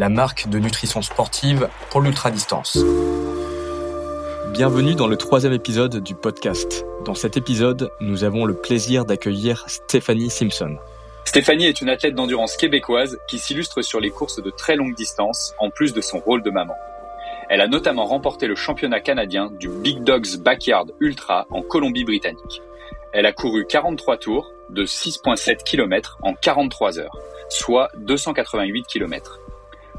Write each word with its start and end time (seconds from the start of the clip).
la 0.00 0.08
marque 0.08 0.48
de 0.48 0.58
nutrition 0.58 1.02
sportive 1.02 1.68
pour 1.90 2.00
l'ultra-distance. 2.00 2.78
Bienvenue 4.50 4.94
dans 4.94 5.06
le 5.06 5.16
troisième 5.18 5.52
épisode 5.52 6.02
du 6.02 6.14
podcast. 6.14 6.86
Dans 7.04 7.14
cet 7.14 7.36
épisode, 7.36 7.92
nous 8.00 8.24
avons 8.24 8.46
le 8.46 8.54
plaisir 8.54 9.04
d'accueillir 9.04 9.62
Stéphanie 9.68 10.30
Simpson. 10.30 10.78
Stéphanie 11.26 11.66
est 11.66 11.82
une 11.82 11.90
athlète 11.90 12.14
d'endurance 12.14 12.56
québécoise 12.56 13.18
qui 13.28 13.38
s'illustre 13.38 13.82
sur 13.82 14.00
les 14.00 14.08
courses 14.08 14.42
de 14.42 14.48
très 14.48 14.74
longue 14.74 14.94
distance 14.94 15.52
en 15.58 15.68
plus 15.68 15.92
de 15.92 16.00
son 16.00 16.18
rôle 16.18 16.42
de 16.42 16.50
maman. 16.50 16.76
Elle 17.50 17.60
a 17.60 17.68
notamment 17.68 18.06
remporté 18.06 18.46
le 18.46 18.54
championnat 18.54 19.00
canadien 19.00 19.50
du 19.60 19.68
Big 19.68 20.02
Dogs 20.02 20.38
Backyard 20.38 20.86
Ultra 21.00 21.46
en 21.50 21.60
Colombie-Britannique. 21.60 22.62
Elle 23.12 23.26
a 23.26 23.34
couru 23.34 23.66
43 23.66 24.16
tours 24.16 24.50
de 24.70 24.86
6,7 24.86 25.62
km 25.62 26.16
en 26.22 26.32
43 26.32 27.00
heures, 27.00 27.18
soit 27.50 27.90
288 27.98 28.86
km. 28.86 29.40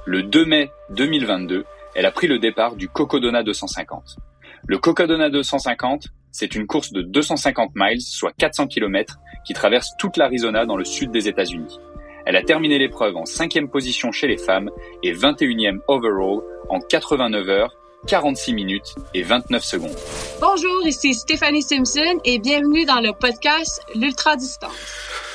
Le 0.06 0.24
2 0.24 0.46
mai 0.46 0.72
2022, 0.90 1.64
elle 1.94 2.08
a 2.08 2.12
pris 2.12 2.26
le 2.26 2.40
départ 2.40 2.76
du 2.76 2.90
Cocodona 2.90 3.44
250. 3.44 4.18
Le 4.66 4.80
Cocodona 4.80 5.30
250, 5.30 6.08
c'est 6.32 6.56
une 6.56 6.66
course 6.66 6.92
de 6.92 7.04
250 7.04 7.74
miles, 7.76 8.02
soit 8.02 8.32
400 8.36 8.66
km, 8.66 9.20
qui 9.46 9.54
traverse 9.54 9.92
toute 10.00 10.18
l'Arizona 10.18 10.66
dans 10.66 10.76
le 10.76 10.86
sud 10.86 11.12
des 11.12 11.28
États-Unis. 11.28 11.78
Elle 12.26 12.36
a 12.36 12.42
terminé 12.42 12.80
l'épreuve 12.80 13.16
en 13.16 13.26
cinquième 13.26 13.70
position 13.70 14.12
chez 14.12 14.28
les 14.28 14.38
femmes 14.38 14.72
et 15.04 15.14
21e 15.14 15.80
overall 15.88 16.42
en 16.70 16.80
89 16.80 17.50
heures 17.50 17.76
46 18.08 18.54
minutes 18.54 18.96
et 19.14 19.22
29 19.22 19.64
secondes. 19.64 19.96
Bonjour, 20.40 20.88
ici 20.88 21.14
Stéphanie 21.14 21.62
Simpson 21.62 22.20
et 22.26 22.40
bienvenue 22.40 22.86
dans 22.86 23.00
le 23.00 23.14
podcast 23.14 23.84
L'Ultra 23.94 24.36
Distance. 24.36 25.31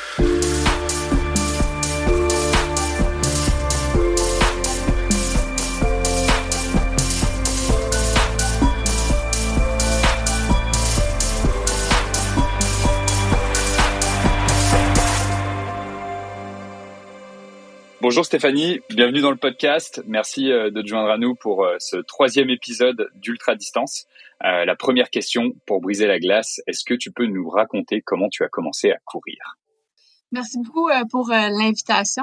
Bonjour 18.09 18.25
Stéphanie, 18.25 18.79
bienvenue 18.89 19.21
dans 19.21 19.33
le 19.33 19.37
podcast. 19.37 20.01
Merci 20.07 20.53
euh, 20.53 20.71
de 20.71 20.81
te 20.81 20.87
joindre 20.87 21.11
à 21.11 21.19
nous 21.19 21.35
pour 21.35 21.65
euh, 21.65 21.75
ce 21.81 21.97
troisième 21.97 22.51
épisode 22.51 23.11
d'Ultra 23.17 23.57
Distance. 23.57 24.07
Euh, 24.45 24.65
la 24.65 24.77
première 24.77 25.11
question 25.11 25.51
pour 25.67 25.81
briser 25.81 26.07
la 26.07 26.21
glace, 26.21 26.61
est-ce 26.69 26.85
que 26.85 26.95
tu 26.95 27.11
peux 27.11 27.27
nous 27.27 27.49
raconter 27.49 28.03
comment 28.03 28.29
tu 28.29 28.45
as 28.45 28.49
commencé 28.49 28.93
à 28.93 28.99
courir? 29.05 29.57
Merci 30.31 30.59
beaucoup 30.59 30.89
pour 31.11 31.31
l'invitation. 31.31 32.23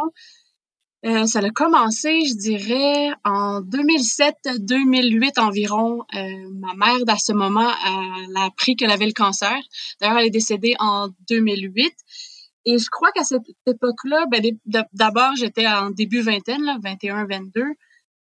ça 1.04 1.40
a 1.40 1.50
commencé, 1.50 2.22
je 2.30 2.38
dirais, 2.38 3.10
en 3.26 3.60
2007-2008 3.60 5.38
environ. 5.42 6.04
ma 6.14 6.76
mère, 6.76 6.96
à 7.10 7.18
ce 7.18 7.34
moment, 7.34 7.70
elle 7.86 8.38
a 8.38 8.46
appris 8.46 8.78
qu'elle 8.78 8.92
avait 8.92 9.06
le 9.06 9.12
cancer. 9.12 9.58
D'ailleurs, 10.00 10.20
elle 10.20 10.28
est 10.28 10.30
décédée 10.30 10.76
en 10.80 11.10
2008. 11.28 11.94
Et 12.66 12.78
je 12.78 12.90
crois 12.90 13.12
qu'à 13.12 13.24
cette 13.24 13.42
époque-là, 13.68 14.26
ben, 14.32 14.42
d'abord, 14.94 15.36
j'étais 15.36 15.68
en 15.68 15.90
début 15.90 16.22
vingtaine, 16.22 16.64
là, 16.64 16.78
21, 16.82 17.26
22. 17.28 17.64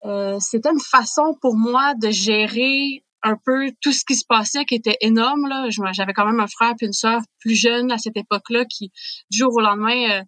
Euh, 0.06 0.38
c'était 0.40 0.70
une 0.70 0.80
façon 0.80 1.36
pour 1.42 1.58
moi 1.58 1.94
de 1.96 2.10
gérer 2.10 3.04
un 3.24 3.36
peu 3.44 3.72
tout 3.82 3.92
ce 3.92 4.06
qui 4.06 4.16
se 4.16 4.26
passait, 4.28 4.66
qui 4.66 4.76
était 4.76 4.98
énorme. 5.02 5.48
Là. 5.48 5.68
J'avais 5.92 6.14
quand 6.14 6.26
même 6.26 6.40
un 6.40 6.48
frère 6.48 6.74
et 6.80 6.86
une 6.86 6.94
sœur 6.94 7.22
plus 7.40 7.56
jeunes 7.56 7.92
à 7.92 7.98
cette 7.98 8.18
époque-là 8.18 8.66
qui, 8.66 8.92
du 9.30 9.40
jour 9.40 9.54
au 9.54 9.62
lendemain, 9.62 10.20
euh, 10.20 10.24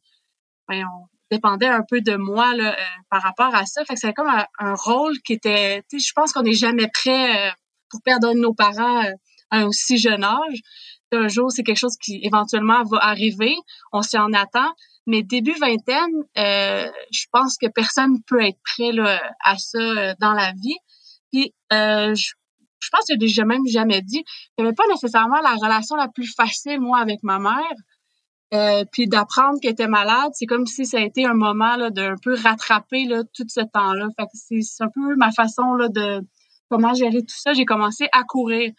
ben, 0.68 0.84
on 0.86 1.08
dépendait 1.30 1.68
un 1.68 1.84
peu 1.88 2.02
de 2.02 2.16
moi 2.16 2.56
là, 2.56 2.74
euh, 2.74 2.84
par 3.10 3.22
rapport 3.22 3.56
à 3.56 3.66
ça. 3.66 3.86
Fait 3.86 3.94
que 3.94 4.00
c'était 4.00 4.14
comme 4.14 4.28
un, 4.28 4.74
rôle 4.74 5.18
qui 5.22 5.34
était... 5.34 5.84
Je 5.94 6.12
pense 6.14 6.34
qu'on 6.34 6.44
n'est 6.44 6.54
jamais 6.54 6.88
prêt 6.88 7.48
euh, 7.48 7.52
pour 7.90 8.02
perdre 8.02 8.34
nos 8.34 8.54
parents 8.54 9.02
à 9.02 9.58
un 9.58 9.66
aussi 9.66 9.98
jeune 9.98 10.24
âge 10.24 10.62
un 11.14 11.28
jour, 11.28 11.52
c'est 11.52 11.64
quelque 11.64 11.78
chose 11.78 11.98
qui 12.02 12.20
éventuellement 12.24 12.84
va 12.84 12.98
arriver. 13.00 13.56
On 13.92 14.02
s'y 14.02 14.18
en 14.18 14.34
attend. 14.34 14.72
Mais 15.08 15.24
début 15.24 15.56
vingtaine, 15.60 16.14
euh, 16.38 16.90
je 17.12 17.26
pense 17.32 17.58
que 17.58 17.68
personne 17.68 18.22
peut 18.28 18.42
être 18.42 18.60
prêt 18.64 18.92
là, 18.92 19.20
à 19.44 19.58
ça 19.58 19.80
euh, 19.80 20.14
dans 20.20 20.34
la 20.34 20.52
vie. 20.52 20.78
Puis, 21.32 21.54
euh, 21.74 22.14
je, 22.14 22.90
pense 22.92 23.06
que 23.10 23.26
j'ai 23.26 23.44
même 23.44 23.66
jamais 23.68 24.02
dit, 24.02 24.24
avait 24.60 24.74
pas 24.74 24.84
nécessairement 24.92 25.42
la 25.42 25.56
relation 25.56 25.96
la 25.96 26.08
plus 26.08 26.32
facile, 26.36 26.80
moi, 26.80 27.00
avec 27.00 27.20
ma 27.24 27.40
mère. 27.40 27.76
Euh, 28.54 28.84
puis 28.92 29.08
d'apprendre 29.08 29.60
qu'elle 29.62 29.72
était 29.72 29.88
malade, 29.88 30.32
c'est 30.34 30.46
comme 30.46 30.66
si 30.66 30.86
ça 30.86 30.98
a 30.98 31.02
été 31.02 31.26
un 31.26 31.34
moment 31.34 31.78
là, 31.78 31.90
d'un 31.90 32.16
peu 32.22 32.36
rattraper 32.36 33.06
là, 33.06 33.24
tout 33.34 33.46
ce 33.48 33.62
temps-là. 33.62 34.08
Fait 34.20 34.26
que 34.26 34.32
c'est 34.34 34.84
un 34.84 34.90
peu 34.94 35.16
ma 35.16 35.32
façon 35.32 35.74
là, 35.74 35.88
de 35.88 36.22
comment 36.72 36.94
gérer 36.94 37.20
tout 37.22 37.38
ça. 37.38 37.54
J'ai 37.54 37.66
commencé 37.66 38.08
à 38.14 38.24
courir. 38.24 38.72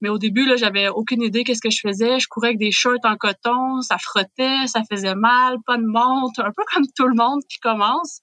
Mais 0.00 0.08
au 0.08 0.18
début, 0.18 0.46
là, 0.46 0.56
j'avais 0.56 0.88
aucune 0.88 1.22
idée 1.22 1.44
qu'est-ce 1.44 1.60
que 1.60 1.70
je 1.70 1.80
faisais. 1.82 2.20
Je 2.20 2.28
courais 2.28 2.48
avec 2.48 2.58
des 2.58 2.70
shorts 2.70 3.04
en 3.04 3.16
coton, 3.16 3.82
ça 3.82 3.98
frottait, 3.98 4.66
ça 4.66 4.82
faisait 4.90 5.14
mal, 5.14 5.56
pas 5.66 5.76
de 5.76 5.84
montre, 5.84 6.40
un 6.40 6.52
peu 6.56 6.62
comme 6.72 6.84
tout 6.96 7.06
le 7.06 7.14
monde 7.14 7.40
qui 7.50 7.58
commence. 7.58 8.20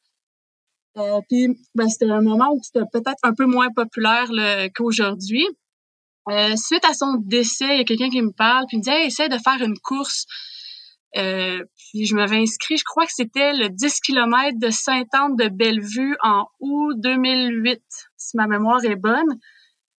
Euh, 0.97 1.19
puis, 1.29 1.49
ben, 1.75 1.87
c'était 1.87 2.09
un 2.09 2.21
moment 2.21 2.51
où 2.53 2.59
c'était 2.63 2.85
peut-être 2.91 3.19
un 3.23 3.33
peu 3.33 3.45
moins 3.45 3.69
populaire 3.75 4.27
qu'aujourd'hui. 4.75 5.45
Euh, 6.29 6.55
suite 6.55 6.83
à 6.85 6.93
son 6.93 7.15
décès, 7.19 7.75
il 7.75 7.77
y 7.77 7.81
a 7.81 7.83
quelqu'un 7.83 8.09
qui 8.09 8.21
me 8.21 8.31
parle, 8.31 8.65
puis 8.67 8.77
il 8.77 8.79
me 8.79 8.83
dit 8.83 8.89
hey, 8.89 9.29
de 9.29 9.37
faire 9.37 9.61
une 9.61 9.77
course. 9.77 10.25
Euh, 11.15 11.63
puis 11.75 12.05
je 12.05 12.15
m'avais 12.15 12.37
inscrit, 12.37 12.77
je 12.77 12.83
crois 12.83 13.05
que 13.05 13.13
c'était 13.13 13.53
le 13.53 13.69
10 13.69 14.01
km 14.01 14.59
de 14.59 14.69
Sainte-Anne 14.69 15.35
de 15.35 15.47
Bellevue 15.47 16.17
en 16.21 16.45
août 16.59 16.95
2008, 16.97 17.81
si 18.27 18.37
ma 18.37 18.47
mémoire 18.47 18.83
est 18.83 18.95
bonne. 18.95 19.39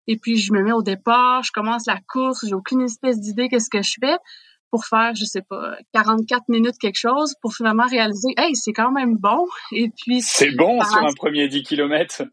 Et 0.07 0.17
puis, 0.17 0.37
je 0.37 0.53
me 0.53 0.63
mets 0.63 0.71
au 0.71 0.83
départ, 0.83 1.43
je 1.43 1.51
commence 1.51 1.85
la 1.85 1.99
course, 2.07 2.45
j'ai 2.47 2.53
aucune 2.53 2.81
espèce 2.81 3.19
d'idée 3.19 3.49
qu'est-ce 3.49 3.69
que 3.69 3.81
je 3.81 3.95
fais 3.99 4.17
pour 4.71 4.85
faire, 4.85 5.15
je 5.15 5.25
sais 5.25 5.41
pas, 5.41 5.77
44 5.93 6.49
minutes 6.49 6.77
quelque 6.79 6.99
chose 6.99 7.35
pour 7.41 7.53
finalement 7.53 7.85
réaliser, 7.85 8.33
hey, 8.37 8.55
c'est 8.55 8.73
quand 8.73 8.91
même 8.91 9.15
bon. 9.17 9.45
Et 9.71 9.89
puis. 9.89 10.21
C'est 10.21 10.51
bon 10.51 10.81
sur 10.83 10.97
un 10.97 11.13
premier 11.13 11.47
10 11.47 11.63
km. 11.63 12.23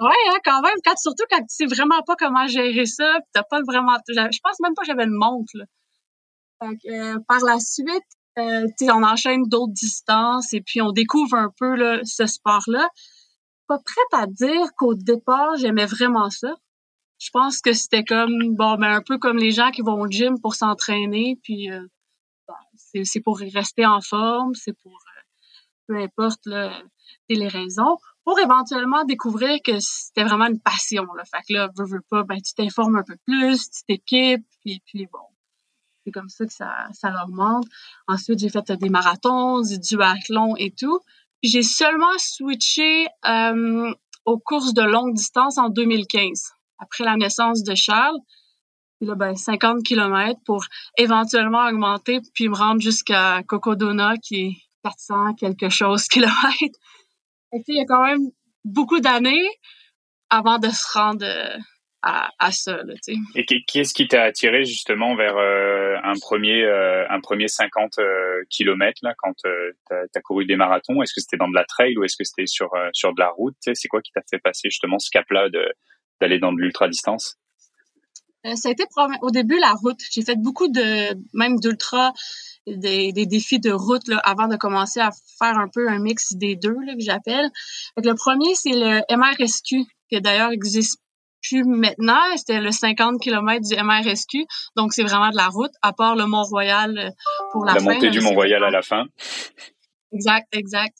Ouais, 0.00 0.08
hein, 0.28 0.38
quand 0.44 0.62
même. 0.62 0.76
Quand, 0.84 0.96
surtout 0.96 1.24
quand 1.30 1.40
tu 1.40 1.46
sais 1.48 1.66
vraiment 1.66 2.02
pas 2.06 2.14
comment 2.16 2.46
gérer 2.46 2.86
ça, 2.86 3.16
tu 3.16 3.26
t'as 3.34 3.42
pas 3.42 3.60
vraiment, 3.66 3.96
je 4.08 4.38
pense 4.42 4.60
même 4.60 4.72
pas 4.74 4.82
que 4.82 4.86
j'avais 4.86 5.04
une 5.04 5.10
montre, 5.10 5.52
là. 5.54 5.64
euh, 6.62 7.18
par 7.28 7.40
la 7.40 7.58
suite, 7.58 8.06
euh, 8.38 8.66
on 8.82 9.02
enchaîne 9.02 9.42
d'autres 9.42 9.72
distances 9.72 10.54
et 10.54 10.62
puis 10.62 10.80
on 10.80 10.92
découvre 10.92 11.34
un 11.34 11.50
peu 11.58 11.74
là, 11.74 12.00
ce 12.04 12.26
sport-là. 12.26 12.88
Pas 13.70 13.78
prête 13.78 14.20
à 14.20 14.26
dire 14.26 14.74
qu'au 14.76 14.96
départ, 14.96 15.54
j'aimais 15.54 15.86
vraiment 15.86 16.28
ça. 16.28 16.56
Je 17.20 17.30
pense 17.30 17.60
que 17.60 17.72
c'était 17.72 18.02
comme 18.02 18.56
bon 18.56 18.74
ben 18.74 18.96
un 18.96 19.00
peu 19.00 19.16
comme 19.16 19.36
les 19.36 19.52
gens 19.52 19.70
qui 19.70 19.82
vont 19.82 20.00
au 20.00 20.08
gym 20.08 20.40
pour 20.40 20.56
s'entraîner 20.56 21.38
puis 21.44 21.70
euh, 21.70 21.86
c'est 23.04 23.20
pour 23.20 23.38
rester 23.38 23.86
en 23.86 24.00
forme 24.00 24.56
c'est 24.56 24.72
pour 24.72 24.94
euh, 24.94 25.20
peu 25.86 25.98
importe 25.98 26.46
là, 26.46 26.82
les 27.28 27.46
raisons 27.46 27.98
pour 28.24 28.40
éventuellement 28.40 29.04
découvrir 29.04 29.58
que 29.64 29.78
c'était 29.78 30.24
vraiment 30.24 30.46
une 30.46 30.60
passion 30.60 31.04
là. 31.16 31.22
Fait 31.24 31.42
que 31.46 31.52
là 31.52 31.68
veux, 31.76 31.84
veux 31.84 32.02
pas 32.10 32.24
ben 32.24 32.40
tu 32.42 32.54
t'informes 32.54 32.96
un 32.96 33.04
peu 33.04 33.16
plus 33.24 33.70
tu 33.70 33.84
t'équipes 33.86 34.46
puis 34.62 34.82
puis 34.84 35.06
bon 35.12 35.28
c'est 36.04 36.10
comme 36.10 36.28
ça 36.28 36.44
que 36.44 36.52
ça 36.52 36.88
ça 36.92 37.14
ensuite 38.08 38.40
j'ai 38.40 38.48
fait 38.48 38.72
des 38.72 38.88
marathons 38.88 39.60
du 39.60 39.78
duathlon 39.78 40.56
et 40.56 40.72
tout 40.72 41.00
j'ai 41.42 41.62
seulement 41.62 42.18
switché 42.18 43.06
euh, 43.26 43.92
aux 44.24 44.38
courses 44.38 44.74
de 44.74 44.82
longue 44.82 45.14
distance 45.14 45.58
en 45.58 45.68
2015 45.68 46.52
après 46.78 47.04
la 47.04 47.16
naissance 47.16 47.62
de 47.62 47.74
Charles. 47.74 48.18
Puis 48.98 49.08
là, 49.08 49.14
ben, 49.14 49.34
50 49.34 49.82
km 49.82 50.38
pour 50.44 50.64
éventuellement 50.98 51.66
augmenter 51.66 52.20
puis 52.34 52.48
me 52.48 52.54
rendre 52.54 52.80
jusqu'à 52.80 53.42
Cocodona 53.44 54.16
qui 54.18 54.34
est 54.36 54.56
400 54.84 55.34
quelque 55.34 55.68
chose 55.68 56.04
kilomètres. 56.08 56.78
Et 57.52 57.62
il 57.66 57.76
y 57.76 57.80
a 57.80 57.86
quand 57.86 58.04
même 58.04 58.30
beaucoup 58.64 59.00
d'années 59.00 59.48
avant 60.28 60.58
de 60.58 60.68
se 60.68 60.84
rendre 60.92 61.24
euh, 61.24 61.58
à, 62.02 62.30
à 62.38 62.50
ça. 62.52 62.82
Là, 62.82 62.94
Et 63.34 63.44
qu'est-ce 63.44 63.92
qui 63.92 64.08
t'a 64.08 64.22
attiré 64.22 64.64
justement 64.64 65.16
vers 65.16 65.36
euh, 65.36 65.96
un 66.02 66.18
premier 66.20 66.64
euh, 66.64 67.06
un 67.10 67.20
premier 67.20 67.48
50 67.48 67.98
euh, 67.98 68.42
km 68.48 69.00
là 69.02 69.14
quand 69.18 69.34
euh, 69.44 69.72
tu 69.88 69.94
as, 69.94 70.20
couru 70.22 70.46
des 70.46 70.56
marathons? 70.56 71.02
Est-ce 71.02 71.14
que 71.14 71.20
c'était 71.20 71.36
dans 71.36 71.48
de 71.48 71.54
la 71.54 71.64
trail 71.64 71.96
ou 71.98 72.04
est-ce 72.04 72.16
que 72.16 72.24
c'était 72.24 72.46
sur 72.46 72.70
sur 72.92 73.14
de 73.14 73.20
la 73.20 73.28
route? 73.28 73.56
C'est 73.60 73.88
quoi 73.88 74.00
qui 74.00 74.12
t'a 74.12 74.22
fait 74.28 74.38
passer 74.38 74.70
justement 74.70 74.98
ce 74.98 75.10
cap-là 75.10 75.48
de 75.50 75.64
d'aller 76.20 76.38
dans 76.38 76.52
de 76.52 76.60
l'ultra 76.60 76.88
distance? 76.88 77.36
Ça 78.42 78.70
a 78.70 78.72
été 78.72 78.84
au 79.20 79.30
début 79.30 79.58
la 79.58 79.74
route. 79.74 80.00
J'ai 80.10 80.22
fait 80.22 80.36
beaucoup 80.40 80.68
de 80.68 81.14
même 81.34 81.58
d'ultra 81.58 82.14
des, 82.66 83.12
des, 83.12 83.26
défis 83.26 83.60
de 83.60 83.70
route 83.70 84.08
là, 84.08 84.16
avant 84.24 84.48
de 84.48 84.56
commencer 84.56 85.00
à 85.00 85.10
faire 85.38 85.58
un 85.58 85.68
peu 85.68 85.88
un 85.90 85.98
mix 85.98 86.32
des 86.32 86.56
deux 86.56 86.76
là, 86.86 86.94
que 86.94 87.02
j'appelle. 87.02 87.50
Le 87.98 88.14
premier, 88.14 88.54
c'est 88.54 88.72
le 88.72 89.02
MRSQ, 89.14 89.84
qui 90.08 90.20
d'ailleurs 90.22 90.52
existe 90.52 90.98
puis 91.40 91.62
maintenant, 91.62 92.20
c'était 92.36 92.60
le 92.60 92.70
50 92.70 93.20
km 93.20 93.66
du 93.66 93.74
MRSQ, 93.74 94.44
donc 94.76 94.92
c'est 94.92 95.02
vraiment 95.02 95.30
de 95.30 95.36
la 95.36 95.48
route, 95.48 95.72
à 95.82 95.92
part 95.92 96.16
le 96.16 96.26
Mont-Royal 96.26 96.98
euh, 96.98 97.10
pour 97.52 97.64
la, 97.64 97.74
la 97.74 97.80
fin. 97.80 97.86
La 97.86 97.94
montée 97.94 98.10
du 98.10 98.20
Mont-Royal 98.20 98.62
à 98.62 98.70
la 98.70 98.82
fin. 98.82 99.04
Exact, 100.12 100.48
exact. 100.52 100.96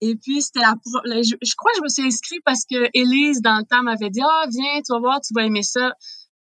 Et 0.00 0.16
puis 0.16 0.40
c'était 0.40 0.60
la, 0.60 0.74
je, 1.04 1.34
je, 1.42 1.54
crois 1.56 1.72
que 1.72 1.78
je 1.78 1.82
me 1.82 1.88
suis 1.90 2.02
inscrite 2.02 2.40
parce 2.42 2.64
que 2.64 2.88
Elise 2.94 3.42
dans 3.42 3.58
le 3.58 3.64
temps 3.64 3.82
m'avait 3.82 4.08
dit 4.08 4.22
"Ah, 4.22 4.46
viens, 4.50 4.80
tu 4.80 4.94
vas 4.94 4.98
voir, 4.98 5.20
tu 5.20 5.34
vas 5.34 5.44
aimer 5.44 5.62
ça." 5.62 5.92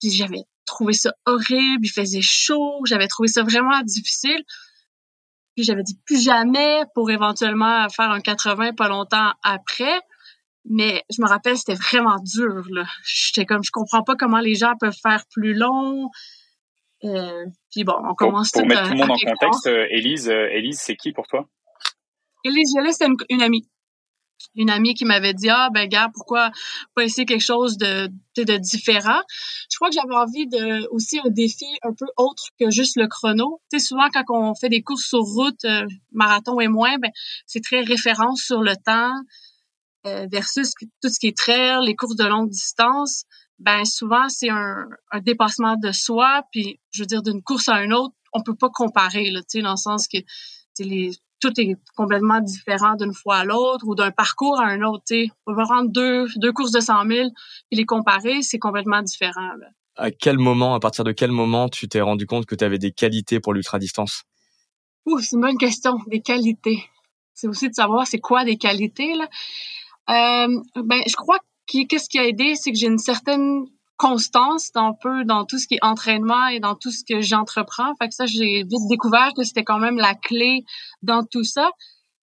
Puis 0.01 0.09
j'avais 0.09 0.41
trouvé 0.65 0.93
ça 0.93 1.13
horrible, 1.25 1.85
il 1.85 1.91
faisait 1.91 2.23
chaud, 2.23 2.81
j'avais 2.85 3.07
trouvé 3.07 3.27
ça 3.27 3.43
vraiment 3.43 3.79
difficile. 3.83 4.43
Puis 5.55 5.63
j'avais 5.63 5.83
dit 5.83 5.97
plus 6.05 6.23
jamais 6.23 6.83
pour 6.95 7.11
éventuellement 7.11 7.87
faire 7.89 8.09
un 8.09 8.21
80 8.21 8.73
pas 8.73 8.87
longtemps 8.87 9.33
après. 9.43 9.99
Mais 10.65 11.03
je 11.09 11.21
me 11.21 11.27
rappelle, 11.27 11.57
c'était 11.57 11.75
vraiment 11.75 12.17
dur. 12.23 12.63
Là. 12.69 12.85
J'étais 13.03 13.45
comme, 13.45 13.63
je 13.63 13.71
comprends 13.71 14.03
pas 14.03 14.15
comment 14.15 14.39
les 14.39 14.55
gens 14.55 14.73
peuvent 14.79 14.97
faire 15.01 15.25
plus 15.29 15.53
long. 15.53 16.09
Euh, 17.03 17.45
puis 17.71 17.83
bon, 17.83 17.95
on 18.09 18.13
commence 18.13 18.51
pour, 18.51 18.61
pour 18.61 18.69
mettre 18.69 18.83
tout 18.83 18.93
le 18.93 18.97
monde 18.99 19.11
en 19.11 19.31
contexte, 19.31 19.67
euh, 19.67 19.87
Élise, 19.89 20.29
euh, 20.29 20.47
Élise, 20.51 20.79
c'est 20.79 20.95
qui 20.95 21.11
pour 21.11 21.27
toi? 21.27 21.47
Élise 22.45 22.73
Violet, 22.73 22.93
c'est 22.93 23.05
une, 23.05 23.15
une, 23.29 23.41
amie. 23.41 23.67
Une 24.55 24.69
amie 24.69 24.93
qui 24.93 25.03
m'avait 25.03 25.33
dit 25.33 25.49
ah 25.49 25.69
ben 25.73 25.87
gars 25.87 26.09
pourquoi 26.13 26.51
pas 26.95 27.03
essayer 27.03 27.25
quelque 27.25 27.43
chose 27.43 27.77
de, 27.77 28.07
de, 28.37 28.43
de 28.43 28.57
différent. 28.57 29.21
Je 29.69 29.77
crois 29.77 29.89
que 29.89 29.95
j'avais 29.95 30.15
envie 30.15 30.47
de 30.47 30.87
aussi 30.91 31.19
un 31.19 31.29
défi 31.29 31.65
un 31.83 31.93
peu 31.93 32.05
autre 32.17 32.43
que 32.59 32.69
juste 32.69 32.95
le 32.97 33.07
chrono. 33.07 33.61
Tu 33.71 33.79
sais 33.79 33.85
souvent 33.85 34.07
quand 34.13 34.23
on 34.29 34.55
fait 34.55 34.69
des 34.69 34.81
courses 34.81 35.05
sur 35.05 35.19
route, 35.19 35.63
euh, 35.65 35.85
marathon 36.11 36.59
et 36.59 36.67
moins, 36.67 36.97
ben 36.99 37.11
c'est 37.45 37.63
très 37.63 37.81
référence 37.81 38.41
sur 38.41 38.61
le 38.61 38.75
temps. 38.75 39.13
Euh, 40.05 40.27
versus 40.29 40.73
tout 41.01 41.09
ce 41.09 41.17
qui 41.17 41.27
est 41.27 41.37
trail, 41.37 41.77
les 41.85 41.95
courses 41.95 42.17
de 42.17 42.25
longue 42.25 42.49
distance, 42.49 43.23
ben 43.59 43.85
souvent 43.85 44.27
c'est 44.27 44.49
un, 44.49 44.85
un, 45.11 45.19
dépassement 45.21 45.77
de 45.77 45.93
soi, 45.93 46.43
puis 46.51 46.81
je 46.91 47.03
veux 47.03 47.05
dire 47.05 47.21
d'une 47.21 47.41
course 47.41 47.69
à 47.69 47.81
une 47.81 47.93
autre, 47.93 48.13
on 48.33 48.41
peut 48.41 48.55
pas 48.55 48.67
comparer 48.69 49.31
là, 49.31 49.39
tu 49.41 49.59
sais 49.59 49.61
dans 49.61 49.71
le 49.71 49.77
sens 49.77 50.09
que 50.09 50.17
les 50.79 51.11
tout 51.43 51.59
est 51.59 51.75
complètement 51.95 52.39
différent 52.39 52.95
d'une 52.95 53.13
fois 53.13 53.37
à 53.37 53.43
l'autre 53.43 53.85
ou 53.85 53.95
d'un 53.95 54.11
parcours 54.11 54.61
à 54.61 54.65
un 54.65 54.81
autre. 54.81 55.03
Tu 55.05 55.25
sais, 55.25 55.29
on 55.45 55.53
va 55.53 55.65
rendre 55.65 55.89
deux 55.91 56.27
deux 56.37 56.53
courses 56.53 56.71
de 56.71 56.79
100 56.79 57.05
000 57.05 57.29
et 57.71 57.75
les 57.75 57.85
comparer, 57.85 58.41
c'est 58.41 58.59
complètement 58.59 59.01
différent. 59.01 59.53
Là. 59.59 59.67
À 59.97 60.09
quel 60.11 60.37
moment, 60.37 60.73
à 60.73 60.79
partir 60.79 61.03
de 61.03 61.11
quel 61.11 61.31
moment, 61.31 61.69
tu 61.69 61.87
t'es 61.87 62.01
rendu 62.01 62.25
compte 62.25 62.45
que 62.45 62.55
tu 62.55 62.63
avais 62.63 62.79
des 62.79 62.91
qualités 62.91 63.39
pour 63.39 63.53
l'ultra 63.53 63.77
distance 63.77 64.23
Ouh, 65.05 65.19
c'est 65.19 65.35
une 65.35 65.41
bonne 65.41 65.57
question. 65.57 65.97
Des 66.07 66.21
qualités. 66.21 66.83
C'est 67.33 67.47
aussi 67.47 67.69
de 67.69 67.73
savoir 67.73 68.07
c'est 68.07 68.19
quoi 68.19 68.45
des 68.45 68.57
qualités 68.57 69.13
là. 69.15 69.27
Euh, 70.09 70.47
ben, 70.75 71.01
je 71.07 71.15
crois 71.15 71.39
que 71.39 71.85
qu'est-ce 71.87 72.09
qui 72.09 72.19
a 72.19 72.27
aidé, 72.27 72.55
c'est 72.55 72.71
que 72.71 72.77
j'ai 72.77 72.87
une 72.87 72.97
certaine 72.97 73.65
constance 73.97 74.71
un 74.75 74.93
peu 75.01 75.23
dans 75.23 75.45
tout 75.45 75.57
ce 75.57 75.67
qui 75.67 75.75
est 75.75 75.83
entraînement 75.83 76.47
et 76.47 76.59
dans 76.59 76.75
tout 76.75 76.91
ce 76.91 77.03
que 77.07 77.21
j'entreprends. 77.21 77.93
Fait 77.95 78.09
que 78.09 78.13
ça, 78.13 78.25
j'ai 78.25 78.63
vite 78.63 78.87
découvert 78.89 79.31
que 79.35 79.43
c'était 79.43 79.63
quand 79.63 79.79
même 79.79 79.97
la 79.97 80.15
clé 80.15 80.65
dans 81.01 81.23
tout 81.23 81.43
ça. 81.43 81.69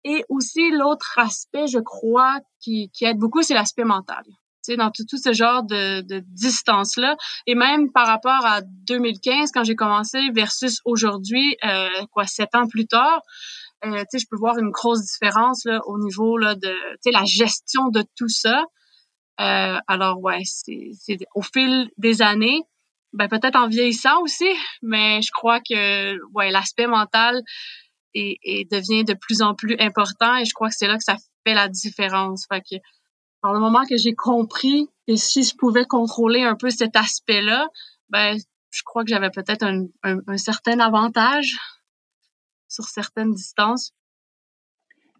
Et 0.04 0.24
aussi, 0.28 0.70
l'autre 0.70 1.19
aspect, 1.19 1.66
je 1.69 1.78
crois, 1.78 2.38
qui, 2.60 2.90
aide 3.00 3.19
beaucoup, 3.19 3.42
c'est 3.42 3.54
l'aspect 3.54 3.84
mental. 3.84 4.22
Tu 4.26 4.72
sais, 4.72 4.76
dans 4.76 4.90
tout, 4.90 5.04
tout 5.08 5.16
ce 5.16 5.32
genre 5.32 5.62
de, 5.62 6.02
de 6.02 6.20
distance-là. 6.20 7.16
Et 7.46 7.54
même 7.54 7.90
par 7.90 8.06
rapport 8.06 8.44
à 8.44 8.60
2015, 8.62 9.50
quand 9.52 9.64
j'ai 9.64 9.74
commencé, 9.74 10.19
versus 10.34 10.80
aujourd'hui, 10.84 11.56
euh, 11.64 11.88
quoi, 12.12 12.26
sept 12.26 12.54
ans 12.54 12.66
plus 12.69 12.86
tard, 12.86 13.22
euh, 13.84 14.05
je 14.12 14.26
peux 14.31 14.37
voir 14.37 14.58
une 14.58 14.70
grosse 14.70 15.02
différence 15.02 15.64
là, 15.64 15.81
au 15.87 15.99
niveau 15.99 16.37
là, 16.37 16.55
de 16.55 16.75
la 17.11 17.25
gestion 17.25 17.88
de 17.88 18.05
tout 18.17 18.29
ça. 18.29 18.64
Euh, 19.40 19.79
alors 19.88 20.20
ouais, 20.20 20.43
c'est 20.44 21.19
au 21.34 21.43
fil 21.43 21.90
des 21.96 22.23
années, 22.23 22.61
ben 23.12 23.29
peut-être 23.29 23.56
en 23.56 23.69
vieillissant 23.69 24.20
aussi, 24.23 24.49
mais 24.82 25.20
je 25.23 25.31
crois 25.32 25.61
que 25.61 26.19
ouais 26.32 26.50
l'aspect 26.50 26.87
mental 26.87 27.43
est, 28.14 28.38
est, 28.43 28.70
devient 28.70 29.05
de 29.05 29.14
plus 29.14 29.43
en 29.43 29.55
plus 29.55 29.76
important 29.79 30.37
et 30.37 30.44
je 30.44 30.52
crois 30.52 30.69
que 30.69 30.75
c'est 30.76 30.87
là 30.87 30.96
que 30.96 31.05
ça 31.05 31.17
fait 31.46 31.55
la 31.55 31.69
différence. 31.69 32.46
Fait 32.46 32.61
que 32.61 32.76
dans 33.43 33.52
le 33.52 33.58
moment 33.58 33.84
que 33.87 33.96
j'ai 33.96 34.14
compris 34.14 34.88
que 35.08 35.17
si 35.17 35.43
je 35.43 35.56
pouvais 35.56 35.87
contrôler 35.87 36.43
un 36.43 36.55
peu 36.55 36.70
cet 36.70 36.94
aspect-là, 36.94 37.67
ben 38.11 38.38
je 38.70 38.82
crois 38.84 39.02
que 39.02 39.11
j'avais 39.11 39.31
peut-être 39.31 39.64
un, 39.64 39.87
un, 40.05 40.19
un 40.26 40.37
certain 40.37 40.79
avantage 40.79 41.58
sur 42.72 42.84
certaines 42.84 43.32
distances. 43.32 43.92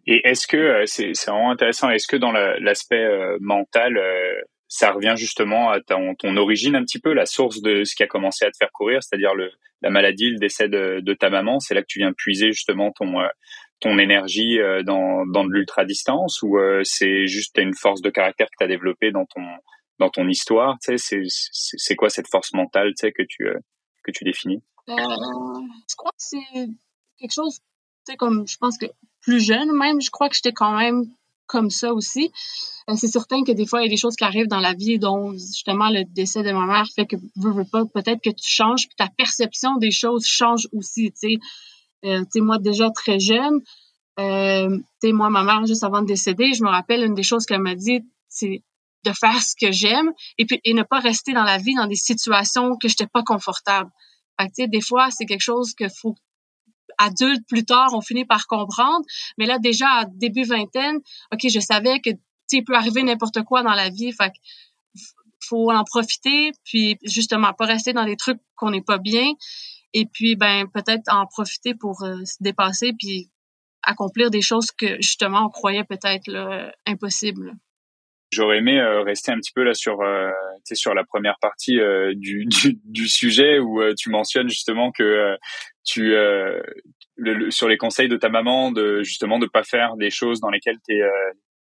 Et 0.05 0.27
est-ce 0.27 0.47
que 0.47 0.57
euh, 0.57 0.83
c'est 0.85 1.13
vraiment 1.27 1.51
intéressant 1.51 1.89
Est-ce 1.89 2.07
que 2.07 2.17
dans 2.17 2.31
l'aspect 2.31 3.03
euh, 3.03 3.37
mental, 3.39 3.97
euh, 3.97 4.41
ça 4.67 4.91
revient 4.91 5.13
justement 5.15 5.69
à 5.69 5.79
ton, 5.81 6.15
ton, 6.15 6.35
origine 6.35 6.75
un 6.75 6.83
petit 6.83 6.99
peu, 6.99 7.13
la 7.13 7.25
source 7.25 7.61
de 7.61 7.83
ce 7.83 7.95
qui 7.95 8.03
a 8.03 8.07
commencé 8.07 8.43
à 8.43 8.51
te 8.51 8.57
faire 8.57 8.71
courir, 8.73 9.01
c'est-à-dire 9.01 9.31
la 9.81 9.89
maladie, 9.89 10.31
le 10.31 10.39
décès 10.39 10.67
de, 10.67 10.99
de 10.99 11.13
ta 11.13 11.29
maman. 11.29 11.59
C'est 11.59 11.75
là 11.75 11.81
que 11.81 11.87
tu 11.87 11.99
viens 11.99 12.11
puiser 12.11 12.51
justement 12.51 12.91
ton 12.91 13.13
ton 13.79 13.99
énergie 13.99 14.57
dans 14.85 15.25
dans 15.27 15.43
de 15.43 15.51
l'ultra 15.51 15.85
distance 15.85 16.41
ou 16.41 16.57
c'est 16.83 17.27
juste 17.27 17.57
une 17.59 17.75
force 17.75 18.01
de 18.01 18.09
caractère 18.09 18.47
que 18.47 18.55
tu 18.57 18.63
as 18.63 18.67
développée 18.67 19.11
dans 19.11 19.25
ton 19.25 19.45
dans 19.99 20.09
ton 20.09 20.27
histoire. 20.27 20.77
Tu 20.81 20.97
sais, 20.97 21.21
c'est 21.21 21.21
c'est 21.27 21.95
quoi 21.95 22.09
cette 22.09 22.29
force 22.29 22.51
mentale, 22.53 22.93
tu 22.97 23.01
sais 23.01 23.11
que 23.11 23.23
tu 23.27 23.45
que 24.03 24.11
tu 24.11 24.23
définis? 24.23 24.63
Euh, 24.89 24.93
Je 24.95 25.95
crois 25.95 26.11
que 26.11 26.17
c'est 26.17 26.67
quelque 27.17 27.33
chose, 27.33 27.59
tu 28.05 28.11
sais, 28.11 28.17
comme 28.17 28.47
je 28.47 28.57
pense 28.57 28.77
que 28.77 28.87
plus 29.21 29.39
jeune 29.39 29.71
même, 29.77 30.01
je 30.01 30.11
crois 30.11 30.29
que 30.29 30.35
j'étais 30.35 30.51
quand 30.51 30.77
même 30.77 31.05
comme 31.47 31.69
ça 31.69 31.93
aussi. 31.93 32.31
Euh, 32.89 32.95
c'est 32.95 33.07
certain 33.07 33.43
que 33.43 33.51
des 33.51 33.65
fois, 33.65 33.81
il 33.81 33.85
y 33.85 33.87
a 33.87 33.89
des 33.89 33.97
choses 33.97 34.15
qui 34.15 34.23
arrivent 34.23 34.47
dans 34.47 34.59
la 34.59 34.73
vie, 34.73 34.99
dont 34.99 35.31
justement 35.33 35.89
le 35.89 36.03
décès 36.03 36.43
de 36.43 36.51
ma 36.51 36.65
mère 36.65 36.87
fait 36.93 37.05
que, 37.05 37.15
veux, 37.35 37.51
veux 37.51 37.65
pas, 37.65 37.85
peut-être 37.85 38.21
que 38.21 38.29
tu 38.29 38.49
changes, 38.49 38.87
puis 38.87 38.95
ta 38.97 39.07
perception 39.17 39.77
des 39.77 39.91
choses 39.91 40.25
change 40.25 40.67
aussi, 40.73 41.11
tu 41.11 41.29
sais. 41.29 41.37
Euh, 42.05 42.23
moi, 42.35 42.57
déjà 42.57 42.89
très 42.89 43.19
jeune, 43.19 43.61
euh, 44.19 44.77
tu 44.77 44.83
sais, 45.01 45.11
moi, 45.13 45.29
ma 45.29 45.43
mère, 45.43 45.65
juste 45.65 45.83
avant 45.83 46.01
de 46.01 46.07
décéder, 46.07 46.53
je 46.53 46.63
me 46.63 46.69
rappelle, 46.69 47.03
une 47.03 47.15
des 47.15 47.23
choses 47.23 47.45
qu'elle 47.45 47.61
m'a 47.61 47.75
dit, 47.75 48.01
c'est 48.27 48.61
de 49.05 49.11
faire 49.11 49.41
ce 49.41 49.55
que 49.59 49.71
j'aime 49.71 50.11
et 50.37 50.45
puis 50.45 50.61
et 50.63 50.73
ne 50.73 50.83
pas 50.83 50.99
rester 50.99 51.33
dans 51.33 51.43
la 51.43 51.57
vie 51.57 51.75
dans 51.75 51.87
des 51.87 51.95
situations 51.95 52.77
que 52.77 52.87
j'étais 52.87 53.07
pas 53.07 53.23
confortable. 53.23 53.89
Fait 54.39 54.49
que, 54.49 54.69
des 54.69 54.81
fois, 54.81 55.09
c'est 55.11 55.25
quelque 55.25 55.41
chose 55.41 55.73
que 55.73 55.85
faut 55.89 56.15
adultes 56.97 57.45
plus 57.47 57.65
tard 57.65 57.89
on 57.93 58.01
finit 58.01 58.25
par 58.25 58.47
comprendre. 58.47 59.05
Mais 59.37 59.45
là, 59.45 59.59
déjà, 59.59 59.87
à 59.87 60.05
début 60.05 60.43
vingtaine, 60.43 60.99
OK, 61.31 61.47
je 61.49 61.59
savais 61.59 61.99
que, 61.99 62.09
il 62.51 62.63
peut 62.63 62.75
arriver 62.75 63.01
n'importe 63.01 63.41
quoi 63.43 63.63
dans 63.63 63.73
la 63.73 63.89
vie. 63.89 64.11
Fait 64.11 64.31
faut 65.45 65.71
en 65.71 65.83
profiter, 65.83 66.51
puis 66.63 66.97
justement, 67.03 67.51
pas 67.53 67.65
rester 67.65 67.93
dans 67.93 68.05
des 68.05 68.15
trucs 68.15 68.39
qu'on 68.55 68.71
n'est 68.71 68.83
pas 68.83 68.97
bien. 68.97 69.33
Et 69.93 70.05
puis, 70.05 70.35
ben, 70.35 70.67
peut-être 70.73 71.03
en 71.11 71.25
profiter 71.25 71.75
pour 71.75 72.03
euh, 72.03 72.23
se 72.23 72.37
dépasser, 72.39 72.93
puis 72.97 73.29
accomplir 73.81 74.29
des 74.31 74.41
choses 74.41 74.71
que, 74.71 74.95
justement, 75.01 75.45
on 75.45 75.49
croyait 75.49 75.83
peut-être 75.83 76.71
impossibles. 76.85 77.53
J'aurais 78.33 78.57
aimé 78.57 78.79
euh, 78.79 79.01
rester 79.01 79.31
un 79.31 79.37
petit 79.37 79.51
peu 79.53 79.63
là 79.63 79.73
sur 79.73 80.01
euh, 80.01 80.31
sur 80.73 80.93
la 80.93 81.03
première 81.03 81.37
partie 81.39 81.79
euh, 81.79 82.13
du, 82.15 82.45
du, 82.85 83.07
sujet 83.07 83.59
où 83.59 83.81
tu 83.95 84.09
mentionnes 84.09 84.49
justement 84.49 84.91
que 84.91 85.37
tu 85.83 86.15
le, 87.15 87.51
sur 87.51 87.67
les 87.67 87.77
conseils 87.77 88.07
de 88.07 88.17
ta 88.17 88.29
maman 88.29 88.71
de 88.71 89.03
justement 89.03 89.39
de 89.39 89.45
pas 89.45 89.63
faire 89.63 89.95
des 89.97 90.09
choses 90.09 90.39
dans 90.39 90.49
lesquelles 90.49 90.79
tu 90.87 90.95
es 90.95 91.01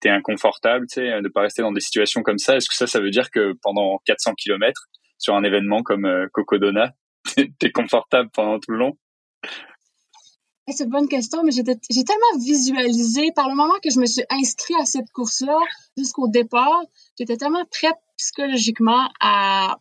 t'es 0.01 0.09
inconfortable, 0.09 0.87
tu 0.87 0.95
sais, 0.95 1.21
de 1.21 1.29
pas 1.29 1.41
rester 1.41 1.61
dans 1.61 1.71
des 1.71 1.79
situations 1.79 2.23
comme 2.23 2.39
ça. 2.39 2.57
Est-ce 2.57 2.67
que 2.67 2.75
ça, 2.75 2.87
ça 2.87 2.99
veut 2.99 3.11
dire 3.11 3.29
que 3.29 3.53
pendant 3.61 3.99
400 4.05 4.33
kilomètres 4.33 4.87
sur 5.17 5.35
un 5.35 5.43
événement 5.43 5.83
comme 5.83 6.05
euh, 6.05 6.27
Cocodona, 6.33 6.91
t'es 7.59 7.71
confortable 7.71 8.29
pendant 8.33 8.59
tout 8.59 8.71
le 8.71 8.79
long? 8.79 8.97
C'est 10.67 10.83
une 10.85 10.89
bonne 10.89 11.07
question, 11.07 11.43
mais 11.43 11.51
j'ai 11.51 11.63
tellement 11.63 12.37
visualisé 12.39 13.31
par 13.35 13.49
le 13.49 13.55
moment 13.55 13.73
que 13.83 13.89
je 13.89 13.99
me 13.99 14.05
suis 14.05 14.23
inscrit 14.29 14.75
à 14.75 14.85
cette 14.85 15.09
course-là 15.11 15.57
jusqu'au 15.97 16.27
départ, 16.27 16.81
j'étais 17.17 17.37
tellement 17.37 17.65
prête 17.71 17.97
psychologiquement 18.17 19.09
à, 19.19 19.77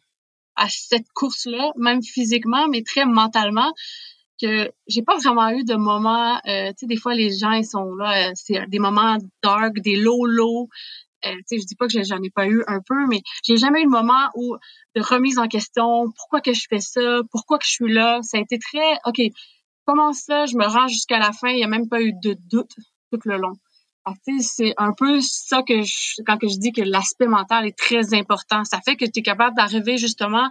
à 0.57 0.69
cette 0.69 1.09
course-là, 1.15 1.73
même 1.77 2.03
physiquement, 2.03 2.67
mais 2.69 2.83
très 2.83 3.05
mentalement, 3.05 3.73
que 4.41 4.71
j'ai 4.87 5.03
pas 5.03 5.17
vraiment 5.19 5.51
eu 5.51 5.65
de 5.65 5.75
moments, 5.75 6.37
euh, 6.49 6.69
tu 6.71 6.75
sais, 6.79 6.87
des 6.87 6.97
fois 6.97 7.15
les 7.15 7.37
gens 7.37 7.53
ils 7.53 7.67
sont 7.67 7.95
là, 7.95 8.31
euh, 8.31 8.33
c'est 8.35 8.67
des 8.69 8.79
moments 8.79 9.19
dark, 9.43 9.79
des 9.81 9.97
low 9.97 10.25
low, 10.27 10.69
Euh, 11.27 11.35
tu 11.37 11.43
sais, 11.49 11.59
je 11.61 11.67
dis 11.67 11.77
pas 11.77 11.87
que 11.87 12.03
j'en 12.03 12.23
ai 12.23 12.31
pas 12.31 12.47
eu 12.47 12.65
un 12.67 12.81
peu, 12.81 13.07
mais 13.07 13.21
j'ai 13.45 13.59
jamais 13.59 13.81
eu 13.83 13.85
le 13.85 13.91
moment 13.91 14.31
où 14.35 14.57
de 14.97 15.03
remise 15.03 15.39
en 15.39 15.49
question. 15.49 16.11
Pourquoi 16.17 16.41
que 16.41 16.55
je 16.55 16.65
fais 16.71 16.81
ça 16.81 17.21
Pourquoi 17.31 17.59
que 17.59 17.67
je 17.67 17.73
suis 17.73 17.93
là 17.93 18.21
Ça 18.23 18.39
a 18.39 18.41
été 18.41 18.59
très, 18.59 18.99
ok. 19.05 19.21
Comment 19.91 20.13
ça 20.13 20.47
Je 20.47 20.57
me 20.57 20.65
rends 20.65 20.87
jusqu'à 20.87 21.19
la 21.19 21.33
fin. 21.33 21.49
Il 21.49 21.59
y 21.59 21.65
a 21.65 21.67
même 21.67 21.89
pas 21.89 22.01
eu 22.01 22.13
de 22.23 22.37
doute 22.49 22.71
tout 23.11 23.19
le 23.25 23.39
long. 23.39 23.55
C'est 24.41 24.73
un 24.77 24.93
peu 24.97 25.21
ça 25.21 25.65
que 25.65 25.83
je, 25.83 26.23
quand 26.25 26.39
que 26.39 26.47
je 26.47 26.59
dis 26.61 26.71
que 26.71 26.83
l'aspect 26.83 27.27
mental 27.27 27.67
est 27.67 27.77
très 27.77 28.15
important. 28.15 28.63
Ça 28.63 28.81
fait 28.85 28.95
que 28.95 29.05
tu 29.05 29.19
es 29.19 29.23
capable 29.23 29.57
d'arriver 29.57 29.99
justement 29.99 30.49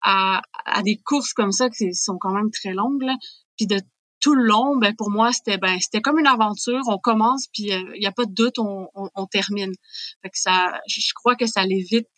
à, 0.00 0.40
des 0.84 0.96
courses 0.96 1.34
comme 1.34 1.52
ça 1.52 1.68
qui 1.68 1.94
sont 1.94 2.16
quand 2.18 2.32
même 2.32 2.50
très 2.50 2.72
longues, 2.72 3.02
là, 3.02 3.14
puis 3.58 3.66
de 3.66 3.78
tout 4.20 4.34
le 4.34 4.44
long, 4.44 4.78
ben 4.78 4.96
pour 4.96 5.10
moi 5.10 5.32
c'était 5.32 5.58
ben 5.58 5.78
c'était 5.78 6.00
comme 6.00 6.18
une 6.18 6.26
aventure. 6.26 6.80
On 6.86 6.96
commence 6.96 7.48
puis 7.52 7.64
il 7.64 7.74
euh, 7.74 7.98
n'y 7.98 8.06
a 8.06 8.12
pas 8.12 8.24
de 8.24 8.32
doute, 8.32 8.58
on, 8.58 9.26
termine. 9.26 9.72
Fait 10.22 10.30
que 10.30 10.38
ça, 10.38 10.80
je 10.88 11.12
crois 11.14 11.36
que 11.36 11.46
ça 11.46 11.66
l'évite 11.66 12.08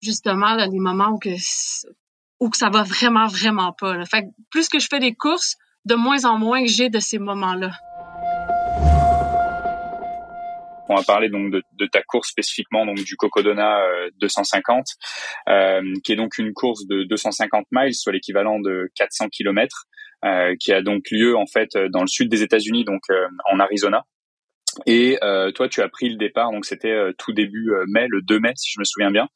justement 0.00 0.54
là, 0.54 0.68
les 0.68 0.78
moments 0.78 1.10
où 1.10 1.18
que 1.18 1.30
où 2.38 2.48
que 2.48 2.56
ça 2.56 2.70
va 2.70 2.84
vraiment 2.84 3.26
vraiment 3.26 3.72
pas. 3.72 3.96
Là. 3.96 4.06
Fait 4.06 4.22
que 4.22 4.28
plus 4.50 4.68
que 4.68 4.78
je 4.78 4.86
fais 4.88 5.00
des 5.00 5.14
courses, 5.14 5.56
de 5.84 5.94
moins 5.94 6.24
en 6.24 6.38
moins 6.38 6.64
j'ai 6.66 6.88
de 6.88 7.00
ces 7.00 7.18
moments-là. 7.18 7.72
On 10.88 10.96
va 10.96 11.02
parler 11.04 11.28
donc 11.28 11.52
de, 11.52 11.86
ta 11.86 12.02
course 12.02 12.30
spécifiquement, 12.30 12.84
donc 12.84 12.96
du 12.96 13.16
Cocodona 13.16 13.80
250, 14.20 14.86
euh, 15.48 15.52
euh, 15.52 15.94
qui 16.02 16.10
est 16.10 16.16
donc 16.16 16.36
une 16.38 16.52
course 16.52 16.84
de 16.86 17.04
250 17.04 17.66
miles, 17.70 17.94
soit 17.94 18.12
l'équivalent 18.12 18.58
de 18.58 18.90
400 18.96 19.28
km. 19.28 19.86
Euh, 20.22 20.54
qui 20.60 20.70
a 20.70 20.82
donc 20.82 21.10
lieu 21.10 21.34
en 21.34 21.46
fait 21.46 21.78
dans 21.78 22.02
le 22.02 22.06
sud 22.06 22.28
des 22.28 22.42
États-Unis, 22.42 22.84
donc 22.84 23.04
en 23.50 23.58
Arizona. 23.58 24.04
Et 24.86 25.18
euh, 25.22 25.50
toi, 25.50 25.68
tu 25.68 25.82
as 25.82 25.88
pris 25.88 26.08
le 26.08 26.16
départ, 26.16 26.52
donc 26.52 26.64
c'était 26.64 26.90
euh, 26.90 27.12
tout 27.18 27.32
début 27.32 27.72
euh, 27.72 27.84
mai, 27.88 28.06
le 28.08 28.22
2 28.22 28.38
mai, 28.38 28.52
si 28.56 28.70
je 28.72 28.78
me 28.78 28.84
souviens 28.84 29.10
bien. 29.10 29.28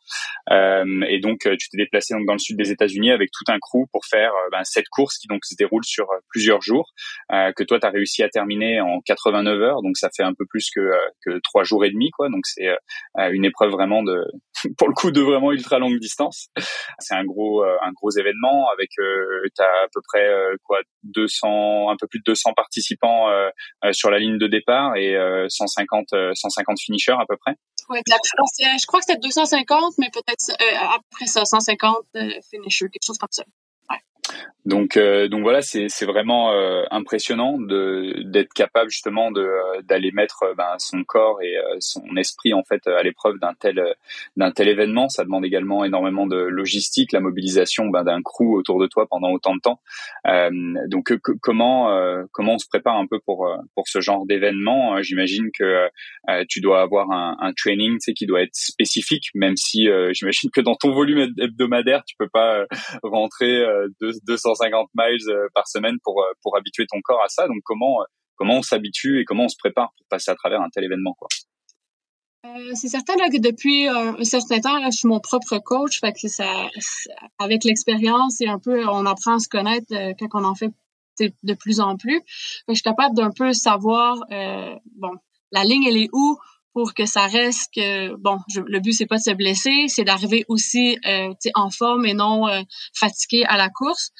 et 1.08 1.18
donc, 1.20 1.40
tu 1.40 1.68
t'es 1.70 1.76
déplacé 1.76 2.14
donc 2.14 2.26
dans 2.26 2.34
le 2.34 2.38
sud 2.38 2.56
des 2.56 2.70
États-Unis 2.70 3.10
avec 3.10 3.30
tout 3.30 3.50
un 3.52 3.58
crew 3.58 3.86
pour 3.92 4.04
faire 4.04 4.32
ben, 4.52 4.62
cette 4.64 4.88
course 4.88 5.18
qui 5.18 5.26
donc 5.26 5.44
se 5.44 5.54
déroule 5.56 5.84
sur 5.84 6.06
plusieurs 6.28 6.60
jours, 6.60 6.92
que 7.30 7.62
toi, 7.64 7.80
tu 7.80 7.86
as 7.86 7.90
réussi 7.90 8.22
à 8.22 8.28
terminer 8.28 8.80
en 8.80 9.00
89 9.00 9.60
heures, 9.60 9.82
donc 9.82 9.96
ça 9.96 10.10
fait 10.14 10.22
un 10.22 10.34
peu 10.34 10.44
plus 10.48 10.68
que 10.74 10.90
que 11.24 11.40
trois 11.42 11.64
jours 11.64 11.84
et 11.84 11.90
demi, 11.90 12.10
quoi. 12.10 12.28
Donc 12.28 12.42
c'est 12.44 12.68
une 13.32 13.44
épreuve 13.44 13.70
vraiment 13.70 14.02
de, 14.02 14.24
pour 14.78 14.88
le 14.88 14.94
coup, 14.94 15.10
de 15.10 15.20
vraiment 15.20 15.52
ultra 15.52 15.78
longue 15.78 15.98
distance. 15.98 16.48
C'est 16.98 17.14
un 17.14 17.24
gros 17.24 17.64
un 17.64 17.92
gros 17.92 18.10
événement 18.10 18.68
avec 18.70 18.90
tu 18.90 19.62
as 19.62 19.64
à 19.64 19.86
peu 19.92 20.00
près 20.06 20.28
quoi 20.62 20.80
200, 21.04 21.90
un 21.90 21.96
peu 21.98 22.06
plus 22.06 22.18
de 22.20 22.24
200 22.26 22.52
participants 22.54 23.28
sur 23.92 24.10
la 24.10 24.18
ligne 24.18 24.38
de 24.38 24.46
départ 24.46 24.96
et 24.96 25.16
150, 25.48 26.06
150 26.34 26.72
euh, 26.72 26.82
finishers 26.84 27.16
à 27.18 27.24
peu 27.28 27.36
près. 27.36 27.54
Oui, 27.90 27.98
je 28.06 28.86
crois 28.86 29.00
que 29.00 29.06
c'était 29.06 29.20
250, 29.20 29.94
mais 29.98 30.08
peut-être 30.10 30.50
euh, 30.50 30.96
après 30.96 31.26
ça, 31.26 31.44
150 31.44 31.96
euh, 32.16 32.30
finishers, 32.50 32.88
quelque 32.88 33.04
chose 33.04 33.18
comme 33.18 33.28
ça. 33.30 33.44
Donc, 34.66 34.96
euh, 34.96 35.28
donc 35.28 35.42
voilà, 35.42 35.60
c'est 35.60 36.06
vraiment 36.06 36.52
euh, 36.52 36.84
impressionnant 36.90 37.58
d'être 37.60 38.54
capable 38.54 38.90
justement 38.90 39.30
euh, 39.36 39.82
d'aller 39.82 40.10
mettre 40.10 40.54
ben, 40.56 40.76
son 40.78 41.04
corps 41.04 41.42
et 41.42 41.54
son 41.80 42.16
esprit 42.16 42.54
en 42.54 42.62
fait 42.64 42.86
à 42.86 43.02
l'épreuve 43.02 43.38
d'un 43.38 43.52
tel 43.52 43.82
d'un 44.36 44.50
tel 44.52 44.68
événement. 44.68 45.10
Ça 45.10 45.24
demande 45.24 45.44
également 45.44 45.84
énormément 45.84 46.26
de 46.26 46.36
logistique, 46.36 47.12
la 47.12 47.20
mobilisation 47.20 47.88
ben, 47.88 48.04
d'un 48.04 48.22
crew 48.22 48.54
autour 48.54 48.80
de 48.80 48.86
toi 48.86 49.06
pendant 49.06 49.32
autant 49.32 49.54
de 49.54 49.60
temps. 49.60 49.80
donc 50.88 51.12
comment 51.42 52.24
comment 52.32 52.54
on 52.54 52.58
se 52.58 52.68
prépare 52.68 52.96
un 52.96 53.06
peu 53.06 53.18
pour 53.20 53.46
pour 53.74 53.86
ce 53.86 54.00
genre 54.00 54.24
d'événement? 54.24 55.02
J'imagine 55.02 55.50
que 55.52 55.88
tu 56.48 56.62
dois 56.62 56.80
avoir 56.80 57.10
un, 57.10 57.36
un 57.38 57.52
training, 57.52 57.94
tu 57.94 58.00
sais, 58.00 58.12
qui 58.14 58.24
doit 58.24 58.42
être 58.42 58.54
spécifique, 58.54 59.26
même 59.34 59.56
si 59.56 59.88
j'imagine 60.12 60.50
que 60.50 60.62
dans 60.62 60.74
ton 60.74 60.92
volume 60.92 61.34
hebdomadaire, 61.38 62.02
tu 62.06 62.16
peux 62.18 62.28
pas 62.28 62.64
rentrer 63.02 63.62
de 64.00 64.12
250 64.26 64.90
miles 64.94 65.28
euh, 65.28 65.48
par 65.54 65.66
semaine 65.68 65.96
pour 66.02 66.20
euh, 66.20 66.32
pour 66.42 66.56
habituer 66.56 66.86
ton 66.90 67.00
corps 67.02 67.22
à 67.22 67.28
ça. 67.28 67.46
Donc 67.46 67.60
comment 67.64 68.02
euh, 68.02 68.04
comment 68.36 68.58
on 68.58 68.62
s'habitue 68.62 69.20
et 69.20 69.24
comment 69.24 69.44
on 69.44 69.48
se 69.48 69.56
prépare 69.58 69.92
pour 69.96 70.06
passer 70.08 70.30
à 70.30 70.34
travers 70.34 70.60
un 70.60 70.68
tel 70.70 70.84
événement 70.84 71.14
quoi? 71.18 71.28
c'est 72.74 72.88
certain 72.88 73.14
que 73.14 73.40
depuis 73.40 73.88
un 73.88 74.22
certain 74.22 74.60
temps, 74.60 74.78
je 74.84 74.96
suis 74.96 75.08
mon 75.08 75.18
propre 75.18 75.58
coach, 75.58 75.98
fait 75.98 76.12
que 76.12 76.28
ça, 76.28 76.68
avec 77.38 77.64
l'expérience 77.64 78.38
et 78.42 78.46
un 78.46 78.58
peu, 78.58 78.86
on 78.86 79.06
apprend 79.06 79.36
à 79.36 79.38
se 79.38 79.48
connaître 79.48 79.86
quand 80.20 80.28
on 80.34 80.44
en 80.44 80.54
fait 80.54 80.70
de 81.18 81.54
plus 81.54 81.80
en 81.80 81.96
plus. 81.96 82.20
je 82.68 82.74
suis 82.74 82.82
capable 82.82 83.16
d'un 83.16 83.30
peu 83.30 83.54
savoir, 83.54 84.18
bon, 84.94 85.12
la 85.52 85.64
ligne 85.64 85.84
elle 85.88 85.96
est 85.96 86.10
où? 86.12 86.38
Pour 86.74 86.92
que 86.92 87.06
ça 87.06 87.26
reste 87.26 87.72
que 87.74 88.14
bon 88.16 88.38
le 88.56 88.80
but 88.80 88.92
c'est 88.92 89.06
pas 89.06 89.16
de 89.16 89.22
se 89.22 89.30
blesser 89.30 89.86
c'est 89.88 90.04
d'arriver 90.04 90.44
aussi 90.48 90.98
euh, 91.06 91.32
en 91.54 91.70
forme 91.70 92.04
et 92.04 92.14
non 92.14 92.46
euh, 92.48 92.60
fatigué 92.92 93.44
à 93.44 93.56
la 93.56 93.70
course. 93.70 94.10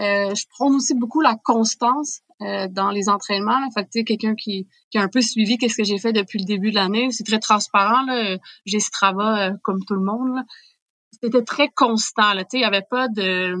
Euh, 0.00 0.34
je 0.34 0.44
prends 0.50 0.74
aussi 0.74 0.94
beaucoup 0.94 1.20
la 1.20 1.36
constance 1.36 2.20
euh, 2.42 2.66
dans 2.68 2.90
les 2.90 3.08
entraînements. 3.08 3.60
Là. 3.60 3.68
fait 3.72 3.84
que 3.84 4.04
quelqu'un 4.04 4.34
qui, 4.34 4.66
qui 4.90 4.98
a 4.98 5.02
un 5.02 5.08
peu 5.08 5.20
suivi 5.20 5.56
qu'est-ce 5.56 5.76
que 5.76 5.84
j'ai 5.84 5.98
fait 5.98 6.12
depuis 6.12 6.40
le 6.40 6.44
début 6.44 6.70
de 6.70 6.74
l'année 6.74 7.10
c'est 7.12 7.24
très 7.24 7.38
transparent 7.38 8.02
là. 8.02 8.36
J'ai 8.66 8.80
Strava 8.80 9.52
comme 9.62 9.84
tout 9.84 9.94
le 9.94 10.04
monde 10.04 10.34
là 10.34 10.44
c'était 11.24 11.42
très 11.42 11.68
constant. 11.68 12.34
Là, 12.34 12.44
il 12.52 12.60
y 12.60 12.64
avait 12.64 12.84
pas 12.88 13.08
de. 13.08 13.54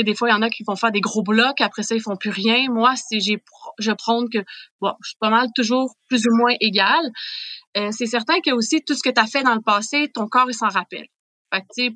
Des 0.00 0.14
fois, 0.14 0.28
il 0.28 0.32
y 0.32 0.34
en 0.34 0.42
a 0.42 0.48
qui 0.48 0.62
vont 0.66 0.76
faire 0.76 0.92
des 0.92 1.00
gros 1.00 1.22
blocs, 1.22 1.60
après 1.60 1.82
ça, 1.82 1.94
ils 1.94 2.00
font 2.00 2.16
plus 2.16 2.30
rien. 2.30 2.70
Moi, 2.70 2.94
j'ai 3.10 3.42
je 3.78 3.92
prends 3.92 4.26
que 4.26 4.38
bon, 4.80 4.92
je 5.02 5.08
suis 5.08 5.18
pas 5.18 5.30
mal 5.30 5.48
toujours 5.54 5.94
plus 6.08 6.24
ou 6.26 6.36
moins 6.36 6.54
égal. 6.60 7.00
Euh, 7.76 7.90
c'est 7.90 8.06
certain 8.06 8.40
que 8.40 8.52
aussi 8.52 8.82
tout 8.86 8.94
ce 8.94 9.02
que 9.02 9.10
tu 9.10 9.20
as 9.20 9.26
fait 9.26 9.42
dans 9.42 9.54
le 9.54 9.60
passé, 9.60 10.10
ton 10.14 10.28
corps 10.28 10.48
il 10.48 10.54
s'en 10.54 10.68
rappelle. 10.68 11.06
Fait 11.52 11.62
que, 11.62 11.90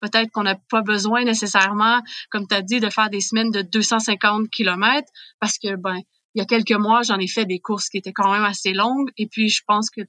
peut-être 0.00 0.30
qu'on 0.32 0.42
n'a 0.42 0.56
pas 0.70 0.82
besoin 0.82 1.24
nécessairement, 1.24 2.00
comme 2.30 2.46
tu 2.48 2.54
as 2.54 2.62
dit, 2.62 2.80
de 2.80 2.90
faire 2.90 3.10
des 3.10 3.20
semaines 3.20 3.50
de 3.50 3.62
250 3.62 4.48
km 4.50 5.08
parce 5.40 5.58
que 5.58 5.76
ben 5.76 6.00
il 6.34 6.40
y 6.40 6.42
a 6.42 6.46
quelques 6.46 6.78
mois, 6.78 7.02
j'en 7.02 7.18
ai 7.18 7.26
fait 7.26 7.46
des 7.46 7.58
courses 7.58 7.88
qui 7.88 7.98
étaient 7.98 8.12
quand 8.12 8.32
même 8.32 8.44
assez 8.44 8.72
longues 8.72 9.10
et 9.16 9.26
puis 9.26 9.48
je 9.48 9.62
pense 9.66 9.90
que 9.90 10.02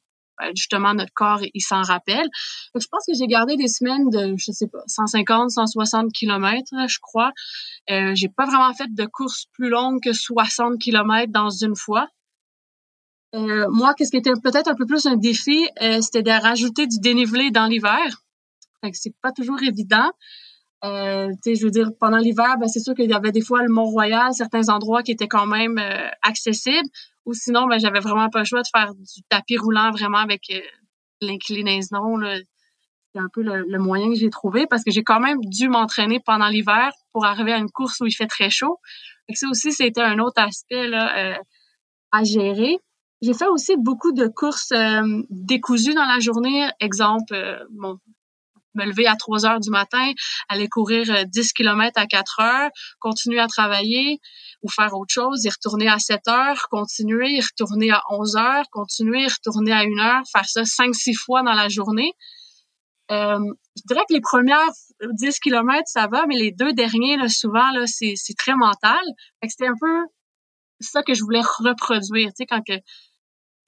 justement 0.56 0.94
notre 0.94 1.14
corps 1.14 1.42
il 1.54 1.62
s'en 1.62 1.82
rappelle. 1.82 2.28
je 2.76 2.86
pense 2.90 3.06
que 3.08 3.14
j'ai 3.18 3.28
gardé 3.28 3.56
des 3.56 3.68
semaines 3.68 4.10
de 4.10 4.36
je 4.38 4.52
sais 4.52 4.68
pas 4.68 4.84
150 4.88 5.52
160 5.52 6.12
km 6.14 6.64
je 6.88 7.00
crois. 7.02 7.32
Euh, 7.90 8.14
j'ai 8.16 8.30
pas 8.30 8.46
vraiment 8.46 8.74
fait 8.74 8.94
de 8.94 9.06
courses 9.06 9.46
plus 9.54 9.70
longues 9.70 10.00
que 10.04 10.14
60 10.14 10.80
km 10.80 11.32
dans 11.32 11.50
une 11.50 11.76
fois. 11.76 12.08
Euh, 13.36 13.68
moi, 13.70 13.94
qu'est-ce 13.94 14.12
qui 14.12 14.18
était 14.18 14.34
peut-être 14.44 14.70
un 14.70 14.76
peu 14.76 14.86
plus 14.86 15.06
un 15.06 15.16
défi, 15.16 15.70
euh, 15.82 16.02
c'était 16.02 16.24
de 16.24 16.32
rajouter 16.32 16.88
du 16.88 16.98
dénivelé 17.00 17.52
dans 17.52 17.68
l'hiver. 17.68 18.24
Fait 18.84 18.92
que 18.92 18.98
c'est 18.98 19.14
pas 19.22 19.32
toujours 19.32 19.62
évident. 19.62 20.10
Euh, 20.86 21.28
je 21.46 21.64
veux 21.64 21.72
dire, 21.72 21.92
pendant 22.00 22.18
l'hiver, 22.18 22.56
ben, 22.60 22.68
c'est 22.68 22.80
sûr 22.80 22.96
qu'il 22.96 23.10
y 23.10 23.14
avait 23.14 23.32
des 23.32 23.42
fois 23.42 23.62
le 23.62 23.70
Mont-Royal, 23.70 24.34
certains 24.34 24.70
endroits 24.70 25.04
qui 25.04 25.12
étaient 25.12 25.28
quand 25.28 25.46
même 25.46 25.78
euh, 25.78 26.08
accessibles. 26.22 26.88
Ou 27.30 27.34
sinon, 27.36 27.68
ben, 27.68 27.78
j'avais 27.80 28.00
vraiment 28.00 28.28
pas 28.32 28.40
le 28.40 28.46
choix 28.46 28.64
de 28.64 28.68
faire 28.76 28.96
du 28.96 29.22
tapis 29.30 29.56
roulant 29.56 29.92
vraiment 29.92 30.18
avec 30.18 30.50
euh, 30.50 30.60
l'inclinaison. 31.22 32.20
C'est 33.14 33.20
un 33.20 33.28
peu 33.32 33.44
le, 33.44 33.78
moyen 33.78 34.10
que 34.10 34.16
j'ai 34.16 34.32
trouvé 34.32 34.66
parce 34.66 34.84
que 34.84 34.90
j'ai 34.90 35.04
quand 35.04 35.20
même 35.20 35.38
dû 35.46 35.70
m'entraîner 35.70 36.20
pendant 36.26 36.48
l'hiver 36.48 36.90
pour 37.12 37.26
arriver 37.26 37.54
à 37.54 37.58
une 37.58 37.70
course 37.70 38.00
où 38.00 38.08
il 38.08 38.12
fait 38.12 38.26
très 38.26 38.50
chaud. 38.50 38.80
Que 39.28 39.38
ça 39.38 39.48
aussi, 39.48 39.72
c'était 39.72 40.02
un 40.02 40.18
autre 40.18 40.42
aspect 40.42 40.88
là, 40.88 41.34
euh, 41.34 41.38
à 42.12 42.24
gérer. 42.24 42.80
J'ai 43.22 43.36
fait 43.36 43.48
aussi 43.48 43.76
beaucoup 43.78 44.12
de 44.12 44.26
courses 44.26 44.72
euh, 44.72 45.22
décousues 45.30 45.94
dans 45.94 46.06
la 46.06 46.20
journée. 46.20 46.68
Exemple, 46.80 47.36
bon, 47.70 48.00
me 48.76 48.86
lever 48.86 49.08
à 49.08 49.16
3 49.16 49.46
heures 49.46 49.60
du 49.60 49.70
matin, 49.70 50.12
aller 50.48 50.68
courir 50.68 51.26
10 51.26 51.40
euh, 51.40 51.52
km 51.56 52.00
à 52.00 52.06
4 52.06 52.40
heures, 52.42 52.70
continuer 53.00 53.40
à 53.40 53.48
travailler 53.48 54.20
ou 54.62 54.70
faire 54.70 54.94
autre 54.94 55.14
chose, 55.14 55.44
y 55.46 55.50
retourner 55.50 55.88
à 55.88 56.00
7 56.00 56.28
heures, 56.28 56.68
continuer, 56.70 57.32
y 57.32 57.42
retourner 57.42 57.92
à 57.92 58.02
11 58.10 58.36
heures, 58.36 58.66
continuer, 58.72 59.24
y 59.24 59.28
retourner 59.28 59.72
à 59.72 59.80
1 59.80 60.00
heure, 60.00 60.24
faire 60.32 60.46
ça 60.46 60.64
5-6 60.64 61.16
fois 61.16 61.44
dans 61.44 61.54
la 61.54 61.70
journée. 61.70 62.14
Euh, 63.12 63.40
je 63.76 63.82
dirais 63.88 64.04
que 64.08 64.14
les 64.14 64.22
premières 64.22 64.70
10 65.02 65.40
km, 65.40 65.82
ça 65.86 66.08
va, 66.12 66.26
mais 66.28 66.36
les 66.36 66.52
deux 66.52 66.74
derniers, 66.74 67.18
là, 67.18 67.28
souvent, 67.28 67.72
là, 67.72 67.86
c'est, 67.88 68.14
c'est 68.16 68.36
très 68.38 68.54
mental. 68.54 69.00
c'était 69.48 69.68
un 69.68 69.74
peu 69.80 70.06
ça 70.82 71.04
que 71.04 71.14
je 71.14 71.24
voulais 71.24 71.42
reproduire. 71.42 72.30
Tu 72.30 72.34
sais, 72.38 72.46
quand 72.46 72.62
que 72.66 72.74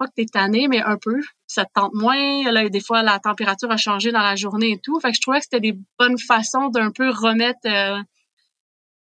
pas 0.02 0.08
que 0.08 0.14
t'es 0.16 0.26
tanné, 0.26 0.68
mais 0.68 0.82
un 0.82 0.98
peu. 0.98 1.20
Ça 1.46 1.64
te 1.64 1.70
tente 1.76 1.94
moins. 1.94 2.52
Là, 2.52 2.68
des 2.70 2.80
fois, 2.80 3.04
la 3.04 3.20
température 3.20 3.70
a 3.70 3.78
changé 3.78 4.12
dans 4.12 4.22
la 4.22 4.36
journée 4.36 4.72
et 4.72 4.80
tout. 4.80 5.00
Fait 5.00 5.12
que 5.12 5.16
je 5.16 5.22
trouvais 5.22 5.38
que 5.38 5.44
c'était 5.44 5.60
des 5.60 5.78
bonnes 6.00 6.18
façons 6.18 6.70
d'un 6.70 6.90
peu 6.90 7.10
remettre, 7.10 7.60
euh, 7.66 8.02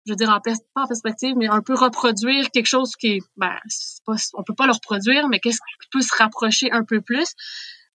je 0.05 0.13
veux 0.13 0.15
dire, 0.15 0.29
en, 0.29 0.39
pas 0.39 0.83
en 0.83 0.87
perspective, 0.87 1.35
mais 1.35 1.47
un 1.47 1.61
peu 1.61 1.73
reproduire 1.75 2.49
quelque 2.51 2.67
chose 2.67 2.95
qui, 2.95 3.19
ben, 3.35 3.57
pas, 4.05 4.15
on 4.35 4.43
peut 4.43 4.55
pas 4.55 4.67
le 4.67 4.71
reproduire, 4.71 5.27
mais 5.27 5.39
qu'est-ce 5.39 5.57
qui 5.57 5.87
peut 5.91 6.01
se 6.01 6.15
rapprocher 6.15 6.71
un 6.71 6.85
peu 6.85 7.01
plus. 7.01 7.33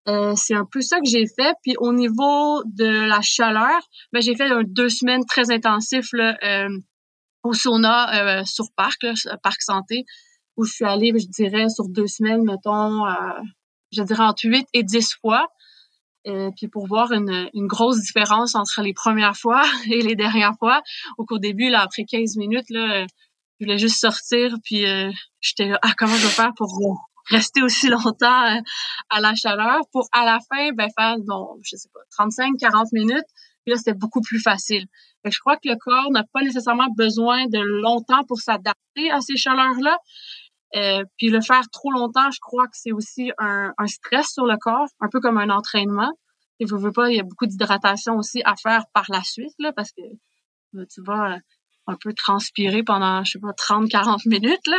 Euh, 0.09 0.35
c'est 0.37 0.55
un 0.55 0.67
peu 0.71 0.83
ça 0.83 0.99
que 0.99 1.09
j'ai 1.09 1.27
fait. 1.27 1.55
Puis 1.63 1.75
au 1.79 1.95
niveau 1.95 2.63
de 2.65 3.07
la 3.07 3.23
chaleur, 3.23 3.81
ben, 4.13 4.21
j'ai 4.21 4.37
fait 4.37 4.51
deux 4.67 4.91
semaines 4.91 5.25
très 5.25 5.51
intensifs 5.51 6.13
là, 6.13 6.37
euh, 6.43 6.79
au 7.45 7.55
sauna 7.55 8.45
sur 8.45 8.67
parc, 8.77 9.07
parc 9.43 9.63
santé 9.63 10.05
où 10.57 10.65
je 10.65 10.73
suis 10.73 10.85
allée, 10.85 11.13
je 11.17 11.27
dirais, 11.27 11.69
sur 11.69 11.89
deux 11.89 12.07
semaines, 12.07 12.45
mettons, 12.45 13.07
euh, 13.07 13.13
je 13.93 14.03
dirais 14.03 14.25
entre 14.25 14.45
8 14.45 14.67
et 14.73 14.83
10 14.83 15.15
fois. 15.21 15.47
Euh, 16.27 16.51
puis 16.55 16.69
pour 16.69 16.87
voir 16.87 17.13
une, 17.13 17.49
une, 17.55 17.67
grosse 17.67 17.99
différence 18.03 18.55
entre 18.55 18.83
les 18.83 18.93
premières 18.93 19.37
fois 19.37 19.63
et 19.91 20.03
les 20.03 20.17
dernières 20.17 20.55
fois. 20.59 20.83
Au 21.17 21.25
qu'au 21.25 21.39
début, 21.39 21.71
là, 21.71 21.81
après 21.81 22.05
15 22.05 22.37
minutes, 22.37 22.69
là, 22.69 23.07
je 23.59 23.65
voulais 23.65 23.79
juste 23.79 23.99
sortir, 23.99 24.55
puis 24.63 24.87
euh, 24.87 25.11
j'étais 25.41 25.69
là, 25.69 25.79
ah, 25.83 25.93
comment 25.97 26.15
je 26.17 26.27
vais 26.27 26.33
faire 26.33 26.53
pour 26.57 26.69
rester 27.31 27.63
aussi 27.63 27.89
longtemps 27.89 28.45
euh, 28.47 28.61
à 29.09 29.21
la 29.21 29.35
chaleur 29.35 29.81
pour 29.93 30.09
à 30.13 30.25
la 30.25 30.39
fin, 30.51 30.73
ben, 30.73 30.89
faire, 30.99 31.17
bon, 31.19 31.59
je 31.63 31.77
sais 31.77 31.89
pas, 31.93 32.01
35, 32.11 32.55
40 32.59 32.93
minutes. 32.93 33.25
Puis 33.65 33.73
là, 33.73 33.77
c'était 33.77 33.95
beaucoup 33.95 34.21
plus 34.21 34.41
facile. 34.41 34.87
je 35.25 35.39
crois 35.39 35.57
que 35.57 35.69
le 35.69 35.77
corps 35.77 36.11
n'a 36.11 36.25
pas 36.33 36.43
nécessairement 36.43 36.89
besoin 36.97 37.47
de 37.47 37.59
longtemps 37.59 38.25
pour 38.27 38.39
s'adapter 38.39 39.11
à 39.11 39.21
ces 39.21 39.37
chaleurs-là. 39.37 39.97
Euh, 40.77 41.05
puis 41.19 41.29
le 41.29 41.41
faire 41.41 41.69
trop 41.73 41.91
longtemps, 41.91 42.31
je 42.31 42.39
crois 42.41 42.67
que 42.67 42.75
c'est 42.75 42.93
aussi 42.93 43.33
un, 43.39 43.73
stress 43.87 44.29
sur 44.33 44.47
le 44.47 44.57
corps, 44.57 44.89
un 45.01 45.09
peu 45.09 45.21
comme 45.21 45.39
un 45.39 45.51
entraînement. 45.51 46.13
Et 46.61 46.65
vous 46.65 46.79
veux 46.79 46.93
pas, 46.93 47.11
il 47.11 47.17
y 47.17 47.21
a 47.21 47.25
beaucoup 47.25 47.47
d'hydratation 47.47 48.17
aussi 48.17 48.43
à 48.45 48.55
faire 48.57 48.85
par 48.93 49.07
la 49.09 49.23
suite, 49.23 49.55
là, 49.59 49.73
parce 49.73 49.91
que 49.93 50.03
tu 50.87 51.03
vas 51.03 51.39
un 51.91 51.97
peu 52.01 52.13
transpirer 52.13 52.83
pendant, 52.83 53.25
je 53.25 53.33
sais 53.33 53.39
pas, 53.39 53.53
30, 53.53 53.89
40 53.89 54.27
minutes, 54.27 54.67
là. 54.67 54.79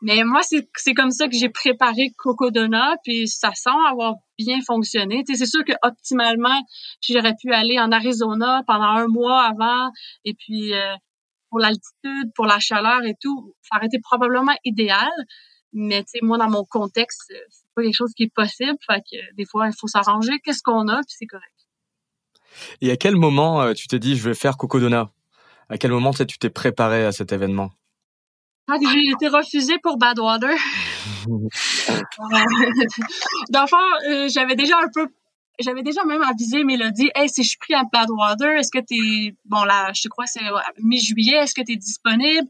Mais 0.00 0.22
moi, 0.24 0.40
c'est 0.42 0.94
comme 0.94 1.10
ça 1.10 1.28
que 1.28 1.36
j'ai 1.36 1.48
préparé 1.48 2.12
Cocodona, 2.16 2.96
puis 3.04 3.28
ça 3.28 3.52
semble 3.54 3.86
avoir 3.86 4.14
bien 4.38 4.60
fonctionné. 4.66 5.22
c'est 5.26 5.46
sûr 5.46 5.64
que 5.64 5.72
optimalement, 5.82 6.62
j'aurais 7.06 7.34
pu 7.40 7.52
aller 7.52 7.78
en 7.78 7.92
Arizona 7.92 8.62
pendant 8.66 8.84
un 8.84 9.08
mois 9.08 9.42
avant, 9.42 9.90
et 10.24 10.34
puis 10.34 10.72
euh, 10.74 10.94
pour 11.50 11.58
l'altitude, 11.58 12.32
pour 12.34 12.46
la 12.46 12.58
chaleur 12.58 13.04
et 13.04 13.14
tout, 13.20 13.54
ça 13.62 13.76
aurait 13.76 13.86
été 13.86 13.98
probablement 14.00 14.54
idéal. 14.64 15.10
Mais 15.74 16.02
tu 16.02 16.10
sais, 16.10 16.18
moi, 16.22 16.38
dans 16.38 16.50
mon 16.50 16.64
contexte, 16.64 17.22
c'est 17.28 17.74
pas 17.74 17.82
quelque 17.82 17.96
chose 17.96 18.12
qui 18.14 18.24
est 18.24 18.34
possible. 18.34 18.76
Fait 18.86 19.02
des 19.36 19.44
fois, 19.46 19.68
il 19.68 19.74
faut 19.78 19.86
s'arranger. 19.86 20.38
Qu'est-ce 20.44 20.62
qu'on 20.62 20.88
a, 20.88 20.96
puis 20.96 21.14
c'est 21.18 21.26
correct. 21.26 21.52
Et 22.80 22.90
à 22.90 22.96
quel 22.96 23.16
moment 23.16 23.62
euh, 23.62 23.72
tu 23.72 23.86
t'es 23.88 23.98
dit, 23.98 24.16
je 24.16 24.22
vais 24.28 24.34
faire 24.34 24.56
Cocodona 24.56 25.10
à 25.68 25.78
quel 25.78 25.90
moment 25.90 26.12
tu 26.12 26.38
t'es 26.38 26.50
préparé 26.50 27.04
à 27.04 27.12
cet 27.12 27.32
événement? 27.32 27.70
Quand 28.68 28.78
j'ai 28.80 29.10
été 29.10 29.28
refusée 29.28 29.78
pour 29.82 29.98
Badwater. 29.98 30.56
D'enfant, 33.50 33.76
euh, 34.08 34.28
j'avais 34.28 34.54
déjà 34.54 34.78
un 34.78 34.88
peu 34.94 35.08
j'avais 35.60 35.82
déjà 35.82 36.04
même 36.04 36.22
avisé 36.22 36.64
Mélodie, 36.64 37.10
hey, 37.14 37.28
si 37.28 37.42
je 37.42 37.50
suis 37.50 37.58
pris 37.58 37.74
à 37.74 37.82
Badwater, 37.92 38.58
est-ce 38.58 38.70
que 38.70 38.78
t'es, 38.78 39.36
bon 39.44 39.64
là, 39.64 39.92
je 39.94 40.08
crois 40.08 40.24
que 40.24 40.30
c'est 40.32 40.40
mi-juillet, 40.82 41.36
est-ce 41.36 41.54
que 41.54 41.62
t'es 41.62 41.76
disponible? 41.76 42.48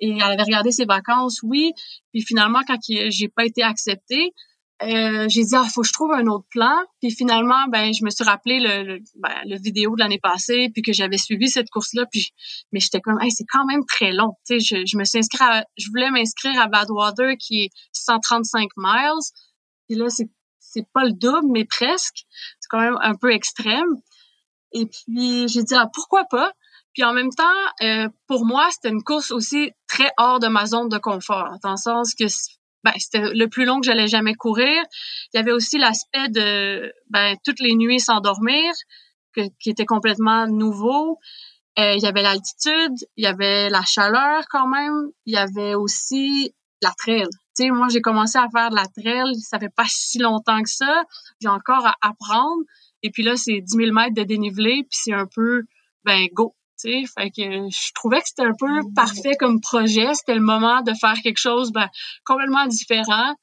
Et 0.00 0.10
elle 0.10 0.22
avait 0.22 0.42
regardé 0.42 0.72
ses 0.72 0.84
vacances, 0.84 1.40
oui. 1.42 1.72
Puis 2.12 2.22
finalement, 2.22 2.60
quand 2.66 2.76
j'ai 2.80 3.28
pas 3.28 3.44
été 3.44 3.62
acceptée, 3.62 4.32
euh, 4.82 5.26
j'ai 5.28 5.44
dit 5.44 5.54
ah 5.54 5.66
faut 5.72 5.82
que 5.82 5.88
je 5.88 5.92
trouve 5.92 6.12
un 6.12 6.26
autre 6.26 6.46
plan. 6.50 6.76
Puis 7.00 7.10
finalement 7.10 7.66
ben 7.68 7.92
je 7.92 8.04
me 8.04 8.10
suis 8.10 8.24
rappelé 8.24 8.60
le, 8.60 8.82
le, 8.82 8.98
ben, 9.16 9.34
le 9.44 9.58
vidéo 9.58 9.94
de 9.94 10.00
l'année 10.00 10.18
passée 10.18 10.70
puis 10.72 10.82
que 10.82 10.92
j'avais 10.92 11.18
suivi 11.18 11.48
cette 11.48 11.68
course 11.70 11.92
là 11.94 12.06
puis 12.10 12.30
mais 12.72 12.80
j'étais 12.80 13.00
comme 13.00 13.20
hey, 13.20 13.30
c'est 13.30 13.44
quand 13.44 13.66
même 13.66 13.84
très 13.84 14.12
long. 14.12 14.34
Tu 14.46 14.60
sais 14.60 14.76
je, 14.76 14.86
je, 14.86 14.96
me 14.96 15.04
suis 15.04 15.18
inscrite 15.18 15.64
je 15.76 15.88
voulais 15.90 16.10
m'inscrire 16.10 16.58
à 16.60 16.66
Badwater 16.66 17.36
qui 17.38 17.64
est 17.64 17.70
135 17.92 18.70
miles. 18.76 19.20
Puis 19.88 19.98
là 19.98 20.08
c'est 20.08 20.28
c'est 20.58 20.86
pas 20.94 21.04
le 21.04 21.12
double 21.12 21.48
mais 21.52 21.64
presque. 21.64 22.24
C'est 22.60 22.68
quand 22.70 22.80
même 22.80 22.98
un 23.02 23.14
peu 23.14 23.32
extrême. 23.32 23.96
Et 24.72 24.86
puis 24.86 25.48
j'ai 25.48 25.62
dit 25.62 25.74
ah 25.74 25.88
pourquoi 25.92 26.24
pas? 26.30 26.52
Puis 26.92 27.04
en 27.04 27.12
même 27.12 27.30
temps, 27.30 27.44
euh, 27.82 28.08
pour 28.26 28.44
moi, 28.44 28.68
c'était 28.72 28.88
une 28.88 29.02
course 29.02 29.30
aussi 29.30 29.70
très 29.86 30.10
hors 30.16 30.40
de 30.40 30.48
ma 30.48 30.66
zone 30.66 30.88
de 30.88 30.98
confort, 30.98 31.56
dans 31.62 31.72
le 31.72 31.76
sens 31.76 32.14
que 32.14 32.24
ben, 32.84 32.92
c'était 32.98 33.32
le 33.34 33.46
plus 33.48 33.64
long 33.64 33.80
que 33.80 33.86
j'allais 33.86 34.08
jamais 34.08 34.34
courir. 34.34 34.82
Il 35.32 35.36
y 35.36 35.40
avait 35.40 35.52
aussi 35.52 35.78
l'aspect 35.78 36.28
de 36.28 36.92
ben, 37.08 37.36
toutes 37.44 37.60
les 37.60 37.74
nuits 37.74 38.00
s'endormir, 38.00 38.72
qui 39.34 39.70
était 39.70 39.86
complètement 39.86 40.46
nouveau. 40.46 41.18
Euh, 41.78 41.94
il 41.94 42.02
y 42.02 42.06
avait 42.06 42.22
l'altitude, 42.22 42.96
il 43.16 43.24
y 43.24 43.26
avait 43.26 43.70
la 43.70 43.82
chaleur 43.82 44.44
quand 44.50 44.66
même, 44.66 45.10
il 45.24 45.34
y 45.34 45.38
avait 45.38 45.74
aussi 45.74 46.52
la 46.82 46.90
trail. 46.98 47.28
Tu 47.56 47.64
sais, 47.64 47.70
moi, 47.70 47.88
j'ai 47.90 48.00
commencé 48.00 48.38
à 48.38 48.48
faire 48.50 48.70
de 48.70 48.74
la 48.74 48.86
trail, 48.86 49.34
ça 49.40 49.58
fait 49.58 49.72
pas 49.74 49.84
si 49.86 50.18
longtemps 50.18 50.62
que 50.62 50.70
ça. 50.70 51.04
J'ai 51.40 51.48
encore 51.48 51.86
à 51.86 51.94
apprendre. 52.00 52.62
Et 53.02 53.10
puis 53.10 53.22
là, 53.22 53.36
c'est 53.36 53.60
10 53.60 53.76
000 53.76 53.92
mètres 53.92 54.14
de 54.14 54.22
dénivelé, 54.24 54.82
puis 54.82 54.98
c'est 55.02 55.12
un 55.12 55.26
peu, 55.26 55.62
ben, 56.04 56.26
go, 56.32 56.54
fait 56.82 57.30
que 57.30 57.42
je 57.42 57.92
trouvais 57.94 58.20
que 58.20 58.28
c'était 58.28 58.44
un 58.44 58.54
peu 58.58 58.80
parfait 58.94 59.36
comme 59.38 59.60
projet. 59.60 60.14
C'était 60.14 60.34
le 60.34 60.40
moment 60.40 60.82
de 60.82 60.92
faire 60.94 61.14
quelque 61.22 61.38
chose 61.38 61.72
ben, 61.72 61.88
complètement 62.24 62.66
différent, 62.66 63.34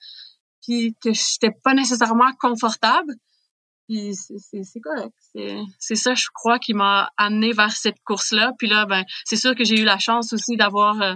puis 0.62 0.95
que 1.02 1.12
j'étais 1.13 1.56
pas 1.63 1.73
nécessairement 1.73 2.32
confortable. 2.39 3.13
Puis 3.88 4.13
c'est 4.15 4.80
correct. 4.82 5.13
C'est 5.80 5.95
ça, 5.95 6.13
je 6.13 6.28
crois, 6.34 6.60
qui 6.60 6.73
m'a 6.73 7.12
amené 7.15 7.54
vers 7.54 7.71
cette 7.71 8.02
course-là. 8.04 8.54
Puis 8.58 8.67
là, 8.67 8.86
ben, 8.86 9.04
c'est 9.23 9.38
sûr 9.38 9.56
que 9.56 9.63
j'ai 9.63 9.80
eu 9.80 9.86
la 9.86 9.97
chance 9.97 10.34
aussi 10.34 10.58
d'avoir 10.58 11.02
euh, 11.02 11.15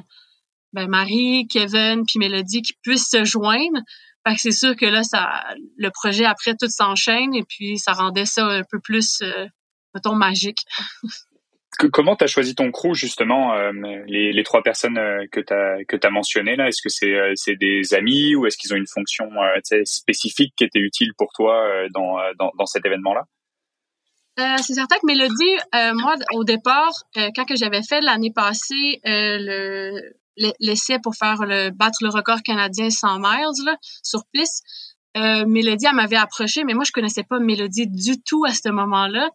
ben, 0.71 0.87
Marie, 0.87 1.47
Kevin, 1.49 2.05
puis 2.05 2.19
Mélodie 2.19 2.61
qui 2.61 2.73
puissent 2.81 3.09
se 3.09 3.25
joindre. 3.25 3.81
Que 4.25 4.37
c'est 4.37 4.51
sûr 4.51 4.75
que 4.75 4.85
là, 4.85 5.03
ça, 5.03 5.43
le 5.77 5.89
projet 5.89 6.25
après 6.25 6.55
tout 6.55 6.69
s'enchaîne 6.69 7.33
et 7.33 7.43
puis 7.43 7.79
ça 7.79 7.93
rendait 7.93 8.25
ça 8.27 8.45
un 8.45 8.61
peu 8.69 8.79
plus, 8.79 9.21
euh, 9.21 9.47
mettons, 9.93 10.15
magique. 10.15 10.65
comment 11.77 12.15
tu 12.15 12.23
as 12.23 12.27
choisi 12.27 12.55
ton 12.55 12.71
crew 12.71 12.93
justement, 12.93 13.53
euh, 13.53 13.71
les, 14.07 14.43
trois 14.43 14.61
personnes 14.61 14.97
euh, 14.97 15.25
que 15.31 15.39
tu 15.39 16.07
as 16.07 16.09
mentionnées 16.09 16.55
là? 16.55 16.67
Est-ce 16.67 16.81
que 16.81 16.89
c'est 16.89 17.13
euh, 17.13 17.33
c'est 17.35 17.55
des 17.55 17.93
amis 17.93 18.35
ou 18.35 18.45
est-ce 18.45 18.57
qu'ils 18.57 18.73
ont 18.73 18.77
une 18.77 18.87
fonction 18.87 19.29
spécifique 19.85 20.53
qui 20.55 20.63
était 20.63 20.79
utile 20.79 21.13
pour 21.17 21.31
toi 21.33 21.65
dans, 21.93 22.65
cet 22.65 22.85
événement-là? 22.85 23.23
C'est 24.37 24.73
certain 24.73 24.95
que 24.95 25.05
Mélodie, 25.05 25.57
moi 25.93 26.15
au 26.33 26.43
départ, 26.43 26.91
quand 27.15 27.45
j'avais 27.55 27.83
fait 27.83 28.01
l'année 28.01 28.31
passée 28.33 28.99
le 29.03 30.13
l'essai 30.59 30.97
pour 30.97 31.13
faire 31.15 31.37
battre 31.75 31.99
le 32.01 32.09
record 32.09 32.41
canadien 32.41 32.89
100 32.89 33.19
miles 33.19 33.65
là, 33.65 33.75
sur 34.01 34.23
piste, 34.31 34.63
Mélodie 35.15 35.85
elle 35.87 35.95
m'avait 35.95 36.15
approché, 36.15 36.63
mais 36.63 36.73
moi 36.73 36.83
je 36.85 36.91
connaissais 36.91 37.23
pas 37.23 37.39
Mélodie 37.39 37.87
du 37.87 38.21
tout 38.21 38.43
à 38.45 38.53
ce 38.53 38.69
moment-là. 38.69 39.29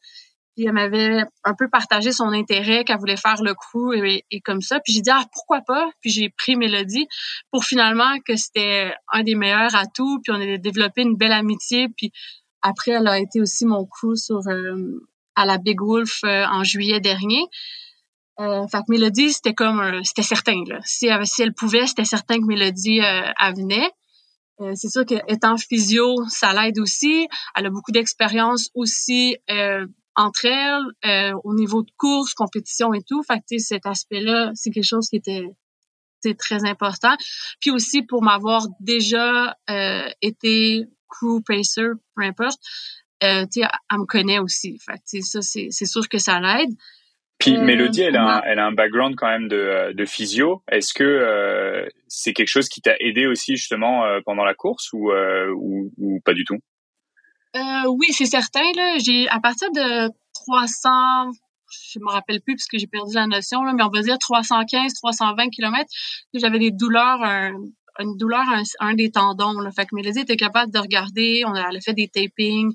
Puis 0.56 0.64
elle 0.66 0.72
m'avait 0.72 1.22
un 1.44 1.54
peu 1.54 1.68
partagé 1.68 2.12
son 2.12 2.32
intérêt 2.32 2.84
qu'elle 2.84 2.98
voulait 2.98 3.18
faire 3.18 3.42
le 3.42 3.54
coup 3.54 3.92
et, 3.92 4.24
comme 4.42 4.62
ça. 4.62 4.80
Puis 4.80 4.94
j'ai 4.94 5.02
dit 5.02 5.10
ah 5.10 5.24
pourquoi 5.32 5.60
pas? 5.60 5.90
Puis 6.00 6.10
j'ai 6.10 6.30
pris 6.30 6.56
Mélodie 6.56 7.06
pour 7.50 7.64
finalement 7.64 8.18
que 8.26 8.36
c'était 8.36 8.94
un 9.12 9.22
des 9.22 9.34
meilleurs 9.34 9.74
atouts. 9.76 10.20
Puis 10.24 10.32
on 10.32 10.40
a 10.40 10.56
développé 10.56 11.02
une 11.02 11.16
belle 11.16 11.32
amitié. 11.32 11.88
Puis 11.94 12.10
après 12.62 12.92
elle 12.92 13.06
a 13.06 13.18
été 13.18 13.40
aussi 13.40 13.66
mon 13.66 13.84
crew 13.84 14.16
sur 14.16 14.40
euh, 14.48 15.08
à 15.34 15.44
la 15.44 15.58
Big 15.58 15.78
Wolf 15.80 16.20
euh, 16.24 16.46
en 16.46 16.64
juillet 16.64 17.00
dernier. 17.00 17.44
Euh, 18.38 18.66
fait 18.68 18.78
que 18.78 18.84
Mélodie 18.88 19.32
c'était 19.32 19.54
comme 19.54 20.02
c'était 20.04 20.22
certain 20.22 20.62
là. 20.66 20.80
Si 20.84 21.06
elle, 21.06 21.54
pouvait 21.54 21.86
c'était 21.86 22.04
certain 22.04 22.38
que 22.38 22.46
Mélodie 22.46 23.00
euh, 23.00 23.30
elle 23.40 23.54
venait. 23.54 23.90
c'est 24.74 24.90
sûr 24.90 25.04
qu'étant 25.06 25.56
physio, 25.56 26.24
ça 26.28 26.52
l'aide 26.52 26.78
aussi. 26.78 27.28
Elle 27.54 27.66
a 27.66 27.70
beaucoup 27.70 27.92
d'expérience 27.92 28.68
aussi 28.74 29.36
euh, 29.50 29.86
entre 30.16 30.46
elles 30.46 30.82
euh, 31.04 31.38
au 31.44 31.54
niveau 31.54 31.82
de 31.82 31.90
course, 31.96 32.34
compétition 32.34 32.92
et 32.94 33.02
tout. 33.02 33.22
Fait 33.22 33.38
que 33.38 33.58
cet 33.58 33.86
aspect-là, 33.86 34.50
c'est 34.54 34.70
quelque 34.70 34.84
chose 34.84 35.08
qui 35.08 35.16
était 35.16 35.44
très 36.34 36.64
important. 36.64 37.14
Puis 37.60 37.70
aussi 37.70 38.02
pour 38.02 38.22
m'avoir 38.22 38.66
déjà 38.80 39.56
euh, 39.70 40.08
été 40.22 40.86
crew 41.08 41.40
pacer, 41.46 41.90
peu 42.16 42.22
importe, 42.24 42.58
euh, 43.22 43.44
tu 43.52 43.60
elle 43.60 43.98
me 43.98 44.06
connaît 44.06 44.38
aussi. 44.38 44.78
Fait 44.84 44.98
que 44.98 45.24
ça, 45.24 45.40
c'est 45.42 45.70
sûr 45.70 46.08
que 46.08 46.18
ça 46.18 46.40
l'aide. 46.40 46.70
Puis 47.38 47.58
Mélodie, 47.58 48.00
elle 48.00 48.16
a, 48.16 48.38
un, 48.38 48.42
elle 48.46 48.58
a 48.58 48.66
un 48.66 48.72
background 48.72 49.14
quand 49.14 49.28
même 49.28 49.46
de, 49.46 49.92
de 49.92 50.04
physio. 50.06 50.62
Est-ce 50.72 50.94
que 50.94 51.04
euh, 51.04 51.86
c'est 52.08 52.32
quelque 52.32 52.48
chose 52.48 52.70
qui 52.70 52.80
t'a 52.80 52.96
aidé 52.98 53.26
aussi 53.26 53.56
justement 53.56 54.04
pendant 54.24 54.44
la 54.44 54.54
course 54.54 54.90
ou, 54.94 55.12
ou, 55.12 55.92
ou 55.98 56.20
pas 56.24 56.32
du 56.32 56.44
tout? 56.44 56.58
Euh, 57.56 57.88
oui, 57.88 58.08
c'est 58.12 58.26
certain. 58.26 58.64
Là, 58.74 58.98
j'ai 58.98 59.28
à 59.28 59.40
partir 59.40 59.70
de 59.72 60.10
300, 60.34 61.30
je 61.92 61.98
me 62.00 62.10
rappelle 62.10 62.40
plus 62.42 62.54
parce 62.54 62.66
que 62.66 62.78
j'ai 62.78 62.86
perdu 62.86 63.14
la 63.14 63.26
notion, 63.26 63.62
là, 63.62 63.72
mais 63.72 63.82
on 63.82 63.88
va 63.88 64.02
dire 64.02 64.18
315, 64.18 64.92
320 64.94 65.48
km, 65.50 65.84
j'avais 66.34 66.58
des 66.58 66.70
douleurs, 66.70 67.22
une 67.98 68.16
douleur 68.16 68.44
un, 68.80 68.94
des 68.94 69.10
tendons. 69.10 69.58
Là. 69.60 69.70
Fait 69.72 69.86
que 69.86 69.94
Mélodie 69.94 70.20
était 70.20 70.36
capable 70.36 70.72
de 70.72 70.78
regarder, 70.78 71.44
on 71.46 71.54
a, 71.54 71.70
fait 71.80 71.94
des 71.94 72.08
tapings 72.08 72.74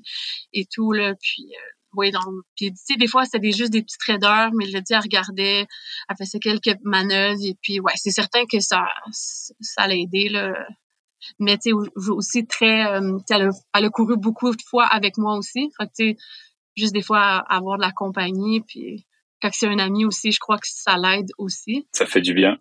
et 0.52 0.66
tout, 0.72 0.92
là, 0.92 1.14
puis... 1.20 1.44
Euh, 1.44 1.70
oui, 1.94 2.10
donc, 2.10 2.24
puis 2.56 2.70
tu 2.70 2.76
sais, 2.76 2.94
des 2.96 3.06
fois, 3.06 3.26
c'était 3.26 3.52
juste 3.52 3.70
des 3.70 3.82
petites 3.82 4.02
raideurs, 4.04 4.48
mais 4.54 4.64
Mélodie, 4.64 4.94
elle 4.94 5.00
regardait, 5.00 5.66
elle 6.08 6.16
faisait 6.18 6.38
quelques 6.38 6.78
manœuvres, 6.84 7.44
et 7.44 7.54
puis, 7.60 7.80
ouais, 7.80 7.92
c'est 7.96 8.10
certain 8.10 8.44
que 8.50 8.60
ça, 8.60 8.86
ça 9.10 9.86
l'a 9.86 9.94
aidé, 9.94 10.30
là, 10.30 10.54
mais 11.38 11.58
tu 11.58 11.70
sais 11.70 12.10
aussi 12.10 12.46
très 12.46 12.86
euh, 12.86 13.18
elle, 13.30 13.42
a, 13.42 13.50
elle, 13.74 13.84
a, 13.84 13.90
couru 13.90 14.16
beaucoup 14.16 14.54
de 14.54 14.62
fois 14.62 14.86
avec 14.86 15.18
moi 15.18 15.36
aussi. 15.36 15.70
Fait 15.78 15.86
tu 15.86 15.92
sais 15.94 16.16
juste 16.76 16.92
des 16.92 17.02
fois 17.02 17.38
avoir 17.48 17.76
de 17.76 17.82
la 17.82 17.92
compagnie 17.92 18.62
puis 18.62 19.06
quand 19.40 19.50
c'est 19.52 19.68
un 19.68 19.78
ami 19.78 20.04
aussi 20.04 20.32
je 20.32 20.38
crois 20.38 20.58
que 20.58 20.66
ça 20.66 20.96
l'aide 20.96 21.30
aussi. 21.38 21.86
Ça 21.92 22.06
fait 22.06 22.20
du 22.20 22.34
bien. 22.34 22.56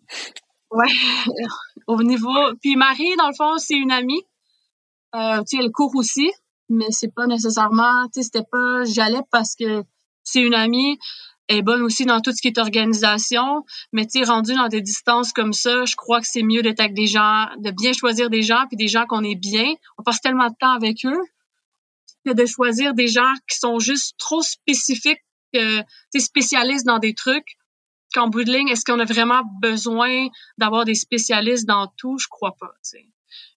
Ouais. 0.71 0.87
Au 1.87 2.01
niveau 2.03 2.33
puis 2.61 2.75
Marie 2.75 3.15
dans 3.17 3.27
le 3.27 3.35
fond 3.35 3.57
c'est 3.57 3.77
une 3.77 3.91
amie. 3.91 4.23
Euh, 5.13 5.39
tu 5.39 5.57
sais, 5.57 5.63
elle 5.63 5.71
court 5.71 5.93
aussi, 5.95 6.31
mais 6.69 6.89
c'est 6.89 7.13
pas 7.13 7.27
nécessairement, 7.27 8.05
tu 8.13 8.21
sais, 8.21 8.23
c'était 8.23 8.47
pas, 8.49 8.83
j'allais 8.85 9.21
parce 9.29 9.55
que 9.55 9.83
c'est 10.23 10.41
une 10.41 10.53
amie, 10.53 10.97
est 11.55 11.61
bonne 11.61 11.81
aussi 11.81 12.05
dans 12.05 12.21
tout 12.21 12.31
ce 12.31 12.41
qui 12.41 12.47
est 12.47 12.57
organisation, 12.57 13.65
mais 13.91 14.05
tu 14.05 14.19
sais, 14.19 14.25
rendu 14.25 14.53
dans 14.53 14.67
des 14.67 14.81
distances 14.81 15.33
comme 15.33 15.53
ça, 15.53 15.85
je 15.85 15.95
crois 15.95 16.19
que 16.19 16.27
c'est 16.27 16.43
mieux 16.43 16.61
d'être 16.61 16.79
avec 16.79 16.93
des 16.93 17.07
gens, 17.07 17.47
de 17.57 17.71
bien 17.71 17.93
choisir 17.93 18.29
des 18.29 18.41
gens, 18.41 18.65
puis 18.67 18.77
des 18.77 18.87
gens 18.87 19.05
qu'on 19.05 19.23
est 19.23 19.35
bien. 19.35 19.73
On 19.97 20.03
passe 20.03 20.21
tellement 20.21 20.47
de 20.47 20.55
temps 20.59 20.73
avec 20.73 21.05
eux 21.05 21.21
que 22.25 22.33
de 22.33 22.45
choisir 22.45 22.93
des 22.93 23.07
gens 23.07 23.33
qui 23.49 23.57
sont 23.57 23.79
juste 23.79 24.15
trop 24.17 24.41
spécifiques, 24.41 25.21
euh, 25.55 25.81
spécialistes 26.17 26.85
dans 26.85 26.99
des 26.99 27.13
trucs. 27.13 27.57
Qu'en 28.13 28.27
bout 28.27 28.43
de 28.43 28.51
ligne, 28.51 28.67
est-ce 28.67 28.83
qu'on 28.83 28.99
a 28.99 29.05
vraiment 29.05 29.41
besoin 29.61 30.27
d'avoir 30.57 30.83
des 30.83 30.95
spécialistes 30.95 31.65
dans 31.65 31.87
tout? 31.97 32.17
Je 32.17 32.27
crois 32.27 32.55
pas. 32.59 32.73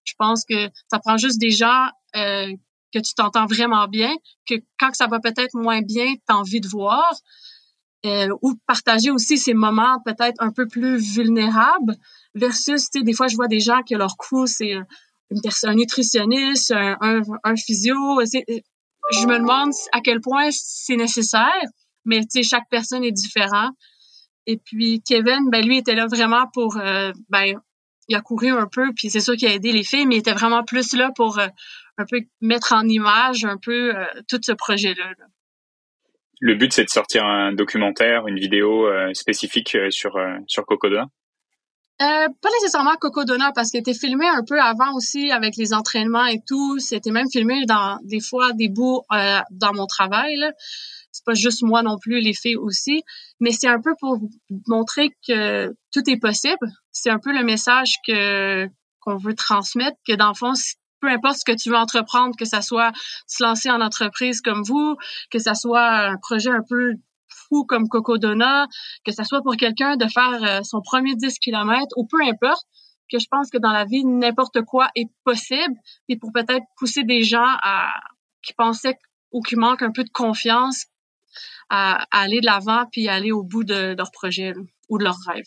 Je 0.05 0.13
pense 0.17 0.45
que 0.45 0.69
ça 0.89 0.99
prend 0.99 1.17
juste 1.17 1.39
des 1.41 1.51
gens 1.51 1.87
euh, 2.15 2.53
que 2.93 2.99
tu 2.99 3.13
t'entends 3.13 3.47
vraiment 3.47 3.87
bien, 3.89 4.15
que 4.47 4.55
quand 4.79 4.93
ça 4.93 5.07
va 5.07 5.19
peut-être 5.19 5.53
moins 5.55 5.81
bien, 5.81 6.13
tu 6.13 6.21
as 6.29 6.37
envie 6.37 6.61
de 6.61 6.67
voir. 6.69 7.13
Euh, 8.05 8.27
ou 8.41 8.53
partager 8.67 9.09
aussi 9.09 9.37
ces 9.37 9.53
moments 9.53 9.99
peut-être 10.05 10.35
un 10.39 10.51
peu 10.51 10.67
plus 10.67 10.97
vulnérables 10.97 11.95
versus, 12.35 12.89
tu 12.89 12.99
sais, 12.99 13.03
des 13.03 13.13
fois, 13.13 13.27
je 13.27 13.35
vois 13.35 13.47
des 13.47 13.59
gens 13.59 13.81
que 13.81 13.95
leur 13.95 14.15
coup, 14.17 14.45
c'est 14.45 14.73
une 15.31 15.41
personne, 15.41 15.71
un 15.71 15.75
nutritionniste, 15.75 16.71
un, 16.71 17.21
un, 17.43 17.55
physio. 17.55 17.95
Je 18.23 19.25
me 19.25 19.39
demande 19.39 19.71
à 19.91 20.01
quel 20.01 20.21
point 20.21 20.49
c'est 20.51 20.97
nécessaire, 20.97 21.63
mais 22.05 22.19
tu 22.21 22.27
sais, 22.29 22.43
chaque 22.43 22.69
personne 22.69 23.03
est 23.03 23.11
différent. 23.11 23.71
Et 24.45 24.57
puis 24.57 25.01
Kevin, 25.01 25.49
ben 25.49 25.65
lui 25.65 25.77
était 25.77 25.95
là 25.95 26.07
vraiment 26.07 26.45
pour, 26.53 26.77
euh, 26.77 27.11
ben 27.29 27.59
il 28.07 28.15
a 28.15 28.21
couru 28.21 28.51
un 28.51 28.67
peu, 28.67 28.91
puis 28.95 29.09
c'est 29.09 29.19
sûr 29.19 29.35
qu'il 29.35 29.47
a 29.47 29.53
aidé 29.53 29.71
les 29.71 29.83
filles, 29.83 30.05
mais 30.05 30.15
il 30.15 30.19
était 30.19 30.33
vraiment 30.33 30.63
plus 30.63 30.93
là 30.93 31.11
pour 31.15 31.39
euh, 31.39 31.47
un 31.97 32.05
peu 32.05 32.19
mettre 32.41 32.73
en 32.73 32.87
image 32.87 33.45
un 33.45 33.57
peu 33.57 33.95
euh, 33.95 34.05
tout 34.27 34.39
ce 34.43 34.51
projet-là. 34.51 35.13
Le 36.47 36.53
but, 36.53 36.71
c'est 36.71 36.83
de 36.83 36.89
sortir 36.89 37.25
un 37.25 37.53
documentaire, 37.53 38.27
une 38.27 38.37
vidéo 38.37 38.87
spécifique 39.15 39.75
sur 39.89 40.13
sur 40.45 40.63
Cocodona. 40.67 41.07
Euh, 42.01 42.27
pas 42.41 42.49
nécessairement 42.59 42.95
Cocodona 42.99 43.51
parce 43.55 43.71
qu'il 43.71 43.79
était 43.79 43.95
filmé 43.95 44.27
un 44.27 44.43
peu 44.47 44.59
avant 44.59 44.93
aussi 44.93 45.31
avec 45.31 45.55
les 45.55 45.73
entraînements 45.73 46.27
et 46.27 46.41
tout. 46.45 46.77
C'était 46.77 47.09
même 47.09 47.31
filmé 47.31 47.65
dans 47.65 47.97
des 48.03 48.19
fois 48.19 48.51
des 48.53 48.69
bouts 48.69 49.01
dans 49.09 49.73
mon 49.73 49.87
travail. 49.87 50.37
C'est 51.11 51.25
pas 51.25 51.33
juste 51.33 51.63
moi 51.63 51.81
non 51.81 51.97
plus, 51.97 52.19
les 52.19 52.33
filles 52.33 52.57
aussi, 52.57 53.01
mais 53.39 53.51
c'est 53.51 53.69
un 53.69 53.81
peu 53.81 53.95
pour 53.99 54.19
montrer 54.67 55.09
que 55.27 55.73
tout 55.91 56.07
est 56.07 56.19
possible. 56.19 56.67
C'est 56.91 57.09
un 57.09 57.19
peu 57.19 57.31
le 57.31 57.43
message 57.43 57.95
que 58.05 58.67
qu'on 58.99 59.17
veut 59.17 59.33
transmettre, 59.33 59.97
que 60.07 60.13
dans 60.13 60.27
le 60.27 60.35
fond, 60.35 60.53
peu 61.05 61.11
importe 61.11 61.37
ce 61.37 61.45
que 61.45 61.55
tu 61.55 61.69
veux 61.69 61.77
entreprendre, 61.77 62.35
que 62.35 62.45
ça 62.45 62.61
soit 62.61 62.91
se 63.27 63.43
lancer 63.43 63.69
en 63.69 63.81
entreprise 63.81 64.41
comme 64.41 64.63
vous, 64.63 64.95
que 65.29 65.39
ça 65.39 65.53
soit 65.53 65.87
un 65.87 66.17
projet 66.17 66.49
un 66.49 66.63
peu 66.67 66.93
fou 67.29 67.65
comme 67.65 67.87
Cocodona, 67.87 68.67
que 69.03 69.11
ça 69.11 69.23
soit 69.23 69.41
pour 69.41 69.55
quelqu'un 69.55 69.97
de 69.97 70.07
faire 70.07 70.43
euh, 70.43 70.63
son 70.63 70.81
premier 70.81 71.15
10 71.15 71.37
km 71.39 71.85
ou 71.95 72.07
peu 72.07 72.17
importe, 72.23 72.65
que 73.11 73.19
je 73.19 73.27
pense 73.29 73.51
que 73.51 73.59
dans 73.59 73.71
la 73.71 73.85
vie, 73.85 74.03
n'importe 74.03 74.63
quoi 74.63 74.89
est 74.95 75.09
possible 75.23 75.75
et 76.09 76.17
pour 76.17 76.31
peut-être 76.33 76.65
pousser 76.77 77.03
des 77.03 77.21
gens 77.21 77.55
qui 78.41 78.53
pensaient 78.53 78.97
ou 79.31 79.41
qui 79.41 79.55
manquent 79.55 79.83
un 79.83 79.91
peu 79.91 80.03
de 80.03 80.09
confiance, 80.09 80.85
à, 81.69 82.05
aller 82.11 82.39
de 82.39 82.45
l'avant 82.45 82.85
puis 82.91 83.07
aller 83.09 83.31
au 83.31 83.43
bout 83.43 83.63
de 83.63 83.95
leur 83.95 84.11
projet 84.11 84.53
ou 84.89 84.97
de 84.97 85.03
leur 85.03 85.17
rêve. 85.27 85.45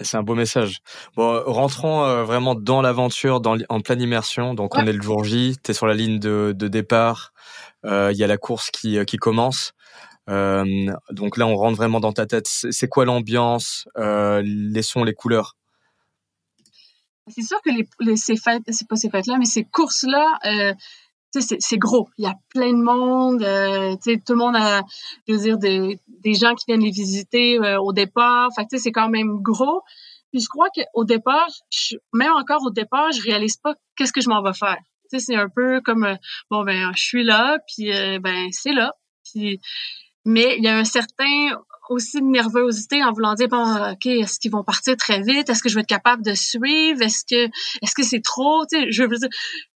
C'est 0.00 0.16
un 0.16 0.22
beau 0.22 0.34
message. 0.34 0.78
Bon, 1.16 1.42
rentrons 1.46 2.04
euh, 2.04 2.24
vraiment 2.24 2.54
dans 2.54 2.82
l'aventure, 2.82 3.40
dans, 3.40 3.56
en 3.68 3.80
pleine 3.80 4.00
immersion. 4.00 4.54
Donc, 4.54 4.74
on 4.76 4.86
est 4.86 4.92
le 4.92 5.02
jour 5.02 5.24
J, 5.24 5.56
tu 5.62 5.70
es 5.70 5.74
sur 5.74 5.86
la 5.86 5.94
ligne 5.94 6.18
de, 6.18 6.52
de 6.56 6.68
départ, 6.68 7.32
euh, 7.84 8.10
il 8.12 8.18
y 8.18 8.24
a 8.24 8.26
la 8.26 8.36
course 8.36 8.70
qui, 8.70 8.98
euh, 8.98 9.04
qui 9.04 9.16
commence. 9.16 9.72
Euh, 10.28 10.64
donc 11.10 11.36
là, 11.36 11.46
on 11.46 11.54
rentre 11.54 11.76
vraiment 11.76 12.00
dans 12.00 12.12
ta 12.12 12.26
tête. 12.26 12.46
C'est 12.48 12.88
quoi 12.88 13.04
l'ambiance, 13.04 13.86
les 13.96 14.82
sons, 14.82 15.04
les 15.04 15.14
couleurs? 15.14 15.56
C'est 17.28 17.42
sûr 17.42 17.60
que 17.62 17.70
les, 17.70 17.88
les 18.00 18.16
ces 18.16 18.36
fêtes, 18.36 18.62
c'est 18.68 18.88
pas 18.88 18.96
ces 18.96 19.10
fêtes-là, 19.10 19.36
mais 19.38 19.46
ces 19.46 19.64
courses-là, 19.64 20.26
c'est 21.40 21.78
gros. 21.78 22.08
Il 22.18 22.24
y 22.24 22.28
a 22.28 22.34
plein 22.50 22.72
de 22.72 22.82
monde. 22.82 23.42
Euh, 23.42 23.96
tout 24.04 24.32
le 24.32 24.38
monde 24.38 24.56
a, 24.56 24.82
je 25.26 25.34
veux 25.34 25.40
dire, 25.40 25.58
des, 25.58 25.98
des 26.06 26.34
gens 26.34 26.54
qui 26.54 26.64
viennent 26.68 26.82
les 26.82 26.90
visiter 26.90 27.58
euh, 27.58 27.80
au 27.80 27.92
départ. 27.92 28.50
Fait 28.54 28.66
c'est 28.78 28.92
quand 28.92 29.08
même 29.08 29.40
gros. 29.42 29.82
Puis 30.30 30.40
je 30.40 30.48
crois 30.48 30.68
qu'au 30.74 31.04
départ, 31.04 31.48
même 32.12 32.32
encore 32.32 32.62
au 32.66 32.70
départ, 32.70 33.12
je 33.12 33.22
réalise 33.22 33.56
pas 33.56 33.74
qu'est-ce 33.96 34.12
que 34.12 34.20
je 34.20 34.28
m'en 34.28 34.42
vais 34.42 34.52
faire. 34.52 34.78
c'est 35.08 35.36
un 35.36 35.48
peu 35.48 35.80
comme 35.80 36.04
euh, 36.04 36.16
bon 36.50 36.64
ben 36.64 36.92
je 36.96 37.02
suis 37.02 37.24
là, 37.24 37.58
puis 37.68 37.90
ben 38.20 38.48
c'est 38.50 38.72
là. 38.72 38.92
Puis, 39.24 39.60
mais 40.24 40.56
il 40.58 40.64
y 40.64 40.68
a 40.68 40.76
un 40.76 40.84
certain 40.84 41.50
aussi 41.88 42.20
de 42.20 42.26
nervosité 42.26 43.02
en 43.02 43.12
voulant 43.12 43.34
dire 43.34 43.48
bon 43.48 43.92
ok 43.92 44.06
est-ce 44.06 44.38
qu'ils 44.38 44.50
vont 44.50 44.64
partir 44.64 44.96
très 44.96 45.20
vite? 45.20 45.48
Est-ce 45.48 45.62
que 45.62 45.68
je 45.68 45.74
vais 45.74 45.82
être 45.82 45.86
capable 45.86 46.22
de 46.24 46.34
suivre? 46.34 47.02
Est-ce 47.02 47.24
que 47.28 47.50
est-ce 47.82 47.94
que 47.94 48.02
c'est 48.02 48.22
trop? 48.22 48.64
Tu 48.66 48.78
sais 48.78 48.90
je 48.90 49.02
veux 49.02 49.16
dire 49.16 49.28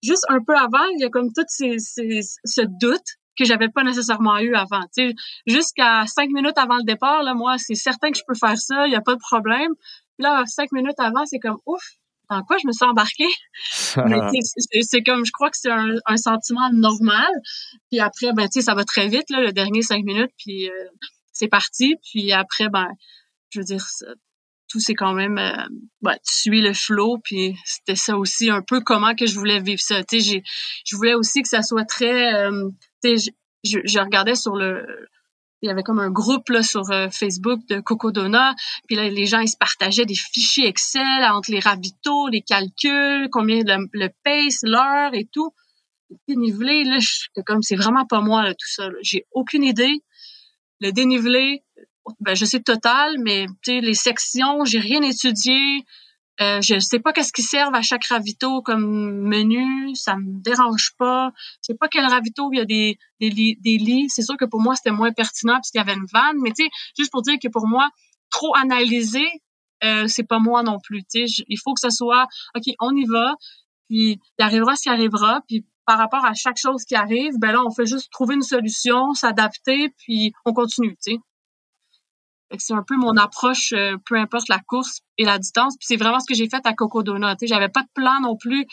juste 0.02 0.24
un 0.28 0.42
peu 0.44 0.56
avant 0.56 0.84
il 0.94 1.00
y 1.00 1.04
a 1.04 1.10
comme 1.10 1.32
tout 1.32 1.44
ces, 1.48 1.78
ces, 1.78 2.20
ce 2.44 2.62
doute 2.80 3.06
que 3.38 3.44
j'avais 3.44 3.68
pas 3.68 3.84
nécessairement 3.84 4.38
eu 4.38 4.54
avant. 4.54 4.82
Tu 4.96 5.10
sais 5.10 5.14
jusqu'à 5.46 6.06
cinq 6.06 6.30
minutes 6.30 6.58
avant 6.58 6.76
le 6.76 6.84
départ 6.84 7.22
là 7.22 7.34
moi 7.34 7.56
c'est 7.58 7.74
certain 7.74 8.10
que 8.10 8.18
je 8.18 8.24
peux 8.26 8.34
faire 8.34 8.58
ça 8.58 8.86
il 8.86 8.92
y 8.92 8.96
a 8.96 9.02
pas 9.02 9.14
de 9.14 9.20
problème. 9.20 9.72
Là 10.18 10.44
cinq 10.46 10.72
minutes 10.72 10.98
avant 10.98 11.24
c'est 11.26 11.38
comme 11.38 11.58
ouf 11.66 11.82
dans 12.30 12.42
quoi 12.42 12.58
je 12.60 12.66
me 12.66 12.72
suis 12.72 12.84
embarquée? 12.84 13.24
C'est 14.82 15.02
comme 15.02 15.24
je 15.24 15.32
crois 15.32 15.48
que 15.48 15.56
c'est 15.56 15.70
un, 15.70 15.94
un, 16.04 16.16
sentiment 16.18 16.68
normal. 16.74 17.30
Puis 17.90 18.00
après 18.00 18.34
ben 18.34 18.48
tu 18.48 18.60
sais 18.60 18.62
ça 18.62 18.74
va 18.74 18.84
très 18.84 19.08
vite 19.08 19.30
là 19.30 19.40
le 19.40 19.52
dernier 19.52 19.80
cinq 19.80 20.04
minutes 20.04 20.32
puis 20.36 20.68
euh, 20.68 20.88
c'est 21.38 21.48
parti. 21.48 21.96
Puis 22.10 22.32
après, 22.32 22.68
ben, 22.68 22.88
je 23.50 23.60
veux 23.60 23.64
dire, 23.64 23.84
tout 24.68 24.80
c'est 24.80 24.94
quand 24.94 25.14
même, 25.14 25.38
euh, 25.38 25.64
ben, 26.02 26.14
tu 26.26 26.34
suis 26.34 26.60
le 26.60 26.74
flow. 26.74 27.18
Puis 27.22 27.56
c'était 27.64 27.96
ça 27.96 28.16
aussi 28.16 28.50
un 28.50 28.62
peu 28.62 28.80
comment 28.80 29.14
que 29.14 29.26
je 29.26 29.34
voulais 29.34 29.60
vivre 29.60 29.80
ça. 29.80 30.02
Tu 30.04 30.20
sais, 30.20 30.42
je 30.84 30.96
voulais 30.96 31.14
aussi 31.14 31.42
que 31.42 31.48
ça 31.48 31.62
soit 31.62 31.84
très, 31.84 32.34
euh, 32.34 32.68
tu 33.02 33.18
sais, 33.18 33.32
je, 33.64 33.98
regardais 33.98 34.34
sur 34.34 34.54
le, 34.54 34.86
il 35.62 35.68
y 35.68 35.70
avait 35.70 35.82
comme 35.82 35.98
un 35.98 36.10
groupe 36.10 36.48
là, 36.50 36.62
sur 36.62 36.90
euh, 36.90 37.08
Facebook 37.10 37.60
de 37.68 37.80
Cocodona, 37.80 38.54
puis 38.86 38.96
là, 38.96 39.08
les 39.08 39.26
gens 39.26 39.40
ils 39.40 39.48
se 39.48 39.56
partageaient 39.56 40.06
des 40.06 40.14
fichiers 40.14 40.68
Excel 40.68 41.24
entre 41.32 41.50
les 41.50 41.60
ravitaux, 41.60 42.28
les 42.28 42.42
calculs, 42.42 43.28
combien 43.32 43.62
le, 43.64 43.88
le 43.92 44.08
pace, 44.24 44.60
l'heure 44.62 45.14
et 45.14 45.28
tout. 45.32 45.50
Dénivelé, 46.26 46.84
là, 46.84 46.98
comme 47.44 47.62
c'est 47.62 47.76
vraiment 47.76 48.06
pas 48.06 48.20
moi 48.20 48.42
là, 48.42 48.54
tout 48.54 48.68
ça. 48.68 48.88
J'ai 49.02 49.26
aucune 49.32 49.64
idée. 49.64 50.02
Le 50.80 50.92
dénivelé, 50.92 51.62
ben, 52.20 52.34
je 52.34 52.44
sais 52.44 52.60
total, 52.60 53.16
mais 53.18 53.46
les 53.66 53.94
sections, 53.94 54.64
j'ai 54.64 54.78
rien 54.78 55.02
étudié. 55.02 55.84
Euh, 56.40 56.60
je 56.60 56.78
sais 56.78 57.00
pas 57.00 57.12
qu'est-ce 57.12 57.32
qui 57.32 57.42
servent 57.42 57.74
à 57.74 57.82
chaque 57.82 58.04
ravito 58.04 58.62
comme 58.62 59.22
menu, 59.22 59.94
ça 59.96 60.16
me 60.16 60.40
dérange 60.40 60.92
pas. 60.96 61.32
Je 61.62 61.72
sais 61.72 61.74
pas 61.74 61.88
quel 61.88 62.06
ravito 62.06 62.50
il 62.52 62.58
y 62.58 62.60
a 62.60 62.64
des, 62.64 62.98
des. 63.20 63.30
Des 63.60 63.76
lits. 63.76 64.08
C'est 64.08 64.22
sûr 64.22 64.36
que 64.36 64.44
pour 64.44 64.60
moi, 64.60 64.76
c'était 64.76 64.92
moins 64.92 65.12
pertinent 65.12 65.56
puisqu'il 65.56 65.78
y 65.78 65.80
avait 65.80 65.94
une 65.94 66.06
vanne, 66.12 66.36
mais 66.40 66.52
tu 66.52 66.64
sais, 66.64 66.70
juste 66.96 67.10
pour 67.10 67.22
dire 67.22 67.38
que 67.42 67.48
pour 67.48 67.66
moi, 67.66 67.90
trop 68.30 68.54
analyser, 68.56 69.26
euh, 69.84 70.06
c'est 70.06 70.24
pas 70.24 70.38
moi 70.38 70.62
non 70.62 70.78
plus. 70.78 71.02
Tu 71.04 71.26
sais, 71.26 71.44
il 71.48 71.58
faut 71.58 71.74
que 71.74 71.80
ce 71.80 71.90
soit, 71.90 72.26
OK, 72.56 72.72
on 72.80 72.94
y 72.94 73.04
va, 73.04 73.34
puis 73.88 74.20
il 74.38 74.42
arrivera 74.42 74.76
ce 74.76 74.82
qui 74.82 74.88
arrivera, 74.88 75.40
puis 75.48 75.64
par 75.88 75.96
rapport 75.96 76.26
à 76.26 76.34
chaque 76.34 76.58
chose 76.58 76.84
qui 76.84 76.94
arrive, 76.94 77.38
ben 77.38 77.50
là, 77.50 77.62
on 77.64 77.70
fait 77.70 77.86
juste 77.86 78.12
trouver 78.12 78.34
une 78.34 78.42
solution, 78.42 79.14
s'adapter, 79.14 79.88
puis 79.96 80.34
on 80.44 80.52
continue, 80.52 80.94
tu 81.02 81.12
sais. 81.12 81.18
C'est 82.58 82.74
un 82.74 82.82
peu 82.86 82.94
mon 82.98 83.16
approche, 83.16 83.72
euh, 83.72 83.96
peu 84.04 84.16
importe 84.16 84.50
la 84.50 84.58
course 84.58 85.00
et 85.16 85.24
la 85.24 85.38
distance. 85.38 85.78
Puis 85.78 85.86
c'est 85.88 85.96
vraiment 85.96 86.20
ce 86.20 86.26
que 86.26 86.34
j'ai 86.34 86.46
fait 86.50 86.60
à 86.66 86.74
Cocodona. 86.74 87.36
Tu 87.36 87.46
sais, 87.46 87.54
j'avais 87.54 87.70
pas 87.70 87.80
de 87.80 87.88
plan 87.94 88.20
non 88.20 88.36
plus. 88.36 88.66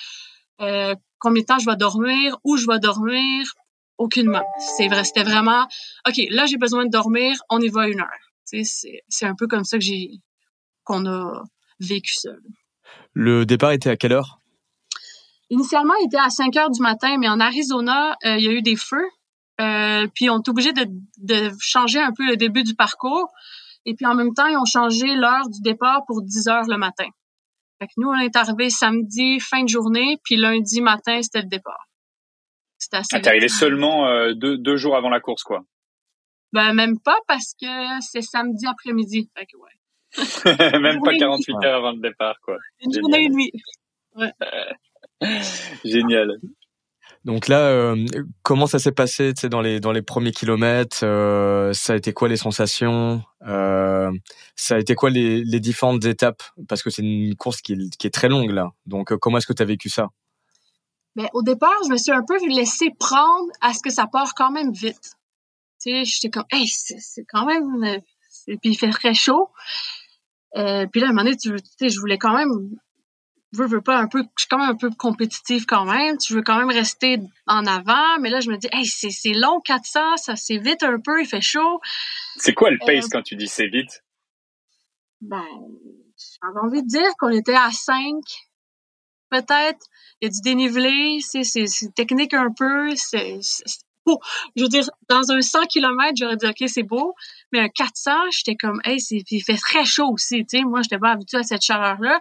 Euh, 0.59 0.93
combien 1.17 1.41
de 1.41 1.45
temps 1.45 1.57
je 1.57 1.65
vais 1.65 1.77
dormir, 1.77 2.37
où 2.43 2.57
je 2.57 2.67
vais 2.67 2.79
dormir, 2.79 3.49
aucunement. 3.97 4.43
C'est 4.75 4.89
c'était 5.05 5.23
vraiment, 5.23 5.67
ok, 6.05 6.15
là 6.31 6.45
j'ai 6.47 6.57
besoin 6.57 6.83
de 6.85 6.91
dormir, 6.91 7.37
on 7.49 7.61
y 7.61 7.69
va 7.69 7.87
une 7.87 8.01
heure. 8.01 8.25
Tu 8.45 8.65
sais, 8.65 9.01
c'est 9.07 9.25
un 9.25 9.35
peu 9.35 9.47
comme 9.47 9.63
ça 9.63 9.77
que 9.77 9.85
j'ai, 9.85 10.19
qu'on 10.83 11.05
a 11.05 11.43
vécu 11.79 12.13
ça. 12.13 12.31
Le 13.13 13.45
départ 13.45 13.71
était 13.71 13.89
à 13.89 13.95
quelle 13.95 14.11
heure? 14.11 14.41
Initialement, 15.49 15.93
il 16.01 16.07
était 16.07 16.17
à 16.17 16.29
5 16.29 16.55
heures 16.57 16.71
du 16.71 16.81
matin, 16.81 17.17
mais 17.19 17.27
en 17.27 17.39
Arizona, 17.39 18.15
euh, 18.25 18.37
il 18.37 18.43
y 18.43 18.47
a 18.47 18.51
eu 18.51 18.61
des 18.61 18.75
feux. 18.75 19.07
Euh, 19.61 20.07
puis 20.13 20.29
on 20.29 20.37
est 20.37 20.49
obligé 20.49 20.73
de, 20.73 20.85
de, 21.17 21.51
changer 21.59 21.99
un 21.99 22.11
peu 22.11 22.25
le 22.25 22.35
début 22.35 22.63
du 22.63 22.75
parcours. 22.75 23.31
Et 23.85 23.93
puis 23.93 24.05
en 24.05 24.15
même 24.15 24.33
temps, 24.33 24.47
ils 24.47 24.57
ont 24.57 24.65
changé 24.65 25.15
l'heure 25.15 25.47
du 25.49 25.61
départ 25.61 26.01
pour 26.07 26.21
10 26.23 26.47
heures 26.47 26.67
le 26.67 26.77
matin. 26.77 27.07
Fait 27.79 27.87
que 27.87 27.93
nous, 27.97 28.09
on 28.09 28.19
est 28.19 28.35
arrivé 28.35 28.69
samedi 28.69 29.39
fin 29.39 29.63
de 29.63 29.69
journée, 29.69 30.17
puis 30.23 30.37
lundi 30.37 30.81
matin, 30.81 31.21
c'était 31.21 31.41
le 31.41 31.49
départ. 31.49 31.87
C'était 32.77 32.97
assez. 32.97 33.15
Ah, 33.15 33.19
t'es 33.19 33.29
arrivé 33.29 33.47
seulement 33.47 34.07
euh, 34.07 34.33
deux, 34.33 34.57
deux, 34.57 34.77
jours 34.77 34.95
avant 34.95 35.09
la 35.09 35.19
course, 35.19 35.43
quoi. 35.43 35.63
Ben 36.53 36.73
même 36.73 36.99
pas 36.99 37.17
parce 37.27 37.53
que 37.61 37.67
c'est 38.01 38.21
samedi 38.21 38.65
après-midi. 38.65 39.29
Fait 39.37 39.45
que 39.45 39.57
ouais. 39.57 40.79
même 40.79 41.01
pas 41.01 41.17
48 41.17 41.55
heures 41.65 41.75
avant 41.75 41.91
le 41.91 41.99
départ, 41.99 42.35
quoi. 42.41 42.57
Une 42.79 42.93
journée 42.93 43.25
et 43.25 43.29
demie. 43.29 43.51
Ouais. 44.15 44.31
Génial. 45.85 46.39
Donc 47.25 47.47
là, 47.47 47.69
euh, 47.69 48.05
comment 48.43 48.67
ça 48.67 48.77
s'est 48.77 48.91
passé 48.91 49.33
dans 49.49 49.61
les 49.61 49.79
dans 49.79 49.91
les 49.91 50.03
premiers 50.03 50.31
kilomètres 50.31 50.99
euh, 51.03 51.73
Ça 51.73 51.93
a 51.93 51.95
été 51.95 52.13
quoi 52.13 52.27
les 52.27 52.37
sensations 52.37 53.23
euh, 53.47 54.11
Ça 54.55 54.75
a 54.75 54.77
été 54.77 54.93
quoi 54.93 55.09
les, 55.09 55.43
les 55.43 55.59
différentes 55.59 56.05
étapes? 56.05 56.43
Parce 56.67 56.83
que 56.83 56.91
c'est 56.91 57.01
une 57.01 57.35
course 57.35 57.61
qui 57.61 57.73
est, 57.73 57.97
qui 57.97 58.05
est 58.05 58.11
très 58.11 58.29
longue 58.29 58.51
là. 58.51 58.69
Donc 58.85 59.11
euh, 59.11 59.17
comment 59.17 59.39
est-ce 59.39 59.47
que 59.47 59.53
tu 59.53 59.63
as 59.63 59.65
vécu 59.65 59.89
ça? 59.89 60.09
Mais 61.15 61.27
au 61.33 61.41
départ, 61.41 61.75
je 61.85 61.91
me 61.91 61.97
suis 61.97 62.11
un 62.11 62.23
peu 62.27 62.37
laissé 62.47 62.89
prendre 62.99 63.49
à 63.61 63.73
ce 63.73 63.79
que 63.81 63.89
ça 63.89 64.05
part 64.05 64.35
quand 64.35 64.51
même 64.51 64.71
vite. 64.71 65.13
Tu 65.81 65.91
sais, 65.91 66.05
j'étais 66.05 66.29
comme, 66.29 66.45
hey, 66.51 66.67
c'est 66.67 67.25
quand 67.27 67.45
même, 67.45 68.01
et 68.47 68.57
puis 68.57 68.71
il 68.71 68.75
fait 68.75 68.89
très 68.89 69.13
chaud. 69.13 69.49
Euh, 70.57 70.85
puis 70.91 71.01
là, 71.01 71.07
à 71.07 71.09
un 71.09 71.13
moment 71.13 71.23
donné, 71.23 71.37
tu 71.37 71.55
sais, 71.79 71.89
je 71.89 71.99
voulais 71.99 72.17
quand 72.17 72.35
même 72.35 72.69
veux, 73.53 73.67
veux 73.67 73.81
pas 73.81 73.97
un 73.97 74.07
peu, 74.07 74.19
je 74.19 74.41
suis 74.41 74.47
quand 74.49 74.57
même 74.57 74.69
un 74.69 74.75
peu 74.75 74.89
compétitive 74.89 75.65
quand 75.65 75.85
même. 75.85 76.17
Tu 76.17 76.33
veux 76.33 76.41
quand 76.41 76.57
même 76.57 76.69
rester 76.69 77.19
en 77.47 77.65
avant, 77.65 78.19
mais 78.19 78.29
là, 78.29 78.39
je 78.39 78.49
me 78.49 78.57
dis, 78.57 78.67
hey, 78.71 78.85
c'est, 78.85 79.33
long 79.33 79.59
400, 79.61 80.17
ça 80.17 80.35
c'est 80.35 80.57
vite 80.57 80.83
un 80.83 80.99
peu, 80.99 81.21
il 81.21 81.27
fait 81.27 81.41
chaud. 81.41 81.79
C'est 82.37 82.53
quoi 82.53 82.69
le 82.69 82.77
pace 82.85 83.05
euh, 83.05 83.09
quand 83.11 83.21
tu 83.21 83.35
dis 83.35 83.47
c'est 83.47 83.67
vite? 83.67 84.03
Ben, 85.21 85.43
j'avais 86.17 86.59
envie 86.59 86.83
de 86.83 86.87
dire 86.87 87.09
qu'on 87.19 87.29
était 87.29 87.55
à 87.55 87.71
5, 87.71 88.15
peut-être. 89.29 89.85
Il 90.21 90.25
y 90.25 90.27
a 90.27 90.29
du 90.29 90.41
dénivelé, 90.41 91.19
c'est, 91.21 91.43
technique 91.95 92.33
un 92.33 92.51
peu, 92.57 92.95
c'est, 92.95 93.39
beau. 94.05 94.19
Je 94.55 94.63
veux 94.63 94.69
dire, 94.69 94.89
dans 95.09 95.31
un 95.31 95.41
100 95.41 95.65
km, 95.67 96.13
j'aurais 96.15 96.37
dit, 96.37 96.45
OK, 96.45 96.69
c'est 96.69 96.83
beau. 96.83 97.15
Mais 97.51 97.59
un 97.59 97.69
400, 97.69 98.11
j'étais 98.31 98.55
comme, 98.55 98.79
hey, 98.85 98.99
c'est, 98.99 99.23
il 99.29 99.41
fait 99.41 99.57
très 99.57 99.85
chaud 99.85 100.09
aussi, 100.11 100.45
tu 100.45 100.59
sais. 100.59 100.63
Moi, 100.63 100.81
j'étais 100.83 100.99
pas 100.99 101.11
habituée 101.11 101.39
à 101.39 101.43
cette 101.43 101.61
chaleur-là. 101.61 102.19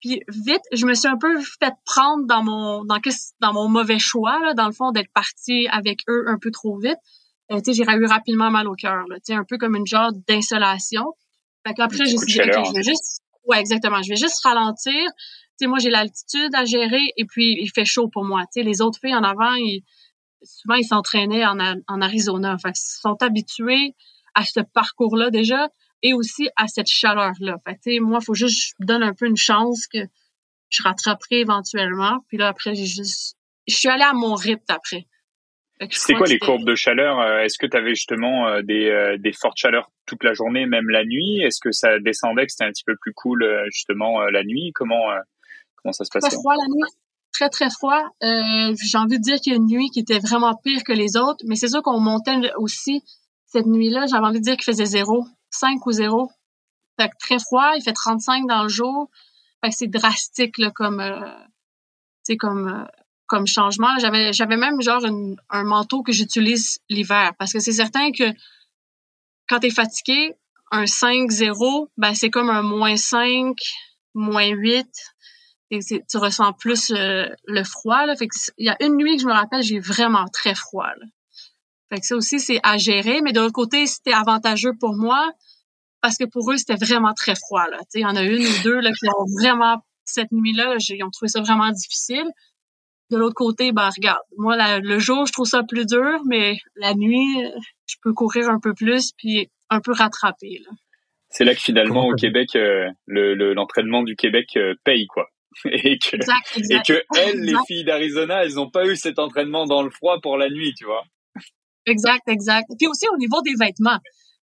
Puis 0.00 0.22
vite, 0.28 0.62
je 0.72 0.86
me 0.86 0.94
suis 0.94 1.08
un 1.08 1.16
peu 1.16 1.40
fait 1.40 1.74
prendre 1.84 2.26
dans 2.26 2.42
mon 2.42 2.84
dans, 2.84 2.98
dans 3.40 3.52
mon 3.52 3.68
mauvais 3.68 3.98
choix 3.98 4.38
là, 4.40 4.54
dans 4.54 4.66
le 4.66 4.72
fond 4.72 4.92
d'être 4.92 5.12
partie 5.12 5.66
avec 5.68 6.00
eux 6.08 6.24
un 6.28 6.38
peu 6.38 6.50
trop 6.50 6.78
vite. 6.78 6.98
Euh, 7.50 7.56
tu 7.56 7.72
sais, 7.72 7.84
j'ai 7.84 7.90
eu 7.90 8.04
rapidement 8.04 8.50
mal 8.50 8.68
au 8.68 8.74
cœur 8.74 9.06
là, 9.08 9.16
tu 9.16 9.32
sais, 9.32 9.34
un 9.34 9.44
peu 9.44 9.58
comme 9.58 9.74
une 9.74 9.86
genre 9.86 10.12
d'insolation. 10.28 11.14
Fait 11.66 11.74
qu'après 11.74 12.04
j'ai 12.04 12.16
dit 12.16 12.40
OK, 12.40 12.64
je 12.66 12.74
vais 12.74 12.82
juste 12.82 13.22
ouais, 13.46 13.58
exactement, 13.58 14.02
je 14.02 14.10
vais 14.10 14.16
juste 14.16 14.40
ralentir. 14.44 14.92
Tu 14.94 15.64
sais, 15.64 15.66
moi 15.66 15.78
j'ai 15.78 15.90
l'altitude 15.90 16.54
à 16.54 16.64
gérer 16.64 17.02
et 17.16 17.24
puis 17.24 17.56
il 17.60 17.70
fait 17.74 17.84
chaud 17.84 18.08
pour 18.08 18.24
moi. 18.24 18.42
Tu 18.42 18.60
sais, 18.60 18.62
les 18.62 18.80
autres 18.80 19.00
filles 19.00 19.16
en 19.16 19.24
avant, 19.24 19.54
ils, 19.54 19.82
souvent 20.44 20.76
ils 20.76 20.86
s'entraînaient 20.86 21.44
en, 21.44 21.58
en 21.58 22.00
Arizona, 22.00 22.56
fait 22.58 22.72
qu'ils 22.72 23.00
sont 23.00 23.16
habitués 23.20 23.96
à 24.34 24.44
ce 24.44 24.60
parcours-là 24.60 25.30
déjà 25.30 25.68
et 26.02 26.14
aussi 26.14 26.48
à 26.56 26.66
cette 26.68 26.88
chaleur-là. 26.88 27.56
Fait 27.66 28.00
moi, 28.00 28.18
il 28.20 28.24
faut 28.24 28.34
juste 28.34 28.72
que 28.72 28.76
je 28.80 28.86
donne 28.86 29.02
un 29.02 29.14
peu 29.14 29.26
une 29.26 29.36
chance 29.36 29.86
que 29.86 29.98
je 30.70 30.82
rattraperai 30.82 31.40
éventuellement. 31.40 32.18
Puis 32.28 32.38
là, 32.38 32.48
après, 32.48 32.74
j'ai 32.74 32.86
juste... 32.86 33.36
Je 33.66 33.74
suis 33.74 33.88
allée 33.88 34.04
à 34.04 34.12
mon 34.12 34.34
rythme 34.34 34.64
après. 34.68 35.06
C'est 35.90 36.14
quoi 36.14 36.26
les 36.26 36.38
courbes 36.38 36.64
de 36.64 36.74
chaleur? 36.74 37.20
Euh, 37.20 37.42
est-ce 37.42 37.56
que 37.58 37.66
tu 37.66 37.76
avais 37.76 37.94
justement 37.94 38.48
euh, 38.48 38.62
des, 38.62 38.88
euh, 38.88 39.16
des 39.18 39.32
fortes 39.32 39.56
chaleurs 39.56 39.90
toute 40.06 40.24
la 40.24 40.32
journée, 40.32 40.66
même 40.66 40.88
la 40.88 41.04
nuit? 41.04 41.40
Est-ce 41.40 41.60
que 41.60 41.70
ça 41.70 41.98
descendait, 42.00 42.46
que 42.46 42.52
c'était 42.52 42.64
un 42.64 42.72
petit 42.72 42.84
peu 42.84 42.96
plus 43.00 43.12
cool 43.14 43.46
justement 43.70 44.22
la 44.22 44.42
nuit? 44.42 44.72
Comment, 44.74 45.04
comment 45.76 45.92
ça 45.92 46.04
se 46.04 46.10
passait? 46.10 46.28
Très 46.28 46.36
froid 46.36 46.54
la 46.56 46.66
nuit. 46.66 46.90
Très, 47.32 47.48
très 47.50 47.70
froid. 47.70 48.02
J'ai 48.20 48.98
envie 48.98 49.18
de 49.18 49.22
dire 49.22 49.36
qu'il 49.36 49.52
y 49.52 49.54
a 49.54 49.58
une 49.58 49.68
nuit 49.68 49.90
qui 49.90 50.00
était 50.00 50.18
vraiment 50.18 50.54
pire 50.56 50.82
que 50.82 50.92
les 50.92 51.16
autres, 51.16 51.44
mais 51.46 51.54
c'est 51.54 51.68
sûr 51.68 51.82
qu'on 51.82 52.00
montait 52.00 52.40
aussi 52.56 53.02
cette 53.46 53.66
nuit-là. 53.66 54.06
J'avais 54.10 54.26
envie 54.26 54.40
de 54.40 54.44
dire 54.44 54.56
qu'il 54.56 54.64
faisait 54.64 54.86
zéro. 54.86 55.24
5 55.50 55.86
ou 55.86 55.92
0. 55.92 56.30
Fait 56.98 57.08
que 57.08 57.14
très 57.18 57.38
froid, 57.38 57.72
il 57.76 57.82
fait 57.82 57.92
35 57.92 58.46
dans 58.46 58.62
le 58.64 58.68
jour. 58.68 59.10
Fait 59.62 59.70
que 59.70 59.76
c'est 59.76 59.88
drastique 59.88 60.58
là, 60.58 60.70
comme 60.70 61.00
euh, 61.00 62.36
comme 62.38 62.68
euh, 62.68 62.84
comme 63.26 63.46
changement. 63.46 63.98
J'avais 64.00 64.32
j'avais 64.32 64.56
même 64.56 64.80
genre 64.82 65.02
un 65.50 65.64
manteau 65.64 66.02
que 66.02 66.12
j'utilise 66.12 66.80
l'hiver 66.88 67.32
parce 67.38 67.52
que 67.52 67.60
c'est 67.60 67.72
certain 67.72 68.12
que 68.12 68.24
quand 69.48 69.60
tu 69.60 69.68
es 69.68 69.70
fatigué, 69.70 70.34
un 70.70 70.84
5-0, 70.84 71.88
ben 71.96 72.14
c'est 72.14 72.30
comme 72.30 72.50
un 72.50 72.62
moins 72.62 72.96
5, 72.96 73.56
moins 74.14 74.46
8. 74.46 74.86
Et 75.70 75.80
tu 75.80 76.16
ressens 76.16 76.54
plus 76.54 76.90
euh, 76.90 77.28
le 77.46 77.62
froid. 77.62 78.06
Là. 78.06 78.16
Fait 78.16 78.26
que 78.26 78.34
il 78.56 78.66
y 78.66 78.70
a 78.70 78.76
une 78.80 78.96
nuit 78.96 79.16
que 79.16 79.22
je 79.22 79.26
me 79.26 79.32
rappelle, 79.32 79.62
j'ai 79.62 79.78
vraiment 79.78 80.26
très 80.32 80.54
froid. 80.54 80.88
Là. 80.98 81.06
Fait 81.90 82.00
que 82.00 82.06
ça 82.06 82.16
aussi, 82.16 82.40
c'est 82.40 82.60
à 82.62 82.76
gérer. 82.76 83.20
Mais 83.22 83.32
de 83.32 83.40
l'autre 83.40 83.52
côté, 83.52 83.86
c'était 83.86 84.12
avantageux 84.12 84.72
pour 84.78 84.94
moi 84.94 85.30
parce 86.00 86.16
que 86.16 86.24
pour 86.24 86.50
eux, 86.52 86.56
c'était 86.56 86.76
vraiment 86.76 87.12
très 87.14 87.34
froid. 87.34 87.66
Là. 87.70 87.78
Il 87.94 88.02
y 88.02 88.06
en 88.06 88.16
a 88.16 88.22
une 88.22 88.46
ou 88.46 88.62
deux 88.62 88.80
là, 88.80 88.90
qui 88.92 89.08
ont 89.08 89.24
vraiment, 89.40 89.82
cette 90.04 90.30
nuit-là, 90.32 90.76
ils 90.78 91.04
ont 91.04 91.10
trouvé 91.10 91.28
ça 91.28 91.40
vraiment 91.40 91.70
difficile. 91.70 92.26
De 93.10 93.16
l'autre 93.16 93.34
côté, 93.34 93.72
ben 93.72 93.88
regarde, 93.88 94.20
moi, 94.36 94.56
le 94.80 94.98
jour, 94.98 95.26
je 95.26 95.32
trouve 95.32 95.46
ça 95.46 95.62
plus 95.62 95.86
dur, 95.86 96.20
mais 96.26 96.58
la 96.76 96.94
nuit, 96.94 97.42
je 97.86 97.96
peux 98.02 98.12
courir 98.12 98.50
un 98.50 98.60
peu 98.60 98.74
plus 98.74 99.12
puis 99.16 99.48
un 99.70 99.80
peu 99.80 99.92
rattraper. 99.92 100.60
Là. 100.66 100.72
C'est 101.30 101.44
là 101.44 101.54
que 101.54 101.60
finalement, 101.60 102.06
au 102.06 102.14
Québec, 102.14 102.56
euh, 102.56 102.90
l'entraînement 103.06 104.02
du 104.02 104.16
Québec 104.16 104.48
euh, 104.56 104.74
paye, 104.84 105.06
quoi. 105.06 105.26
et 105.64 105.98
que, 105.98 106.16
et 106.16 106.82
que 106.86 107.02
elles, 107.16 107.40
les 107.40 107.54
filles 107.66 107.84
d'Arizona, 107.84 108.44
elles 108.44 108.54
n'ont 108.54 108.70
pas 108.70 108.86
eu 108.86 108.96
cet 108.96 109.18
entraînement 109.18 109.66
dans 109.66 109.82
le 109.82 109.90
froid 109.90 110.20
pour 110.20 110.36
la 110.36 110.48
nuit, 110.50 110.74
tu 110.74 110.84
vois. 110.84 111.04
Exact, 111.88 112.22
exact. 112.28 112.66
Puis 112.78 112.86
aussi 112.86 113.06
au 113.12 113.16
niveau 113.16 113.40
des 113.42 113.54
vêtements. 113.58 113.98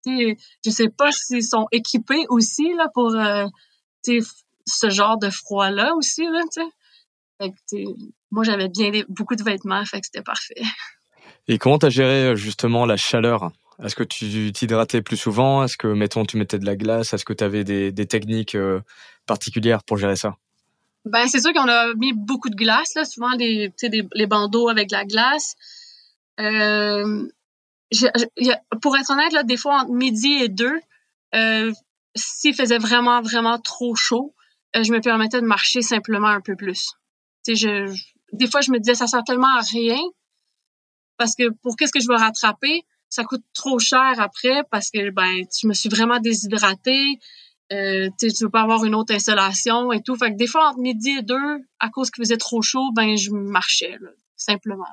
sais, 0.05 0.37
je 0.65 0.69
sais 0.69 0.89
pas 0.89 1.11
s'ils 1.11 1.43
sont 1.43 1.67
équipés 1.71 2.25
aussi 2.29 2.73
là 2.73 2.87
pour 2.93 3.15
euh, 3.15 3.45
ce 4.03 4.89
genre 4.89 5.17
de 5.17 5.29
froid 5.29 5.69
là 5.69 5.93
aussi 5.95 6.25
là, 6.25 6.41
fait 7.41 7.51
que, 7.51 7.77
moi 8.31 8.43
j'avais 8.43 8.67
bien 8.67 8.91
beaucoup 9.07 9.35
de 9.35 9.43
vêtements, 9.43 9.83
fait 9.85 9.99
que 10.01 10.05
c'était 10.05 10.23
parfait. 10.23 10.61
Et 11.47 11.57
comment 11.57 11.77
t'as 11.77 11.89
géré 11.89 12.35
justement 12.35 12.85
la 12.85 12.97
chaleur? 12.97 13.51
Est-ce 13.83 13.95
que 13.95 14.03
tu 14.03 14.51
t'hydratais 14.51 15.01
plus 15.01 15.15
souvent? 15.15 15.63
Est-ce 15.63 15.77
que 15.77 15.87
mettons 15.87 16.25
tu 16.25 16.37
mettais 16.37 16.59
de 16.59 16.65
la 16.65 16.75
glace? 16.75 17.13
Est-ce 17.13 17.23
que 17.23 17.33
tu 17.33 17.43
avais 17.43 17.63
des, 17.63 17.91
des 17.93 18.05
techniques 18.05 18.55
euh, 18.55 18.81
particulières 19.25 19.83
pour 19.83 19.97
gérer 19.97 20.17
ça? 20.17 20.35
Ben 21.05 21.27
c'est 21.27 21.39
sûr 21.39 21.53
qu'on 21.53 21.67
a 21.67 21.93
mis 21.95 22.11
beaucoup 22.13 22.49
de 22.49 22.55
glace 22.55 22.93
là, 22.95 23.05
souvent 23.05 23.31
les 23.37 23.73
des, 23.81 24.05
les 24.13 24.27
bandeaux 24.27 24.67
avec 24.67 24.89
de 24.89 24.95
la 24.95 25.05
glace. 25.05 25.55
Euh, 26.39 27.27
pour 28.81 28.97
être 28.97 29.11
honnête, 29.11 29.33
là, 29.33 29.43
des 29.43 29.57
fois 29.57 29.81
entre 29.81 29.91
midi 29.91 30.31
et 30.41 30.49
deux, 30.49 30.79
euh, 31.35 31.71
s'il 32.15 32.55
faisait 32.55 32.77
vraiment, 32.77 33.21
vraiment 33.21 33.59
trop 33.59 33.95
chaud, 33.95 34.33
euh, 34.75 34.83
je 34.83 34.91
me 34.91 35.01
permettais 35.01 35.41
de 35.41 35.45
marcher 35.45 35.81
simplement 35.81 36.27
un 36.27 36.41
peu 36.41 36.55
plus. 36.55 36.93
Je, 37.47 37.91
des 38.33 38.47
fois, 38.47 38.61
je 38.61 38.71
me 38.71 38.79
disais, 38.79 38.95
ça 38.95 39.07
sert 39.07 39.23
tellement 39.23 39.55
à 39.57 39.61
rien 39.61 39.99
parce 41.17 41.35
que 41.35 41.49
pour 41.61 41.75
qu'est-ce 41.75 41.91
que 41.91 41.99
je 41.99 42.07
veux 42.07 42.15
rattraper, 42.15 42.83
ça 43.09 43.23
coûte 43.23 43.43
trop 43.53 43.79
cher 43.79 44.13
après 44.19 44.63
parce 44.71 44.91
que 44.91 45.09
ben, 45.09 45.45
je 45.59 45.67
me 45.67 45.73
suis 45.73 45.89
vraiment 45.89 46.19
déshydratée. 46.19 47.19
Euh, 47.71 48.09
tu 48.19 48.27
veux 48.41 48.49
pas 48.49 48.61
avoir 48.61 48.83
une 48.85 48.95
autre 48.95 49.13
installation 49.13 49.91
et 49.91 50.01
tout. 50.01 50.15
Fait 50.15 50.31
que 50.31 50.37
des 50.37 50.47
fois, 50.47 50.69
entre 50.69 50.79
midi 50.79 51.11
et 51.19 51.21
deux, 51.21 51.59
à 51.79 51.89
cause 51.89 52.11
qu'il 52.11 52.23
faisait 52.23 52.37
trop 52.37 52.61
chaud, 52.61 52.91
ben 52.93 53.15
je 53.17 53.31
marchais, 53.31 53.97
simplement 54.35 54.85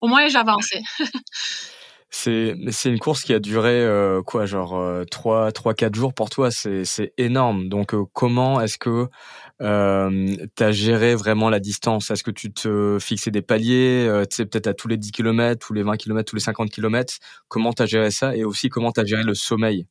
au 0.00 0.08
moins 0.08 0.28
j'avançais. 0.28 0.82
c'est 2.10 2.56
c'est 2.70 2.90
une 2.90 2.98
course 2.98 3.22
qui 3.22 3.32
a 3.32 3.38
duré 3.38 3.70
euh, 3.70 4.20
quoi 4.20 4.44
genre 4.44 4.76
euh, 4.76 5.04
trois 5.04 5.52
trois 5.52 5.74
quatre 5.74 5.94
jours 5.94 6.12
pour 6.12 6.28
toi 6.28 6.50
c'est 6.50 6.84
c'est 6.84 7.14
énorme. 7.18 7.68
Donc 7.68 7.94
euh, 7.94 8.04
comment 8.12 8.60
est-ce 8.60 8.78
que 8.78 9.08
euh, 9.62 10.36
tu 10.56 10.62
as 10.62 10.72
géré 10.72 11.14
vraiment 11.14 11.50
la 11.50 11.60
distance? 11.60 12.10
Est-ce 12.10 12.24
que 12.24 12.32
tu 12.32 12.52
te 12.52 12.98
fixais 13.00 13.30
des 13.30 13.42
paliers 13.42 14.24
tu 14.28 14.36
sais 14.36 14.46
peut-être 14.46 14.66
à 14.66 14.74
tous 14.74 14.88
les 14.88 14.96
10 14.96 15.12
km 15.12 15.64
tous 15.64 15.72
les 15.72 15.84
20 15.84 15.96
km 15.96 16.28
tous 16.28 16.36
les 16.36 16.42
50 16.42 16.70
km 16.70 17.14
comment 17.48 17.72
tu 17.72 17.82
as 17.82 17.86
géré 17.86 18.10
ça? 18.10 18.36
Et 18.36 18.44
aussi 18.44 18.68
comment 18.68 18.90
tu 18.90 19.00
as 19.00 19.04
géré 19.04 19.22
le 19.22 19.34
sommeil? 19.34 19.86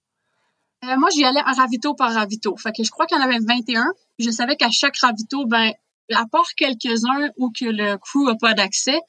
Moi 0.83 1.09
j'y 1.13 1.23
allais 1.23 1.41
un 1.45 1.53
ravito 1.53 1.93
par 1.93 2.13
ravito. 2.13 2.55
Fait 2.57 2.71
que 2.71 2.83
je 2.83 2.91
crois 2.91 3.05
qu'il 3.05 3.17
y 3.17 3.19
en 3.21 3.23
avait 3.23 3.39
21 3.39 3.85
je 4.19 4.29
savais 4.29 4.57
qu'à 4.57 4.69
chaque 4.71 4.97
ravito 4.97 5.45
ben 5.45 5.71
à 6.13 6.25
part 6.29 6.53
quelques-uns 6.57 7.29
où 7.37 7.49
que 7.51 7.65
le 7.65 7.97
crew 7.97 8.27
a 8.29 8.35
pas 8.35 8.53
d'accès 8.53 8.99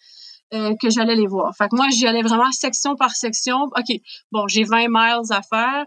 euh, 0.52 0.74
que 0.80 0.90
j'allais 0.90 1.16
les 1.16 1.26
voir. 1.26 1.54
Fait 1.56 1.68
que 1.68 1.76
moi, 1.76 1.88
j'y 1.90 2.06
allais 2.06 2.22
vraiment 2.22 2.50
section 2.52 2.96
par 2.96 3.12
section. 3.12 3.62
OK, 3.64 3.96
bon, 4.32 4.48
j'ai 4.48 4.64
20 4.64 4.88
miles 4.88 5.30
à 5.30 5.42
faire. 5.42 5.84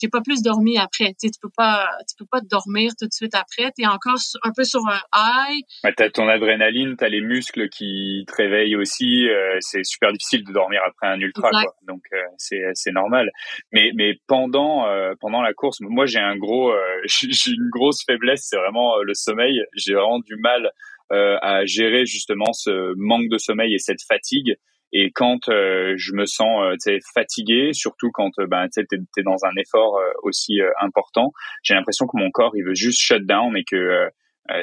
j'ai 0.02 0.10
pas 0.10 0.22
plus 0.22 0.42
dormi 0.42 0.78
après. 0.78 1.10
Tu 1.10 1.28
sais, 1.28 1.30
tu 1.30 1.40
peux 1.42 1.52
pas, 1.56 1.90
tu 2.08 2.16
peux 2.18 2.28
pas 2.30 2.42
dormir 2.42 2.92
tout 3.00 3.08
de 3.08 3.14
suite 3.14 3.36
après. 3.36 3.72
Tu 3.78 3.84
es 3.84 3.88
encore 3.88 4.18
un 4.44 4.52
peu 4.56 4.64
sur 4.64 4.82
un 4.88 5.00
high. 5.14 5.64
Ouais, 5.84 5.94
t'as 5.96 6.10
ton 6.10 6.28
adrénaline, 6.28 6.96
t'as 6.98 7.10
les 7.10 7.22
muscles 7.22 7.70
qui 7.70 8.26
te 8.28 8.36
réveillent 8.36 8.76
aussi. 8.76 9.28
Euh, 9.28 9.58
c'est 9.60 9.84
super 9.84 10.12
difficile 10.12 10.44
de 10.44 10.52
dormir 10.52 10.82
après 10.86 11.08
un 11.08 11.20
ultra, 11.20 11.50
quoi. 11.50 11.76
Donc 11.88 12.04
euh, 12.14 12.18
c'est 12.38 12.62
c'est 12.74 12.92
normal. 12.92 13.30
Mais 13.72 13.92
mais 13.96 14.16
pendant 14.28 14.88
euh, 14.88 15.14
pendant 15.20 15.42
la 15.42 15.54
course, 15.54 15.80
moi 15.82 16.06
j'ai 16.06 16.20
un 16.20 16.36
gros, 16.38 16.74
j'ai 17.06 17.52
une 17.52 17.70
grosse 17.70 18.04
faiblesse, 18.06 18.48
c'est 18.50 18.58
vraiment 18.58 18.98
le 19.02 19.14
sommeil. 19.14 19.62
J'ai 19.76 19.94
vraiment 19.94 20.20
du 20.20 20.36
mal 20.36 20.72
à 21.10 21.66
gérer 21.66 22.06
justement 22.06 22.52
ce 22.52 22.94
manque 22.98 23.30
de 23.30 23.38
sommeil 23.38 23.74
et 23.74 23.80
cette 23.80 24.02
fatigue. 24.08 24.58
Et 24.94 25.12
quand 25.12 25.50
euh, 25.50 25.96
je 25.98 26.14
me 26.14 26.26
sens 26.26 26.64
euh, 26.64 26.98
fatigué, 27.14 27.74
surtout 27.74 28.10
quand 28.12 28.32
euh, 28.40 28.48
ben, 28.48 28.68
tu 28.74 28.80
es, 28.80 29.24
dans 29.24 29.46
un 29.46 29.56
effort 29.58 30.00
aussi 30.24 30.60
important, 30.80 31.32
j'ai 31.64 31.74
l'impression 31.74 32.08
que 32.08 32.18
mon 32.18 32.32
corps 32.32 32.56
il 32.56 32.64
veut 32.64 32.76
juste 32.76 33.00
shut 33.00 33.26
down 33.26 33.56
et 33.58 33.64
que 33.64 34.08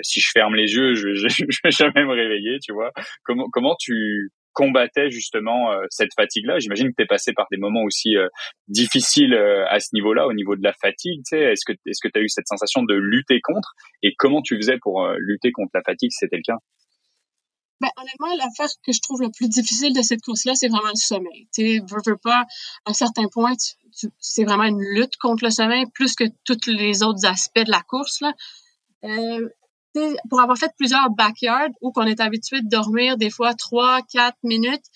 si 0.03 0.21
je 0.21 0.31
ferme 0.33 0.55
les 0.55 0.73
yeux, 0.73 0.95
je, 0.95 1.13
je, 1.15 1.29
je, 1.29 1.59
vais 1.63 1.71
jamais 1.71 2.05
me 2.05 2.13
réveiller, 2.13 2.59
tu 2.61 2.73
vois. 2.73 2.91
Comment 3.25 3.47
comment 3.53 3.77
tu 3.79 4.31
combattais 4.55 5.11
justement 5.11 5.73
cette 5.91 6.15
fatigue-là? 6.17 6.59
J'imagine 6.59 6.89
que 6.89 6.95
tu 6.97 7.03
es 7.03 7.07
passé 7.07 7.33
par 7.35 7.47
des 7.51 7.59
moments 7.59 7.83
aussi 7.83 8.15
difficiles 8.69 9.35
à 9.35 9.81
ce 9.81 9.89
niveau-là, 9.93 10.27
au 10.27 10.33
niveau 10.33 10.57
de 10.57 10.63
la 10.63 10.73
fatigue. 10.73 11.21
Est-ce 11.33 11.65
que 11.67 11.73
est-ce 11.85 12.01
que 12.03 12.11
tu 12.11 12.19
as 12.19 12.23
eu 12.23 12.29
cette 12.29 12.49
sensation 12.49 12.83
de 12.83 12.95
lutter 12.95 13.41
contre? 13.43 13.75
Et 14.03 14.15
comment 14.17 14.41
tu 14.41 14.57
faisais 14.57 14.79
pour 14.81 15.07
lutter 15.19 15.53
contre 15.53 15.73
la 15.75 15.83
fatigue 15.83 16.11
si 16.13 16.19
c'était 16.19 16.37
le 16.37 16.43
cas? 16.47 16.59
Ben, 17.85 18.03
honnêtement, 18.03 18.35
l'affaire 18.37 18.69
que 18.83 18.93
je 18.93 19.01
trouve 19.01 19.21
le 19.21 19.31
plus 19.31 19.49
difficile 19.49 19.93
de 19.93 20.01
cette 20.01 20.23
course-là, 20.23 20.55
c'est 20.55 20.69
vraiment 20.69 20.89
le 20.89 20.99
sommeil. 20.99 21.49
Tu 21.55 21.81
veux, 21.81 22.17
pas, 22.17 22.47
à 22.87 22.91
un 22.91 22.93
certain 22.95 23.29
point, 23.29 23.53
c'est 24.19 24.45
vraiment 24.45 24.65
une 24.65 24.81
lutte 24.81 25.17
contre 25.19 25.45
le 25.45 25.51
sommeil, 25.51 25.85
plus 25.93 26.15
que 26.15 26.25
tous 26.45 26.59
les 26.67 27.03
autres 27.03 27.27
aspects 27.27 27.65
de 27.65 27.71
la 27.71 27.83
course. 27.83 28.23
Euh, 29.05 29.49
pour 30.31 30.41
avoir 30.41 30.57
fait 30.57 30.73
plusieurs 30.79 31.11
backyards 31.11 31.71
où 31.83 31.93
qu'on 31.93 32.07
est 32.07 32.21
habitué 32.21 32.63
de 32.63 32.69
dormir 32.69 33.17
des 33.19 33.31
fois 33.31 33.55
trois, 33.55 34.01
quatre 34.03 34.39
minutes, 34.43 34.87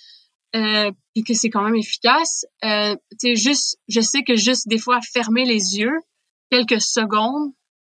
euh, 0.57 0.91
puis 1.15 1.25
que 1.25 1.35
c'est 1.35 1.51
quand 1.51 1.63
même 1.63 1.77
efficace, 1.77 2.47
euh, 2.65 2.97
juste, 3.35 3.79
je 3.87 4.01
sais 4.01 4.23
que 4.23 4.35
juste 4.35 4.67
des 4.67 4.79
fois 4.79 5.01
fermer 5.03 5.45
les 5.45 5.77
yeux 5.77 6.01
quelques 6.51 6.81
secondes 6.81 7.53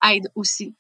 aide 0.06 0.28
aussi. 0.36 0.76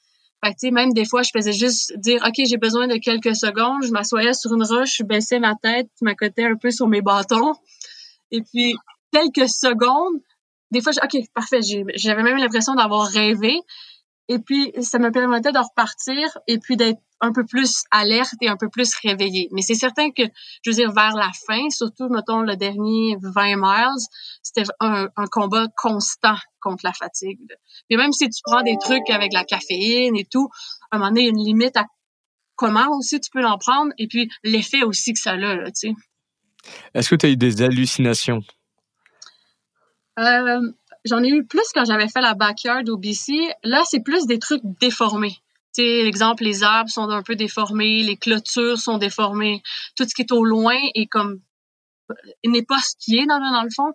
Même 0.71 0.93
des 0.93 1.05
fois, 1.05 1.21
je 1.21 1.29
faisais 1.33 1.53
juste 1.53 1.93
dire, 1.97 2.23
OK, 2.25 2.45
j'ai 2.45 2.57
besoin 2.57 2.87
de 2.87 2.95
quelques 2.95 3.35
secondes. 3.35 3.83
Je 3.83 3.91
m'assoyais 3.91 4.33
sur 4.33 4.53
une 4.53 4.63
roche, 4.63 4.97
je 4.97 5.03
baissais 5.03 5.39
ma 5.39 5.55
tête, 5.55 5.87
je 5.99 6.05
m'accotais 6.05 6.45
un 6.45 6.55
peu 6.55 6.71
sur 6.71 6.87
mes 6.87 7.01
bâtons. 7.01 7.53
Et 8.31 8.41
puis, 8.41 8.75
quelques 9.11 9.49
secondes, 9.49 10.21
des 10.71 10.81
fois, 10.81 10.93
OK, 11.03 11.21
parfait. 11.33 11.59
J'avais 11.95 12.23
même 12.23 12.37
l'impression 12.37 12.73
d'avoir 12.73 13.07
rêvé. 13.07 13.59
Et 14.31 14.39
puis, 14.39 14.71
ça 14.81 14.97
me 14.97 15.11
permettait 15.11 15.51
de 15.51 15.57
repartir 15.57 16.37
et 16.47 16.57
puis 16.57 16.77
d'être 16.77 17.01
un 17.19 17.33
peu 17.33 17.45
plus 17.45 17.83
alerte 17.91 18.35
et 18.39 18.47
un 18.47 18.55
peu 18.55 18.69
plus 18.69 18.95
réveillée. 19.03 19.49
Mais 19.51 19.61
c'est 19.61 19.75
certain 19.75 20.09
que, 20.09 20.23
je 20.63 20.69
veux 20.69 20.75
dire, 20.75 20.93
vers 20.93 21.17
la 21.17 21.29
fin, 21.45 21.69
surtout, 21.69 22.07
mettons, 22.07 22.39
le 22.39 22.55
dernier 22.55 23.17
20 23.21 23.57
miles, 23.57 24.07
c'était 24.41 24.63
un, 24.79 25.09
combat 25.29 25.67
constant 25.75 26.37
contre 26.61 26.85
la 26.85 26.93
fatigue. 26.93 27.41
Et 27.89 27.97
même 27.97 28.13
si 28.13 28.29
tu 28.29 28.39
prends 28.45 28.63
des 28.63 28.77
trucs 28.79 29.09
avec 29.09 29.33
la 29.33 29.43
caféine 29.43 30.15
et 30.15 30.23
tout, 30.23 30.47
à 30.91 30.95
un 30.95 30.99
moment 30.99 31.09
donné, 31.09 31.23
il 31.23 31.25
y 31.25 31.27
a 31.27 31.31
une 31.31 31.43
limite 31.43 31.75
à 31.75 31.87
comment 32.55 32.87
aussi 32.97 33.19
tu 33.19 33.31
peux 33.31 33.41
l'en 33.41 33.57
prendre 33.57 33.91
et 33.97 34.07
puis 34.07 34.31
l'effet 34.45 34.83
aussi 34.83 35.11
que 35.11 35.19
ça 35.19 35.31
a, 35.31 35.35
là, 35.35 35.57
tu 35.71 35.89
sais. 35.89 35.93
Est-ce 36.93 37.09
que 37.09 37.15
tu 37.15 37.25
as 37.25 37.29
eu 37.29 37.35
des 37.35 37.61
hallucinations? 37.63 38.43
Euh, 40.19 40.71
J'en 41.05 41.23
ai 41.23 41.29
eu 41.29 41.45
plus 41.45 41.67
quand 41.73 41.85
j'avais 41.85 42.07
fait 42.07 42.21
la 42.21 42.35
backyard 42.35 42.83
au 42.89 42.97
BC. 42.97 43.33
Là, 43.63 43.83
c'est 43.85 44.01
plus 44.01 44.25
des 44.25 44.39
trucs 44.39 44.61
déformés. 44.79 45.37
Tu 45.73 45.83
sais, 45.83 46.05
exemple, 46.05 46.43
les 46.43 46.63
arbres 46.63 46.89
sont 46.89 47.09
un 47.09 47.23
peu 47.23 47.35
déformés, 47.35 48.03
les 48.03 48.17
clôtures 48.17 48.77
sont 48.77 48.97
déformées. 48.97 49.63
Tout 49.95 50.03
ce 50.07 50.13
qui 50.13 50.21
est 50.21 50.31
au 50.31 50.43
loin 50.43 50.77
est 50.95 51.07
comme 51.07 51.39
n'est 52.45 52.65
pas 52.65 52.79
ce 52.79 52.93
qui 52.99 53.17
est 53.17 53.25
dans, 53.25 53.39
dans 53.39 53.63
le 53.63 53.69
fond. 53.73 53.93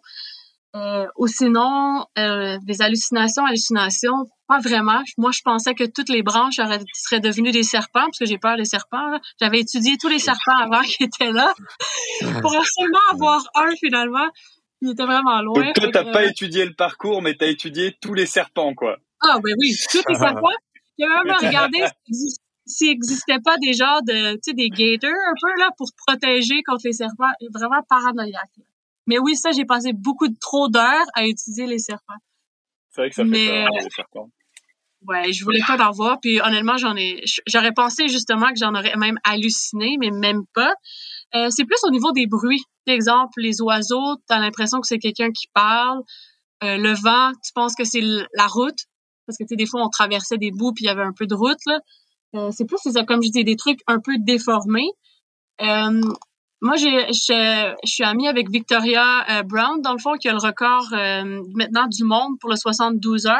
Euh, 0.76 1.06
ou 1.16 1.26
sinon, 1.26 2.04
euh, 2.18 2.58
des 2.62 2.82
hallucinations, 2.82 3.46
hallucinations, 3.46 4.26
pas 4.46 4.58
vraiment. 4.58 5.00
Moi, 5.16 5.30
je 5.32 5.40
pensais 5.42 5.74
que 5.74 5.84
toutes 5.84 6.10
les 6.10 6.22
branches 6.22 6.58
auraient, 6.58 6.80
seraient 6.92 7.20
devenues 7.20 7.50
des 7.50 7.62
serpents, 7.62 8.04
parce 8.04 8.18
que 8.18 8.26
j'ai 8.26 8.36
peur 8.36 8.56
des 8.56 8.66
serpents. 8.66 9.18
J'avais 9.40 9.60
étudié 9.60 9.96
tous 9.98 10.08
les 10.08 10.18
serpents 10.18 10.56
avant 10.60 10.82
qui 10.82 11.04
étaient 11.04 11.32
là, 11.32 11.52
pour 12.42 12.52
seulement 12.76 12.98
avoir 13.10 13.42
un 13.54 13.70
finalement. 13.80 14.28
Il 14.86 14.92
était 14.92 15.04
vraiment 15.04 15.42
loin. 15.42 15.64
Donc 15.64 15.74
toi, 15.74 15.90
t'as 15.92 16.12
pas 16.12 16.24
étudié 16.24 16.64
le 16.64 16.74
parcours, 16.74 17.20
mais 17.22 17.34
t'as 17.34 17.48
étudié 17.48 17.96
tous 18.00 18.14
les 18.14 18.26
serpents, 18.26 18.72
quoi. 18.72 18.98
Ah, 19.20 19.38
ben 19.42 19.52
oui, 19.58 19.74
tous 19.90 20.02
les 20.08 20.14
serpents. 20.14 20.46
J'ai 20.96 21.06
même 21.08 21.36
regardé 21.36 21.78
s'il 22.66 22.90
n'existait 22.90 23.40
pas 23.44 23.56
des 23.58 23.72
genres 23.72 24.02
de, 24.02 24.34
tu 24.34 24.40
sais, 24.42 24.52
des 24.52 24.68
gators 24.68 25.10
un 25.10 25.34
peu, 25.40 25.60
là, 25.60 25.70
pour 25.76 25.88
protéger 26.06 26.62
contre 26.62 26.82
les 26.84 26.92
serpents. 26.92 27.30
Vraiment 27.52 27.82
paranoïaque. 27.88 28.60
Mais 29.08 29.18
oui, 29.18 29.34
ça, 29.34 29.50
j'ai 29.50 29.64
passé 29.64 29.92
beaucoup 29.92 30.28
de 30.28 30.36
trop 30.40 30.68
d'heures 30.68 31.06
à 31.14 31.24
étudier 31.24 31.66
les 31.66 31.78
serpents. 31.78 32.14
C'est 32.90 33.00
vrai 33.00 33.10
que 33.10 33.16
ça 33.16 33.22
fait 33.24 33.28
Mais, 33.28 33.64
peur, 33.64 33.68
les 33.82 33.90
serpents. 33.90 34.30
Ouais, 35.06 35.32
je 35.32 35.44
voulais 35.44 35.60
pas 35.66 35.76
en 35.84 35.90
voir. 35.90 36.18
Puis 36.20 36.40
honnêtement, 36.40 36.76
j'en 36.76 36.96
ai, 36.96 37.22
j'aurais 37.46 37.72
pensé 37.72 38.08
justement 38.08 38.48
que 38.48 38.58
j'en 38.58 38.74
aurais 38.74 38.96
même 38.96 39.18
halluciné, 39.24 39.96
mais 39.98 40.10
même 40.10 40.44
pas. 40.54 40.72
Euh, 41.34 41.48
c'est 41.50 41.64
plus 41.64 41.82
au 41.84 41.90
niveau 41.90 42.12
des 42.12 42.26
bruits. 42.26 42.62
Par 42.84 42.94
exemple, 42.94 43.40
les 43.40 43.60
oiseaux, 43.60 44.16
tu 44.28 44.38
l'impression 44.38 44.80
que 44.80 44.86
c'est 44.86 44.98
quelqu'un 44.98 45.30
qui 45.30 45.46
parle. 45.52 46.00
Euh, 46.62 46.76
le 46.76 46.92
vent, 46.92 47.32
tu 47.44 47.52
penses 47.54 47.74
que 47.74 47.84
c'est 47.84 48.00
la 48.00 48.46
route? 48.46 48.78
Parce 49.26 49.36
que, 49.38 49.44
tu 49.44 49.56
des 49.56 49.66
fois, 49.66 49.84
on 49.84 49.88
traversait 49.88 50.38
des 50.38 50.52
bouts 50.52 50.72
puis 50.72 50.84
il 50.84 50.88
y 50.88 50.90
avait 50.90 51.02
un 51.02 51.12
peu 51.12 51.26
de 51.26 51.34
route, 51.34 51.58
là. 51.66 51.80
Euh, 52.34 52.50
c'est 52.52 52.64
plus, 52.64 52.78
comme 53.06 53.22
je 53.22 53.30
dis, 53.30 53.44
des 53.44 53.56
trucs 53.56 53.80
un 53.86 53.98
peu 54.00 54.12
déformés. 54.18 54.88
Moi, 56.62 56.76
je, 56.76 57.76
suis 57.84 58.04
amie 58.04 58.28
avec 58.28 58.50
Victoria 58.50 59.42
Brown, 59.44 59.80
dans 59.82 59.92
le 59.92 59.98
fond, 59.98 60.14
qui 60.14 60.28
a 60.28 60.32
le 60.32 60.38
record 60.38 60.88
maintenant 61.54 61.86
du 61.86 62.04
monde 62.04 62.38
pour 62.40 62.50
le 62.50 62.56
72 62.56 63.26
heures. 63.26 63.36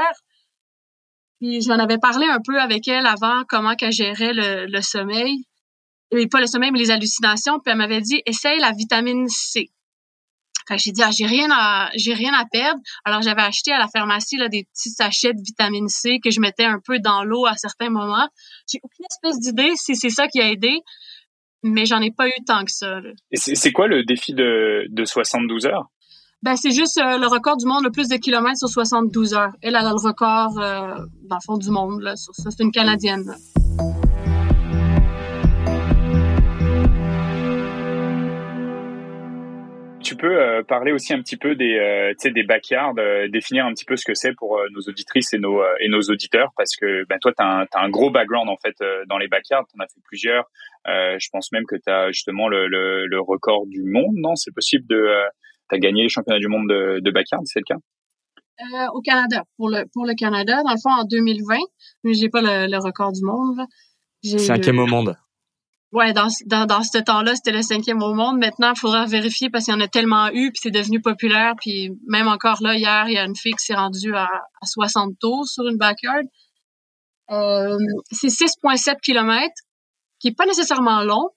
Puis 1.41 1.63
j'en 1.63 1.79
avais 1.79 1.99
parlé 1.99 2.27
un 2.27 2.41
peu 2.45 2.59
avec 2.61 2.89
elle 2.89 3.07
avant, 3.07 3.43
comment 3.49 3.75
qu'elle 3.75 3.93
gérait 3.93 4.33
le 4.35 4.81
sommeil 4.81 5.45
et 6.11 6.27
pas 6.29 6.41
le 6.41 6.47
sommeil, 6.47 6.71
mais 6.71 6.79
les 6.79 6.91
hallucinations. 6.91 7.59
Puis 7.59 7.73
elle 7.73 7.79
m'avait 7.79 8.01
dit, 8.01 8.23
essaye 8.27 8.59
la 8.59 8.73
vitamine 8.73 9.29
C. 9.29 9.71
Fait 10.69 10.79
j'ai 10.79 10.91
dit, 10.91 11.03
ah, 11.03 11.11
j'ai 11.17 11.27
rien 11.27 11.49
à, 11.53 11.91
j'ai 11.95 12.13
rien 12.13 12.33
à 12.35 12.45
perdre. 12.45 12.81
Alors, 13.05 13.23
j'avais 13.23 13.43
acheté 13.43 13.73
à 13.73 13.79
la 13.79 13.87
pharmacie, 13.89 14.37
là, 14.37 14.49
des 14.49 14.65
petits 14.65 14.91
sachets 14.91 15.33
de 15.33 15.41
vitamine 15.41 15.89
C 15.89 16.19
que 16.23 16.31
je 16.31 16.41
mettais 16.41 16.65
un 16.65 16.81
peu 16.85 16.99
dans 16.99 17.23
l'eau 17.23 17.47
à 17.47 17.55
certains 17.55 17.91
moments. 17.91 18.29
J'ai 18.71 18.81
aucune 18.83 19.07
espèce 19.09 19.39
d'idée 19.39 19.73
si 19.77 19.95
c'est 19.95 20.11
ça 20.11 20.27
qui 20.27 20.41
a 20.41 20.51
aidé, 20.51 20.81
mais 21.63 21.87
j'en 21.87 22.01
ai 22.01 22.11
pas 22.11 22.27
eu 22.27 22.33
tant 22.47 22.65
que 22.65 22.73
ça, 22.73 22.99
Et 23.31 23.37
c'est 23.37 23.73
quoi 23.73 23.87
le 23.87 24.05
défi 24.05 24.35
de, 24.35 24.87
de 24.89 25.05
72 25.05 25.67
heures? 25.67 25.87
Ben, 26.43 26.57
c'est 26.57 26.71
juste 26.71 26.99
euh, 26.99 27.19
le 27.19 27.27
record 27.27 27.57
du 27.57 27.67
monde, 27.67 27.85
le 27.85 27.91
plus 27.91 28.09
de 28.09 28.17
kilomètres 28.17 28.59
sur 28.59 28.69
72 28.69 29.35
heures. 29.35 29.53
Elle, 29.63 29.75
a 29.75 29.83
le 29.83 30.01
record, 30.01 30.59
euh, 30.59 30.97
dans 31.23 31.37
le 31.37 31.45
fond, 31.45 31.57
du 31.57 31.71
monde, 31.71 32.03
là, 32.03 32.15
sur 32.17 32.35
ça. 32.35 32.51
C'est 32.51 32.63
une 32.63 32.73
Canadienne, 32.73 33.35
tu 40.17 40.27
peux 40.27 40.41
euh, 40.41 40.63
parler 40.63 40.93
aussi 40.93 41.13
un 41.13 41.21
petit 41.21 41.37
peu 41.37 41.55
des, 41.55 41.79
euh, 41.79 42.31
des 42.33 42.43
backyards, 42.43 42.95
euh, 42.99 43.29
définir 43.29 43.67
un 43.67 43.73
petit 43.73 43.85
peu 43.85 43.97
ce 43.97 44.05
que 44.05 44.15
c'est 44.15 44.33
pour 44.35 44.61
nos 44.73 44.81
auditrices 44.81 45.33
et 45.35 45.39
nos, 45.39 45.63
et 45.81 45.89
nos 45.89 46.01
auditeurs, 46.03 46.51
parce 46.57 46.75
que 46.77 47.05
ben, 47.09 47.19
toi, 47.21 47.33
tu 47.37 47.43
as, 47.43 47.67
as, 47.73 47.81
un 47.81 47.89
gros 47.91 48.11
background 48.11 48.49
en 48.49 48.57
fait 48.57 48.77
dans 49.09 49.19
les 49.19 49.29
backyards, 49.29 49.65
tu 49.69 49.79
en 49.79 49.85
as 49.85 49.89
fait 49.89 50.01
plusieurs. 50.05 50.45
je 50.87 51.29
pense 51.31 51.53
même 51.53 51.65
que 51.67 51.77
tu 51.77 51.91
as 51.91 52.11
justement 52.11 52.49
le, 52.49 52.67
le, 52.67 53.07
le, 53.07 53.21
record 53.21 53.67
du 53.67 53.83
monde, 53.85 54.15
non? 54.17 54.35
C'est 54.37 54.55
possible 54.55 54.87
de... 54.89 55.09
tu 55.71 55.77
as 55.77 55.79
gagné 55.79 56.03
les 56.03 56.09
championnats 56.09 56.41
du 56.41 56.49
monde 56.49 56.69
de, 56.69 57.01
de 57.01 57.11
backyard, 57.11 57.43
c'est 57.45 57.61
le 57.61 57.65
cas? 57.65 57.81
Euh, 58.61 58.87
au 58.95 59.03
Canada, 59.03 59.45
pour 59.59 59.69
le 59.69 59.85
pour 59.93 60.07
le 60.07 60.15
Canada, 60.15 60.63
dans 60.63 60.71
le 60.71 60.81
fond 60.83 60.91
en 60.91 61.05
2020, 61.05 61.57
mais 62.05 62.15
j'ai 62.15 62.31
pas 62.31 62.41
le, 62.41 62.71
le, 62.71 62.79
record 62.79 63.13
du 63.13 63.23
monde. 63.23 63.67
Cinquième 64.23 64.79
au 64.79 64.87
monde. 64.87 65.15
Ouais, 65.93 66.13
dans, 66.13 66.29
dans, 66.47 66.67
dans 66.67 66.83
ce 66.83 66.99
temps-là, 66.99 67.37
c'était 67.37 67.53
le 67.53 67.63
cinquième 67.63 68.03
au 68.03 68.13
monde. 68.13 68.39
Maintenant, 68.39 68.73
il 68.75 68.79
faudra 68.79 69.07
vérifier 69.07 69.51
parce 69.51 69.65
qu'il 69.65 69.75
y 69.75 69.77
en 69.77 69.81
a 69.81 69.89
tellement 69.89 70.29
eu, 70.29 70.51
puis 70.51 70.61
c'est 70.63 70.71
devenu 70.71 71.01
populaire. 71.01 71.55
Puis 71.61 71.91
même 72.07 72.29
encore 72.29 72.59
là, 72.61 72.75
hier, 72.75 73.09
il 73.09 73.15
y 73.15 73.19
a 73.19 73.25
une 73.25 73.37
fille 73.37 73.53
qui 73.53 73.65
s'est 73.65 73.75
rendue 73.75 74.15
à, 74.15 74.25
à 74.25 74.67
60 74.67 75.15
tours 75.21 75.47
sur 75.47 75.67
une 75.67 75.77
backyard. 75.77 76.25
Euh, 77.31 77.79
c'est 78.11 78.29
6,7 78.29 79.01
km, 79.03 79.53
qui 80.21 80.29
est 80.29 80.37
pas 80.37 80.47
nécessairement 80.47 81.03
long, 81.03 81.31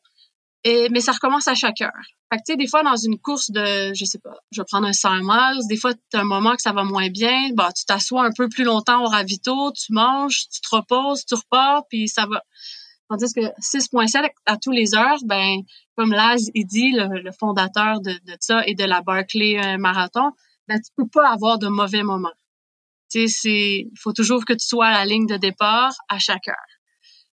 et, 0.64 0.90
mais 0.90 1.00
ça 1.00 1.14
recommence 1.14 1.48
à 1.48 1.56
chaque 1.56 1.82
heure. 1.82 1.92
Fait 2.32 2.38
que, 2.38 2.44
tu 2.46 2.54
sais, 2.54 2.58
des 2.58 2.68
fois, 2.68 2.84
dans 2.84 2.96
une 2.96 3.18
course 3.18 3.50
de, 3.50 3.94
je 3.94 4.06
sais 4.06 4.20
pas, 4.20 4.36
je 4.52 4.62
vais 4.62 4.66
prendre 4.70 4.88
un 4.88 4.94
100 4.94 5.22
miles, 5.24 5.62
des 5.68 5.78
fois, 5.78 5.94
tu 5.94 6.18
un 6.18 6.24
moment 6.26 6.56
que 6.56 6.62
ça 6.62 6.74
va 6.74 6.84
moins 6.84 7.10
bien, 7.10 7.50
bah, 7.54 7.70
tu 7.76 7.86
t'assois 7.86 8.24
un 8.24 8.32
peu 8.36 8.50
plus 8.50 8.66
longtemps 8.66 9.04
au 9.04 9.08
ravito, 9.08 9.72
tu 9.72 9.94
manges, 9.94 10.48
tu 10.52 10.62
te 10.62 10.76
reposes, 10.76 11.26
tu 11.26 11.36
repars, 11.36 11.84
puis 11.90 12.08
ça 12.08 12.26
va. 12.30 12.44
Tandis 13.10 13.34
que 13.34 13.42
6.7 13.60 14.30
à 14.46 14.58
tous 14.58 14.72
les 14.72 14.94
heures, 14.96 15.18
ben, 15.26 15.62
comme 15.96 16.12
Laz, 16.12 16.52
il 16.54 16.66
dit, 16.66 16.92
le, 16.92 17.32
fondateur 17.32 18.02
de, 18.02 18.14
ça 18.40 18.62
et 18.68 18.76
de 18.76 18.84
la 18.84 19.02
Barclay 19.02 19.60
euh, 19.60 19.78
Marathon, 19.78 20.32
ben, 20.68 20.80
tu 20.80 20.92
peux 20.96 21.08
pas 21.08 21.30
avoir 21.30 21.58
de 21.58 21.68
mauvais 21.68 22.04
moments. 22.04 22.30
Tu 23.10 23.28
sais, 23.28 23.88
il 23.92 24.00
faut 24.00 24.14
toujours 24.14 24.46
que 24.46 24.54
tu 24.54 24.68
sois 24.68 24.86
à 24.86 24.92
la 24.92 25.06
ligne 25.06 25.26
de 25.26 25.38
départ 25.38 25.94
à 26.08 26.20
chaque 26.20 26.48
heure. 26.48 26.56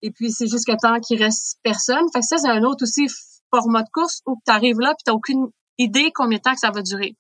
Et 0.03 0.13
puis, 0.13 0.31
c'est 0.31 0.47
jusqu'à 0.47 0.77
temps 0.77 1.01
qu'il 1.01 1.21
reste 1.21 1.59
personne. 1.65 2.05
Fait 2.13 2.21
que 2.21 2.27
ça, 2.27 2.37
c'est 2.37 2.51
un 2.51 2.63
autre 2.63 2.85
aussi 2.85 3.07
format 3.51 3.83
de 3.83 3.89
course 3.93 4.21
où 4.27 4.37
tu 4.47 4.53
arrives 4.53 4.79
là 4.79 4.91
puis 4.91 5.03
t'as 5.05 5.13
aucune 5.13 5.47
idée 5.79 6.11
combien 6.15 6.39
de 6.39 6.43
temps 6.43 6.53
que 6.53 6.61
ça 6.61 6.71
va 6.71 6.83
durer. 6.83 7.17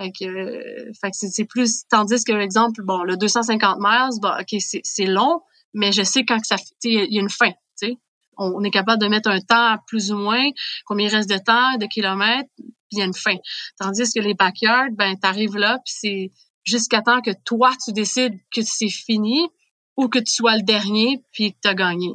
Fait 0.00 0.12
que, 0.12 0.24
euh, 0.24 1.10
c'est 1.12 1.44
plus, 1.44 1.82
tandis 1.88 2.22
que, 2.24 2.32
exemple, 2.32 2.82
bon, 2.82 3.02
le 3.02 3.16
250 3.16 3.78
miles, 3.80 4.20
bah, 4.22 4.38
ok, 4.40 4.60
c'est 4.60 5.06
long, 5.06 5.42
mais 5.74 5.92
je 5.92 6.02
sais 6.02 6.24
quand 6.24 6.38
que 6.40 6.46
ça, 6.46 6.56
il 6.84 7.12
y 7.12 7.18
a 7.18 7.20
une 7.20 7.30
fin, 7.30 7.50
sais. 7.76 7.96
On, 8.40 8.62
est 8.62 8.70
capable 8.70 9.02
de 9.02 9.08
mettre 9.08 9.28
un 9.28 9.40
temps 9.40 9.78
plus 9.88 10.12
ou 10.12 10.16
moins, 10.16 10.44
combien 10.86 11.08
il 11.08 11.14
reste 11.14 11.28
de 11.28 11.38
temps, 11.38 11.76
de 11.76 11.86
kilomètres, 11.86 12.48
puis 12.56 12.66
il 12.92 12.98
y 12.98 13.02
a 13.02 13.04
une 13.04 13.14
fin. 13.14 13.36
Tandis 13.80 14.12
que 14.14 14.20
les 14.20 14.34
backyards, 14.34 14.90
ben, 14.92 15.18
t'arrives 15.18 15.56
là, 15.56 15.80
puis 15.84 15.94
c'est 15.98 16.30
jusqu'à 16.64 17.02
temps 17.02 17.20
que 17.20 17.32
toi, 17.44 17.72
tu 17.84 17.92
décides 17.92 18.38
que 18.54 18.62
c'est 18.62 18.90
fini 18.90 19.48
ou 19.96 20.08
que 20.08 20.20
tu 20.20 20.32
sois 20.32 20.56
le 20.56 20.62
dernier, 20.62 21.20
puis 21.32 21.52
que 21.52 21.58
tu 21.60 21.68
as 21.68 21.74
gagné. 21.74 22.12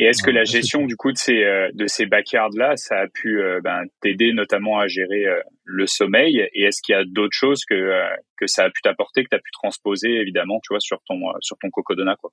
Et 0.00 0.04
est-ce 0.04 0.22
que 0.22 0.30
la 0.30 0.44
gestion 0.44 0.86
du 0.86 0.96
coup 0.96 1.10
de 1.10 1.18
ces 1.18 1.42
euh, 1.42 1.70
de 1.74 1.88
ces 1.88 2.06
backyards 2.06 2.54
là, 2.54 2.76
ça 2.76 3.00
a 3.00 3.08
pu 3.08 3.42
euh, 3.42 3.60
ben, 3.62 3.82
t'aider 4.00 4.32
notamment 4.32 4.78
à 4.78 4.86
gérer 4.86 5.26
euh, 5.26 5.40
le 5.64 5.88
sommeil? 5.88 6.48
Et 6.52 6.62
est-ce 6.62 6.80
qu'il 6.82 6.92
y 6.92 6.96
a 6.96 7.04
d'autres 7.04 7.36
choses 7.36 7.64
que 7.68 7.74
que 8.36 8.46
ça 8.46 8.64
a 8.64 8.70
pu 8.70 8.80
t'apporter, 8.80 9.24
que 9.24 9.30
tu 9.30 9.36
as 9.36 9.40
pu 9.40 9.50
transposer 9.52 10.08
évidemment, 10.08 10.60
tu 10.62 10.72
vois, 10.72 10.80
sur 10.80 10.98
ton 11.08 11.18
sur 11.40 11.58
ton 11.58 11.68
cocodona 11.70 12.14
quoi? 12.14 12.30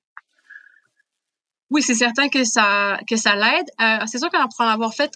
Oui, 1.72 1.82
c'est 1.82 1.96
certain 1.96 2.30
que 2.30 2.44
ça 2.44 3.00
que 3.10 3.16
ça 3.16 3.36
l'aide. 3.36 4.08
c'est 4.08 4.20
sûr 4.20 4.30
qu'en 4.30 4.46
en 4.48 4.68
avoir 4.68 4.94
fait 4.94 5.12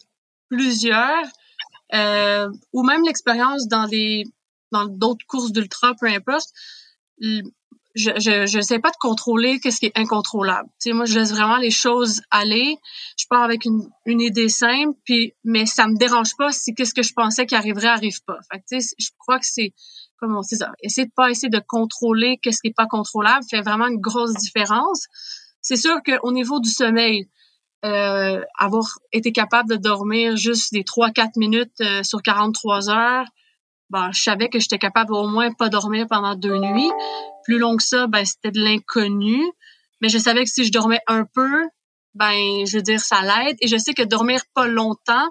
plusieurs, 0.49 1.25
ou 1.93 2.83
même 2.83 3.03
l'expérience 3.05 3.67
dans 3.67 3.87
des 3.87 4.23
dans 4.71 4.85
d'autres 4.85 5.25
courses 5.27 5.51
d'ultra, 5.51 5.93
peu 5.99 6.07
importe, 6.07 6.49
je, 7.95 8.11
je, 8.17 8.45
je 8.45 8.61
sais 8.61 8.79
pas 8.79 8.91
de 8.91 8.97
contrôler 8.99 9.59
qu'est-ce 9.59 9.79
qui 9.79 9.87
est 9.87 9.97
incontrôlable. 9.97 10.69
Tu 10.79 10.89
sais, 10.89 10.93
moi, 10.93 11.05
je 11.05 11.17
laisse 11.17 11.31
vraiment 11.31 11.57
les 11.57 11.71
choses 11.71 12.21
aller. 12.31 12.77
Je 13.17 13.25
pars 13.29 13.43
avec 13.43 13.65
une, 13.65 13.89
une 14.05 14.21
idée 14.21 14.49
simple, 14.49 14.97
puis 15.05 15.33
mais 15.43 15.65
ça 15.65 15.87
me 15.87 15.97
dérange 15.97 16.35
pas 16.37 16.51
si 16.51 16.73
qu'est-ce 16.75 16.93
que 16.93 17.03
je 17.03 17.13
pensais 17.13 17.45
qui 17.45 17.55
arriverait 17.55 17.87
arrive 17.87 18.21
pas. 18.25 18.37
Fait 18.51 18.59
tu 18.59 18.79
sais, 18.79 18.95
je 18.99 19.09
crois 19.17 19.39
que 19.39 19.45
c'est 19.45 19.73
comme 20.19 20.35
on 20.35 20.41
sait 20.43 20.57
ça. 20.57 20.71
Essayer 20.83 21.07
de 21.07 21.13
pas 21.15 21.29
essayer 21.29 21.49
de 21.49 21.61
contrôler 21.65 22.37
qu'est-ce 22.41 22.61
qui 22.61 22.67
est 22.67 22.75
pas 22.75 22.87
contrôlable 22.87 23.45
fait 23.49 23.61
vraiment 23.61 23.87
une 23.87 23.99
grosse 24.01 24.33
différence. 24.33 25.07
C'est 25.61 25.77
sûr 25.77 25.97
qu'au 26.05 26.31
niveau 26.31 26.59
du 26.59 26.69
sommeil, 26.69 27.29
euh, 27.85 28.41
avoir 28.57 28.99
été 29.13 29.31
capable 29.31 29.69
de 29.69 29.75
dormir 29.77 30.35
juste 30.35 30.73
des 30.73 30.83
3-4 30.83 31.37
minutes 31.37 31.71
euh, 31.81 32.03
sur 32.03 32.21
43 32.21 32.89
heures, 32.89 33.25
ben, 33.89 34.11
je 34.11 34.21
savais 34.21 34.49
que 34.49 34.59
j'étais 34.59 34.77
capable 34.77 35.13
au 35.13 35.27
moins 35.27 35.51
pas 35.51 35.69
dormir 35.69 36.05
pendant 36.07 36.35
deux 36.35 36.57
nuits. 36.57 36.91
Plus 37.43 37.57
long 37.57 37.75
que 37.77 37.83
ça, 37.83 38.07
ben, 38.07 38.25
c'était 38.25 38.51
de 38.51 38.61
l'inconnu. 38.61 39.43
Mais 40.01 40.09
je 40.09 40.17
savais 40.17 40.43
que 40.43 40.49
si 40.49 40.65
je 40.65 40.71
dormais 40.71 40.99
un 41.07 41.25
peu, 41.25 41.67
ben, 42.13 42.65
je 42.65 42.77
veux 42.77 42.83
dire, 42.83 42.99
ça 42.99 43.21
l'aide. 43.21 43.57
Et 43.61 43.67
je 43.67 43.77
sais 43.77 43.93
que 43.93 44.03
dormir 44.03 44.41
pas 44.53 44.67
longtemps, 44.67 45.29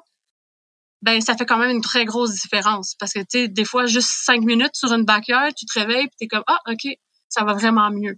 ben, 1.03 1.21
ça 1.21 1.37
fait 1.37 1.47
quand 1.47 1.59
même 1.59 1.71
une 1.71 1.83
très 1.83 2.05
grosse 2.05 2.35
différence. 2.35 2.95
Parce 2.99 3.13
que, 3.13 3.21
tu 3.21 3.27
sais, 3.31 3.49
des 3.49 3.65
fois, 3.65 3.87
juste 3.87 4.11
cinq 4.11 4.43
minutes 4.43 4.75
sur 4.75 4.93
une 4.93 5.05
backyard, 5.05 5.53
tu 5.55 5.67
te 5.67 5.79
réveilles, 5.79 6.09
puis 6.09 6.17
t'es 6.19 6.27
comme, 6.27 6.45
ah, 6.49 6.59
OK, 6.69 6.93
ça 7.29 7.45
va 7.45 7.55
vraiment 7.55 7.91
mieux. 7.91 8.17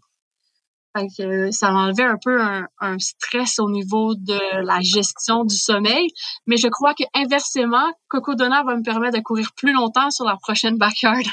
Fait 0.96 1.06
que 1.16 1.50
ça 1.52 1.70
m'enlevait 1.70 2.04
un 2.04 2.16
peu 2.22 2.40
un, 2.40 2.66
un, 2.80 2.98
stress 2.98 3.60
au 3.60 3.70
niveau 3.70 4.14
de 4.16 4.64
la 4.64 4.80
gestion 4.80 5.44
du 5.44 5.56
sommeil. 5.56 6.08
Mais 6.46 6.56
je 6.56 6.66
crois 6.66 6.94
que 6.94 7.04
inversement, 7.14 7.92
Coco 8.08 8.34
Donner 8.34 8.62
va 8.66 8.76
me 8.76 8.82
permettre 8.82 9.18
de 9.18 9.22
courir 9.22 9.52
plus 9.56 9.72
longtemps 9.72 10.10
sur 10.10 10.24
la 10.24 10.36
prochaine 10.36 10.78
backyard. 10.78 11.26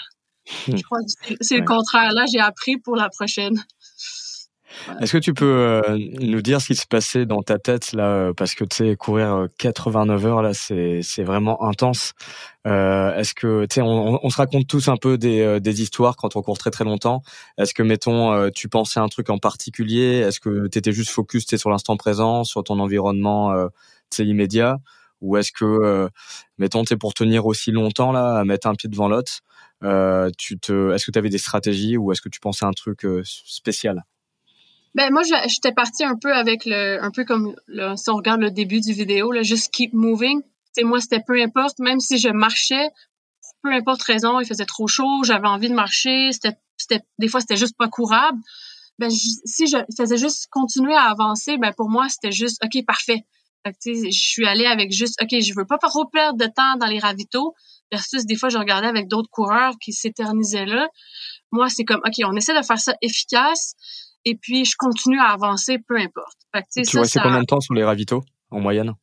je 0.68 0.82
crois 0.84 1.00
que 1.00 1.36
c'est 1.42 1.58
le 1.58 1.66
contraire. 1.66 2.12
Là, 2.14 2.26
j'ai 2.32 2.40
appris 2.40 2.78
pour 2.78 2.96
la 2.96 3.10
prochaine. 3.10 3.64
Est-ce 5.00 5.14
que 5.14 5.18
tu 5.18 5.34
peux 5.34 5.46
euh, 5.46 5.98
nous 6.20 6.42
dire 6.42 6.62
ce 6.62 6.68
qui 6.68 6.76
se 6.76 6.86
passait 6.88 7.26
dans 7.26 7.42
ta 7.42 7.58
tête 7.58 7.94
là 7.94 8.04
euh, 8.04 8.34
parce 8.34 8.54
que 8.54 8.64
tu 8.64 8.78
sais 8.78 8.96
courir 8.96 9.48
89 9.58 10.24
euh, 10.24 10.28
heures 10.28 10.42
là 10.42 10.54
c'est 10.54 11.24
vraiment 11.24 11.64
intense. 11.64 12.14
Euh, 12.66 13.16
est-ce 13.16 13.34
que 13.34 13.66
tu 13.66 13.76
sais 13.76 13.82
on, 13.82 14.30
se 14.30 14.38
raconte 14.38 14.68
tous 14.68 14.90
un 14.90 14.98
peu 14.98 15.18
des, 15.18 15.82
histoires 15.82 16.16
quand 16.18 16.36
on 16.36 16.42
court 16.42 16.58
très 16.58 16.72
très 16.72 16.84
longtemps. 16.84 17.22
Est-ce 17.58 17.74
que 17.74 17.84
mettons 17.84 18.50
tu 18.52 18.68
pensais 18.68 19.00
à 19.00 19.04
un 19.04 19.08
truc 19.08 19.30
en 19.30 19.38
particulier? 19.38 20.20
Est-ce 20.20 20.40
que 20.40 20.68
tu 20.68 20.78
étais 20.78 20.92
juste 20.92 21.12
focus 21.12 21.46
sur 21.56 21.70
l'instant 21.70 21.96
présent, 21.98 22.44
sur 22.44 22.64
ton 22.64 22.80
environnement 22.80 23.52
euh, 23.52 23.68
immédiat? 24.20 24.78
Ou 25.22 25.38
est-ce 25.38 25.52
que 25.52 26.10
mettons 26.58 26.84
tu 26.84 26.98
pour 26.98 27.14
tenir 27.14 27.46
aussi 27.46 27.72
longtemps 27.72 28.12
là 28.12 28.38
à 28.38 28.44
mettre 28.44 28.68
un 28.68 28.76
pied 28.76 28.90
devant 28.90 29.08
l'autre 29.08 29.42
euh, 29.84 30.30
te 30.62 30.94
est-ce 30.94 31.06
que 31.06 31.12
tu 31.12 31.20
avais 31.20 31.30
des 31.30 31.38
stratégies 31.38 31.98
ou 31.98 32.12
est-ce 32.12 32.22
que 32.22 32.30
tu 32.30 32.40
pensais 32.40 32.66
à 32.66 32.68
un 32.68 32.74
truc 32.74 33.06
spécial? 33.24 34.04
Ben 34.98 35.14
moi, 35.14 35.22
j'étais 35.46 35.72
partie 35.72 36.04
un 36.04 36.16
peu 36.20 36.34
avec 36.34 36.66
le, 36.66 36.98
un 37.04 37.12
peu 37.12 37.24
comme 37.24 37.56
si 37.96 38.10
on 38.10 38.16
regarde 38.16 38.42
le 38.42 38.50
début 38.50 38.82
du 38.82 38.94
vidéo, 38.94 39.32
là, 39.32 39.44
juste 39.44 39.72
keep 39.72 39.94
moving. 39.94 40.42
moi, 40.82 41.00
c'était 41.00 41.22
peu 41.26 41.40
importe, 41.40 41.78
même 41.78 42.00
si 42.00 42.18
je 42.18 42.30
marchais, 42.30 42.90
peu 43.62 43.72
importe 43.72 44.02
raison, 44.02 44.40
il 44.40 44.48
faisait 44.48 44.66
trop 44.66 44.88
chaud, 44.88 45.24
j'avais 45.24 45.48
envie 45.48 45.70
de 45.70 45.76
marcher, 45.76 46.32
c'était, 46.32 47.04
des 47.20 47.28
fois 47.28 47.42
c'était 47.42 47.58
juste 47.58 47.78
pas 47.78 47.88
courable. 47.88 48.40
Ben 48.98 49.12
si 49.12 49.68
je 49.68 49.78
faisais 49.96 50.18
juste 50.18 50.48
continuer 50.50 50.96
à 50.96 51.12
avancer, 51.12 51.58
ben 51.58 51.74
pour 51.78 51.90
moi 51.90 52.10
c'était 52.10 52.32
juste 52.32 52.58
ok 52.64 52.84
parfait. 52.84 53.24
Je 53.86 54.10
suis 54.10 54.48
allée 54.48 54.66
avec 54.66 54.92
juste 54.92 55.22
ok, 55.22 55.40
je 55.40 55.54
veux 55.56 55.66
pas 55.66 55.78
trop 55.78 56.06
perdre 56.06 56.40
de 56.40 56.46
temps 56.46 56.76
dans 56.80 56.88
les 56.88 56.98
ravitaux. 56.98 57.54
Versus 57.92 58.26
des 58.26 58.36
fois 58.36 58.50
je 58.50 58.58
regardais 58.58 58.88
avec 58.88 59.08
d'autres 59.08 59.30
coureurs 59.30 59.76
qui 59.80 59.94
s'éternisaient 59.94 60.66
là. 60.66 60.88
Moi 61.52 61.70
c'est 61.70 61.84
comme 61.84 62.02
ok, 62.04 62.26
on 62.26 62.36
essaie 62.36 62.58
de 62.58 62.66
faire 62.66 62.80
ça 62.80 62.96
efficace 63.04 63.76
et 64.28 64.36
puis 64.36 64.66
je 64.66 64.76
continue 64.78 65.20
à 65.20 65.30
avancer, 65.32 65.78
peu 65.80 65.98
importe. 65.98 66.38
tu 66.76 66.98
vois, 66.98 67.06
c'est 67.06 67.20
combien 67.20 67.40
de 67.40 67.46
temps 67.46 67.62
sur 67.62 67.74
les 67.74 67.84
ravitaux 67.84 68.24
en 68.52 68.60
moyenne? 68.60 68.94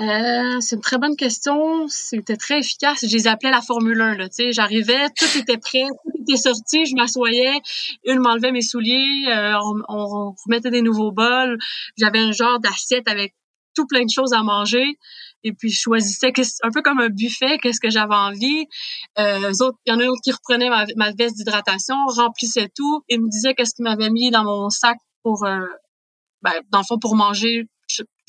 Euh, 0.00 0.60
c'est 0.60 0.76
une 0.76 0.82
très 0.82 0.98
bonne 0.98 1.16
question. 1.16 1.88
C'était 1.88 2.36
très 2.36 2.60
efficace. 2.60 3.04
Je 3.06 3.12
les 3.12 3.26
appelais 3.26 3.50
la 3.50 3.60
Formule 3.60 4.00
1. 4.00 4.14
Là, 4.16 4.28
j'arrivais, 4.52 5.08
tout 5.18 5.38
était 5.38 5.58
prêt, 5.58 5.84
tout 6.04 6.22
était 6.22 6.36
sorti, 6.36 6.86
je 6.86 6.94
m'assoyais, 6.94 7.60
une 8.04 8.20
m'enlevait 8.20 8.52
mes 8.52 8.62
souliers, 8.62 9.26
euh, 9.28 9.54
on, 9.88 10.34
remettait 10.46 10.70
des 10.70 10.80
nouveaux 10.80 11.12
bols. 11.12 11.58
J'avais 11.98 12.20
un 12.20 12.32
genre 12.32 12.60
d'assiette 12.60 13.08
avec 13.08 13.34
tout 13.74 13.86
plein 13.86 14.04
de 14.04 14.10
choses 14.10 14.32
à 14.32 14.42
manger 14.42 14.96
et 15.44 15.52
puis 15.52 15.70
je 15.70 15.80
choisissais 15.80 16.32
un 16.62 16.70
peu 16.70 16.82
comme 16.82 17.00
un 17.00 17.08
buffet 17.08 17.58
qu'est-ce 17.58 17.80
que 17.80 17.90
j'avais 17.90 18.14
envie 18.14 18.66
euh, 19.18 19.52
autres 19.60 19.78
il 19.86 19.92
y 19.92 19.96
en 19.96 20.00
a 20.00 20.04
un 20.04 20.08
autre 20.08 20.20
qui 20.22 20.32
reprenait 20.32 20.68
ma, 20.96 21.12
veste 21.12 21.36
d'hydratation 21.36 21.96
remplissait 22.08 22.70
tout 22.74 23.02
et 23.08 23.18
me 23.18 23.28
disait 23.28 23.54
qu'est-ce 23.54 23.74
qu'il 23.74 23.84
m'avait 23.84 24.10
mis 24.10 24.30
dans 24.30 24.44
mon 24.44 24.70
sac 24.70 24.98
pour 25.22 25.44
euh, 25.44 25.66
ben, 26.42 26.52
dans 26.70 26.78
le 26.78 26.84
fond 26.84 26.98
pour 26.98 27.16
manger 27.16 27.64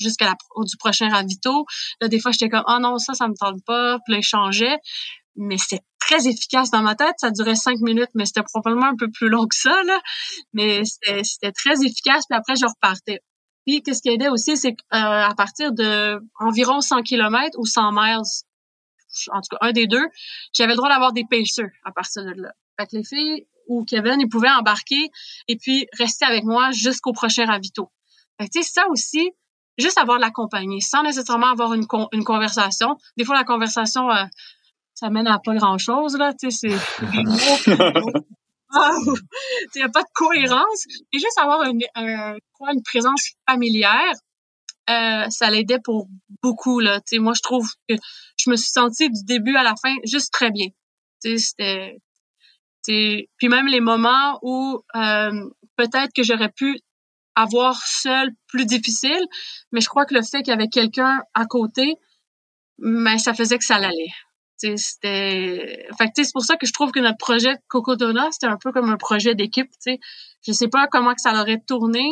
jusqu'à 0.00 0.26
la 0.26 0.64
du 0.64 0.76
prochain 0.76 1.08
ravito 1.08 1.64
là 2.00 2.08
des 2.08 2.18
fois 2.18 2.32
j'étais 2.32 2.48
comme 2.48 2.64
oh 2.66 2.78
non 2.80 2.98
ça 2.98 3.14
ça 3.14 3.28
me 3.28 3.34
tente 3.38 3.64
pas 3.64 3.98
puis 4.04 4.14
là 4.14 4.18
il 4.18 4.24
changeait 4.24 4.78
mais 5.36 5.56
c'est 5.58 5.80
très 5.98 6.28
efficace 6.28 6.70
dans 6.70 6.82
ma 6.82 6.94
tête. 6.94 7.14
Ça 7.18 7.30
durait 7.30 7.54
cinq 7.54 7.80
minutes, 7.80 8.10
mais 8.14 8.26
c'était 8.26 8.42
probablement 8.42 8.86
un 8.86 8.96
peu 8.96 9.08
plus 9.10 9.28
long 9.28 9.46
que 9.46 9.56
ça, 9.56 9.82
là. 9.84 10.00
Mais 10.52 10.82
c'était 10.84 11.52
très 11.52 11.74
efficace. 11.84 12.24
Puis 12.28 12.36
après, 12.38 12.56
je 12.56 12.66
repartais. 12.66 13.20
Puis, 13.66 13.82
qu'est-ce 13.82 14.02
qui 14.02 14.08
aidait 14.08 14.28
aussi, 14.28 14.56
c'est 14.56 14.74
qu'à 14.74 15.30
euh, 15.30 15.34
partir 15.34 15.72
de 15.72 16.20
environ 16.38 16.80
100 16.80 17.02
km 17.02 17.58
ou 17.58 17.66
100 17.66 17.92
miles, 17.92 18.22
en 19.30 19.40
tout 19.40 19.56
cas 19.56 19.58
un 19.60 19.72
des 19.72 19.86
deux, 19.86 20.04
j'avais 20.52 20.72
le 20.72 20.76
droit 20.76 20.88
d'avoir 20.88 21.12
des 21.12 21.24
pacers 21.28 21.70
à 21.84 21.92
partir 21.92 22.24
de 22.24 22.32
là. 22.42 22.52
Fait 22.78 22.86
que 22.86 22.96
les 22.96 23.04
filles 23.04 23.46
ou 23.68 23.84
Kevin, 23.84 24.20
ils 24.20 24.28
pouvaient 24.28 24.50
embarquer 24.50 25.10
et 25.48 25.56
puis 25.56 25.86
rester 25.98 26.24
avec 26.24 26.44
moi 26.44 26.70
jusqu'au 26.72 27.12
prochain 27.12 27.46
ravito. 27.46 27.90
Fait 28.40 28.48
que 28.48 28.52
tu 28.52 28.62
sais, 28.62 28.68
ça 28.72 28.88
aussi, 28.88 29.30
juste 29.78 29.98
avoir 29.98 30.16
de 30.18 30.22
la 30.22 30.30
compagnie, 30.30 30.80
sans 30.80 31.02
nécessairement 31.02 31.52
avoir 31.52 31.74
une, 31.74 31.86
une 32.12 32.24
conversation. 32.24 32.96
Des 33.16 33.24
fois, 33.24 33.36
la 33.36 33.44
conversation, 33.44 34.10
euh, 34.10 34.24
ça 34.94 35.10
mène 35.10 35.26
à 35.26 35.38
pas 35.38 35.54
grand-chose, 35.54 36.16
là, 36.16 36.32
tu 36.34 36.50
sais, 36.50 36.70
c'est 36.70 37.06
il 39.74 39.78
n'y 39.78 39.82
a 39.82 39.88
pas 39.88 40.02
de 40.02 40.08
cohérence. 40.14 40.86
Et 41.12 41.18
juste 41.18 41.38
avoir 41.38 41.62
une, 41.62 41.80
quoi, 42.52 42.72
une 42.72 42.82
présence 42.82 43.32
familière, 43.48 44.14
euh, 44.90 45.28
ça 45.30 45.50
l'aidait 45.50 45.78
pour 45.82 46.08
beaucoup. 46.42 46.80
Là. 46.80 47.00
sais 47.06 47.18
moi, 47.18 47.34
je 47.34 47.42
trouve 47.42 47.68
que 47.88 47.94
je 48.36 48.50
me 48.50 48.56
suis 48.56 48.70
sentie 48.70 49.10
du 49.10 49.24
début 49.24 49.56
à 49.56 49.62
la 49.62 49.74
fin 49.76 49.94
juste 50.04 50.32
très 50.32 50.50
bien. 50.50 50.68
C'était, 51.20 52.00
puis 52.84 53.48
même 53.48 53.66
les 53.66 53.80
moments 53.80 54.38
où 54.42 54.82
euh, 54.96 55.50
peut-être 55.76 56.12
que 56.14 56.22
j'aurais 56.22 56.50
pu 56.50 56.80
avoir 57.34 57.76
seul 57.86 58.32
plus 58.48 58.66
difficile, 58.66 59.24
mais 59.70 59.80
je 59.80 59.88
crois 59.88 60.04
que 60.04 60.14
le 60.14 60.22
fait 60.22 60.42
qu'il 60.42 60.48
y 60.48 60.52
avait 60.52 60.68
quelqu'un 60.68 61.22
à 61.34 61.46
côté, 61.46 61.94
mais 62.78 63.12
ben, 63.12 63.18
ça 63.18 63.34
faisait 63.34 63.58
que 63.58 63.64
ça 63.64 63.78
l'allait. 63.78 64.12
C'était, 64.76 65.86
fait 65.98 66.10
c'est 66.14 66.32
pour 66.32 66.44
ça 66.44 66.56
que 66.56 66.66
je 66.66 66.72
trouve 66.72 66.92
que 66.92 67.00
notre 67.00 67.18
projet 67.18 67.54
Cocodona, 67.68 68.28
c'était 68.30 68.46
un 68.46 68.56
peu 68.56 68.72
comme 68.72 68.90
un 68.90 68.96
projet 68.96 69.34
d'équipe. 69.34 69.68
Tu 69.70 69.92
sais, 69.92 69.98
je 70.46 70.52
sais 70.52 70.68
pas 70.68 70.86
comment 70.90 71.14
que 71.14 71.20
ça 71.20 71.40
aurait 71.40 71.60
tourné 71.66 72.02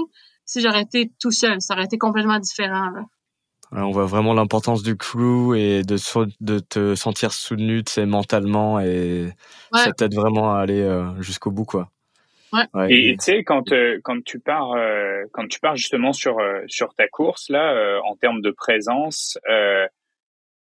si 0.44 0.60
j'aurais 0.60 0.82
été 0.82 1.12
tout 1.20 1.30
seul. 1.30 1.60
Ça 1.60 1.74
aurait 1.74 1.84
été 1.84 1.98
complètement 1.98 2.38
différent. 2.38 2.90
Là. 2.90 3.02
on 3.72 3.90
voit 3.90 4.06
vraiment 4.06 4.34
l'importance 4.34 4.82
du 4.82 4.96
crew 4.96 5.54
et 5.54 5.82
de, 5.82 5.96
de 6.40 6.58
te 6.58 6.94
sentir 6.96 7.32
soutenu 7.32 7.82
mentalement 8.06 8.80
et 8.80 9.28
ça 9.72 9.92
t'aide 9.92 10.14
vraiment 10.14 10.54
à 10.54 10.60
aller 10.60 10.80
euh, 10.80 11.20
jusqu'au 11.22 11.50
bout 11.50 11.64
quoi. 11.64 11.90
Ouais. 12.52 12.92
Et 12.92 13.16
tu 13.16 13.24
sais 13.24 13.44
quand 13.44 13.70
euh, 13.70 14.00
quand 14.02 14.24
tu 14.24 14.40
pars 14.40 14.72
euh, 14.72 15.22
quand 15.32 15.46
tu 15.46 15.60
pars 15.60 15.76
justement 15.76 16.12
sur 16.12 16.38
sur 16.66 16.94
ta 16.94 17.06
course 17.06 17.48
là 17.48 18.00
en 18.04 18.16
termes 18.16 18.40
de 18.40 18.50
présence 18.50 19.38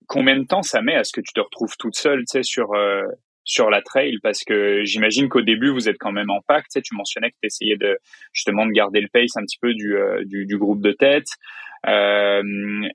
combien 0.08 0.38
de 0.38 0.46
temps 0.46 0.62
ça 0.62 0.82
met 0.82 0.96
à 0.96 1.04
ce 1.04 1.12
que 1.12 1.22
tu 1.22 1.34
te 1.34 1.40
retrouves 1.40 1.76
toute 1.78 1.96
seule, 1.96 2.20
tu 2.20 2.26
sais, 2.28 2.44
sur 2.44 2.74
euh, 2.74 3.04
sur 3.44 3.70
la 3.70 3.82
trail? 3.82 4.18
Parce 4.24 4.44
que 4.44 4.84
j'imagine 4.84 5.30
qu'au 5.30 5.42
début 5.42 5.70
vous 5.70 5.90
êtes 5.90 5.98
quand 6.00 6.12
même 6.12 6.30
en 6.30 6.42
pack. 6.48 6.64
Tu 6.66 6.80
sais, 6.80 6.82
tu 6.82 6.96
mentionnais 6.96 7.32
que 7.32 7.36
tu 7.42 7.48
essayais 7.48 7.78
de 7.78 7.98
justement 8.34 8.66
de 8.66 8.72
garder 8.72 9.02
le 9.02 9.08
pace 9.12 9.36
un 9.38 9.42
petit 9.42 9.58
peu 9.62 9.74
du 9.74 9.96
euh, 9.98 10.24
du, 10.26 10.58
groupe 10.58 10.82
de 10.82 10.92
tête. 10.92 11.28
Euh, 11.88 12.42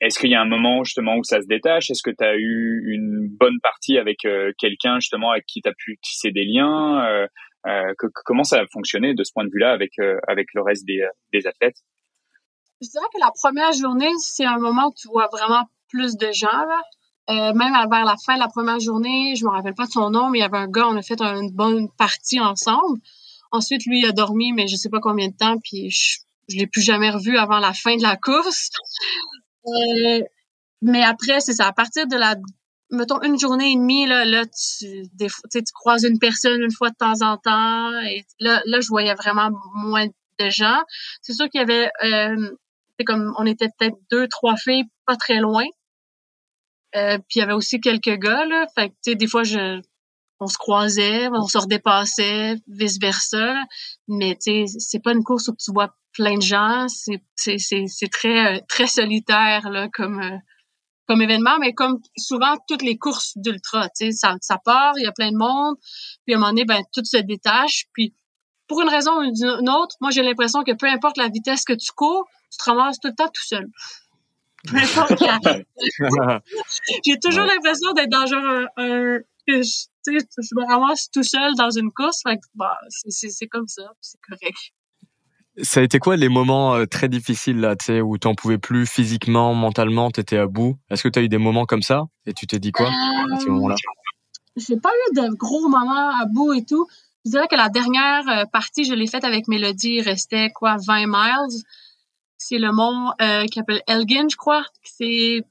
Est-ce 0.01 0.19
qu'il 0.19 0.31
y 0.31 0.35
a 0.35 0.41
un 0.41 0.49
moment 0.49 0.83
justement 0.83 1.17
où 1.17 1.25
ça 1.25 1.41
se 1.41 1.47
détache? 1.47 1.91
Est-ce 1.91 2.03
que 2.03 2.11
tu 2.11 2.25
as 2.25 2.37
eu 2.37 2.93
une 2.93 3.29
bonne 3.39 3.61
partie 3.63 3.99
avec 3.99 4.19
quelqu'un 4.59 4.99
justement 4.99 5.31
avec 5.31 5.47
qui 5.47 5.63
tu 5.63 5.69
as 5.69 5.75
pu 5.77 5.99
tisser 6.03 6.33
des 6.33 6.45
liens? 6.45 7.29
Comment 8.25 8.43
ça 8.43 8.61
a 8.61 8.67
fonctionné 8.73 9.15
de 9.15 9.23
ce 9.23 9.33
point 9.33 9.45
de 9.45 9.51
vue-là 9.53 9.71
avec 9.71 9.93
avec 10.27 10.49
le 10.55 10.63
reste 10.63 10.85
des, 10.87 11.07
des 11.33 11.47
athlètes? 11.47 11.77
Je 12.83 12.89
dirais 12.89 13.07
que 13.13 13.21
la 13.21 13.31
première 13.31 13.73
journée, 13.73 14.11
c'est 14.19 14.47
un 14.47 14.59
moment 14.59 14.89
où 14.89 14.95
tu 14.97 15.09
vois 15.09 15.29
vraiment 15.31 15.67
plus 15.91 16.17
de 16.17 16.33
gens. 16.33 16.47
Là. 16.49 16.81
Euh, 17.31 17.53
même 17.55 17.73
vers 17.73 18.05
la 18.05 18.17
fin 18.25 18.35
de 18.35 18.41
la 18.41 18.49
première 18.49 18.81
journée, 18.81 19.37
je 19.37 19.45
me 19.45 19.51
rappelle 19.51 19.75
pas 19.75 19.87
de 19.87 19.93
son 19.93 20.11
nom, 20.11 20.31
mais 20.31 20.39
il 20.39 20.43
y 20.43 20.45
avait 20.45 20.59
un 20.59 20.69
gars, 20.69 20.89
on 20.89 20.97
a 20.97 21.03
fait 21.03 21.21
une 21.21 21.53
bonne 21.53 21.89
partie 21.97 22.41
ensemble. 22.41 23.01
Ensuite, 23.53 23.87
lui, 23.87 24.01
il 24.01 24.07
a 24.07 24.13
dormi, 24.13 24.53
mais 24.53 24.67
je 24.67 24.77
sais 24.77 24.89
pas 24.89 25.01
combien 25.01 25.29
de 25.29 25.37
temps, 25.37 25.57
puis 25.59 25.91
je, 25.91 26.19
je 26.49 26.57
l'ai 26.57 26.67
plus 26.67 26.83
jamais 26.83 27.11
revu 27.11 27.37
avant 27.37 27.59
la 27.59 27.73
fin 27.73 27.97
de 27.97 28.03
la 28.03 28.17
course. 28.17 28.71
Euh, 29.67 30.23
mais 30.81 31.03
après, 31.03 31.41
c'est 31.41 31.53
ça. 31.53 31.67
À 31.67 31.73
partir 31.73 32.07
de 32.07 32.17
la, 32.17 32.35
mettons, 32.91 33.21
une 33.21 33.39
journée 33.39 33.73
et 33.73 33.77
demie, 33.77 34.07
là, 34.07 34.25
là 34.25 34.45
tu, 34.47 35.03
des, 35.13 35.29
tu 35.53 35.73
croises 35.75 36.05
une 36.05 36.19
personne 36.19 36.63
une 36.63 36.73
fois 36.73 36.89
de 36.89 36.97
temps 36.97 37.21
en 37.21 37.37
temps. 37.37 38.01
Et 38.05 38.25
là, 38.41 38.63
là, 38.65 38.81
je 38.81 38.89
voyais 38.89 39.15
vraiment 39.15 39.51
moins 39.75 40.07
de 40.07 40.51
gens. 40.51 40.81
C'est 41.21 41.35
sûr 41.35 41.49
qu'il 41.51 41.61
y 41.61 41.63
avait, 41.63 41.91
euh, 42.05 42.57
c'est 42.99 43.05
comme, 43.05 43.35
on 43.37 43.45
était 43.45 43.69
peut-être 43.79 43.97
deux, 44.11 44.29
trois 44.29 44.57
filles, 44.57 44.85
pas 45.07 45.17
très 45.17 45.41
loin. 45.41 45.67
Euh, 46.97 47.19
puis 47.19 47.37
il 47.37 47.39
y 47.39 47.43
avait 47.43 47.53
aussi 47.53 47.81
quelques 47.81 48.19
gars, 48.19 48.45
là. 48.47 48.67
Fait 48.75 48.93
des 49.15 49.27
fois, 49.27 49.45
je, 49.45 49.81
on 50.41 50.47
se 50.47 50.59
croisait, 50.59 51.29
on 51.29 51.47
se 51.47 51.59
redépassait, 51.59 52.57
vice-versa. 52.67 53.55
Mais, 54.09 54.37
tu 54.37 54.67
sais, 54.67 54.79
c'est 54.79 55.03
pas 55.03 55.13
une 55.13 55.23
course 55.23 55.49
où 55.49 55.55
tu 55.55 55.73
vois 55.73 55.95
plein 56.13 56.37
de 56.37 56.43
gens. 56.43 56.87
C'est, 56.89 58.09
très, 58.11 58.57
euh, 58.57 58.61
très 58.69 58.87
solitaire, 58.87 59.67
euh, 59.67 59.87
comme 59.95 61.23
événement. 61.23 61.59
Mais 61.61 61.75
comme 61.75 62.01
souvent, 62.17 62.57
toutes 62.69 62.83
les 62.83 62.99
courses 62.99 63.33
d'ultra, 63.37 63.89
tu 63.91 64.07
sais, 64.07 64.13
ça, 64.13 64.37
ça 64.41 64.59
part, 64.65 64.95
il 64.97 65.05
y 65.05 65.07
a 65.07 65.13
plein 65.13 65.31
de 65.31 65.37
monde. 65.37 65.77
Puis 66.25 66.35
à 66.35 66.37
un 66.37 66.41
moment 66.41 66.51
donné, 66.53 66.65
ben, 66.65 66.83
tout 66.93 67.05
se 67.05 67.19
détache. 67.19 67.85
Puis, 67.93 68.15
pour 68.67 68.81
une 68.81 68.89
raison 68.89 69.19
ou 69.19 69.23
une 69.23 69.69
autre, 69.69 69.97
moi, 70.01 70.11
j'ai 70.11 70.23
l'impression 70.23 70.63
que 70.63 70.73
peu 70.73 70.87
importe 70.87 71.17
la 71.17 71.29
vitesse 71.29 71.65
que 71.65 71.73
tu 71.73 71.93
cours, 71.93 72.25
tu 72.51 72.59
te 72.59 72.65
ramasses 72.71 72.99
tout 73.01 73.09
le 73.09 73.15
temps 73.15 73.29
tout 73.29 73.45
seul. 73.45 73.67
J'ai 77.05 77.19
toujours 77.19 77.45
l'impression 77.45 77.93
d'être 77.93 78.11
dans 78.11 78.27
genre 78.27 78.67
un, 78.77 79.19
que 79.47 79.63
je, 79.63 79.87
je 80.07 80.55
me 80.55 80.67
ramasse 80.67 81.11
tout 81.11 81.23
seul 81.23 81.55
dans 81.57 81.71
une 81.71 81.91
course. 81.91 82.23
bah, 82.55 82.77
c'est 83.09 83.47
comme 83.47 83.67
ça, 83.67 83.91
c'est 84.01 84.21
correct. 84.21 84.73
Ça 85.63 85.81
a 85.81 85.83
été 85.83 85.99
quoi 85.99 86.17
les 86.17 86.29
moments 86.29 86.77
euh, 86.77 86.87
très 86.87 87.09
difficiles 87.09 87.59
là, 87.59 87.77
tu 87.77 87.87
sais, 87.87 88.01
où 88.01 88.17
t'en 88.19 88.35
pouvais 88.35 88.59
plus 88.59 88.87
physiquement, 88.87 89.53
mentalement, 89.53 90.11
t'étais 90.11 90.39
à 90.39 90.47
bout? 90.47 90.77
Est-ce 90.91 91.03
que 91.03 91.09
tu 91.09 91.19
as 91.19 91.23
eu 91.23 91.29
des 91.29 91.39
moments 91.39 91.67
comme 91.67 91.83
ça? 91.83 92.05
Et 92.25 92.33
tu 92.33 92.47
t'es 92.47 92.59
dit 92.59 92.73
quoi 92.73 92.87
à 92.87 93.41
ces 93.41 93.49
moments-là 93.49 93.75
euh, 93.75 94.41
J'ai 94.57 94.77
pas 94.77 94.91
eu 94.91 95.15
de 95.17 95.35
gros 95.35 95.69
moments 95.69 96.11
à 96.11 96.25
bout 96.27 96.55
et 96.55 96.65
tout. 96.65 96.87
Je 97.27 97.33
dirais 97.33 97.49
que 97.49 97.57
la 97.57 97.69
dernière 97.69 98.27
euh, 98.29 98.45
partie, 98.47 98.85
je 98.85 98.95
l'ai 98.95 99.07
faite 99.07 99.25
avec 99.25 99.49
Mélodie. 99.49 99.97
Il 99.97 100.03
restait 100.03 100.51
quoi, 100.55 100.77
20 100.87 101.07
miles. 101.07 101.63
C'est 102.43 102.57
le 102.57 102.73
mont 102.73 103.13
euh, 103.21 103.45
qui 103.45 103.59
s'appelle 103.59 103.83
Elgin, 103.87 104.27
je 104.31 104.37
crois. 104.37 104.65
C'est 104.83 105.45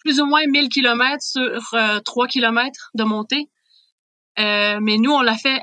plus 0.00 0.20
ou 0.20 0.26
moins 0.26 0.42
1000 0.46 0.68
km 0.68 1.22
sur 1.22 1.60
3 2.04 2.24
euh, 2.24 2.28
km 2.28 2.90
de 2.94 3.04
montée. 3.04 3.48
Euh, 4.38 4.78
mais 4.82 4.98
nous, 4.98 5.10
on 5.10 5.22
l'a 5.22 5.36
fait 5.36 5.62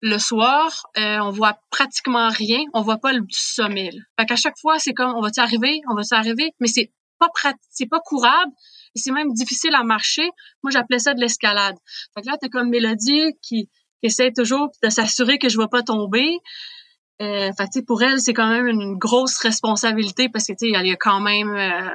le 0.00 0.16
soir. 0.16 0.86
Euh, 0.96 1.18
on 1.18 1.30
voit 1.30 1.58
pratiquement 1.70 2.30
rien. 2.30 2.60
On 2.72 2.80
voit 2.80 2.96
pas 2.96 3.12
le 3.12 3.22
sommet. 3.30 3.90
Fait 4.18 4.24
qu'à 4.26 4.36
chaque 4.36 4.58
fois, 4.58 4.78
c'est 4.78 4.94
comme, 4.94 5.14
on 5.14 5.20
va-tu 5.20 5.40
arriver? 5.40 5.82
On 5.90 5.94
va-tu 5.94 6.14
arriver? 6.14 6.52
Mais 6.58 6.68
c'est 6.68 6.90
pas 7.18 7.28
c'est 7.68 7.86
pas 7.86 8.00
courable. 8.00 8.52
C'est 8.94 9.10
même 9.10 9.34
difficile 9.34 9.74
à 9.74 9.84
marcher. 9.84 10.30
Moi, 10.62 10.70
j'appelais 10.70 11.00
ça 11.00 11.12
de 11.12 11.20
l'escalade. 11.20 11.76
Fait 12.14 12.22
que 12.22 12.26
là, 12.28 12.36
t'as 12.40 12.48
comme 12.48 12.70
Mélodie 12.70 13.34
qui, 13.42 13.68
essaie 14.02 14.32
toujours 14.32 14.70
de 14.82 14.90
s'assurer 14.90 15.38
que 15.38 15.48
je 15.48 15.58
vais 15.58 15.66
pas 15.68 15.82
tomber. 15.82 16.38
Euh, 17.20 17.50
fait, 17.52 17.82
pour 17.84 18.02
elle, 18.02 18.20
c'est 18.20 18.32
quand 18.32 18.48
même 18.48 18.68
une 18.68 18.96
grosse 18.96 19.38
responsabilité 19.38 20.28
parce 20.28 20.46
que 20.46 20.52
il 20.60 20.70
y 20.70 20.92
a 20.92 20.96
quand 20.96 21.20
même 21.20 21.50
euh, 21.50 21.90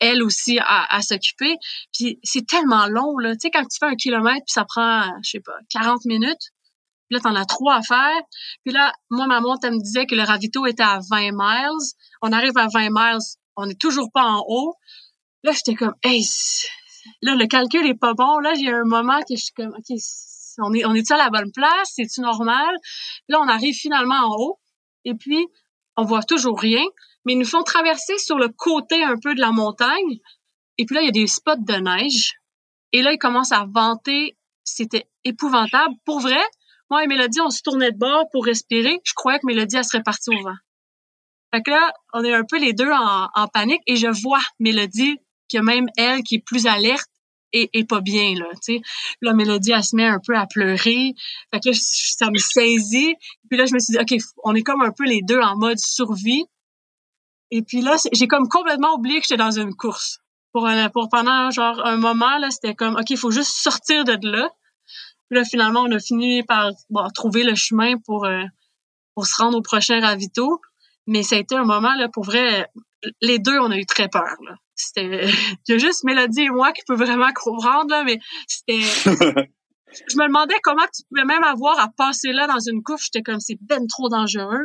elle 0.00 0.22
aussi 0.22 0.58
à, 0.58 0.94
à 0.94 1.02
s'occuper. 1.02 1.56
Puis 1.92 2.18
c'est 2.22 2.46
tellement 2.46 2.86
long 2.86 3.18
là, 3.18 3.34
tu 3.34 3.40
sais 3.42 3.50
quand 3.50 3.64
tu 3.64 3.78
fais 3.78 3.86
un 3.86 3.96
kilomètre 3.96 4.44
puis 4.46 4.52
ça 4.52 4.64
prend 4.64 5.04
je 5.22 5.30
sais 5.30 5.40
pas 5.40 5.58
40 5.70 6.04
minutes. 6.06 6.52
Puis 7.08 7.16
là 7.16 7.20
t'en 7.20 7.34
as 7.34 7.44
trois 7.44 7.76
à 7.76 7.82
faire. 7.82 8.20
Puis 8.64 8.72
là 8.72 8.92
moi 9.10 9.26
ma 9.26 9.40
montre 9.40 9.60
elle 9.64 9.74
me 9.74 9.82
disait 9.82 10.06
que 10.06 10.14
le 10.14 10.22
ravito 10.22 10.64
était 10.66 10.82
à 10.82 11.00
20 11.10 11.32
miles. 11.32 11.94
On 12.22 12.32
arrive 12.32 12.56
à 12.56 12.68
20 12.72 12.88
miles, 12.90 13.18
on 13.56 13.66
n'est 13.66 13.74
toujours 13.74 14.10
pas 14.12 14.24
en 14.24 14.44
haut. 14.48 14.74
Là 15.44 15.52
j'étais 15.52 15.74
comme 15.74 15.94
hey 16.02 16.24
là 17.22 17.34
le 17.34 17.46
calcul 17.46 17.86
est 17.86 17.98
pas 17.98 18.14
bon. 18.14 18.38
Là 18.38 18.54
j'ai 18.54 18.70
un 18.70 18.84
moment 18.84 19.20
que 19.20 19.36
je 19.36 19.44
suis 19.44 19.54
comme 19.54 19.74
ok 19.76 19.98
on 20.58 20.72
est, 20.72 20.84
on 20.84 20.94
est 20.94 21.10
à 21.10 21.16
la 21.16 21.30
bonne 21.30 21.52
place? 21.52 21.92
C'est-tu 21.94 22.20
normal? 22.20 22.74
là, 23.28 23.40
on 23.40 23.48
arrive 23.48 23.74
finalement 23.74 24.26
en 24.26 24.36
haut. 24.36 24.60
Et 25.04 25.14
puis, 25.14 25.46
on 25.96 26.04
voit 26.04 26.22
toujours 26.22 26.58
rien. 26.58 26.84
Mais 27.24 27.34
ils 27.34 27.38
nous 27.38 27.44
font 27.44 27.62
traverser 27.62 28.18
sur 28.18 28.38
le 28.38 28.48
côté 28.48 29.02
un 29.02 29.16
peu 29.22 29.34
de 29.34 29.40
la 29.40 29.52
montagne. 29.52 30.18
Et 30.78 30.86
puis 30.86 30.94
là, 30.94 31.02
il 31.02 31.06
y 31.06 31.08
a 31.08 31.12
des 31.12 31.26
spots 31.26 31.56
de 31.56 31.74
neige. 31.74 32.34
Et 32.92 33.02
là, 33.02 33.12
ils 33.12 33.18
commencent 33.18 33.52
à 33.52 33.66
vanter. 33.68 34.36
C'était 34.64 35.08
épouvantable. 35.24 35.94
Pour 36.04 36.20
vrai, 36.20 36.40
moi 36.90 37.04
et 37.04 37.06
Mélodie, 37.06 37.40
on 37.40 37.50
se 37.50 37.62
tournait 37.62 37.92
de 37.92 37.98
bord 37.98 38.24
pour 38.32 38.44
respirer. 38.44 38.98
Je 39.04 39.12
croyais 39.14 39.38
que 39.38 39.46
Mélodie, 39.46 39.76
elle 39.76 39.84
serait 39.84 40.02
partie 40.02 40.30
au 40.30 40.42
vent. 40.42 40.56
Fait 41.52 41.62
que 41.62 41.70
là, 41.70 41.92
on 42.12 42.22
est 42.24 42.34
un 42.34 42.44
peu 42.44 42.58
les 42.58 42.72
deux 42.72 42.90
en, 42.90 43.28
en 43.34 43.46
panique 43.48 43.82
et 43.86 43.96
je 43.96 44.08
vois 44.22 44.40
Mélodie, 44.58 45.18
que 45.50 45.58
même 45.58 45.86
elle, 45.96 46.22
qui 46.22 46.36
est 46.36 46.44
plus 46.44 46.66
alerte, 46.66 47.08
et, 47.52 47.84
pas 47.84 48.00
bien 48.00 48.34
là 48.34 48.46
tu 48.62 48.74
sais. 48.74 48.80
La 49.22 49.32
mélodie 49.32 49.72
elle 49.72 49.82
se 49.82 49.96
met 49.96 50.06
un 50.06 50.20
peu 50.24 50.36
à 50.36 50.46
pleurer. 50.46 51.14
Fait 51.52 51.60
que 51.60 51.68
là, 51.70 51.74
ça 51.74 52.30
me 52.30 52.38
saisit. 52.38 53.14
Puis 53.48 53.58
là 53.58 53.66
je 53.66 53.74
me 53.74 53.78
suis 53.78 53.92
dit 53.92 53.98
ok 53.98 54.20
on 54.44 54.54
est 54.54 54.62
comme 54.62 54.82
un 54.82 54.92
peu 54.92 55.04
les 55.04 55.20
deux 55.22 55.40
en 55.40 55.56
mode 55.56 55.78
survie. 55.78 56.44
Et 57.50 57.62
puis 57.62 57.80
là 57.80 57.96
j'ai 58.12 58.26
comme 58.26 58.48
complètement 58.48 58.94
oublié 58.94 59.20
que 59.20 59.26
j'étais 59.28 59.42
dans 59.42 59.58
une 59.58 59.74
course. 59.74 60.20
Pour 60.52 60.68
pour 60.92 61.08
pendant 61.08 61.50
genre 61.50 61.84
un 61.84 61.96
moment 61.96 62.38
là 62.38 62.50
c'était 62.50 62.74
comme 62.74 62.96
ok 62.96 63.10
il 63.10 63.18
faut 63.18 63.30
juste 63.30 63.52
sortir 63.52 64.04
de 64.04 64.18
là. 64.22 64.50
Puis 65.28 65.38
là 65.38 65.44
finalement 65.44 65.80
on 65.80 65.92
a 65.92 65.98
fini 65.98 66.42
par 66.42 66.70
trouver 67.14 67.44
le 67.44 67.54
chemin 67.54 67.96
pour 67.98 68.26
euh, 68.26 68.44
pour 69.14 69.26
se 69.26 69.42
rendre 69.42 69.58
au 69.58 69.62
prochain 69.62 70.00
ravito. 70.00 70.60
Mais 71.06 71.22
ça 71.22 71.36
a 71.36 71.38
été 71.38 71.56
un 71.56 71.64
moment 71.64 71.94
là 71.94 72.08
pour 72.08 72.24
vrai 72.24 72.66
les 73.22 73.38
deux 73.38 73.58
on 73.58 73.70
a 73.70 73.76
eu 73.76 73.86
très 73.86 74.08
peur 74.08 74.36
là 74.46 74.56
c'était, 74.78 75.26
il 75.68 75.72
y 75.72 75.74
a 75.74 75.78
juste 75.78 76.04
Mélodie 76.04 76.42
et 76.42 76.50
moi 76.50 76.72
qui 76.72 76.82
peut 76.86 76.96
vraiment 76.96 77.30
comprendre, 77.34 77.90
là, 77.90 78.04
mais 78.04 78.18
c'était, 78.46 78.80
je 80.10 80.16
me 80.16 80.26
demandais 80.26 80.56
comment 80.62 80.84
tu 80.94 81.02
pouvais 81.08 81.24
même 81.24 81.44
avoir 81.44 81.78
à 81.80 81.88
passer 81.96 82.32
là 82.32 82.46
dans 82.46 82.60
une 82.60 82.82
couche. 82.82 83.06
J'étais 83.06 83.22
comme, 83.22 83.40
c'est 83.40 83.58
ben 83.60 83.86
trop 83.86 84.08
dangereux. 84.08 84.64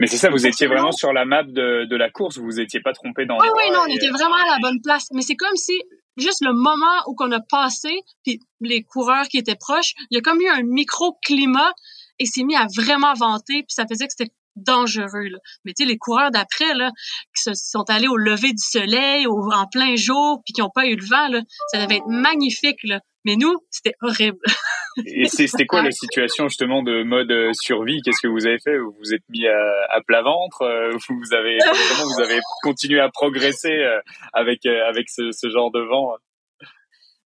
Mais 0.00 0.06
c'est 0.06 0.16
ça, 0.16 0.30
vous 0.30 0.46
étiez 0.46 0.68
vraiment 0.68 0.92
sur 0.92 1.12
la 1.12 1.24
map 1.24 1.42
de, 1.42 1.86
de 1.86 1.96
la 1.96 2.08
course, 2.08 2.38
vous 2.38 2.44
vous 2.44 2.60
étiez 2.60 2.80
pas 2.80 2.92
trompé 2.92 3.26
dans. 3.26 3.36
Oui, 3.38 3.48
oui, 3.56 3.70
non, 3.72 3.80
on 3.88 3.92
était 3.92 4.10
vraiment 4.10 4.36
à 4.36 4.46
la 4.46 4.58
bonne 4.62 4.80
place. 4.80 5.08
Mais 5.12 5.22
c'est 5.22 5.34
comme 5.34 5.56
si 5.56 5.72
juste 6.16 6.44
le 6.44 6.52
moment 6.52 7.02
où 7.06 7.14
qu'on 7.14 7.32
a 7.32 7.40
passé, 7.40 8.02
puis 8.24 8.40
les 8.60 8.84
coureurs 8.84 9.26
qui 9.26 9.38
étaient 9.38 9.56
proches, 9.56 9.94
il 10.10 10.16
y 10.16 10.18
a 10.18 10.20
comme 10.20 10.40
eu 10.40 10.48
un 10.48 10.62
micro-climat 10.62 11.72
et 12.20 12.26
s'est 12.26 12.44
mis 12.44 12.56
à 12.56 12.66
vraiment 12.76 13.14
vanter, 13.14 13.62
puis 13.62 13.70
ça 13.70 13.86
faisait 13.88 14.06
que 14.06 14.12
c'était 14.16 14.32
dangereux. 14.64 15.28
Là. 15.30 15.38
Mais 15.64 15.72
tu 15.72 15.84
sais, 15.84 15.88
les 15.88 15.98
coureurs 15.98 16.30
d'après, 16.30 16.74
là, 16.74 16.90
qui 17.36 17.42
se, 17.42 17.52
sont 17.54 17.84
allés 17.88 18.08
au 18.08 18.16
lever 18.16 18.50
du 18.50 18.62
soleil, 18.62 19.26
au, 19.26 19.50
en 19.52 19.66
plein 19.66 19.96
jour, 19.96 20.42
puis 20.44 20.52
qui 20.52 20.60
n'ont 20.60 20.70
pas 20.74 20.86
eu 20.86 20.96
le 20.96 21.04
vent, 21.04 21.28
là, 21.28 21.40
ça 21.72 21.84
devait 21.84 21.96
être 21.96 22.08
magnifique. 22.08 22.78
Là. 22.84 23.00
Mais 23.24 23.36
nous, 23.36 23.54
c'était 23.70 23.94
horrible. 24.02 24.38
Et 25.06 25.26
c'était 25.26 25.66
quoi 25.66 25.82
la 25.82 25.92
situation 25.92 26.48
justement 26.48 26.82
de 26.82 27.04
mode 27.04 27.30
euh, 27.30 27.52
survie? 27.52 28.00
Qu'est-ce 28.02 28.20
que 28.20 28.28
vous 28.28 28.46
avez 28.46 28.58
fait? 28.58 28.78
Vous 28.78 28.96
vous 28.98 29.14
êtes 29.14 29.22
mis 29.28 29.46
à, 29.46 29.56
à 29.90 30.00
plat 30.00 30.22
ventre 30.22 30.62
euh, 30.62 30.90
Vous 31.08 31.34
avez 31.34 31.58
vous 32.16 32.22
avez 32.22 32.40
continué 32.62 32.98
à 33.00 33.08
progresser 33.08 33.70
euh, 33.72 34.00
avec 34.32 34.66
avec 34.66 35.08
ce, 35.08 35.30
ce 35.30 35.50
genre 35.50 35.70
de 35.70 35.80
vent? 35.80 36.14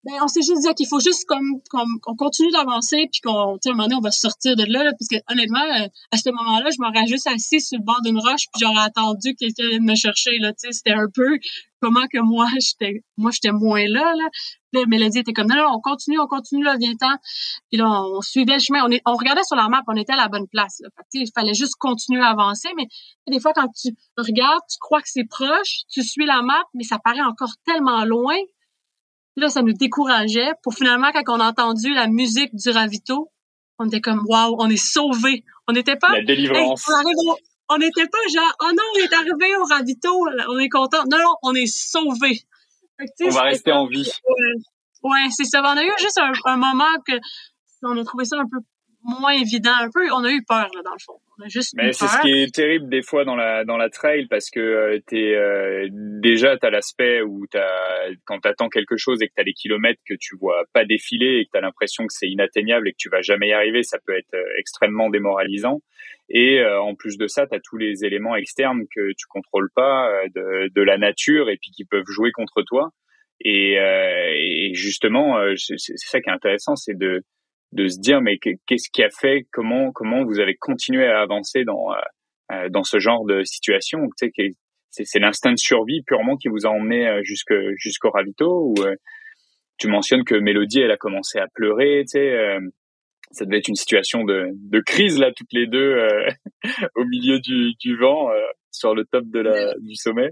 Ben, 0.05 0.15
on 0.21 0.27
s'est 0.27 0.43
juste 0.43 0.63
dit 0.67 0.75
qu'il 0.75 0.89
faut 0.89 0.99
juste 0.99 1.27
comme 1.27 1.61
qu'on 1.71 2.17
continue 2.17 2.51
d'avancer 2.51 3.09
puis 3.13 3.21
qu'on 3.23 3.57
tu 3.63 3.69
un 3.69 3.73
moment 3.73 3.85
donné 3.85 3.95
on 3.95 4.01
va 4.01 4.11
sortir 4.11 4.57
de 4.57 4.65
là, 4.65 4.83
là 4.83 4.91
parce 4.99 5.07
que 5.09 5.33
honnêtement 5.33 5.63
euh, 5.63 5.87
à 6.11 6.17
ce 6.17 6.29
moment-là 6.31 6.71
je 6.71 6.83
m'aurais 6.83 7.07
juste 7.07 7.29
assis 7.29 7.61
sur 7.61 7.79
le 7.79 7.85
bord 7.85 8.01
d'une 8.03 8.19
roche 8.19 8.51
puis 8.53 8.61
j'aurais 8.61 8.85
attendu 8.85 9.35
que 9.35 9.45
quelqu'un 9.45 9.69
vienne 9.69 9.85
me 9.85 9.95
chercher 9.95 10.39
là 10.41 10.53
tu 10.53 10.67
sais. 10.67 10.73
C'était 10.73 10.95
un 10.95 11.07
peu 11.15 11.39
comment 11.81 12.07
que 12.13 12.19
moi 12.19 12.47
j'étais 12.61 13.05
moi 13.17 13.31
j'étais 13.31 13.53
moins 13.53 13.85
là 13.87 14.15
là. 14.17 14.29
Puis 14.73 14.87
Mélodie 14.89 15.21
était 15.21 15.33
comme 15.33 15.47
non, 15.47 15.57
non 15.57 15.69
on 15.77 15.81
continue 15.81 16.19
on 16.19 16.27
continue 16.27 16.65
là 16.65 16.77
viens 16.81 16.97
ten 16.97 17.17
puis 17.71 17.79
là 17.79 17.87
on, 17.87 18.21
suivait 18.23 18.55
le 18.55 18.61
chemin. 18.61 18.85
On 18.85 18.91
est 18.91 19.03
on 19.07 19.15
regardait 19.15 19.45
sur 19.45 19.57
la 19.57 19.69
map 19.69 19.83
on 19.87 19.95
était 19.95 20.15
à 20.15 20.17
la 20.17 20.27
bonne 20.27 20.49
place 20.49 20.81
là. 20.81 20.89
Fait 20.97 21.21
il 21.21 21.31
fallait 21.33 21.55
juste 21.55 21.75
continuer 21.79 22.23
à 22.23 22.31
avancer 22.31 22.71
mais 22.77 22.89
des 23.29 23.39
fois 23.39 23.53
quand 23.55 23.69
tu 23.81 23.91
regardes 24.17 24.63
tu 24.69 24.79
crois 24.81 25.01
que 25.01 25.09
c'est 25.09 25.29
proche 25.31 25.83
tu 25.89 26.03
suis 26.03 26.27
la 26.27 26.43
map 26.43 26.65
mais 26.75 26.83
ça 26.83 26.99
paraît 26.99 27.23
encore 27.23 27.53
tellement 27.65 28.05
loin 28.05 28.37
là, 29.37 29.49
ça 29.49 29.63
nous 29.63 29.73
décourageait 29.73 30.53
pour 30.63 30.75
finalement, 30.75 31.11
quand 31.13 31.37
on 31.37 31.41
a 31.41 31.49
entendu 31.49 31.93
la 31.95 32.07
musique 32.07 32.55
du 32.55 32.71
ravito, 32.71 33.31
on 33.79 33.87
était 33.87 34.01
comme, 34.01 34.23
waouh, 34.27 34.57
on 34.59 34.69
est 34.69 34.77
sauvés. 34.77 35.45
On 35.69 35.73
n'était 35.73 35.97
pas. 35.97 36.13
La 36.13 36.23
délivrance. 36.23 36.85
on 37.69 37.79
n'était 37.79 38.07
pas 38.07 38.19
genre, 38.33 38.57
oh 38.61 38.71
non, 38.71 38.83
on 38.95 38.99
est 38.99 39.13
arrivé 39.13 39.57
au 39.57 39.65
ravito, 39.65 40.27
on 40.49 40.59
est 40.59 40.69
content. 40.69 41.05
Non, 41.11 41.19
non, 41.19 41.35
on 41.43 41.55
est 41.55 41.67
sauvés. 41.67 42.43
On 43.21 43.31
va 43.31 43.43
rester 43.43 43.73
en 43.73 43.87
vie. 43.87 44.11
Ouais, 45.03 45.29
c'est 45.31 45.45
ça. 45.45 45.61
On 45.63 45.77
a 45.77 45.83
eu 45.83 45.91
juste 45.99 46.19
un, 46.19 46.33
un 46.45 46.57
moment 46.57 46.95
que 47.07 47.15
on 47.83 47.99
a 47.99 48.05
trouvé 48.05 48.25
ça 48.25 48.37
un 48.39 48.49
peu 48.49 48.59
moins 49.03 49.33
évident 49.33 49.75
un 49.81 49.89
peu. 49.93 50.11
On 50.13 50.25
a 50.25 50.31
eu 50.31 50.45
peur, 50.45 50.69
là, 50.75 50.83
dans 50.85 50.93
le 50.93 50.99
fond. 51.05 51.21
On 51.39 51.45
a 51.45 51.49
juste 51.49 51.75
Mais 51.77 51.93
c'est 51.93 52.07
ce 52.07 52.21
qui 52.21 52.31
est 52.31 52.55
terrible 52.55 52.89
des 52.91 53.03
fois 53.03 53.25
dans 53.25 53.37
la, 53.37 53.65
dans 53.65 53.77
la 53.79 53.89
trail 53.89 54.27
parce 54.27 54.51
que 54.51 54.61
euh, 54.61 55.01
t'es, 55.07 55.35
euh, 55.35 55.89
déjà, 55.91 56.59
t'as 56.59 56.71
l'aspect 56.71 57.23
où 57.23 57.47
t'as, 57.51 58.11
quand 58.27 58.41
t'attends 58.41 58.69
quelque 58.69 58.97
chose 58.97 59.23
et 59.23 59.29
que 59.29 59.33
t'as 59.35 59.45
des 59.45 59.55
kilomètres 59.55 60.01
que 60.07 60.15
tu 60.21 60.37
vois 60.37 60.65
pas 60.75 60.85
défiler 60.85 61.39
et 61.39 61.45
que 61.47 61.51
t'as 61.53 61.63
l'impression 61.63 62.07
que 62.07 62.13
c'est 62.13 62.29
inatteignable 62.29 62.89
et 62.89 62.93
que 62.93 62.99
tu 62.99 63.09
vas 63.09 63.23
jamais 63.23 63.49
y 63.49 63.53
arriver, 63.53 63.83
ça 63.83 63.99
peut 64.05 64.17
être 64.17 64.35
euh, 64.35 64.45
extrêmement 64.59 65.09
démoralisant. 65.09 65.81
Et 66.29 66.61
euh, 66.61 66.81
en 66.81 66.95
plus 66.95 67.17
de 67.17 67.27
ça, 67.27 67.47
tu 67.47 67.57
as 67.57 67.61
tous 67.61 67.79
les 67.79 68.05
éléments 68.05 68.37
externes 68.37 68.83
que 68.95 69.13
tu 69.17 69.27
contrôles 69.29 69.71
pas 69.75 70.11
de, 70.35 70.71
de 70.75 70.83
la 70.83 70.99
nature 70.99 71.49
et 71.49 71.57
puis 71.57 71.71
qui 71.71 71.85
peuvent 71.85 72.09
jouer 72.09 72.31
contre 72.33 72.63
toi. 72.63 72.91
Et, 73.45 73.73
et 73.75 74.73
justement, 74.75 75.37
c'est 75.57 75.77
ça 75.97 76.21
qui 76.21 76.31
est 76.31 76.33
intéressant, 76.33 76.77
c'est 76.77 76.97
de 76.97 77.25
de 77.73 77.89
se 77.89 77.99
dire 77.99 78.21
mais 78.21 78.39
qu'est-ce 78.39 78.91
qui 78.93 79.03
a 79.03 79.09
fait 79.11 79.47
comment 79.51 79.93
comment 79.93 80.25
vous 80.25 80.41
avez 80.41 80.55
continué 80.57 81.07
à 81.07 81.21
avancer 81.21 81.65
dans 81.65 81.93
euh, 81.93 81.97
euh, 82.53 82.69
dans 82.69 82.85
ce 82.85 82.99
genre 82.99 83.25
de 83.25 83.43
situation 83.45 84.01
tu 84.19 84.31
sais 84.37 84.53
c'est 84.91 85.05
c'est 85.05 85.19
l'instinct 85.19 85.53
de 85.53 85.59
survie 85.59 86.03
purement 86.03 86.37
qui 86.37 86.49
vous 86.49 86.67
a 86.67 86.71
emmené 86.71 87.09
euh, 87.09 87.21
jusque 87.23 87.55
jusqu'au 87.77 88.11
ravito 88.11 88.69
ou 88.69 88.75
tu 89.79 89.89
mentionnes 89.89 90.25
que 90.25 90.35
Mélodie 90.35 90.81
elle 90.81 90.91
a 90.91 90.99
commencé 90.99 91.39
à 91.39 91.47
pleurer 91.55 92.03
tu 92.03 92.19
sais 92.19 92.59
ça 93.31 93.47
devait 93.47 93.59
être 93.59 93.69
une 93.69 93.75
situation 93.75 94.25
de, 94.25 94.51
de 94.53 94.81
crise 94.81 95.19
là 95.19 95.33
toutes 95.35 95.53
les 95.53 95.67
deux 95.67 95.97
au 96.97 97.05
milieu 97.07 97.41
du, 97.41 97.73
du 97.81 97.97
vent 97.97 98.29
sur 98.71 98.95
le 98.95 99.07
top 99.07 99.25
de 99.29 99.41
la 99.41 99.75
du 99.81 99.95
sommet 99.95 100.31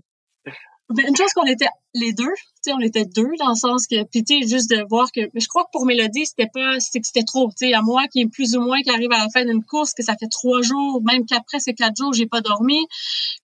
ben, 0.91 1.07
une 1.07 1.17
chose 1.17 1.33
qu'on 1.35 1.47
était 1.47 1.69
les 1.95 2.13
deux, 2.13 2.25
tu 2.25 2.53
sais, 2.63 2.73
on 2.73 2.81
était 2.81 3.05
deux 3.05 3.31
dans 3.39 3.51
le 3.51 3.55
sens 3.55 3.87
que, 3.87 4.03
puis 4.05 4.25
tu 4.25 4.43
sais, 4.43 4.49
juste 4.49 4.71
de 4.71 4.85
voir 4.89 5.11
que, 5.13 5.21
je 5.35 5.47
crois 5.47 5.65
que 5.65 5.71
pour 5.73 5.87
Mélodie, 5.87 6.27
c'était 6.27 6.51
pas, 6.53 6.81
c'était 6.81 7.01
que 7.01 7.07
c'était 7.07 7.25
trop, 7.25 7.49
tu 7.51 7.67
sais, 7.67 7.75
à 7.75 7.83
moi 7.83 8.07
qui 8.09 8.21
est 8.21 8.27
plus 8.27 8.57
ou 8.57 8.61
moins 8.61 8.81
qui 8.83 8.91
arrive 8.91 9.13
à 9.13 9.19
la 9.19 9.29
fin 9.31 9.45
d'une 9.45 9.65
course, 9.65 9.95
que 9.95 10.03
ça 10.03 10.17
fait 10.19 10.29
trois 10.29 10.63
jours, 10.63 11.01
même 11.05 11.27
qu'après 11.27 11.61
ces 11.61 11.75
quatre 11.75 11.97
jours, 11.97 12.13
j'ai 12.13 12.27
pas 12.27 12.41
dormi, 12.41 12.79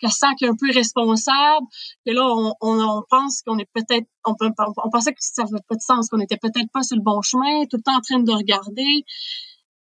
qu'elle 0.00 0.10
sent 0.10 0.26
qu'elle 0.38 0.48
est 0.48 0.52
un 0.52 0.56
peu 0.56 0.72
responsable, 0.72 1.66
que 2.04 2.12
là, 2.12 2.26
on, 2.28 2.54
on, 2.60 3.02
pense 3.08 3.42
qu'on 3.42 3.58
est 3.58 3.68
peut-être, 3.72 4.06
on, 4.24 4.34
on, 4.40 4.90
pensait 4.90 5.12
que 5.12 5.18
ça 5.20 5.42
avait 5.42 5.62
pas 5.68 5.76
de 5.76 5.80
sens, 5.80 6.08
qu'on 6.08 6.20
était 6.20 6.36
peut-être 6.36 6.70
pas 6.72 6.82
sur 6.82 6.96
le 6.96 7.02
bon 7.02 7.22
chemin, 7.22 7.64
tout 7.66 7.76
le 7.76 7.82
temps 7.82 7.96
en 7.96 8.00
train 8.00 8.20
de 8.20 8.32
regarder. 8.32 9.04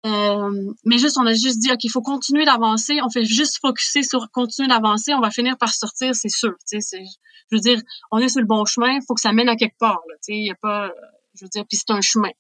Euh, 0.06 0.74
mais 0.84 0.98
juste, 0.98 1.18
on 1.18 1.26
a 1.26 1.34
juste 1.34 1.60
dit, 1.60 1.72
OK, 1.72 1.84
il 1.84 1.90
faut 1.90 2.02
continuer 2.02 2.46
d'avancer. 2.46 3.00
On 3.04 3.10
fait 3.10 3.26
juste 3.26 3.60
focuser 3.62 4.04
sur 4.04 4.30
continuer 4.32 4.68
d'avancer. 4.68 5.14
On 5.14 5.22
va 5.22 5.32
finir 5.32 5.58
par 5.58 5.74
sortir, 5.74 6.14
c'est 6.14 6.30
sûr. 6.30 6.54
Tu 6.70 6.82
sais, 6.82 7.04
je 7.52 7.56
veux 7.56 7.62
dire, 7.62 7.82
on 8.12 8.18
est 8.20 8.30
sur 8.30 8.42
le 8.42 8.48
bon 8.48 8.66
chemin. 8.66 8.94
Il 8.94 9.02
faut 9.08 9.14
que 9.14 9.22
ça 9.22 9.32
mène 9.32 9.50
à 9.50 9.56
quelque 9.56 9.78
part. 9.80 10.02
tu 10.08 10.16
sais, 10.22 10.34
il 10.34 10.46
y 10.46 10.52
a 10.52 10.56
pas, 10.56 10.92
je 11.36 11.46
veux 11.46 11.50
dire, 11.50 11.64
puis 11.68 11.78
c'est 11.78 11.92
un 11.92 12.02
chemin. 12.02 12.32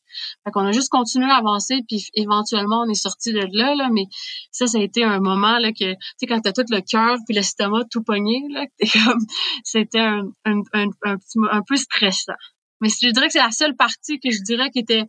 Fait 0.43 0.51
qu'on 0.51 0.65
a 0.65 0.71
juste 0.71 0.89
continué 0.89 1.29
à 1.31 1.37
avancer, 1.37 1.79
puis 1.87 2.05
éventuellement, 2.15 2.83
on 2.85 2.89
est 2.89 2.95
sorti 2.95 3.31
de 3.31 3.47
là, 3.51 3.75
là. 3.75 3.89
Mais 3.91 4.05
ça, 4.51 4.67
ça 4.67 4.77
a 4.77 4.81
été 4.81 5.03
un 5.03 5.19
moment 5.19 5.57
là 5.57 5.71
que, 5.71 5.93
tu 5.93 5.97
sais, 6.17 6.27
quand 6.27 6.41
t'as 6.41 6.51
tout 6.51 6.65
le 6.69 6.81
cœur 6.81 7.17
puis 7.25 7.33
l'estomac 7.33 7.85
tout 7.89 8.03
pogné, 8.03 8.43
là, 8.49 8.65
c'était 9.63 9.99
un, 9.99 10.23
un, 10.45 10.61
un, 10.73 10.87
un, 11.03 11.17
petit, 11.17 11.39
un 11.49 11.61
peu 11.65 11.77
stressant. 11.77 12.33
Mais 12.81 12.89
je 12.89 13.11
dirais 13.11 13.27
que 13.27 13.33
c'est 13.33 13.39
la 13.39 13.51
seule 13.51 13.75
partie 13.77 14.19
que 14.19 14.29
je 14.29 14.41
dirais 14.43 14.69
qui 14.69 14.79
était 14.79 15.05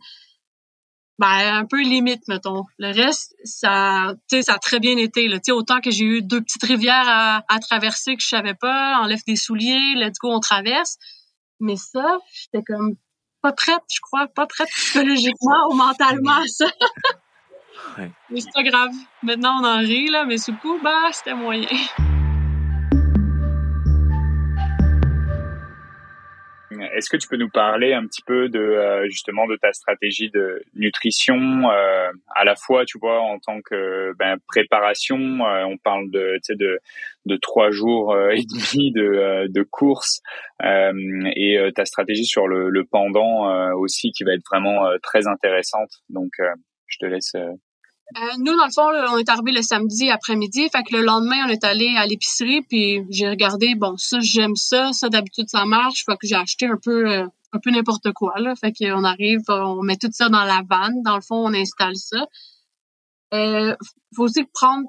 ben 1.17 1.57
un 1.57 1.65
peu 1.65 1.81
limite 1.81 2.27
mettons. 2.27 2.63
Le 2.77 2.93
reste 2.93 3.35
ça 3.43 4.13
tu 4.29 4.37
sais 4.37 4.41
ça 4.43 4.55
a 4.55 4.59
très 4.59 4.79
bien 4.79 4.97
été 4.97 5.27
là. 5.27 5.37
Tu 5.37 5.45
sais 5.45 5.51
autant 5.51 5.79
que 5.81 5.91
j'ai 5.91 6.05
eu 6.05 6.21
deux 6.21 6.41
petites 6.41 6.63
rivières 6.63 7.07
à, 7.07 7.43
à, 7.47 7.59
traverser 7.59 8.15
que 8.15 8.21
je 8.21 8.27
savais 8.27 8.53
pas 8.53 8.97
enlève 9.01 9.23
des 9.25 9.35
souliers 9.35 9.95
let's 9.95 10.17
go 10.19 10.31
on 10.31 10.39
traverse. 10.39 10.97
Mais 11.59 11.75
ça 11.77 12.17
j'étais 12.33 12.63
comme 12.63 12.95
pas 13.41 13.53
prête 13.53 13.83
je 13.93 14.01
crois 14.01 14.27
pas 14.27 14.45
prête 14.45 14.69
psychologiquement 14.69 15.69
ou 15.69 15.75
mentalement 15.75 16.41
à 16.41 16.47
ça. 16.47 16.65
Ouais. 17.97 18.11
mais 18.29 18.41
c'est 18.41 18.53
pas 18.53 18.63
grave. 18.63 18.91
Maintenant 19.23 19.59
on 19.61 19.65
en 19.65 19.79
rit 19.79 20.09
là 20.09 20.25
mais 20.25 20.37
sous 20.37 20.51
le 20.51 20.57
coup 20.57 20.79
bah 20.83 21.11
c'était 21.11 21.33
moyen 21.33 21.67
Est-ce 26.93 27.09
que 27.09 27.17
tu 27.17 27.27
peux 27.27 27.37
nous 27.37 27.49
parler 27.49 27.93
un 27.93 28.05
petit 28.05 28.21
peu 28.21 28.49
de 28.49 28.59
euh, 28.59 29.05
justement 29.09 29.47
de 29.47 29.55
ta 29.55 29.73
stratégie 29.73 30.29
de 30.29 30.63
nutrition 30.75 31.69
euh, 31.69 32.11
à 32.35 32.43
la 32.43 32.55
fois, 32.55 32.85
tu 32.85 32.97
vois, 32.99 33.21
en 33.21 33.39
tant 33.39 33.61
que 33.61 34.13
ben, 34.17 34.37
préparation, 34.47 35.17
euh, 35.17 35.63
on 35.65 35.77
parle 35.77 36.09
de 36.11 36.39
de 36.49 36.79
de 37.25 37.37
trois 37.37 37.71
jours 37.71 38.15
et 38.31 38.43
demi 38.43 38.91
de 38.91 39.47
de 39.47 39.63
course 39.63 40.21
et 40.61 41.57
ta 41.75 41.85
stratégie 41.85 42.25
sur 42.25 42.47
le, 42.47 42.69
le 42.69 42.85
pendant 42.85 43.73
aussi 43.73 44.11
qui 44.11 44.23
va 44.23 44.33
être 44.33 44.43
vraiment 44.49 44.85
très 45.01 45.27
intéressante. 45.27 45.89
Donc, 46.09 46.33
je 46.87 46.97
te 46.99 47.05
laisse 47.05 47.33
euh, 48.17 48.19
nous, 48.37 48.55
dans 48.55 48.65
le 48.65 48.71
fond, 48.71 48.87
on 49.13 49.17
est 49.17 49.29
arrivé 49.29 49.51
le 49.51 49.61
samedi 49.61 50.09
après-midi. 50.09 50.69
Fait 50.71 50.83
que 50.83 50.95
le 50.95 51.03
lendemain, 51.03 51.47
on 51.47 51.49
est 51.49 51.63
allé 51.63 51.95
à 51.97 52.05
l'épicerie, 52.05 52.61
puis 52.61 53.01
j'ai 53.09 53.27
regardé, 53.27 53.75
bon, 53.75 53.95
ça, 53.97 54.19
j'aime 54.21 54.55
ça, 54.55 54.93
ça, 54.93 55.09
d'habitude, 55.09 55.49
ça 55.49 55.65
marche. 55.65 56.05
Fait 56.05 56.15
que 56.15 56.27
j'ai 56.27 56.35
acheté 56.35 56.67
un 56.67 56.77
peu 56.81 57.09
euh, 57.09 57.25
un 57.53 57.59
peu 57.59 57.71
n'importe 57.71 58.11
quoi, 58.13 58.33
là. 58.37 58.53
Fait 58.55 58.71
qu'on 58.71 59.03
arrive, 59.03 59.41
on 59.49 59.81
met 59.81 59.97
tout 59.97 60.09
ça 60.11 60.29
dans 60.29 60.43
la 60.43 60.61
vanne. 60.69 61.01
Dans 61.03 61.15
le 61.15 61.21
fond, 61.21 61.47
on 61.47 61.53
installe 61.53 61.95
ça. 61.95 62.25
Euh, 63.33 63.75
faut 64.15 64.23
aussi 64.23 64.43
prendre 64.53 64.85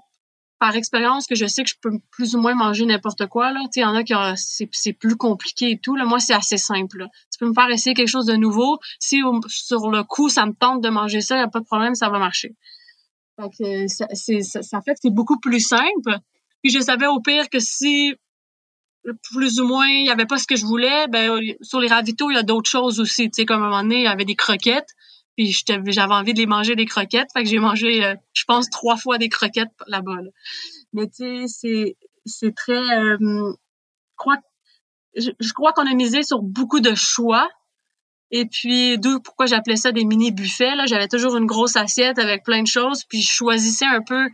par 0.59 0.75
expérience 0.75 1.27
que 1.27 1.35
je 1.35 1.47
sais 1.47 1.65
que 1.65 1.71
je 1.71 1.75
peux 1.81 1.91
plus 2.11 2.35
ou 2.35 2.41
moins 2.41 2.55
manger 2.55 2.87
n'importe 2.87 3.27
quoi 3.27 3.53
là. 3.53 3.61
Tu 3.73 3.81
il 3.81 3.83
y 3.83 3.85
en 3.85 3.95
a 3.95 4.05
qui 4.05 4.15
c'est 4.37 4.93
plus 4.93 5.17
compliqué 5.17 5.73
et 5.73 5.79
tout. 5.79 5.97
Là, 5.97 6.05
moi 6.05 6.19
c'est 6.19 6.35
assez 6.35 6.57
simple. 6.59 7.07
Tu 7.31 7.39
peux 7.39 7.47
me 7.47 7.55
faire 7.55 7.69
essayer 7.69 7.95
quelque 7.95 8.09
chose 8.09 8.27
de 8.27 8.37
nouveau. 8.37 8.79
Si 8.99 9.21
sur 9.49 9.91
le 9.91 10.03
coup 10.05 10.29
ça 10.29 10.47
me 10.47 10.53
tente 10.53 10.83
de 10.83 10.89
manger 10.89 11.21
ça, 11.21 11.37
y 11.37 11.41
a 11.41 11.49
pas 11.49 11.61
de 11.61 11.67
problème, 11.67 11.95
ça 11.95 12.09
va 12.09 12.19
marcher. 12.19 12.55
Fait 13.37 13.51
que 13.59 13.89
ça, 13.89 14.07
c'est, 14.13 14.43
ça, 14.43 14.81
fait 14.81 14.95
que 14.95 15.01
c'est 15.03 15.15
beaucoup 15.15 15.39
plus 15.39 15.61
simple. 15.61 16.19
Puis 16.63 16.73
je 16.73 16.81
savais 16.81 17.07
au 17.07 17.21
pire 17.21 17.49
que 17.51 17.59
si 17.59 18.15
plus 19.31 19.61
ou 19.61 19.67
moins 19.69 19.89
il 19.89 20.07
y 20.07 20.11
avait 20.11 20.27
pas 20.27 20.39
ce 20.39 20.47
que 20.47 20.57
je 20.57 20.65
voulais, 20.65 21.07
ben 21.09 21.41
sur 21.61 21.81
les 21.81 21.89
ravitaux, 21.89 22.31
il 22.31 22.35
y 22.35 22.39
a 22.39 22.43
d'autres 22.43 22.71
choses 22.71 22.99
aussi. 22.99 23.31
Tu 23.31 23.43
sais, 23.43 23.45
comme 23.45 23.63
à 23.63 23.67
un 23.67 23.69
moment 23.69 23.83
donné, 23.83 23.97
il 23.97 24.05
y 24.05 24.09
avait 24.09 24.25
des 24.25 24.35
croquettes. 24.35 24.89
Puis 25.37 25.55
j'avais 25.69 26.15
envie 26.15 26.33
de 26.33 26.39
les 26.39 26.47
manger 26.47 26.77
des 26.77 26.87
croquettes. 26.87 27.29
Fait 27.33 27.43
que 27.43 27.49
j'ai 27.49 27.59
mangé, 27.59 28.05
euh, 28.05 28.15
je 28.33 28.45
pense, 28.45 28.71
trois 28.71 28.97
fois 28.97 29.19
des 29.19 29.29
croquettes 29.29 29.69
là-bas. 29.87 30.17
Mais 30.95 31.07
tu 31.09 31.47
sais, 31.47 31.97
c'est, 32.25 32.55
très. 32.55 32.73
Euh, 32.73 33.19
je 33.21 34.17
crois 34.17 34.39
je, 35.17 35.53
crois 35.53 35.73
qu'on 35.73 35.87
a 35.87 35.95
misé 35.95 36.23
sur 36.23 36.43
beaucoup 36.43 36.81
de 36.81 36.95
choix. 36.95 37.49
Et 38.31 38.47
puis, 38.47 38.99
d'où 38.99 39.21
pourquoi 39.21 39.47
j'appelais 39.47 39.77
ça 39.77 39.93
des 39.93 40.05
mini 40.05 40.33
buffets. 40.33 40.75
Là, 40.75 40.87
j'avais 40.87 41.09
toujours 41.09 41.37
une 41.37 41.47
grosse 41.47 41.77
assiette 41.77 42.19
avec 42.19 42.45
plein 42.45 42.63
de 42.63 42.67
choses, 42.67 43.05
puis 43.05 43.23
je 43.23 43.31
choisissais 43.31 43.87
un 43.87 44.03
peu 44.03 44.29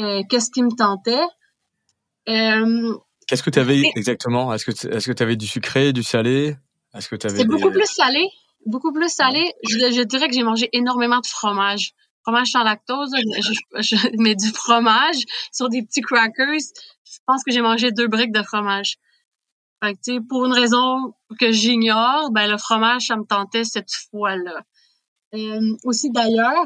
euh, 0.00 0.22
qu'est-ce 0.28 0.50
qui 0.50 0.62
me 0.62 0.74
tentait. 0.76 1.24
Euh, 2.28 2.94
qu'est-ce 3.28 3.42
que 3.42 3.50
tu 3.50 3.58
avais 3.58 3.82
exactement? 3.94 4.52
Est-ce 4.52 4.64
que 4.64 5.12
tu 5.12 5.22
avais 5.22 5.36
du 5.36 5.46
sucré, 5.46 5.92
du 5.92 6.02
salé? 6.02 6.56
Est-ce 6.94 7.08
que 7.08 7.16
tu 7.16 7.26
avais 7.26 7.38
C'est 7.38 7.46
beaucoup 7.46 7.70
plus 7.70 7.86
salé, 7.86 8.24
beaucoup 8.66 8.92
plus 8.92 9.12
salé. 9.12 9.44
Je, 9.68 9.78
je 9.92 10.02
dirais 10.02 10.28
que 10.28 10.34
j'ai 10.34 10.42
mangé 10.42 10.68
énormément 10.72 11.20
de 11.20 11.26
fromage 11.26 11.94
fromage 12.24 12.48
sans 12.48 12.64
lactose. 12.64 13.10
Je, 13.40 13.52
je, 13.80 13.96
mets 14.18 14.34
du 14.42 14.48
fromage 14.48 15.22
sur 15.52 15.68
des 15.68 15.82
petits 15.82 16.00
crackers. 16.00 16.58
Je 17.04 17.18
pense 17.26 17.44
que 17.44 17.52
j'ai 17.52 17.60
mangé 17.60 17.92
deux 17.92 18.08
briques 18.08 18.32
de 18.32 18.42
fromage. 18.42 18.96
Fait 19.82 19.94
que, 19.94 20.20
pour 20.20 20.44
une 20.46 20.52
raison 20.52 21.14
que 21.38 21.52
j'ignore, 21.52 22.30
ben 22.32 22.50
le 22.50 22.58
fromage, 22.58 23.06
ça 23.06 23.16
me 23.16 23.24
tentait 23.24 23.64
cette 23.64 23.92
fois-là. 24.10 24.62
Euh, 25.34 25.76
aussi 25.84 26.10
d'ailleurs, 26.10 26.64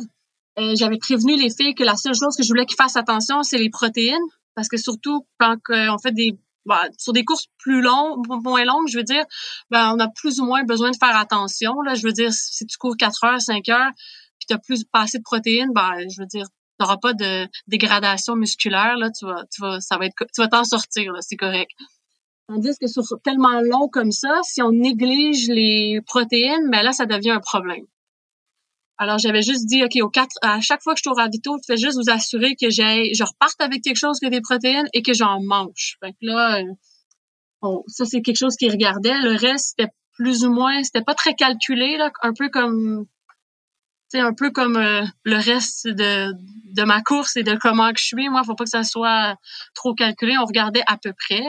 euh, 0.58 0.74
j'avais 0.76 0.98
prévenu 0.98 1.36
les 1.36 1.50
filles 1.50 1.74
que 1.74 1.84
la 1.84 1.96
seule 1.96 2.14
chose 2.14 2.36
que 2.36 2.42
je 2.42 2.48
voulais 2.48 2.66
qu'ils 2.66 2.76
fassent 2.76 2.96
attention, 2.96 3.42
c'est 3.42 3.58
les 3.58 3.70
protéines, 3.70 4.18
parce 4.54 4.68
que 4.68 4.76
surtout 4.76 5.26
quand 5.38 5.56
on 5.70 5.98
fait 5.98 6.12
des 6.12 6.38
ben, 6.68 6.86
sur 6.98 7.14
des 7.14 7.24
courses 7.24 7.46
plus 7.56 7.80
longues, 7.80 8.26
moins 8.44 8.64
longues, 8.64 8.88
je 8.88 8.98
veux 8.98 9.04
dire, 9.04 9.24
ben, 9.70 9.94
on 9.94 9.98
a 10.00 10.08
plus 10.08 10.38
ou 10.38 10.44
moins 10.44 10.64
besoin 10.64 10.90
de 10.90 10.96
faire 10.96 11.16
attention. 11.16 11.80
Là, 11.80 11.94
je 11.94 12.02
veux 12.06 12.12
dire, 12.12 12.30
si 12.30 12.66
tu 12.66 12.76
cours 12.76 12.94
4 12.96 13.24
heures, 13.24 13.40
5 13.40 13.66
heures, 13.70 13.90
tu 14.46 14.54
as 14.54 14.58
plus 14.58 14.84
pas 14.84 15.00
assez 15.00 15.18
de 15.18 15.22
protéines, 15.22 15.72
ben, 15.74 15.94
je 16.10 16.20
veux 16.20 16.26
dire, 16.26 16.44
tu 16.46 16.84
n'auras 16.84 16.98
pas 16.98 17.14
de 17.14 17.48
dégradation 17.68 18.36
musculaire, 18.36 18.96
là, 18.98 19.10
tu 19.10 19.24
vas, 19.24 19.44
tu 19.50 19.62
vas, 19.62 19.80
ça 19.80 19.96
va 19.96 20.06
être, 20.06 20.14
tu 20.34 20.42
vas 20.42 20.48
t'en 20.48 20.64
sortir, 20.64 21.12
c'est 21.20 21.36
correct. 21.36 21.70
Tandis 22.48 22.78
que 22.80 22.86
sur 22.86 23.04
tellement 23.22 23.60
long 23.60 23.88
comme 23.88 24.10
ça, 24.10 24.40
si 24.42 24.62
on 24.62 24.72
néglige 24.72 25.48
les 25.48 26.00
protéines, 26.06 26.70
ben 26.70 26.82
là, 26.82 26.92
ça 26.92 27.04
devient 27.04 27.30
un 27.30 27.40
problème. 27.40 27.84
Alors, 28.96 29.18
j'avais 29.18 29.42
juste 29.42 29.66
dit, 29.66 29.84
OK, 29.84 29.92
au 30.00 30.08
quatre, 30.08 30.34
à 30.42 30.60
chaque 30.60 30.82
fois 30.82 30.94
que 30.94 30.98
je 30.98 31.02
suis 31.02 31.10
au 31.10 31.14
ravito, 31.14 31.56
fais 31.66 31.76
juste 31.76 31.98
vous 31.98 32.10
assurer 32.10 32.56
que 32.60 32.70
j'ai, 32.70 33.14
je 33.14 33.22
reparte 33.22 33.60
avec 33.60 33.82
quelque 33.82 33.98
chose 33.98 34.18
que 34.18 34.28
des 34.28 34.40
protéines 34.40 34.88
et 34.94 35.02
que 35.02 35.12
j'en 35.12 35.40
mange. 35.40 35.98
Fait 36.02 36.12
que 36.12 36.16
là, 36.22 36.62
bon, 37.60 37.84
ça, 37.86 38.06
c'est 38.06 38.22
quelque 38.22 38.38
chose 38.38 38.56
qui 38.56 38.68
regardait. 38.68 39.20
Le 39.20 39.36
reste, 39.36 39.76
c'était 39.76 39.92
plus 40.14 40.44
ou 40.44 40.52
moins, 40.52 40.82
c'était 40.82 41.04
pas 41.04 41.14
très 41.14 41.34
calculé, 41.34 41.96
là, 41.96 42.10
un 42.22 42.32
peu 42.32 42.48
comme 42.48 43.06
c'est 44.08 44.20
un 44.20 44.32
peu 44.32 44.50
comme 44.50 44.76
euh, 44.76 45.04
le 45.24 45.36
reste 45.36 45.86
de, 45.86 46.32
de 46.74 46.82
ma 46.82 47.02
course 47.02 47.36
et 47.36 47.42
de 47.42 47.54
comment 47.60 47.92
que 47.92 48.00
je 48.00 48.06
suis. 48.06 48.28
Moi, 48.30 48.42
faut 48.42 48.54
pas 48.54 48.64
que 48.64 48.70
ça 48.70 48.82
soit 48.82 49.36
trop 49.74 49.94
calculé. 49.94 50.36
On 50.38 50.46
regardait 50.46 50.82
à 50.86 50.96
peu 50.96 51.12
près. 51.12 51.44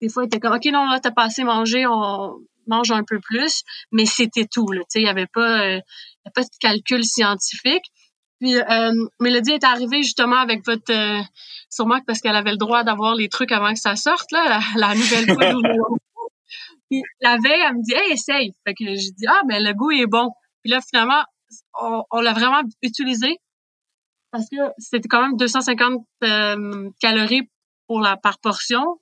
Des 0.00 0.08
fois, 0.08 0.24
il 0.24 0.26
était 0.26 0.40
comme, 0.40 0.54
OK, 0.54 0.64
non, 0.66 0.86
là, 0.86 1.00
t'as 1.00 1.10
pas 1.10 1.24
assez 1.24 1.44
mangé, 1.44 1.86
on 1.86 2.38
mange 2.66 2.90
un 2.90 3.04
peu 3.04 3.20
plus. 3.20 3.62
Mais 3.92 4.06
c'était 4.06 4.46
tout, 4.46 4.70
là. 4.72 4.80
Tu 4.82 4.86
sais, 4.88 5.00
il 5.00 5.06
y 5.06 5.08
avait 5.08 5.26
pas, 5.26 5.62
euh, 5.62 5.80
pas 6.34 6.42
de 6.42 6.48
calcul 6.60 7.04
scientifique. 7.04 7.84
Puis, 8.40 8.56
euh, 8.56 8.92
Mélodie 9.20 9.52
est 9.52 9.64
arrivée 9.64 10.02
justement 10.02 10.36
avec 10.36 10.64
votre, 10.66 10.92
euh, 10.92 11.22
sûrement 11.70 12.00
parce 12.06 12.20
qu'elle 12.20 12.36
avait 12.36 12.50
le 12.50 12.58
droit 12.58 12.84
d'avoir 12.84 13.14
les 13.14 13.28
trucs 13.28 13.52
avant 13.52 13.72
que 13.72 13.78
ça 13.78 13.96
sorte, 13.96 14.30
là, 14.32 14.60
la, 14.76 14.94
nouvelle 14.94 15.26
fois. 15.32 15.54
Puis, 16.90 17.02
la 17.20 17.36
veille, 17.38 17.62
elle 17.66 17.76
me 17.76 17.82
dit, 17.82 17.94
hey, 17.94 18.12
essaye. 18.12 18.52
Fait 18.66 18.74
que 18.74 18.84
j'ai 18.84 19.10
dit, 19.10 19.26
ah, 19.26 19.40
ben, 19.48 19.62
le 19.62 19.72
goût 19.72 19.90
est 19.90 20.06
bon. 20.06 20.30
Puis 20.62 20.70
là, 20.70 20.80
finalement, 20.80 21.22
on, 22.10 22.20
l'a 22.20 22.32
vraiment 22.32 22.62
utilisé 22.82 23.38
parce 24.30 24.48
que 24.50 24.56
c'était 24.78 25.08
quand 25.08 25.22
même 25.22 25.36
250 25.36 26.04
euh, 26.24 26.90
calories 27.00 27.48
pour 27.86 28.00
la 28.00 28.16
par 28.16 28.38
portion. 28.38 28.98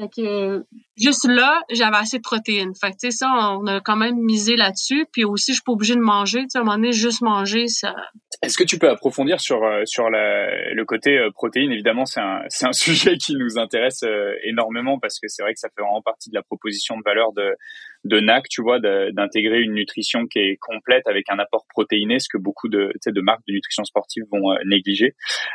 Fait 0.00 0.08
que 0.08 0.64
juste 0.96 1.28
là, 1.28 1.60
j'avais 1.70 1.96
assez 1.96 2.16
de 2.16 2.22
protéines. 2.22 2.74
Fait 2.74 2.92
que 2.92 2.96
tu 2.96 3.10
sais 3.10 3.10
ça, 3.10 3.56
on 3.58 3.66
a 3.66 3.80
quand 3.80 3.96
même 3.96 4.16
misé 4.16 4.56
là-dessus. 4.56 5.06
Puis 5.12 5.24
aussi, 5.24 5.52
je 5.52 5.56
suis 5.56 5.62
pas 5.62 5.72
obligée 5.72 5.94
de 5.94 6.00
manger. 6.00 6.40
Tu 6.40 6.46
sais, 6.50 6.58
à 6.58 6.62
un 6.62 6.64
moment 6.64 6.76
donné, 6.76 6.92
juste 6.92 7.20
manger, 7.20 7.68
ça. 7.68 7.94
Est-ce 8.42 8.56
que 8.56 8.64
tu 8.64 8.78
peux 8.78 8.88
approfondir 8.88 9.40
sur 9.40 9.62
euh, 9.62 9.82
sur 9.84 10.08
la, 10.08 10.72
le 10.72 10.84
côté 10.86 11.18
euh, 11.18 11.30
protéines? 11.30 11.72
Évidemment, 11.72 12.06
c'est 12.06 12.20
un 12.20 12.40
c'est 12.48 12.66
un 12.66 12.72
sujet 12.72 13.18
qui 13.18 13.34
nous 13.36 13.58
intéresse 13.58 14.02
énormément 14.44 14.98
parce 14.98 15.20
que 15.20 15.28
c'est 15.28 15.42
vrai 15.42 15.52
que 15.52 15.60
ça 15.60 15.68
fait 15.68 15.82
vraiment 15.82 16.02
partie 16.02 16.30
de 16.30 16.34
la 16.34 16.42
proposition 16.42 16.96
de 16.96 17.02
valeur 17.04 17.32
de 17.32 17.54
de 18.04 18.20
NAC, 18.20 18.48
tu 18.48 18.62
vois, 18.62 18.80
d'intégrer 18.80 19.60
une 19.60 19.74
nutrition 19.74 20.26
qui 20.26 20.40
est 20.40 20.56
complète 20.60 21.06
avec 21.06 21.30
un 21.30 21.38
apport 21.38 21.66
protéiné, 21.68 22.18
ce 22.18 22.28
que 22.32 22.38
beaucoup 22.38 22.68
de, 22.68 22.92
de 23.06 23.20
marques 23.20 23.46
de 23.46 23.52
nutrition 23.52 23.84
sportive 23.84 24.24
vont 24.32 24.52
euh, 24.52 24.56
négliger. 24.66 25.14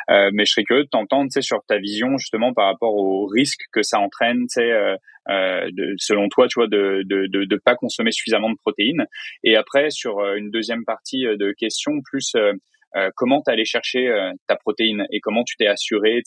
Euh, 0.10 0.30
mais 0.34 0.46
je 0.46 0.52
serais 0.52 0.64
curieux 0.64 0.84
de 0.84 0.90
t'entendre 0.90 1.30
sur 1.40 1.64
ta 1.68 1.78
vision 1.78 2.18
justement 2.18 2.54
par 2.54 2.68
rapport 2.68 2.96
au 2.96 3.26
risque 3.26 3.62
que 3.72 3.84
ça 3.84 4.00
entraîne, 4.00 4.46
euh, 4.58 4.96
euh, 5.30 5.70
de, 5.72 5.94
selon 5.98 6.30
toi, 6.30 6.48
tu 6.48 6.60
vois, 6.60 6.68
de, 6.68 7.04
de, 7.06 7.28
de, 7.28 7.44
de, 7.44 7.56
pas 7.58 7.76
consommer 7.76 8.12
suffisamment 8.12 8.50
de 8.50 8.58
protéines. 8.58 9.06
Et 9.44 9.58
après, 9.58 9.90
sur 9.90 10.20
euh, 10.20 10.36
une 10.36 10.52
deuxième 10.52 10.86
partie 10.86 11.24
de 11.24 11.52
questions, 11.52 12.02
plus 12.02 12.34
euh, 12.36 13.10
comment 13.16 13.42
tu 13.42 13.52
allé 13.52 13.66
chercher 13.66 14.10
ta 14.48 14.56
protéine 14.56 15.06
et 15.12 15.20
comment 15.20 15.44
tu 15.44 15.58
t'es 15.58 15.68
assuré 15.68 16.22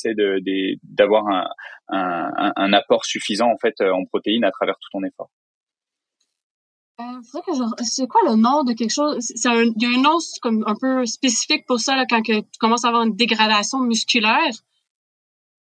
d'avoir 0.83 1.27
un, 1.29 1.49
un, 1.89 2.53
un, 2.55 2.73
apport 2.75 3.07
suffisant 3.07 3.51
en 3.51 3.57
fait 3.57 3.81
en 3.81 4.05
protéines 4.05 4.45
à 4.45 4.51
travers 4.51 4.75
tout 4.75 4.91
ton 4.93 5.03
effort? 5.03 5.31
Euh, 7.01 7.83
c'est 7.83 8.07
quoi 8.07 8.21
le 8.27 8.37
nom 8.37 8.65
de 8.65 8.73
quelque 8.73 8.93
chose? 8.93 9.17
C'est 9.21 9.49
un, 9.49 9.63
il 9.63 9.83
y 9.83 9.87
a 9.87 9.99
un 9.99 10.03
nom 10.03 10.19
comme 10.43 10.65
un 10.67 10.75
peu 10.75 11.07
spécifique 11.07 11.67
pour 11.67 11.81
ça, 11.81 11.97
là, 11.97 12.05
quand 12.09 12.23
que 12.23 12.41
tu 12.41 12.59
commences 12.59 12.85
à 12.85 12.89
avoir 12.89 13.03
une 13.05 13.17
dégradation 13.17 13.81
musculaire. 13.81 14.53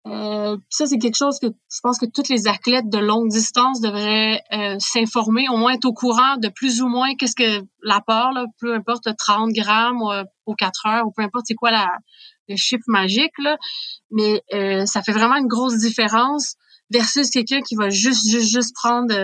Euh, 0.06 0.56
ça, 0.70 0.86
c'est 0.86 0.98
quelque 0.98 1.16
chose 1.16 1.38
que 1.38 1.48
je 1.48 1.80
pense 1.82 1.98
que 1.98 2.06
tous 2.06 2.30
les 2.30 2.48
athlètes 2.48 2.88
de 2.88 2.98
longue 2.98 3.28
distance 3.28 3.80
devraient 3.80 4.40
euh, 4.52 4.76
s'informer, 4.78 5.48
au 5.50 5.58
moins 5.58 5.74
être 5.74 5.84
au 5.84 5.92
courant 5.92 6.36
de 6.38 6.48
plus 6.48 6.80
ou 6.80 6.88
moins 6.88 7.14
qu'est-ce 7.16 7.36
que 7.36 7.66
l'apport, 7.82 8.32
là, 8.32 8.46
peu 8.58 8.74
importe 8.74 9.08
30 9.16 9.52
grammes 9.52 10.00
ou, 10.00 10.10
aux 10.46 10.54
4 10.54 10.86
heures, 10.86 11.06
ou 11.06 11.12
peu 11.12 11.22
importe 11.22 11.44
c'est 11.48 11.54
quoi 11.54 11.70
la, 11.70 11.86
le 12.48 12.56
chiffre 12.56 12.84
magique, 12.86 13.38
là. 13.38 13.58
mais 14.10 14.42
ça 14.86 15.02
fait 15.02 15.12
vraiment 15.12 15.36
une 15.36 15.48
grosse 15.48 15.76
différence 15.76 16.54
versus 16.88 17.28
quelqu'un 17.28 17.60
qui 17.60 17.74
va 17.76 17.90
juste, 17.90 18.26
juste, 18.26 18.50
juste 18.50 18.74
prendre 18.74 19.14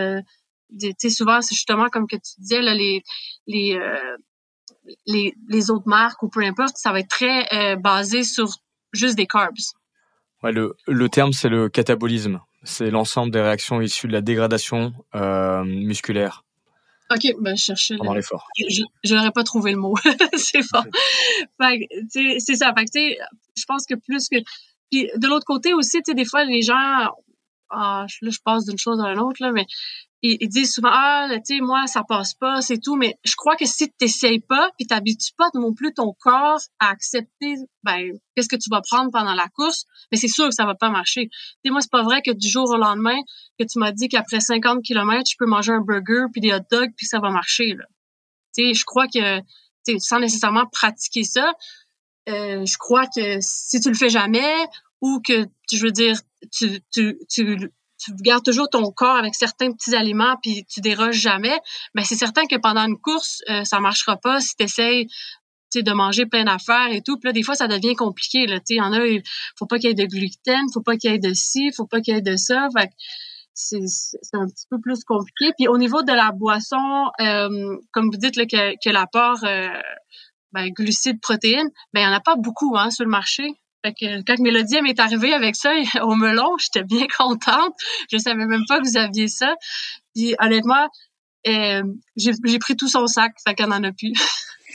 tu 0.79 0.93
sais, 0.99 1.11
souvent, 1.11 1.41
c'est 1.41 1.55
justement 1.55 1.89
comme 1.89 2.07
que 2.07 2.17
tu 2.17 2.41
disais, 2.41 2.63
là, 2.63 2.75
les, 2.75 3.03
les, 3.47 3.77
euh, 3.77 4.17
les, 5.07 5.35
les, 5.49 5.71
autres 5.71 5.89
marques 5.89 6.23
ou 6.23 6.29
peu 6.29 6.43
importe, 6.43 6.77
ça 6.77 6.93
va 6.93 7.01
être 7.01 7.09
très 7.09 7.47
euh, 7.53 7.77
basé 7.77 8.23
sur 8.23 8.49
juste 8.93 9.17
des 9.17 9.27
carbs. 9.27 9.55
Ouais, 10.43 10.53
le, 10.53 10.77
le 10.87 11.09
terme, 11.09 11.33
c'est 11.33 11.49
le 11.49 11.69
catabolisme. 11.69 12.41
C'est 12.63 12.91
l'ensemble 12.91 13.31
des 13.31 13.41
réactions 13.41 13.81
issues 13.81 14.09
de 14.09 14.13
la 14.13 14.21
dégradation 14.21 14.93
euh, 15.15 15.63
musculaire. 15.65 16.45
OK, 17.11 17.35
ben 17.41 17.57
je 17.57 17.63
cherchais. 17.63 17.97
Pendant 17.97 18.15
l'effort. 18.15 18.49
Je 18.59 19.15
n'aurais 19.15 19.31
pas 19.31 19.45
trouvé 19.45 19.71
le 19.73 19.79
mot. 19.79 19.95
c'est 20.37 20.63
fort. 20.63 20.85
c'est 22.09 22.57
ça. 22.57 22.75
Fait 22.75 23.17
je 23.57 23.65
pense 23.67 23.87
que 23.87 23.95
plus 23.95 24.29
que. 24.29 24.37
Puis 24.91 25.09
de 25.17 25.29
l'autre 25.29 25.45
côté 25.47 25.73
aussi, 25.73 25.99
tu 25.99 26.03
sais, 26.07 26.15
des 26.15 26.25
fois, 26.25 26.45
les 26.45 26.63
gens. 26.63 27.11
Ah, 27.71 28.07
là, 28.23 28.31
je 28.31 28.39
passe 28.45 28.65
d'une 28.65 28.79
chose 28.79 29.01
à 29.01 29.13
l'autre, 29.15 29.37
là, 29.41 29.51
mais 29.53 29.67
ils, 30.41 30.49
disent 30.49 30.73
souvent 30.73 30.91
ah 30.93 31.29
tu 31.45 31.57
sais 31.57 31.61
moi 31.61 31.87
ça 31.87 32.03
passe 32.07 32.35
pas 32.35 32.61
c'est 32.61 32.79
tout 32.79 32.97
mais 32.97 33.19
je 33.25 33.35
crois 33.37 33.57
que 33.57 33.67
si 33.67 33.89
tu 33.89 33.95
t'essayes 33.99 34.41
pas 34.41 34.71
puis 34.77 34.87
t'habitues 34.87 35.33
pas 35.37 35.49
non 35.55 35.75
plus 35.75 35.93
ton 35.95 36.13
corps 36.19 36.61
à 36.79 36.91
accepter 36.91 37.55
ben 37.83 38.13
qu'est-ce 38.35 38.49
que 38.49 38.57
tu 38.57 38.71
vas 38.71 38.81
prendre 38.81 39.11
pendant 39.11 39.35
la 39.35 39.49
course 39.49 39.85
mais 40.11 40.19
c'est 40.19 40.29
sûr 40.29 40.49
que 40.49 40.55
ça 40.55 40.67
va 40.67 40.75
pas 40.75 40.91
marcher. 40.91 41.29
Tu 41.65 41.71
moi 41.71 41.81
c'est 41.81 41.91
pas 41.91 42.03
vrai 42.03 42.23
que 42.23 42.31
du 42.31 42.49
jour 42.49 42.69
au 42.69 42.77
lendemain 42.77 43.19
que 43.59 43.65
tu 43.65 43.79
m'as 43.79 43.93
dit 43.93 44.09
qu'après 44.09 44.41
50 44.41 44.83
km 44.83 45.23
je 45.31 45.37
peux 45.39 45.47
manger 45.47 45.73
un 45.73 45.81
burger 45.81 46.27
puis 46.33 46.41
des 46.41 46.53
hot 46.53 46.67
dogs 46.71 46.93
puis 46.97 47.07
ça 47.07 47.21
va 47.21 47.31
marcher 47.31 47.75
là. 47.75 47.85
Tu 48.57 48.65
sais 48.65 48.75
je 48.75 48.85
crois 48.85 49.07
que 49.07 49.41
tu 49.87 49.99
sans 49.99 50.21
nécessairement 50.21 50.67
pratiquer 50.67 51.25
ça 51.25 51.53
euh, 52.29 52.65
je 52.65 52.77
crois 52.79 53.07
que 53.07 53.39
si 53.41 53.81
tu 53.81 53.89
le 53.89 53.95
fais 53.95 54.09
jamais 54.09 54.67
ou 55.01 55.21
que 55.21 55.47
je 55.71 55.83
veux 55.83 55.93
dire 55.93 56.19
tu, 56.53 56.81
tu, 56.93 57.19
tu 57.29 57.71
tu 58.13 58.23
gardes 58.23 58.45
toujours 58.45 58.69
ton 58.69 58.91
corps 58.91 59.17
avec 59.17 59.35
certains 59.35 59.73
petits 59.73 59.95
aliments 59.95 60.37
puis 60.43 60.65
tu 60.65 60.81
déroges 60.81 61.17
jamais, 61.17 61.59
mais 61.95 62.05
c'est 62.05 62.17
certain 62.17 62.47
que 62.47 62.57
pendant 62.57 62.87
une 62.87 62.99
course, 62.99 63.43
euh, 63.51 63.65
ça 63.65 63.81
marchera 63.81 64.17
pas 64.17 64.41
si 64.41 64.57
tu 64.57 64.65
essayes 64.65 65.09
de 65.83 65.93
manger 65.93 66.27
plein 66.27 66.45
d'affaires 66.45 66.91
et 66.91 67.03
tout. 67.03 67.19
Puis 67.19 67.29
là, 67.29 67.33
des 67.33 67.43
fois, 67.43 67.55
ça 67.55 67.69
devient 67.69 67.95
compliqué. 67.95 68.47
Il 68.47 68.77
y 68.77 68.81
en 68.81 68.93
a, 68.93 69.01
faut 69.59 69.67
pas 69.67 69.79
qu'il 69.79 69.91
y 69.91 69.93
ait 69.93 69.95
de 69.95 70.07
gluten, 70.07 70.67
faut 70.73 70.83
pas 70.83 70.97
qu'il 70.97 71.11
y 71.11 71.15
ait 71.15 71.19
de 71.19 71.35
ci, 71.35 71.71
faut 71.77 71.87
pas 71.87 72.01
qu'il 72.01 72.15
y 72.15 72.19
ait 72.19 72.23
de 72.23 72.37
ça. 72.37 72.69
Fait 72.77 72.91
c'est, 73.55 73.79
un 74.35 74.47
petit 74.47 74.67
peu 74.71 74.79
plus 74.81 75.03
compliqué. 75.05 75.53
Puis 75.59 75.69
au 75.69 75.79
niveau 75.79 76.03
de 76.03 76.13
la 76.13 76.31
boisson, 76.33 77.11
euh, 77.21 77.77
comme 77.93 78.11
vous 78.11 78.19
dites 78.19 78.37
là, 78.37 78.45
que, 78.47 78.75
que 78.85 78.91
l'apport 78.91 79.39
euh, 79.45 79.69
ben, 80.53 80.71
glucides, 80.71 81.21
protéines, 81.21 81.71
ben 81.93 82.01
il 82.01 82.05
y 82.05 82.07
en 82.07 82.13
a 82.13 82.21
pas 82.21 82.37
beaucoup 82.37 82.77
hein, 82.77 82.91
sur 82.91 83.05
le 83.05 83.11
marché. 83.11 83.45
Fait 83.87 83.93
que 83.95 84.23
quand 84.23 84.41
Mélodie 84.41 84.83
m'est 84.83 84.99
arrivée 84.99 85.33
avec 85.33 85.55
ça 85.55 85.73
au 86.03 86.17
melon, 86.17 86.57
j'étais 86.59 86.83
bien 86.83 87.07
contente. 87.19 87.75
Je 88.11 88.19
savais 88.19 88.47
même 88.47 88.65
pas 88.69 88.81
que 88.81 88.89
vous 88.89 88.97
aviez 88.97 89.29
ça. 89.29 89.55
Puis 90.15 90.35
honnêtement, 90.41 90.89
euh, 91.47 91.83
j'ai 92.17 92.59
pris 92.59 92.77
tout 92.77 92.89
son 92.89 93.07
sac, 93.07 93.35
fait 93.47 93.55
qu'elle 93.55 93.69
n'en 93.69 93.85
a 93.85 93.93
plus. 93.93 94.13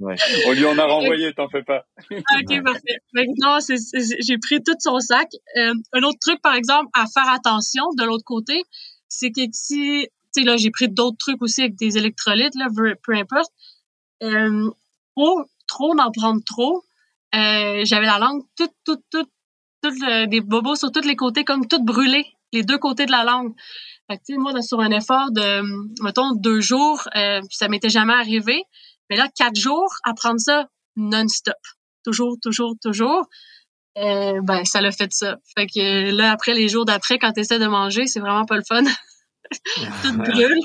On 0.00 0.52
lui 0.52 0.66
en 0.66 0.76
a 0.76 0.84
renvoyé, 0.84 1.32
t'en 1.32 1.48
fais 1.48 1.62
pas. 1.62 1.86
Ah, 2.10 2.40
ok, 2.42 2.62
parfait. 2.62 3.00
non, 3.38 3.58
j'ai 3.60 4.38
pris 4.38 4.62
tout 4.62 4.76
son 4.78 5.00
sac. 5.00 5.28
Euh, 5.56 5.72
un 5.94 6.02
autre 6.02 6.18
truc, 6.20 6.42
par 6.42 6.54
exemple, 6.54 6.90
à 6.92 7.06
faire 7.06 7.32
attention 7.32 7.84
de 7.96 8.04
l'autre 8.04 8.24
côté, 8.24 8.62
c'est 9.08 9.30
que 9.30 9.40
si, 9.52 10.08
tu 10.34 10.42
sais, 10.42 10.46
là, 10.46 10.58
j'ai 10.58 10.70
pris 10.70 10.88
d'autres 10.88 11.16
trucs 11.18 11.40
aussi 11.40 11.62
avec 11.62 11.76
des 11.76 11.96
électrolytes, 11.96 12.54
là, 12.56 12.66
peu 13.02 13.14
importe. 13.14 13.50
Euh, 14.22 14.70
trop, 15.16 15.42
trop 15.66 15.94
d'en 15.94 16.10
prendre 16.10 16.42
trop. 16.44 16.84
Euh, 17.34 17.82
j'avais 17.84 18.06
la 18.06 18.18
langue 18.18 18.42
toute, 18.56 18.72
toute, 18.84 19.02
toute, 19.10 19.30
toute 19.82 20.28
des 20.28 20.40
bobos 20.40 20.76
sur 20.76 20.92
tous 20.92 21.06
les 21.06 21.16
côtés, 21.16 21.44
comme 21.44 21.66
toutes 21.66 21.84
brûlées, 21.84 22.26
les 22.52 22.62
deux 22.62 22.78
côtés 22.78 23.06
de 23.06 23.10
la 23.10 23.24
langue. 23.24 23.54
Fait 24.10 24.18
que, 24.18 24.38
moi, 24.38 24.60
sur 24.62 24.80
un 24.80 24.90
effort 24.90 25.30
de, 25.32 25.62
mettons, 26.02 26.32
deux 26.34 26.60
jours, 26.60 27.08
euh, 27.16 27.40
ça 27.50 27.68
m'était 27.68 27.88
jamais 27.88 28.12
arrivé. 28.12 28.64
Mais 29.08 29.16
là, 29.16 29.28
quatre 29.34 29.56
jours, 29.56 29.92
à 30.04 30.14
prendre 30.14 30.40
ça 30.40 30.68
non-stop. 30.96 31.56
Toujours, 32.04 32.36
toujours, 32.42 32.74
toujours. 32.82 33.26
Euh, 33.98 34.40
ben, 34.42 34.64
ça 34.64 34.80
l'a 34.80 34.90
fait 34.90 35.12
ça. 35.12 35.36
Fait 35.56 35.66
que 35.66 36.10
là, 36.10 36.32
après, 36.32 36.54
les 36.54 36.68
jours 36.68 36.84
d'après, 36.84 37.18
quand 37.18 37.32
tu 37.32 37.40
essaies 37.40 37.58
de 37.58 37.66
manger, 37.66 38.06
c'est 38.06 38.20
vraiment 38.20 38.44
pas 38.44 38.56
le 38.56 38.64
fun. 38.66 38.82
Tout 40.02 40.16
brûle. 40.18 40.60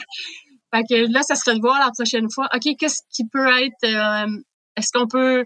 Fait 0.73 0.83
que 0.89 1.11
là, 1.11 1.21
ça 1.21 1.35
serait 1.35 1.55
de 1.55 1.61
voir 1.61 1.79
la 1.79 1.91
prochaine 1.91 2.29
fois. 2.29 2.47
OK, 2.53 2.75
qu'est-ce 2.79 3.01
qui 3.11 3.27
peut 3.27 3.47
être... 3.61 3.83
Euh, 3.83 4.37
est-ce 4.75 4.91
qu'on 4.91 5.07
peut 5.07 5.43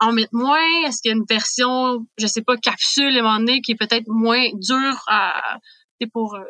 en 0.00 0.12
mettre 0.12 0.32
moins? 0.32 0.86
Est-ce 0.86 1.02
qu'il 1.02 1.10
y 1.10 1.14
a 1.14 1.16
une 1.16 1.26
version, 1.28 2.06
je 2.18 2.26
sais 2.26 2.42
pas, 2.42 2.56
capsule, 2.56 3.16
à 3.16 3.20
un 3.20 3.22
moment 3.22 3.38
donné, 3.38 3.60
qui 3.60 3.72
est 3.72 3.76
peut-être 3.76 4.08
moins 4.08 4.48
dure 4.54 5.02
à, 5.08 5.58
pour 6.12 6.34
euh, 6.34 6.44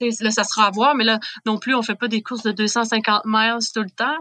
là, 0.00 0.30
ça 0.30 0.44
sera 0.44 0.66
à 0.66 0.70
voir, 0.70 0.94
mais 0.94 1.04
là, 1.04 1.20
non 1.46 1.58
plus, 1.58 1.74
on 1.74 1.82
fait 1.82 1.94
pas 1.94 2.08
des 2.08 2.22
courses 2.22 2.42
de 2.42 2.52
250 2.52 3.22
miles 3.26 3.58
tout 3.74 3.82
le 3.82 3.90
temps. 3.90 4.16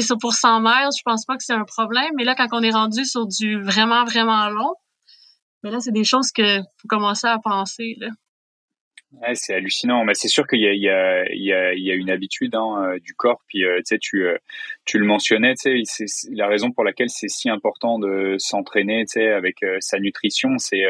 Ça 0.00 0.14
pour 0.20 0.34
100 0.34 0.60
miles, 0.60 0.90
je 0.96 1.02
pense 1.04 1.24
pas 1.24 1.36
que 1.36 1.42
c'est 1.42 1.52
un 1.52 1.64
problème. 1.64 2.10
Mais 2.16 2.24
là, 2.24 2.34
quand 2.34 2.48
on 2.52 2.62
est 2.62 2.70
rendu 2.70 3.04
sur 3.04 3.26
du 3.26 3.60
vraiment, 3.60 4.04
vraiment 4.04 4.48
long, 4.48 4.74
mais 5.62 5.70
là, 5.70 5.80
c'est 5.80 5.92
des 5.92 6.04
choses 6.04 6.30
que 6.32 6.60
faut 6.60 6.88
commencer 6.88 7.26
à 7.26 7.38
penser. 7.38 7.96
Là. 7.98 8.08
C'est 9.34 9.54
hallucinant. 9.54 10.04
Mais 10.04 10.14
c'est 10.14 10.28
sûr 10.28 10.46
qu'il 10.46 10.60
y 10.60 10.66
a, 10.66 10.72
il 10.72 10.82
y, 10.82 10.90
a, 10.90 11.24
il 11.74 11.82
y, 11.82 11.90
a, 11.90 11.94
une 11.94 12.10
habitude 12.10 12.54
hein, 12.54 12.82
euh, 12.82 12.98
du 13.00 13.14
corps. 13.14 13.40
Puis 13.48 13.64
euh, 13.64 13.78
tu 13.78 13.84
sais, 13.86 13.98
tu, 13.98 14.26
tu 14.86 14.98
le 14.98 15.04
mentionnais. 15.04 15.54
Tu 15.54 15.84
sais, 15.84 16.04
la 16.32 16.46
raison 16.46 16.70
pour 16.70 16.84
laquelle 16.84 17.10
c'est 17.10 17.28
si 17.28 17.50
important 17.50 17.98
de 17.98 18.36
s'entraîner. 18.38 19.04
Tu 19.04 19.20
sais, 19.20 19.28
avec 19.28 19.64
sa 19.80 19.98
nutrition, 19.98 20.58
c'est 20.58 20.84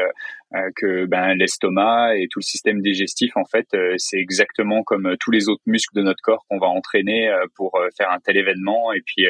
euh, 0.55 0.69
que 0.77 1.05
ben 1.05 1.33
l'estomac 1.33 2.15
et 2.15 2.29
tout 2.29 2.39
le 2.39 2.45
système 2.45 2.81
digestif 2.81 3.35
en 3.35 3.43
fait 3.43 3.67
euh, 3.73 3.95
c'est 3.97 4.17
exactement 4.17 4.81
comme 4.81 5.07
euh, 5.07 5.15
tous 5.19 5.29
les 5.29 5.49
autres 5.49 5.63
muscles 5.65 5.93
de 5.93 6.01
notre 6.01 6.21
corps 6.21 6.45
qu'on 6.47 6.57
va 6.57 6.67
entraîner 6.67 7.29
pour 7.55 7.77
faire 7.97 8.09
un 8.11 8.19
tel 8.19 8.37
événement 8.37 8.93
et 8.93 9.01
puis 9.01 9.25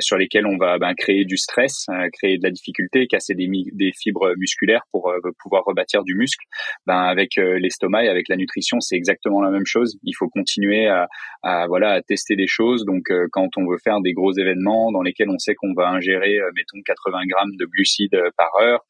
sur 0.00 0.18
lesquels 0.18 0.46
on 0.46 0.58
va 0.58 0.78
ben, 0.78 0.94
créer 0.94 1.24
du 1.24 1.36
stress, 1.36 1.86
créer 2.12 2.36
de 2.36 2.42
la 2.42 2.50
difficulté, 2.50 3.06
casser 3.06 3.34
des, 3.34 3.48
des 3.72 3.92
fibres 3.92 4.34
musculaires 4.36 4.82
pour 4.90 5.12
pouvoir 5.38 5.64
rebâtir 5.64 6.02
du 6.02 6.14
muscle. 6.14 6.44
Ben 6.86 7.02
avec 7.04 7.36
l'estomac 7.36 8.04
et 8.04 8.08
avec 8.08 8.28
la 8.28 8.36
nutrition 8.36 8.80
c'est 8.80 8.96
exactement 8.96 9.40
la 9.40 9.50
même 9.50 9.66
chose. 9.66 9.98
Il 10.02 10.12
faut 10.12 10.28
continuer 10.28 10.88
à, 10.88 11.08
à 11.42 11.66
voilà 11.66 11.92
à 11.92 12.02
tester 12.02 12.36
des 12.36 12.46
choses. 12.46 12.84
Donc 12.84 13.10
quand 13.30 13.56
on 13.56 13.66
veut 13.66 13.78
faire 13.82 13.99
des 14.00 14.12
gros 14.12 14.32
événements 14.32 14.92
dans 14.92 15.02
lesquels 15.02 15.30
on 15.30 15.38
sait 15.38 15.54
qu'on 15.54 15.72
va 15.74 15.88
ingérer 15.88 16.38
mettons 16.54 16.80
80 16.84 17.18
grammes 17.28 17.56
de 17.58 17.66
glucides 17.66 18.20
par 18.36 18.50
heure, 18.60 18.80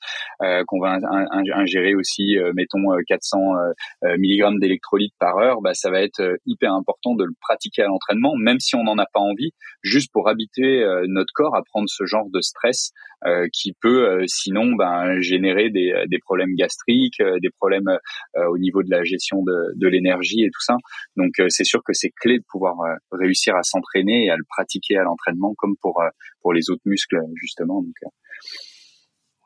qu'on 0.67 0.81
va 0.81 0.99
ingérer 1.33 1.95
aussi, 1.95 2.39
euh, 2.39 2.53
mettons, 2.55 2.87
400 3.07 3.39
euh, 3.39 3.73
euh, 4.05 4.17
milligrammes 4.19 4.59
d'électrolytes 4.59 5.15
par 5.19 5.39
heure, 5.39 5.61
bah, 5.61 5.75
ça 5.75 5.91
va 5.91 6.03
être 6.03 6.39
hyper 6.47 6.73
important 6.73 7.15
de 7.15 7.25
le 7.25 7.33
pratiquer 7.41 7.83
à 7.83 7.87
l'entraînement, 7.87 8.35
même 8.37 8.61
si 8.61 8.75
on 8.75 8.85
n'en 8.85 8.99
a 8.99 9.07
pas 9.13 9.21
envie, 9.21 9.53
juste 9.83 10.13
pour 10.13 10.29
habiter 10.29 10.85
notre 11.09 11.33
corps 11.35 11.57
à 11.57 11.63
prendre 11.63 11.89
ce 11.89 12.05
genre 12.05 12.29
de 12.31 12.41
stress 12.41 12.91
qui 13.53 13.73
peut 13.81 14.25
sinon 14.27 14.73
ben, 14.73 15.21
générer 15.21 15.71
des, 15.71 16.19
problèmes 16.23 16.55
gastriques, 16.55 17.23
des 17.41 17.51
problèmes 17.51 17.99
au 18.37 18.59
niveau 18.59 18.83
de 18.83 18.91
la 18.91 19.05
gestion 19.05 19.43
de 19.43 19.87
l'énergie 19.89 20.43
et 20.43 20.51
tout 20.51 20.61
ça. 20.61 20.77
Donc 21.17 21.33
c'est 21.49 21.65
sûr 21.65 21.83
que 21.83 21.93
c'est 21.93 22.11
clé 22.11 22.39
de 22.39 22.45
pouvoir 22.49 22.77
réussir 23.11 23.57
à 23.57 23.63
s'entraîner 23.63 24.27
et 24.27 24.31
à 24.31 24.37
le 24.37 24.45
pratiquer 24.49 24.99
l'entraînement 25.05 25.55
comme 25.57 25.77
pour 25.81 26.03
pour 26.41 26.53
les 26.53 26.71
autres 26.71 26.83
muscles 26.85 27.21
justement. 27.35 27.83
Donc, 27.83 27.95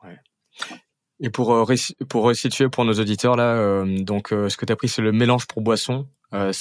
ouais. 0.03 0.17
Et 1.21 1.29
pour 1.29 1.53
euh, 1.53 1.75
pour 2.09 2.23
resituer 2.23 2.69
pour 2.69 2.83
nos 2.83 2.93
auditeurs 2.93 3.35
là, 3.35 3.55
euh, 3.55 4.03
donc 4.03 4.33
euh, 4.33 4.49
ce 4.49 4.57
que 4.57 4.65
tu 4.65 4.73
as 4.73 4.75
pris 4.75 4.89
c'est 4.89 5.01
le 5.01 5.11
mélange 5.11 5.47
pour 5.47 5.61
boisson. 5.61 6.07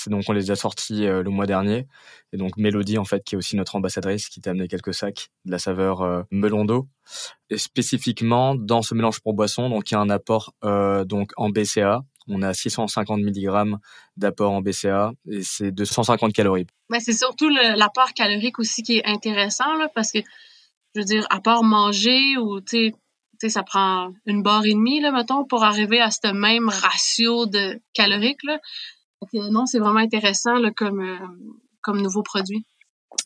donc 0.06 0.22
on 0.28 0.32
les 0.32 0.52
a 0.52 0.56
sortis 0.56 1.06
le 1.06 1.28
mois 1.30 1.46
dernier 1.46 1.88
et 2.32 2.36
donc 2.36 2.56
Mélodie 2.56 2.96
en 2.96 3.04
fait 3.04 3.24
qui 3.24 3.34
est 3.34 3.38
aussi 3.38 3.56
notre 3.56 3.74
ambassadrice 3.74 4.28
qui 4.28 4.40
t'a 4.40 4.50
amené 4.50 4.68
quelques 4.68 4.94
sacs 4.94 5.30
de 5.44 5.50
la 5.50 5.58
saveur 5.58 6.24
melon 6.30 6.64
d'eau. 6.64 6.86
Et 7.50 7.58
spécifiquement 7.58 8.54
dans 8.54 8.82
ce 8.82 8.94
mélange 8.94 9.20
pour 9.20 9.34
boisson 9.34 9.68
donc 9.68 9.90
il 9.90 9.94
y 9.94 9.96
a 9.96 10.00
un 10.00 10.10
apport 10.10 10.54
donc 10.62 11.32
en 11.36 11.50
BCA. 11.50 12.04
On 12.28 12.42
a 12.42 12.54
650 12.54 13.20
mg 13.20 13.76
d'apport 14.16 14.52
en 14.52 14.62
BCA 14.62 15.12
et 15.30 15.42
c'est 15.42 15.70
250 15.70 16.32
calories. 16.32 16.66
Mais 16.90 17.00
c'est 17.00 17.12
surtout 17.12 17.48
l'apport 17.48 18.12
calorique 18.14 18.58
aussi 18.58 18.82
qui 18.82 18.98
est 18.98 19.06
intéressant 19.06 19.74
là, 19.74 19.88
parce 19.94 20.10
que 20.12 20.20
je 20.94 21.00
veux 21.00 21.04
dire 21.04 21.26
à 21.30 21.40
part 21.40 21.62
manger 21.62 22.36
ou 22.38 22.60
tu 22.60 22.88
sais 22.88 22.94
ça 23.48 23.62
prend 23.62 24.12
une 24.26 24.42
barre 24.42 24.66
et 24.66 24.74
demie, 24.74 25.00
là, 25.00 25.12
mettons, 25.12 25.44
pour 25.44 25.64
arriver 25.64 26.00
à 26.00 26.10
ce 26.10 26.32
même 26.32 26.68
ratio 26.68 27.46
de 27.46 27.80
calorique, 27.92 28.42
là. 28.44 28.58
non, 29.32 29.66
c'est 29.66 29.78
vraiment 29.78 30.00
intéressant, 30.00 30.54
là, 30.54 30.70
comme, 30.70 31.00
euh, 31.00 31.18
comme 31.80 32.00
nouveau 32.00 32.22
produit. 32.22 32.64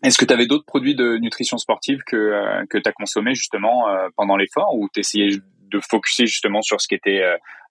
Est-ce 0.02 0.18
que 0.18 0.24
tu 0.24 0.34
avais 0.34 0.46
d'autres 0.46 0.66
produits 0.66 0.94
de 0.94 1.16
nutrition 1.16 1.56
sportive 1.56 2.00
que, 2.06 2.16
euh, 2.16 2.64
que 2.68 2.78
tu 2.78 2.88
as 2.88 2.92
consommé 2.92 3.34
justement 3.34 3.88
euh, 3.88 4.08
pendant 4.16 4.36
l'effort 4.36 4.74
ou 4.74 4.88
tu 4.92 5.00
essayais 5.00 5.38
de 5.70 5.80
focuser 5.80 6.26
justement 6.26 6.62
sur 6.62 6.80
ce 6.80 6.88
qui 6.88 6.94
était 6.94 7.22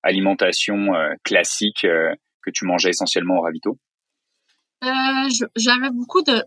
alimentation 0.03 0.93
classique 1.23 1.81
que 1.81 2.51
tu 2.53 2.65
mangeais 2.65 2.89
essentiellement 2.89 3.37
au 3.37 3.41
ravito? 3.41 3.77
J'avais 5.55 5.89
beaucoup 5.91 6.21
de 6.21 6.43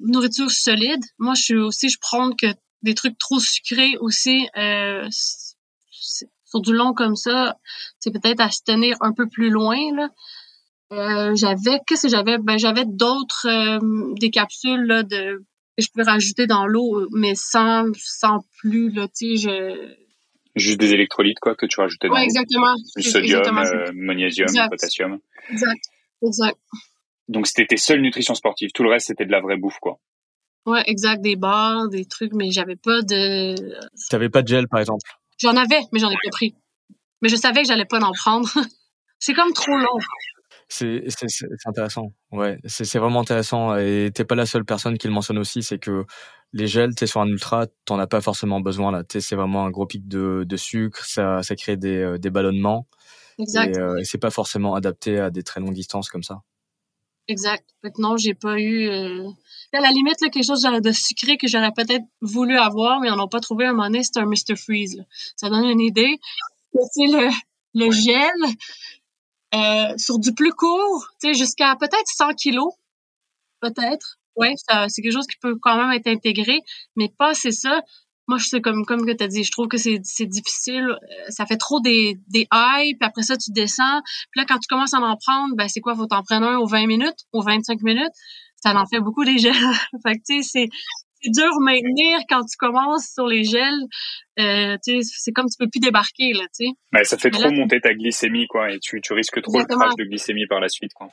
nourriture 0.00 0.50
solide. 0.50 1.02
Moi, 1.18 1.34
je 1.34 1.42
suis 1.42 1.56
aussi, 1.56 1.88
je 1.88 1.98
prends 2.00 2.30
que 2.32 2.46
des 2.82 2.94
trucs 2.94 3.18
trop 3.18 3.38
sucrés 3.38 3.96
aussi 4.00 4.48
sur 6.54 6.60
du 6.60 6.72
long 6.72 6.94
comme 6.94 7.16
ça, 7.16 7.56
c'est 7.98 8.12
peut-être 8.12 8.40
à 8.40 8.50
se 8.50 8.62
tenir 8.64 8.96
un 9.00 9.12
peu 9.12 9.28
plus 9.28 9.50
loin. 9.50 9.76
Euh, 10.92 11.34
j'avais 11.34 11.80
qu'est-ce 11.86 12.02
que 12.02 12.08
j'avais? 12.08 12.38
Ben 12.38 12.58
j'avais 12.58 12.84
d'autres 12.86 13.48
euh, 13.48 14.14
des 14.20 14.30
capsules 14.30 15.04
de 15.10 15.42
que 15.76 15.82
je 15.82 15.88
peux 15.92 16.04
rajouter 16.04 16.46
dans 16.46 16.66
l'eau 16.66 17.08
mais 17.10 17.34
sans 17.34 17.86
sans 17.96 18.44
plus 18.58 18.90
là 18.90 19.08
tu 19.08 19.36
sais 19.36 19.98
juste 20.56 20.78
des 20.78 20.92
électrolytes 20.92 21.38
quoi 21.40 21.54
que 21.54 21.66
tu 21.66 21.80
rajoutais 21.80 22.08
dans 22.08 22.14
ouais, 22.14 22.24
exactement. 22.24 22.74
du 22.96 23.02
sodium 23.02 23.58
euh, 23.58 23.90
magnésium 23.94 24.48
potassium. 24.70 25.18
Exact. 25.50 25.84
Exact. 26.22 26.58
Donc 27.28 27.46
c'était 27.46 27.66
tes 27.66 27.76
seules 27.76 28.00
nutritions 28.00 28.34
sportives. 28.34 28.70
Tout 28.72 28.82
le 28.82 28.90
reste 28.90 29.08
c'était 29.08 29.26
de 29.26 29.32
la 29.32 29.40
vraie 29.40 29.56
bouffe 29.56 29.78
quoi. 29.80 29.98
Ouais 30.66 30.82
exact. 30.86 31.22
Des 31.22 31.36
bars 31.36 31.88
des 31.88 32.04
trucs 32.04 32.32
mais 32.32 32.50
j'avais 32.50 32.76
pas 32.76 33.02
de 33.02 33.54
t'avais 34.10 34.28
pas 34.28 34.42
de 34.42 34.48
gel 34.48 34.68
par 34.68 34.80
exemple? 34.80 35.10
J'en 35.40 35.56
avais, 35.56 35.80
mais 35.92 35.98
j'en 35.98 36.10
ai 36.10 36.14
pas 36.22 36.30
pris. 36.30 36.54
Mais 37.22 37.28
je 37.28 37.36
savais 37.36 37.62
que 37.62 37.68
j'allais 37.68 37.86
pas 37.86 38.00
en 38.00 38.12
prendre. 38.12 38.48
c'est 39.18 39.34
comme 39.34 39.52
trop 39.52 39.76
long. 39.76 39.98
C'est 40.74 41.66
intéressant. 41.66 42.12
Ouais, 42.32 42.58
c'est 42.66 42.98
vraiment 42.98 43.20
intéressant. 43.20 43.76
Et 43.76 44.10
t'es 44.12 44.24
pas 44.24 44.34
la 44.34 44.46
seule 44.46 44.64
personne 44.64 44.98
qui 44.98 45.06
le 45.06 45.12
mentionne 45.12 45.38
aussi. 45.38 45.62
C'est 45.62 45.78
que 45.78 46.04
les 46.52 46.66
gels, 46.66 46.94
t'es 46.94 47.06
sur 47.06 47.20
un 47.20 47.26
ultra, 47.26 47.66
t'en 47.84 47.98
as 47.98 48.06
pas 48.06 48.20
forcément 48.20 48.60
besoin 48.60 48.90
là. 48.90 49.02
C'est 49.08 49.36
vraiment 49.36 49.64
un 49.66 49.70
gros 49.70 49.86
pic 49.86 50.08
de, 50.08 50.44
de 50.46 50.56
sucre. 50.56 51.04
Ça, 51.04 51.42
ça 51.42 51.54
crée 51.54 51.76
des, 51.76 51.98
euh, 51.98 52.18
des 52.18 52.30
ballonnements. 52.30 52.86
Exact. 53.38 53.76
Euh, 53.76 53.96
et, 53.98 54.04
c'est 54.04 54.18
pas 54.18 54.30
forcément 54.30 54.74
adapté 54.74 55.18
à 55.18 55.30
des 55.30 55.42
très 55.42 55.60
longues 55.60 55.74
distances 55.74 56.08
comme 56.08 56.22
ça. 56.22 56.42
Exact. 57.28 57.64
Non, 57.98 58.16
j'ai 58.16 58.34
pas 58.34 58.58
eu. 58.58 58.88
Euh, 58.88 59.28
à 59.72 59.80
la 59.80 59.90
limite, 59.90 60.20
là, 60.20 60.28
quelque 60.28 60.46
chose 60.46 60.62
de 60.62 60.92
sucré 60.92 61.36
que 61.36 61.48
j'aurais 61.48 61.72
peut-être 61.72 62.04
voulu 62.20 62.56
avoir, 62.56 63.00
mais 63.00 63.10
on 63.10 63.16
n'a 63.16 63.26
pas 63.26 63.40
trouvé 63.40 63.66
un 63.66 63.72
moment 63.72 63.86
donné, 63.86 64.02
c'est 64.02 64.18
un 64.18 64.26
Mr. 64.26 64.56
Freeze. 64.56 64.96
Là. 64.96 65.04
Ça 65.36 65.48
donne 65.48 65.64
une 65.64 65.80
idée. 65.80 66.18
C'est 66.92 67.06
le, 67.06 67.30
le 67.74 67.90
gel 67.90 68.56
euh, 69.54 69.94
sur 69.96 70.18
du 70.18 70.34
plus 70.34 70.52
court, 70.52 71.08
jusqu'à 71.32 71.76
peut-être 71.76 72.06
100 72.06 72.34
kilos, 72.34 72.72
peut-être. 73.60 74.18
Ouais, 74.36 74.54
c'est 74.88 75.00
quelque 75.00 75.12
chose 75.12 75.26
qui 75.28 75.38
peut 75.40 75.56
quand 75.60 75.76
même 75.76 75.92
être 75.92 76.08
intégré, 76.08 76.60
mais 76.96 77.08
pas 77.18 77.34
c'est 77.34 77.52
ça. 77.52 77.82
Moi, 78.26 78.38
je 78.38 78.46
sais 78.46 78.60
comme 78.60 78.84
comme 78.86 79.06
que 79.06 79.12
tu 79.12 79.22
as 79.22 79.28
dit, 79.28 79.44
je 79.44 79.52
trouve 79.52 79.68
que 79.68 79.76
c'est 79.76 80.26
difficile, 80.26 80.88
euh, 80.90 81.24
ça 81.28 81.46
fait 81.46 81.58
trop 81.58 81.80
des 81.80 82.18
des 82.28 82.46
highs, 82.50 82.96
puis 82.98 83.06
après 83.06 83.22
ça 83.22 83.36
tu 83.36 83.52
descends. 83.52 84.00
Puis 84.32 84.40
là 84.40 84.44
quand 84.48 84.58
tu 84.58 84.66
commences 84.68 84.94
à 84.94 84.98
en 84.98 85.16
prendre, 85.16 85.54
ben 85.56 85.68
c'est 85.68 85.80
quoi, 85.80 85.94
faut 85.94 86.06
t'en 86.06 86.22
prendre 86.22 86.46
un 86.46 86.56
aux 86.58 86.66
20 86.66 86.86
minutes, 86.86 87.26
aux 87.32 87.42
25 87.42 87.82
minutes? 87.82 88.14
Ça 88.56 88.74
en 88.74 88.86
fait 88.86 89.00
beaucoup 89.00 89.24
gels. 89.24 89.52
fait 90.06 90.14
que, 90.14 90.22
tu 90.26 90.42
sais, 90.42 90.68
c'est, 91.24 91.30
dur 91.30 91.50
à 91.52 91.60
maintenir 91.60 92.18
quand 92.28 92.42
tu 92.44 92.56
commences 92.56 93.08
sur 93.12 93.26
les 93.26 93.44
gels. 93.44 93.82
Euh, 94.38 94.76
tu 94.84 95.02
sais, 95.02 95.10
c'est 95.16 95.32
comme 95.32 95.46
tu 95.46 95.56
peux 95.58 95.68
plus 95.68 95.80
débarquer, 95.80 96.32
là, 96.32 96.42
tu 96.54 96.66
sais. 96.66 96.72
Ben, 96.92 97.04
ça 97.04 97.16
fait 97.18 97.30
trop 97.30 97.50
monter 97.50 97.80
ta 97.80 97.94
glycémie, 97.94 98.46
quoi, 98.46 98.72
et 98.72 98.78
tu, 98.80 99.00
tu 99.00 99.12
risques 99.12 99.40
trop 99.42 99.58
le 99.58 99.64
crash 99.64 99.94
de 99.96 100.04
glycémie 100.04 100.46
par 100.46 100.60
la 100.60 100.68
suite, 100.68 100.92
quoi. 100.94 101.08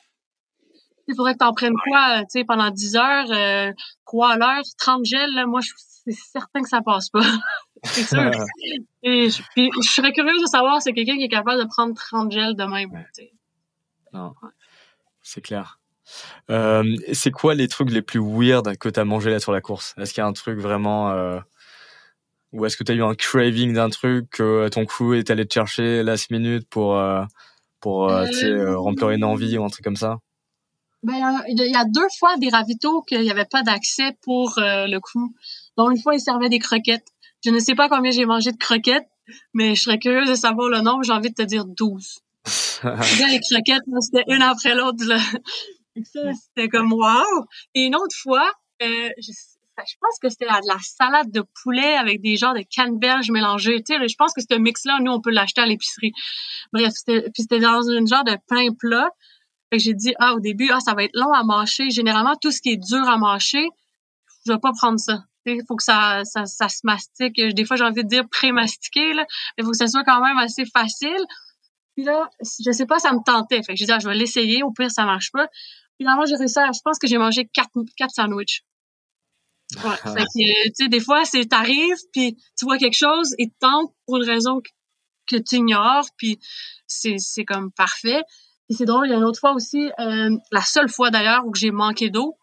Il 1.07 1.16
faudrait 1.16 1.34
que 1.34 1.39
t'en 1.39 1.53
prennes 1.53 1.76
quoi, 1.89 2.22
tu 2.22 2.39
sais, 2.39 2.43
pendant 2.45 2.70
10 2.70 2.95
heures, 2.95 3.32
euh, 3.32 3.72
3 4.05 4.34
à 4.34 4.38
l'heure, 4.38 4.64
30 4.78 5.05
gels, 5.05 5.34
là, 5.34 5.45
moi, 5.45 5.62
c'est 5.62 6.12
certain 6.14 6.62
que 6.62 6.70
ça 6.70 6.82
passe 6.82 7.09
pas. 7.09 7.22
c'est 7.84 8.03
sûr. 8.03 8.32
Et 9.03 9.30
je, 9.30 9.41
puis, 9.53 9.70
je 9.84 9.89
serais 9.89 10.14
curieuse 10.14 10.41
de 10.41 10.47
savoir 10.47 10.82
si 10.82 10.93
quelqu'un 10.93 11.18
qui 11.18 11.24
est 11.24 11.30
capable 11.30 11.62
de 11.62 11.68
prendre 11.68 11.95
30 11.95 12.32
gels 12.32 12.55
de 12.55 12.64
même. 12.64 13.05
Non. 14.14 14.34
C'est 15.22 15.41
clair. 15.41 15.81
Euh, 16.49 16.84
c'est 17.14 17.32
quoi 17.32 17.55
les 17.55 17.68
trucs 17.68 17.91
les 17.91 18.01
plus 18.01 18.20
weird 18.20 18.78
que 18.78 18.89
tu 18.89 18.99
as 18.99 19.05
mangé 19.05 19.32
là 19.32 19.39
sur 19.39 19.51
la 19.51 19.62
course? 19.62 19.93
Est-ce 19.97 20.14
qu'il 20.14 20.22
y 20.22 20.26
a 20.26 20.28
un 20.28 20.34
truc 20.34 20.59
vraiment 20.59 21.12
euh... 21.12 21.39
ou 22.51 22.66
est-ce 22.66 22.78
que 22.78 22.84
tu 22.84 22.91
as 22.91 22.95
eu 22.95 23.03
un 23.03 23.16
craving 23.16 23.74
d'un 23.74 23.89
truc 23.89 24.30
que 24.32 24.68
ton 24.70 24.86
crew 24.86 25.14
est 25.14 25.30
allé 25.30 25.45
te 25.45 25.53
chercher 25.53 26.03
last 26.03 26.32
minute 26.32 26.68
pour 26.70 26.97
euh, 26.97 27.24
pour 27.80 28.09
euh, 28.09 28.26
euh, 28.43 28.78
remplir 28.78 29.12
une 29.12 29.24
envie 29.24 29.57
ou 29.57 29.64
un 29.64 29.70
truc 29.70 29.84
comme 29.84 29.95
ça? 29.95 30.18
ben, 31.03 31.41
il 31.47 31.57
y 31.57 31.76
a 31.76 31.86
deux 31.86 32.07
fois 32.20 32.38
des 32.38 32.49
ravitaux 32.49 33.01
qu'il 33.01 33.22
n'y 33.22 33.32
avait 33.32 33.45
pas 33.45 33.64
d'accès 33.64 34.16
pour 34.22 34.53
le 34.57 34.99
crew. 34.99 35.34
Donc, 35.76 35.91
une 35.91 35.99
fois, 35.99 36.14
ils 36.14 36.20
servaient 36.20 36.49
des 36.49 36.59
croquettes. 36.59 37.07
Je 37.43 37.49
ne 37.49 37.57
sais 37.57 37.74
pas 37.74 37.89
combien 37.89 38.12
j'ai 38.12 38.26
mangé 38.26 38.51
de 38.51 38.57
croquettes, 38.57 39.07
mais 39.53 39.74
je 39.74 39.82
serais 39.82 39.97
curieuse 39.97 40.30
de 40.30 40.36
savoir 40.36 40.70
le 40.70 40.82
nombre. 40.82 41.03
J'ai 41.03 41.14
envie 41.14 41.30
de 41.30 41.36
te 41.36 41.41
dire 41.41 41.66
12. 41.66 42.20
les 42.84 43.39
croquettes, 43.39 43.84
c'était 44.01 44.26
une 44.28 44.41
après 44.41 44.76
l'autre. 44.76 45.03
Ça, 45.96 46.20
c'était 46.34 46.70
comme 46.70 46.94
wow. 46.94 47.46
Et 47.76 47.86
une 47.86 47.96
autre 47.96 48.16
fois, 48.16 48.50
euh, 48.82 49.10
je, 49.18 49.32
je 49.32 49.96
pense 50.00 50.20
que 50.22 50.30
c'était 50.30 50.46
de 50.46 50.68
la 50.68 50.80
salade 50.80 51.32
de 51.32 51.44
poulet 51.64 51.96
avec 51.96 52.22
des 52.22 52.38
genres 52.38 52.54
de 52.54 52.64
canneberges 52.64 53.32
mélangées. 53.32 53.84
Tu 53.84 53.96
sais, 53.96 54.08
je 54.08 54.16
pense 54.16 54.34
que 54.34 54.42
ce 54.42 54.58
mix-là, 54.58 55.00
nous, 55.02 55.12
on 55.12 55.22
peut 55.22 55.32
l'acheter 55.32 55.62
à 55.62 55.66
l'épicerie. 55.66 56.14
Bref, 56.74 56.94
c'était, 56.96 57.22
puis 57.24 57.44
c'était 57.44 57.60
dans 57.60 57.82
une 57.82 58.08
genre 58.08 58.24
de 58.24 58.38
pain 58.48 58.74
plat. 58.78 59.10
Fait 59.72 59.78
que 59.78 59.84
j'ai 59.84 59.94
dit, 59.94 60.14
ah, 60.20 60.34
au 60.34 60.39
début, 60.39 60.70
ah, 60.72 60.80
ça 60.80 60.94
va 60.94 61.04
être 61.04 61.16
long 61.16 61.32
à 61.34 61.44
mâcher. 61.44 61.89
Généralement, 61.89 62.36
tout 62.42 62.52
ce 62.52 62.62
qui 62.62 62.72
est 62.72 62.78
dur 62.78 63.08
à 63.10 63.18
mâcher, 63.18 63.68
je 64.46 64.52
vais 64.52 64.60
pas 64.60 64.72
prendre 64.74 65.00
ça. 65.00 65.24
Il 65.46 65.62
faut 65.68 65.76
que 65.76 65.84
ça, 65.84 66.24
ça, 66.24 66.46
ça 66.46 66.70
se 66.70 66.82
mastique. 66.84 67.36
Des 67.36 67.66
fois, 67.66 67.76
j'ai 67.76 67.84
envie 67.84 68.04
de 68.04 68.10
dire 68.10 68.28
pré-mastiqué, 68.30 69.14
là. 69.14 69.26
Mais 69.58 69.64
il 69.64 69.66
faut 69.66 69.72
que 69.72 69.78
ça 69.78 69.88
soit 69.88 70.04
quand 70.04 70.22
même 70.24 70.38
assez 70.38 70.66
facile. 70.66 71.26
Puis 71.96 72.06
là, 72.06 72.30
je 72.42 72.72
sais 72.72 72.86
pas, 72.86 73.00
ça 73.00 73.12
me 73.14 73.20
tentait. 73.26 73.64
Fait 73.64 73.74
que 73.74 73.78
j'ai 73.78 73.86
dit, 73.86 73.92
ah, 73.92 74.00
je 74.00 74.08
vais 74.08 74.16
l'essayer. 74.16 74.62
Au 74.64 74.72
pire, 74.72 74.92
ça 74.92 75.06
marche 75.06 75.32
pas. 75.32 75.48
Finalement, 76.02 76.26
j'ai 76.26 76.36
réussi 76.36 76.58
à, 76.58 76.72
je 76.72 76.80
pense 76.84 76.97
que 76.97 77.06
j'ai 77.06 77.20
mangé 77.20 77.47
quatre, 77.54 77.70
quatre 77.95 78.10
sandwichs. 78.10 78.64
Ouais. 79.84 79.95
fait 79.97 80.24
que, 80.24 80.68
tu 80.70 80.72
sais, 80.74 80.88
des 80.88 80.99
fois, 80.99 81.26
c'est, 81.26 81.45
t'arrives, 81.45 81.99
puis 82.12 82.36
tu 82.58 82.66
vois 82.66 82.80
quelque 82.80 82.97
chose 82.97 83.36
et 83.38 83.52
tente 83.60 83.93
pour 84.08 84.18
une 84.18 84.28
raison 84.28 84.62
que, 85.28 85.38
tu 85.38 85.58
ignores, 85.58 86.08
puis 86.18 86.39
c'est, 86.88 87.20
c'est 87.20 87.45
comme 87.45 87.72
parfait. 87.72 88.24
Et 88.70 88.74
c'est 88.74 88.86
drôle, 88.86 89.06
il 89.06 89.12
y 89.12 89.14
a 89.14 89.18
une 89.18 89.24
autre 89.24 89.39
fois 89.39 89.54
aussi, 89.54 89.91
euh, 89.99 90.36
la 90.52 90.62
seule 90.62 90.89
fois 90.89 91.12
d'ailleurs 91.12 91.45
où 91.45 91.54
j'ai 91.54 91.70
manqué 91.70 92.10
d'eau. 92.10 92.36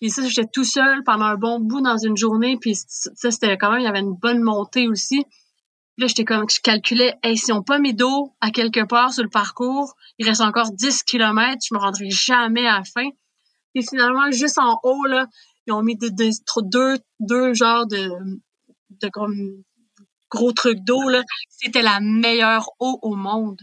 Puis 0.00 0.10
ça, 0.10 0.26
j'étais 0.26 0.48
tout 0.52 0.64
seul 0.64 1.04
pendant 1.04 1.26
un 1.26 1.36
bon 1.36 1.60
bout 1.60 1.80
dans 1.80 1.96
une 1.96 2.16
journée, 2.16 2.58
puis 2.60 2.74
ça, 2.74 3.30
c'était 3.30 3.56
quand 3.56 3.70
même, 3.70 3.82
il 3.82 3.84
y 3.84 3.88
avait 3.88 4.00
une 4.00 4.16
bonne 4.16 4.42
montée 4.42 4.88
aussi. 4.88 5.24
Là, 5.96 6.08
j'étais 6.08 6.24
comme, 6.24 6.48
je 6.50 6.60
calculais, 6.60 7.14
hey, 7.22 7.36
si 7.36 7.52
on 7.52 7.62
pas 7.62 7.78
mis 7.78 7.94
d'eau 7.94 8.34
à 8.40 8.50
quelque 8.50 8.84
part 8.84 9.12
sur 9.12 9.22
le 9.22 9.28
parcours, 9.28 9.94
il 10.18 10.26
reste 10.26 10.40
encore 10.40 10.72
10 10.72 11.04
kilomètres, 11.04 11.64
je 11.68 11.74
me 11.74 11.78
rendrai 11.78 12.10
jamais 12.10 12.66
à 12.66 12.78
la 12.78 12.84
fin. 12.84 13.08
Et 13.76 13.82
finalement, 13.82 14.30
juste 14.32 14.58
en 14.58 14.80
haut, 14.82 15.04
là, 15.06 15.26
ils 15.66 15.72
ont 15.72 15.82
mis 15.82 15.96
deux, 15.96 16.10
deux, 16.10 16.98
deux 17.20 17.54
genres 17.54 17.86
de, 17.86 18.10
de 18.90 19.08
gros, 19.08 19.28
gros 20.30 20.52
trucs 20.52 20.80
d'eau, 20.80 21.08
là. 21.08 21.22
C'était 21.48 21.82
la 21.82 22.00
meilleure 22.00 22.70
eau 22.80 22.98
au 23.02 23.14
monde. 23.14 23.60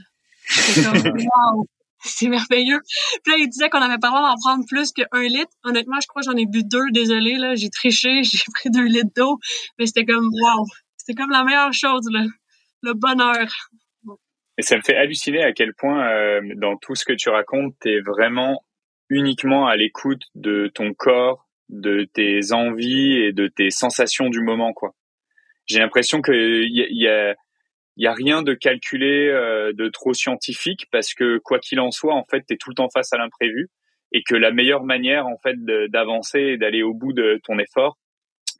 wow, 0.77 1.65
c'est 2.03 2.27
merveilleux. 2.27 2.79
Puis 3.23 3.33
là, 3.33 3.37
il 3.39 3.49
disait 3.49 3.69
qu'on 3.69 3.81
avait 3.81 3.99
pas 3.99 4.07
le 4.07 4.15
droit 4.15 4.29
d'en 4.29 4.35
prendre 4.41 4.65
plus 4.67 4.91
qu'un 4.91 5.21
litre. 5.21 5.51
Honnêtement, 5.63 5.99
je 6.01 6.07
crois 6.07 6.21
que 6.21 6.27
j'en 6.31 6.37
ai 6.37 6.45
bu 6.45 6.63
deux, 6.63 6.91
désolé, 6.91 7.37
là. 7.37 7.55
J'ai 7.55 7.69
triché, 7.69 8.23
j'ai 8.23 8.39
pris 8.53 8.69
deux 8.69 8.85
litres 8.85 9.11
d'eau. 9.15 9.37
Mais 9.77 9.85
c'était 9.85 10.05
comme, 10.05 10.29
wow, 10.31 10.65
c'est 11.05 11.13
comme 11.13 11.31
la 11.31 11.43
meilleure 11.43 11.73
chose, 11.73 12.07
le, 12.83 12.93
bonheur. 12.93 13.47
Et 14.57 14.61
ça 14.61 14.75
me 14.75 14.81
fait 14.81 14.95
halluciner 14.95 15.43
à 15.43 15.53
quel 15.53 15.73
point, 15.73 16.07
euh, 16.07 16.41
dans 16.55 16.77
tout 16.77 16.95
ce 16.95 17.05
que 17.05 17.13
tu 17.13 17.29
racontes, 17.29 17.75
tu 17.81 17.89
es 17.89 18.01
vraiment 18.01 18.63
uniquement 19.09 19.67
à 19.67 19.75
l'écoute 19.75 20.23
de 20.35 20.67
ton 20.73 20.93
corps, 20.93 21.47
de 21.69 22.07
tes 22.13 22.51
envies 22.51 23.17
et 23.17 23.33
de 23.33 23.47
tes 23.47 23.69
sensations 23.69 24.29
du 24.29 24.41
moment, 24.41 24.73
quoi. 24.73 24.93
J'ai 25.67 25.79
l'impression 25.79 26.21
qu'il 26.21 26.65
y, 26.69 26.85
y, 26.89 27.07
a, 27.07 27.35
y 27.97 28.07
a 28.07 28.13
rien 28.13 28.43
de 28.43 28.53
calculé, 28.53 29.27
euh, 29.29 29.73
de 29.73 29.89
trop 29.89 30.13
scientifique, 30.13 30.87
parce 30.91 31.13
que 31.13 31.37
quoi 31.37 31.59
qu'il 31.59 31.79
en 31.79 31.91
soit, 31.91 32.13
en 32.13 32.25
fait, 32.25 32.43
tu 32.47 32.53
es 32.53 32.57
tout 32.57 32.69
le 32.69 32.75
temps 32.75 32.89
face 32.89 33.13
à 33.13 33.17
l'imprévu 33.17 33.69
et 34.11 34.23
que 34.23 34.35
la 34.35 34.51
meilleure 34.51 34.83
manière, 34.83 35.27
en 35.27 35.37
fait, 35.37 35.55
d'avancer 35.89 36.39
et 36.39 36.57
d'aller 36.57 36.83
au 36.83 36.93
bout 36.93 37.13
de 37.13 37.39
ton 37.43 37.57
effort, 37.59 37.97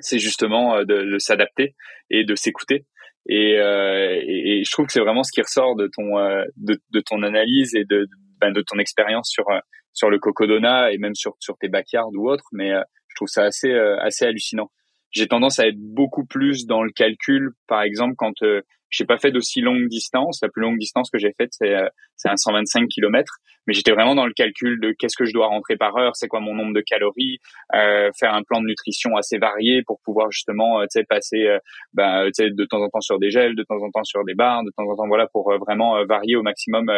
c'est 0.02 0.20
justement 0.20 0.78
euh, 0.78 0.84
de, 0.86 1.18
s'adapter 1.20 1.76
et 2.10 2.24
de 2.24 2.36
s'écouter. 2.36 2.86
Et, 3.30 3.58
euh, 3.60 4.20
et, 4.22 4.64
je 4.66 4.72
trouve 4.72 4.88
que 4.88 4.94
c'est 4.94 5.00
vraiment 5.00 5.24
ce 5.24 5.32
qui 5.32 5.42
ressort 5.42 5.76
de 5.76 5.90
ton 5.96 6.18
euh, 6.18 6.44
de, 6.58 7.02
ton 7.06 7.24
analyse 7.24 7.76
et 7.76 7.86
de 7.86 8.08
ben, 8.40 8.52
de 8.52 8.64
ton 8.66 8.80
expérience 8.80 9.30
sur 9.30 9.46
sur 9.94 10.10
le 10.10 10.18
cocodona 10.18 10.92
et 10.92 10.98
même 10.98 11.14
sur 11.14 11.36
sur 11.40 11.58
tes 11.58 11.70
backyards 11.70 12.12
ou 12.14 12.30
autres. 12.30 12.46
Mais 12.52 12.72
je 12.72 13.16
trouve 13.16 13.28
ça 13.28 13.44
assez 13.44 13.72
assez 13.72 14.26
hallucinant. 14.26 14.72
J'ai 15.12 15.28
tendance 15.28 15.60
à 15.60 15.68
être 15.68 15.80
beaucoup 15.80 16.26
plus 16.26 16.66
dans 16.66 16.84
le 16.84 16.92
calcul, 16.92 17.52
par 17.68 17.82
exemple, 17.82 18.16
quand 18.18 18.34
j'ai 18.92 19.06
pas 19.06 19.18
fait 19.18 19.32
d'aussi 19.32 19.62
longue 19.62 19.88
distance. 19.88 20.40
La 20.42 20.50
plus 20.50 20.62
longue 20.62 20.78
distance 20.78 21.10
que 21.10 21.18
j'ai 21.18 21.34
faite, 21.38 21.50
c'est, 21.54 21.74
euh, 21.74 21.88
un 22.26 22.38
125 22.38 22.88
km. 22.88 23.38
Mais 23.66 23.74
j'étais 23.74 23.92
vraiment 23.92 24.16
dans 24.16 24.26
le 24.26 24.34
calcul 24.34 24.80
de 24.80 24.94
qu'est-ce 24.98 25.16
que 25.18 25.26
je 25.26 25.34
dois 25.34 25.48
rentrer 25.48 25.76
par 25.76 25.96
heure, 25.98 26.16
c'est 26.16 26.28
quoi 26.28 26.40
mon 26.40 26.54
nombre 26.54 26.74
de 26.74 26.82
calories, 26.82 27.40
euh, 27.74 28.10
faire 28.20 28.34
un 28.34 28.44
plan 28.44 28.62
de 28.62 28.68
nutrition 28.68 29.16
assez 29.16 29.38
varié 29.38 29.82
pour 29.84 30.00
pouvoir 30.04 30.32
justement, 30.32 30.82
euh, 30.82 30.84
tu 30.84 31.00
sais, 31.00 31.04
passer, 31.04 31.48
euh, 31.48 32.30
sais, 32.34 32.50
de 32.52 32.66
temps 32.66 32.82
en 32.82 32.90
temps 32.90 33.02
sur 33.02 33.18
des 33.18 33.32
gels, 33.32 33.56
de 33.56 33.64
temps 33.64 33.82
en 33.82 33.90
temps 33.90 34.04
sur 34.04 34.24
des 34.26 34.34
barres, 34.34 34.64
de 34.64 34.72
temps 34.76 34.84
en 34.84 34.96
temps, 34.96 35.08
voilà, 35.08 35.28
pour 35.28 35.52
vraiment 35.60 36.04
varier 36.06 36.36
au 36.36 36.44
maximum 36.44 36.92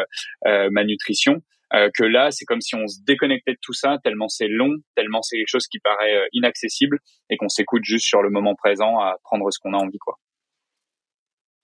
ma 0.45 0.83
nutrition. 0.83 1.41
Que 1.73 2.03
là, 2.03 2.29
c'est 2.31 2.45
comme 2.45 2.61
si 2.61 2.75
on 2.75 2.87
se 2.87 2.99
déconnectait 3.05 3.53
de 3.53 3.59
tout 3.61 3.73
ça, 3.73 3.97
tellement 4.03 4.29
c'est 4.29 4.47
long, 4.47 4.75
tellement 4.95 5.21
c'est 5.21 5.37
quelque 5.37 5.47
chose 5.47 5.67
qui 5.67 5.79
paraît 5.79 6.27
inaccessible, 6.31 6.99
et 7.29 7.37
qu'on 7.37 7.49
s'écoute 7.49 7.83
juste 7.83 8.05
sur 8.05 8.21
le 8.21 8.29
moment 8.29 8.55
présent 8.55 8.99
à 8.99 9.17
prendre 9.23 9.51
ce 9.51 9.59
qu'on 9.59 9.73
a 9.73 9.77
envie, 9.77 9.97
quoi. 9.97 10.17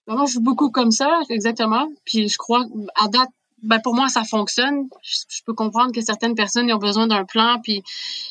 Non, 0.09 0.25
je 0.25 0.33
joue 0.33 0.41
beaucoup 0.41 0.71
comme 0.71 0.89
ça, 0.89 1.21
exactement. 1.29 1.87
Puis 2.03 2.29
je 2.29 2.37
crois, 2.37 2.65
à 2.95 3.07
date, 3.09 3.29
ben 3.61 3.79
pour 3.79 3.93
moi, 3.93 4.07
ça 4.09 4.23
fonctionne. 4.23 4.87
Je, 5.03 5.41
peux 5.45 5.53
comprendre 5.53 5.91
que 5.93 6.01
certaines 6.01 6.33
personnes 6.33 6.71
ont 6.71 6.77
besoin 6.77 7.07
d'un 7.07 7.25
plan, 7.25 7.59
puis 7.61 7.83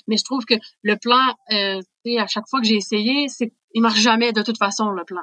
mais 0.08 0.16
je 0.16 0.24
trouve 0.24 0.44
que 0.44 0.54
le 0.82 0.96
plan, 0.96 1.20
euh, 1.52 1.80
à 2.18 2.26
chaque 2.26 2.48
fois 2.48 2.60
que 2.60 2.66
j'ai 2.66 2.76
essayé, 2.76 3.28
c'est 3.28 3.52
il 3.74 3.82
marche 3.82 4.00
jamais 4.00 4.32
de 4.32 4.42
toute 4.42 4.58
façon 4.58 4.90
le 4.90 5.04
plan. 5.04 5.22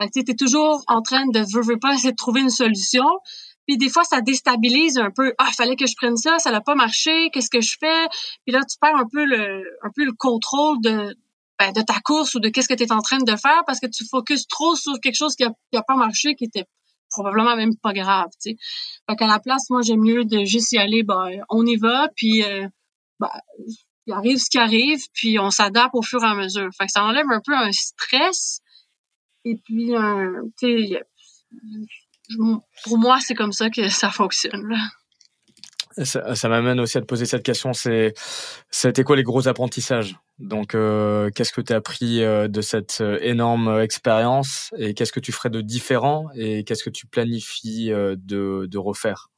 Fait 0.00 0.10
tu 0.10 0.30
es 0.30 0.34
toujours 0.34 0.82
en 0.86 1.00
train 1.00 1.26
de 1.28 1.38
veux, 1.38 1.62
veux 1.62 1.78
pas 1.78 1.94
essayer 1.94 2.10
de 2.10 2.16
trouver 2.16 2.42
une 2.42 2.50
solution. 2.50 3.06
Puis 3.66 3.76
des 3.78 3.88
fois, 3.88 4.04
ça 4.04 4.20
déstabilise 4.20 4.98
un 4.98 5.10
peu. 5.10 5.34
Ah, 5.38 5.50
fallait 5.56 5.76
que 5.76 5.86
je 5.86 5.96
prenne 5.96 6.16
ça, 6.16 6.38
ça 6.38 6.50
n'a 6.50 6.60
pas 6.60 6.74
marché. 6.74 7.30
Qu'est-ce 7.30 7.50
que 7.50 7.60
je 7.60 7.76
fais? 7.78 8.06
Puis 8.44 8.52
là, 8.52 8.60
tu 8.60 8.76
perds 8.80 8.96
un 8.96 9.08
peu 9.10 9.24
le, 9.24 9.64
un 9.82 9.90
peu 9.94 10.04
le 10.04 10.12
contrôle 10.12 10.80
de, 10.80 11.16
ben, 11.58 11.72
de 11.72 11.80
ta 11.82 12.00
course 12.04 12.34
ou 12.34 12.40
de 12.40 12.48
qu'est-ce 12.48 12.68
que 12.68 12.74
tu 12.74 12.84
es 12.84 12.92
en 12.92 13.00
train 13.00 13.18
de 13.18 13.36
faire 13.36 13.62
parce 13.66 13.80
que 13.80 13.86
tu 13.86 14.04
focuses 14.06 14.46
trop 14.46 14.76
sur 14.76 15.00
quelque 15.00 15.16
chose 15.16 15.34
qui 15.36 15.44
a, 15.44 15.50
qui 15.70 15.78
a 15.78 15.82
pas 15.82 15.96
marché, 15.96 16.34
qui 16.34 16.44
était 16.44 16.64
probablement 17.10 17.56
même 17.56 17.76
pas 17.76 17.92
grave, 17.92 18.30
tu 18.42 18.50
sais. 18.50 18.56
Fait 19.08 19.16
qu'à 19.16 19.26
la 19.26 19.38
place, 19.38 19.70
moi, 19.70 19.80
j'aime 19.82 20.00
mieux 20.00 20.24
de 20.24 20.44
juste 20.44 20.72
y 20.72 20.78
aller, 20.78 21.02
ben, 21.02 21.30
on 21.48 21.64
y 21.64 21.76
va, 21.76 22.08
puis 22.16 22.42
euh, 22.44 22.66
ben, 23.20 23.30
il 24.06 24.12
arrive 24.12 24.38
ce 24.38 24.50
qui 24.50 24.58
arrive, 24.58 25.00
puis 25.14 25.38
on 25.38 25.50
s'adapte 25.50 25.94
au 25.94 26.02
fur 26.02 26.22
et 26.22 26.26
à 26.26 26.34
mesure. 26.34 26.68
Fait 26.76 26.86
que 26.86 26.92
ça 26.92 27.04
enlève 27.04 27.26
un 27.30 27.40
peu 27.44 27.54
un 27.54 27.72
stress, 27.72 28.60
et 29.44 29.56
puis, 29.64 29.94
euh, 29.94 30.42
tu 30.58 30.88
sais, 30.88 31.02
pour 32.84 32.98
moi, 32.98 33.18
c'est 33.20 33.34
comme 33.34 33.52
ça 33.52 33.70
que 33.70 33.88
ça 33.88 34.10
fonctionne, 34.10 34.68
là. 34.68 34.78
Ça, 36.04 36.34
ça 36.34 36.48
m'amène 36.50 36.78
aussi 36.78 36.98
à 36.98 37.00
te 37.00 37.06
poser 37.06 37.24
cette 37.24 37.42
question, 37.42 37.72
c'est, 37.72 38.12
c'était 38.70 39.02
quoi 39.02 39.16
les 39.16 39.22
gros 39.22 39.48
apprentissages? 39.48 40.16
Donc, 40.38 40.74
euh, 40.74 41.30
qu'est-ce 41.30 41.54
que 41.54 41.62
tu 41.62 41.72
as 41.72 41.76
appris 41.76 42.22
euh, 42.22 42.48
de 42.48 42.60
cette 42.60 43.00
euh, 43.00 43.18
énorme 43.22 43.80
expérience 43.80 44.74
et 44.76 44.92
qu'est-ce 44.92 45.12
que 45.12 45.20
tu 45.20 45.32
ferais 45.32 45.48
de 45.48 45.62
différent 45.62 46.26
et 46.34 46.64
qu'est-ce 46.64 46.84
que 46.84 46.90
tu 46.90 47.06
planifies 47.06 47.88
de, 47.88 48.66
de 48.66 48.78
refaire? 48.78 49.30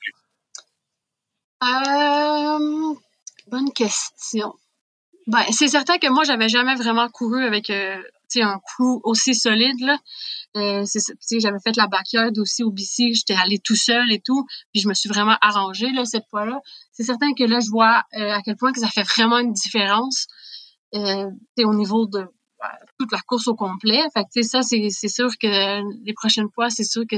Euh, 1.63 2.95
Bonne 3.47 3.73
question. 3.73 4.53
Ben, 5.29 5.45
c'est 5.53 5.69
certain 5.69 5.99
que 5.99 6.09
moi, 6.09 6.25
j'avais 6.25 6.49
jamais 6.49 6.75
vraiment 6.75 7.09
couru 7.09 7.45
avec 7.45 7.71
un 8.37 8.59
crew 8.59 9.01
aussi 9.05 9.35
solide. 9.35 9.81
Là. 9.81 9.99
Euh, 10.57 10.85
j'avais 11.41 11.59
fait 11.63 11.77
la 11.77 11.87
backyard 11.87 12.37
aussi 12.39 12.63
au 12.63 12.71
BC, 12.71 13.15
j'étais 13.15 13.35
allée 13.35 13.59
tout 13.59 13.77
seul 13.77 14.11
et 14.11 14.21
tout, 14.21 14.47
puis 14.73 14.81
je 14.81 14.89
me 14.89 14.95
suis 14.95 15.09
vraiment 15.09 15.37
arrangée 15.41 15.91
là 15.93 16.05
cette 16.05 16.27
fois-là. 16.31 16.61
C'est 16.93 17.05
certain 17.05 17.33
que 17.35 17.45
là 17.45 17.61
je 17.61 17.71
vois 17.71 18.03
euh, 18.17 18.33
à 18.33 18.43
quel 18.43 18.57
point 18.57 18.73
que 18.73 18.81
ça 18.81 18.89
fait 18.89 19.03
vraiment 19.03 19.39
une 19.39 19.53
différence 19.53 20.27
euh, 20.95 21.31
au 21.59 21.75
niveau 21.75 22.07
de 22.07 22.25
toute 22.99 23.13
la 23.13 23.21
course 23.21 23.47
au 23.47 23.55
complet. 23.55 24.03
Fait 24.15 24.25
que 24.35 24.43
ça 24.43 24.63
c'est 24.63 24.91
sûr 24.91 25.31
que 25.41 26.05
les 26.05 26.15
prochaines 26.15 26.51
fois, 26.55 26.71
c'est 26.71 26.85
sûr 26.85 27.05
que 27.09 27.17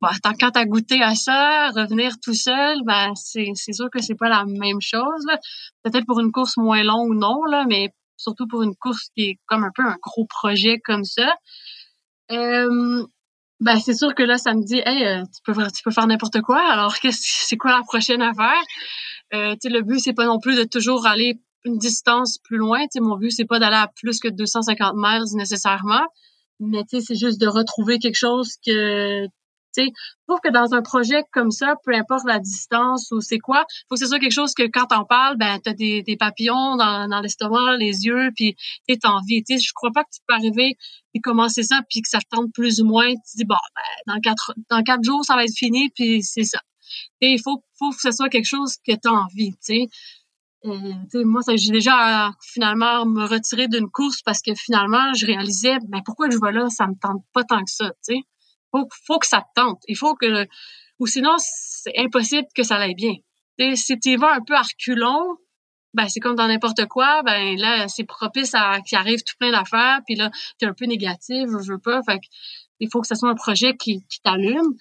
Bon, 0.00 0.08
tant 0.22 0.32
quand 0.38 0.64
goûté 0.66 1.02
à 1.02 1.16
ça, 1.16 1.70
revenir 1.70 2.20
tout 2.22 2.34
seul, 2.34 2.84
ben 2.84 3.14
c'est 3.16 3.50
c'est 3.56 3.72
sûr 3.72 3.90
que 3.90 4.00
c'est 4.00 4.14
pas 4.14 4.28
la 4.28 4.44
même 4.44 4.80
chose. 4.80 5.26
Peut-être 5.82 6.06
pour 6.06 6.20
une 6.20 6.30
course 6.30 6.56
moins 6.56 6.84
longue 6.84 7.10
ou 7.10 7.14
non 7.14 7.42
là, 7.44 7.64
mais 7.68 7.88
surtout 8.18 8.46
pour 8.46 8.62
une 8.62 8.74
course 8.76 9.08
qui 9.16 9.22
est 9.24 9.38
comme 9.46 9.64
un 9.64 9.70
peu 9.74 9.82
un 9.82 9.96
gros 10.02 10.26
projet 10.26 10.78
comme 10.84 11.04
ça. 11.04 11.34
Euh, 12.30 13.06
ben 13.60 13.80
c'est 13.80 13.94
sûr 13.94 14.14
que 14.14 14.22
là 14.22 14.38
ça 14.38 14.54
me 14.54 14.62
dit 14.62 14.80
hey 14.84 15.04
euh, 15.04 15.24
tu 15.24 15.40
peux 15.44 15.54
tu 15.74 15.82
peux 15.82 15.90
faire 15.90 16.06
n'importe 16.06 16.40
quoi 16.42 16.60
alors 16.70 16.94
qu'est-ce 17.00 17.46
c'est 17.46 17.56
quoi 17.56 17.72
la 17.72 17.82
prochaine 17.82 18.22
affaire? 18.22 18.62
Euh, 19.34 19.52
tu 19.54 19.68
sais 19.68 19.68
le 19.70 19.82
but 19.82 19.98
c'est 20.00 20.12
pas 20.12 20.26
non 20.26 20.38
plus 20.38 20.56
de 20.56 20.64
toujours 20.64 21.06
aller 21.06 21.40
une 21.64 21.78
distance 21.78 22.38
plus 22.44 22.58
loin 22.58 22.80
tu 22.82 22.88
sais 22.92 23.00
mon 23.00 23.16
but 23.16 23.30
c'est 23.30 23.46
pas 23.46 23.58
d'aller 23.58 23.76
à 23.76 23.90
plus 23.96 24.20
que 24.20 24.28
250 24.28 24.94
miles 24.96 25.36
nécessairement 25.36 26.06
mais 26.60 26.84
tu 26.84 26.98
sais 26.98 27.00
c'est 27.00 27.18
juste 27.18 27.40
de 27.40 27.48
retrouver 27.48 27.98
quelque 27.98 28.16
chose 28.16 28.54
que 28.64 29.26
tu 29.86 30.34
que 30.42 30.50
dans 30.50 30.74
un 30.74 30.82
projet 30.82 31.22
comme 31.32 31.50
ça, 31.50 31.74
peu 31.84 31.94
importe 31.94 32.24
la 32.26 32.38
distance 32.38 33.10
ou 33.12 33.20
c'est 33.20 33.38
quoi, 33.38 33.64
faut 33.88 33.94
que 33.94 34.00
ce 34.00 34.06
soit 34.06 34.18
quelque 34.18 34.32
chose 34.32 34.54
que 34.54 34.64
quand 34.64 34.86
t'en 34.86 35.04
parles, 35.04 35.36
ben 35.36 35.58
t'as 35.62 35.72
des, 35.72 36.02
des 36.02 36.16
papillons 36.16 36.76
dans, 36.76 37.20
l'estomac, 37.22 37.76
les 37.76 38.04
yeux, 38.04 38.30
puis 38.36 38.56
t'as 38.86 39.08
envie. 39.08 39.42
Tu 39.42 39.56
sais, 39.56 39.64
je 39.64 39.72
crois 39.72 39.90
pas 39.92 40.04
que 40.04 40.10
tu 40.12 40.20
peux 40.26 40.34
arriver 40.34 40.76
et 41.14 41.20
commencer 41.20 41.62
ça 41.62 41.80
puis 41.88 42.02
que 42.02 42.08
ça 42.08 42.18
te 42.18 42.26
tente 42.30 42.52
plus 42.52 42.80
ou 42.80 42.86
moins. 42.86 43.10
Tu 43.10 43.36
dis 43.36 43.44
bon, 43.44 43.56
ben, 44.06 44.20
dans 44.70 44.82
quatre 44.82 45.04
jours 45.04 45.24
ça 45.24 45.34
va 45.34 45.44
être 45.44 45.56
fini 45.56 45.90
puis 45.90 46.22
c'est 46.22 46.44
ça. 46.44 46.60
Et 47.20 47.32
il 47.32 47.40
faut 47.40 47.62
faut 47.78 47.90
que 47.90 48.00
ce 48.00 48.10
soit 48.10 48.28
quelque 48.28 48.46
chose 48.46 48.76
que 48.86 48.94
t'as 48.94 49.10
envie. 49.10 49.52
Tu 49.52 49.58
sais. 49.60 49.88
Euh, 50.64 51.24
moi, 51.24 51.40
j'ai 51.54 51.70
déjà 51.70 52.32
finalement 52.42 53.06
me 53.06 53.26
retirer 53.26 53.68
d'une 53.68 53.88
course 53.88 54.22
parce 54.22 54.42
que 54.42 54.54
finalement, 54.56 55.14
je 55.14 55.26
réalisais, 55.26 55.78
ben 55.88 56.02
pourquoi 56.04 56.28
je 56.30 56.38
vais 56.42 56.52
là, 56.52 56.68
ça 56.68 56.86
me 56.88 56.94
tente 57.00 57.22
pas 57.32 57.44
tant 57.44 57.62
que 57.64 57.70
ça, 57.70 57.92
tu 58.04 58.16
faut, 58.70 58.88
faut 59.06 59.18
que 59.18 59.26
ça 59.26 59.40
te 59.40 59.60
tente. 59.60 59.80
Il 59.88 59.96
faut 59.96 60.14
que, 60.14 60.46
ou 60.98 61.06
sinon, 61.06 61.36
c'est 61.38 61.96
impossible 61.98 62.46
que 62.54 62.62
ça 62.62 62.76
aille 62.76 62.94
bien. 62.94 63.14
Si 63.74 63.98
tu 63.98 64.16
vas 64.16 64.34
un 64.34 64.40
peu 64.46 64.54
à 64.54 64.62
reculons, 64.62 65.36
ben 65.94 66.08
c'est 66.08 66.20
comme 66.20 66.36
dans 66.36 66.46
n'importe 66.46 66.86
quoi, 66.86 67.22
ben 67.22 67.56
là, 67.58 67.88
c'est 67.88 68.04
propice 68.04 68.54
à 68.54 68.80
qu'il 68.80 68.98
arrive 68.98 69.22
tout 69.22 69.34
plein 69.38 69.50
d'affaires, 69.50 70.00
puis 70.06 70.16
là, 70.16 70.30
tu 70.58 70.64
es 70.64 70.68
un 70.68 70.74
peu 70.74 70.84
négatif, 70.84 71.48
je 71.48 71.72
veux 71.72 71.78
pas. 71.78 72.00
Fait 72.02 72.20
il 72.80 72.88
faut 72.92 73.00
que 73.00 73.08
ce 73.08 73.14
soit 73.14 73.30
un 73.30 73.34
projet 73.34 73.76
qui, 73.76 74.04
t'allume. 74.22 74.74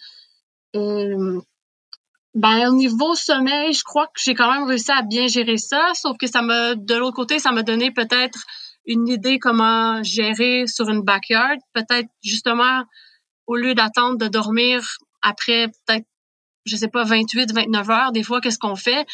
ben, 0.74 2.70
au 2.70 2.76
niveau 2.76 3.16
sommeil, 3.16 3.74
je 3.74 3.84
crois 3.84 4.06
que 4.08 4.22
j'ai 4.24 4.36
quand 4.36 4.52
même 4.54 4.68
réussi 4.68 4.92
à 4.92 5.02
bien 5.02 5.28
gérer 5.28 5.58
ça, 5.58 5.92
sauf 5.96 6.18
que 6.18 6.28
ça 6.28 6.42
m'a, 6.42 6.76
de 6.76 6.96
l'autre 6.96 7.16
côté, 7.16 7.40
ça 7.40 7.52
m'a 7.52 7.64
donné 7.64 7.92
peut-être 7.92 8.40
une 8.86 9.08
idée 9.08 9.40
comment 9.40 10.04
gérer 10.04 10.68
sur 10.68 10.90
une 10.90 11.02
backyard. 11.02 11.58
Peut-être 11.74 12.10
justement 12.24 12.84
au 13.48 13.56
lieu 13.56 13.74
d'attendre 13.74 14.18
de 14.18 14.28
dormir 14.28 14.86
après 15.22 15.68
peut-être 15.68 16.06
je 16.66 16.76
sais 16.76 16.90
pas 16.90 17.04
28 17.04 17.54
29 17.54 17.90
heures 17.90 18.12
des 18.12 18.24
fois 18.24 18.42
qu'est-ce 18.42 18.60
qu'on 18.60 18.76
fait? 18.76 19.08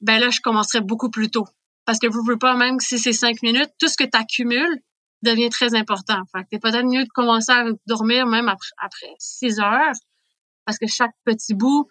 Ben 0.00 0.18
là 0.18 0.30
je 0.30 0.40
commencerai 0.40 0.80
beaucoup 0.80 1.10
plus 1.10 1.30
tôt. 1.30 1.46
Parce 1.84 1.98
que 1.98 2.06
vous 2.06 2.24
pouvez 2.24 2.38
pas 2.38 2.56
même 2.56 2.80
si 2.80 2.98
c'est 2.98 3.12
cinq 3.12 3.42
minutes 3.42 3.70
tout 3.78 3.88
ce 3.88 3.96
que 3.96 4.04
tu 4.04 4.18
accumules 4.18 4.80
devient 5.22 5.50
très 5.50 5.74
important. 5.74 6.22
Fait 6.32 6.42
que 6.42 6.48
c'est 6.52 6.58
peut-être 6.58 6.86
mieux 6.86 7.04
de 7.04 7.10
commencer 7.14 7.52
à 7.52 7.64
dormir 7.86 8.26
même 8.26 8.48
après, 8.48 8.70
après 8.78 9.14
6 9.18 9.60
heures 9.60 9.92
parce 10.64 10.78
que 10.78 10.86
chaque 10.86 11.14
petit 11.24 11.54
bout 11.54 11.88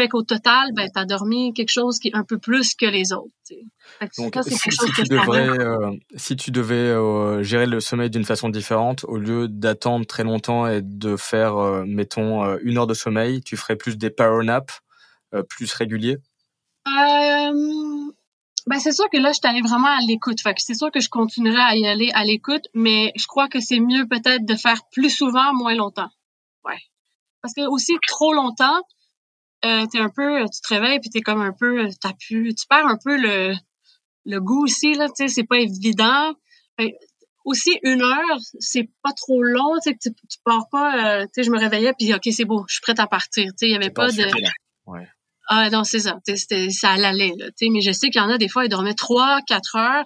fait 0.00 0.08
qu'au 0.08 0.22
total, 0.22 0.72
ben, 0.72 0.88
tu 0.92 0.98
as 0.98 1.04
dormi 1.04 1.52
quelque 1.52 1.70
chose 1.70 1.98
qui 1.98 2.08
est 2.08 2.16
un 2.16 2.24
peu 2.24 2.38
plus 2.38 2.74
que 2.74 2.86
les 2.86 3.12
autres. 3.12 3.30
Donc, 4.18 4.34
si, 4.46 4.56
tu 4.94 5.02
devrais, 5.02 5.48
euh, 5.48 5.92
si 6.16 6.36
tu 6.36 6.50
devais 6.50 6.74
euh, 6.74 7.42
gérer 7.42 7.66
le 7.66 7.80
sommeil 7.80 8.08
d'une 8.08 8.24
façon 8.24 8.48
différente, 8.48 9.04
au 9.08 9.18
lieu 9.18 9.48
d'attendre 9.48 10.06
très 10.06 10.24
longtemps 10.24 10.66
et 10.66 10.80
de 10.82 11.16
faire, 11.16 11.56
euh, 11.56 11.84
mettons, 11.86 12.56
une 12.58 12.78
heure 12.78 12.86
de 12.86 12.94
sommeil, 12.94 13.42
tu 13.42 13.56
ferais 13.56 13.76
plus 13.76 13.98
des 13.98 14.10
power 14.10 14.44
naps, 14.44 14.80
plus 15.48 15.72
réguliers? 15.74 16.16
Ben, 18.66 18.78
c'est 18.78 18.92
sûr 18.92 19.08
que 19.10 19.18
là, 19.18 19.30
je 19.32 19.38
suis 19.38 19.48
allée 19.48 19.62
vraiment 19.62 19.88
à 19.88 20.00
l'écoute. 20.06 20.38
c'est 20.58 20.74
sûr 20.74 20.90
que 20.90 21.00
je 21.00 21.08
continuerai 21.08 21.60
à 21.60 21.76
y 21.76 21.86
aller 21.86 22.10
à 22.14 22.24
l'écoute, 22.24 22.68
mais 22.74 23.12
je 23.16 23.26
crois 23.26 23.48
que 23.48 23.60
c'est 23.60 23.80
mieux 23.80 24.06
peut-être 24.06 24.44
de 24.44 24.54
faire 24.54 24.82
plus 24.92 25.10
souvent, 25.10 25.52
moins 25.54 25.74
longtemps. 25.74 26.10
Ouais. 26.64 26.78
Parce 27.42 27.54
que 27.54 27.66
aussi, 27.68 27.94
trop 28.06 28.32
longtemps, 28.32 28.80
euh, 29.64 29.86
t'es 29.90 29.98
un 29.98 30.08
peu, 30.08 30.44
tu 30.44 30.60
te 30.60 30.74
réveilles 30.74 31.00
puis 31.00 31.10
t'es 31.10 31.20
comme 31.20 31.40
un 31.40 31.52
peu, 31.52 31.88
t'as 32.00 32.12
pu, 32.14 32.54
tu 32.54 32.66
perds 32.68 32.86
un 32.86 32.98
peu 33.02 33.16
le, 33.16 33.54
le 34.24 34.40
goût 34.40 34.64
aussi 34.64 34.94
là, 34.94 35.08
tu 35.08 35.14
sais, 35.16 35.28
c'est 35.28 35.44
pas 35.44 35.58
évident. 35.58 36.34
aussi 37.44 37.78
une 37.82 38.02
heure, 38.02 38.38
c'est 38.58 38.88
pas 39.02 39.12
trop 39.12 39.42
long, 39.42 39.74
tu 39.84 39.90
sais, 39.90 39.98
tu, 40.00 40.38
pars 40.44 40.68
pas, 40.70 41.20
euh, 41.20 41.24
tu 41.24 41.30
sais, 41.34 41.42
je 41.42 41.50
me 41.50 41.58
réveillais 41.58 41.92
puis 41.98 42.14
ok 42.14 42.28
c'est 42.32 42.44
beau, 42.44 42.64
je 42.68 42.74
suis 42.74 42.80
prête 42.80 43.00
à 43.00 43.06
partir, 43.06 43.46
tu 43.46 43.52
sais, 43.58 43.68
il 43.68 43.72
y 43.72 43.76
avait 43.76 43.90
pas 43.90 44.08
de. 44.10 44.24
Ouais. 44.86 45.06
Ah 45.48 45.68
non 45.68 45.84
c'est 45.84 46.00
ça, 46.00 46.18
c'était 46.24 46.70
ça 46.70 46.90
allait 46.90 47.34
là, 47.36 47.46
tu 47.48 47.66
sais, 47.66 47.68
mais 47.70 47.80
je 47.80 47.92
sais 47.92 48.08
qu'il 48.08 48.20
y 48.20 48.24
en 48.24 48.30
a 48.30 48.38
des 48.38 48.48
fois 48.48 48.64
ils 48.64 48.68
dormaient 48.70 48.94
trois, 48.94 49.40
quatre 49.46 49.76
heures. 49.76 50.04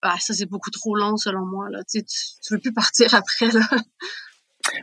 Bah, 0.00 0.14
ça 0.20 0.32
c'est 0.32 0.46
beaucoup 0.46 0.70
trop 0.70 0.94
long 0.94 1.16
selon 1.16 1.44
moi 1.44 1.68
là, 1.70 1.82
tu, 1.90 2.02
tu 2.04 2.54
veux 2.54 2.60
plus 2.60 2.72
partir 2.72 3.14
après 3.14 3.52
là. 3.52 3.68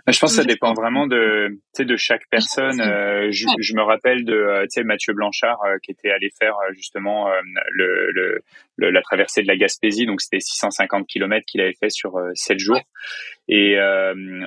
Je 0.07 0.19
pense 0.19 0.31
que 0.31 0.41
ça 0.41 0.43
dépend 0.43 0.73
vraiment 0.73 1.07
de, 1.07 1.59
de 1.77 1.95
chaque 1.95 2.23
personne. 2.29 2.79
Euh, 2.81 3.29
je, 3.31 3.45
je, 3.59 3.73
me 3.75 3.81
rappelle 3.81 4.23
de 4.23 4.33
euh, 4.33 4.83
Mathieu 4.83 5.13
Blanchard 5.13 5.59
euh, 5.65 5.77
qui 5.83 5.91
était 5.91 6.11
allé 6.11 6.29
faire 6.39 6.55
justement 6.73 7.29
le, 7.71 8.11
le, 8.77 8.89
la 8.89 9.01
traversée 9.01 9.41
de 9.41 9.47
la 9.47 9.57
Gaspésie, 9.57 10.05
donc 10.05 10.21
c'était 10.21 10.39
650 10.39 11.07
km 11.07 11.45
qu'il 11.45 11.61
avait 11.61 11.75
fait 11.79 11.89
sur 11.89 12.19
7 12.33 12.59
jours. 12.59 12.81
Et 13.47 13.77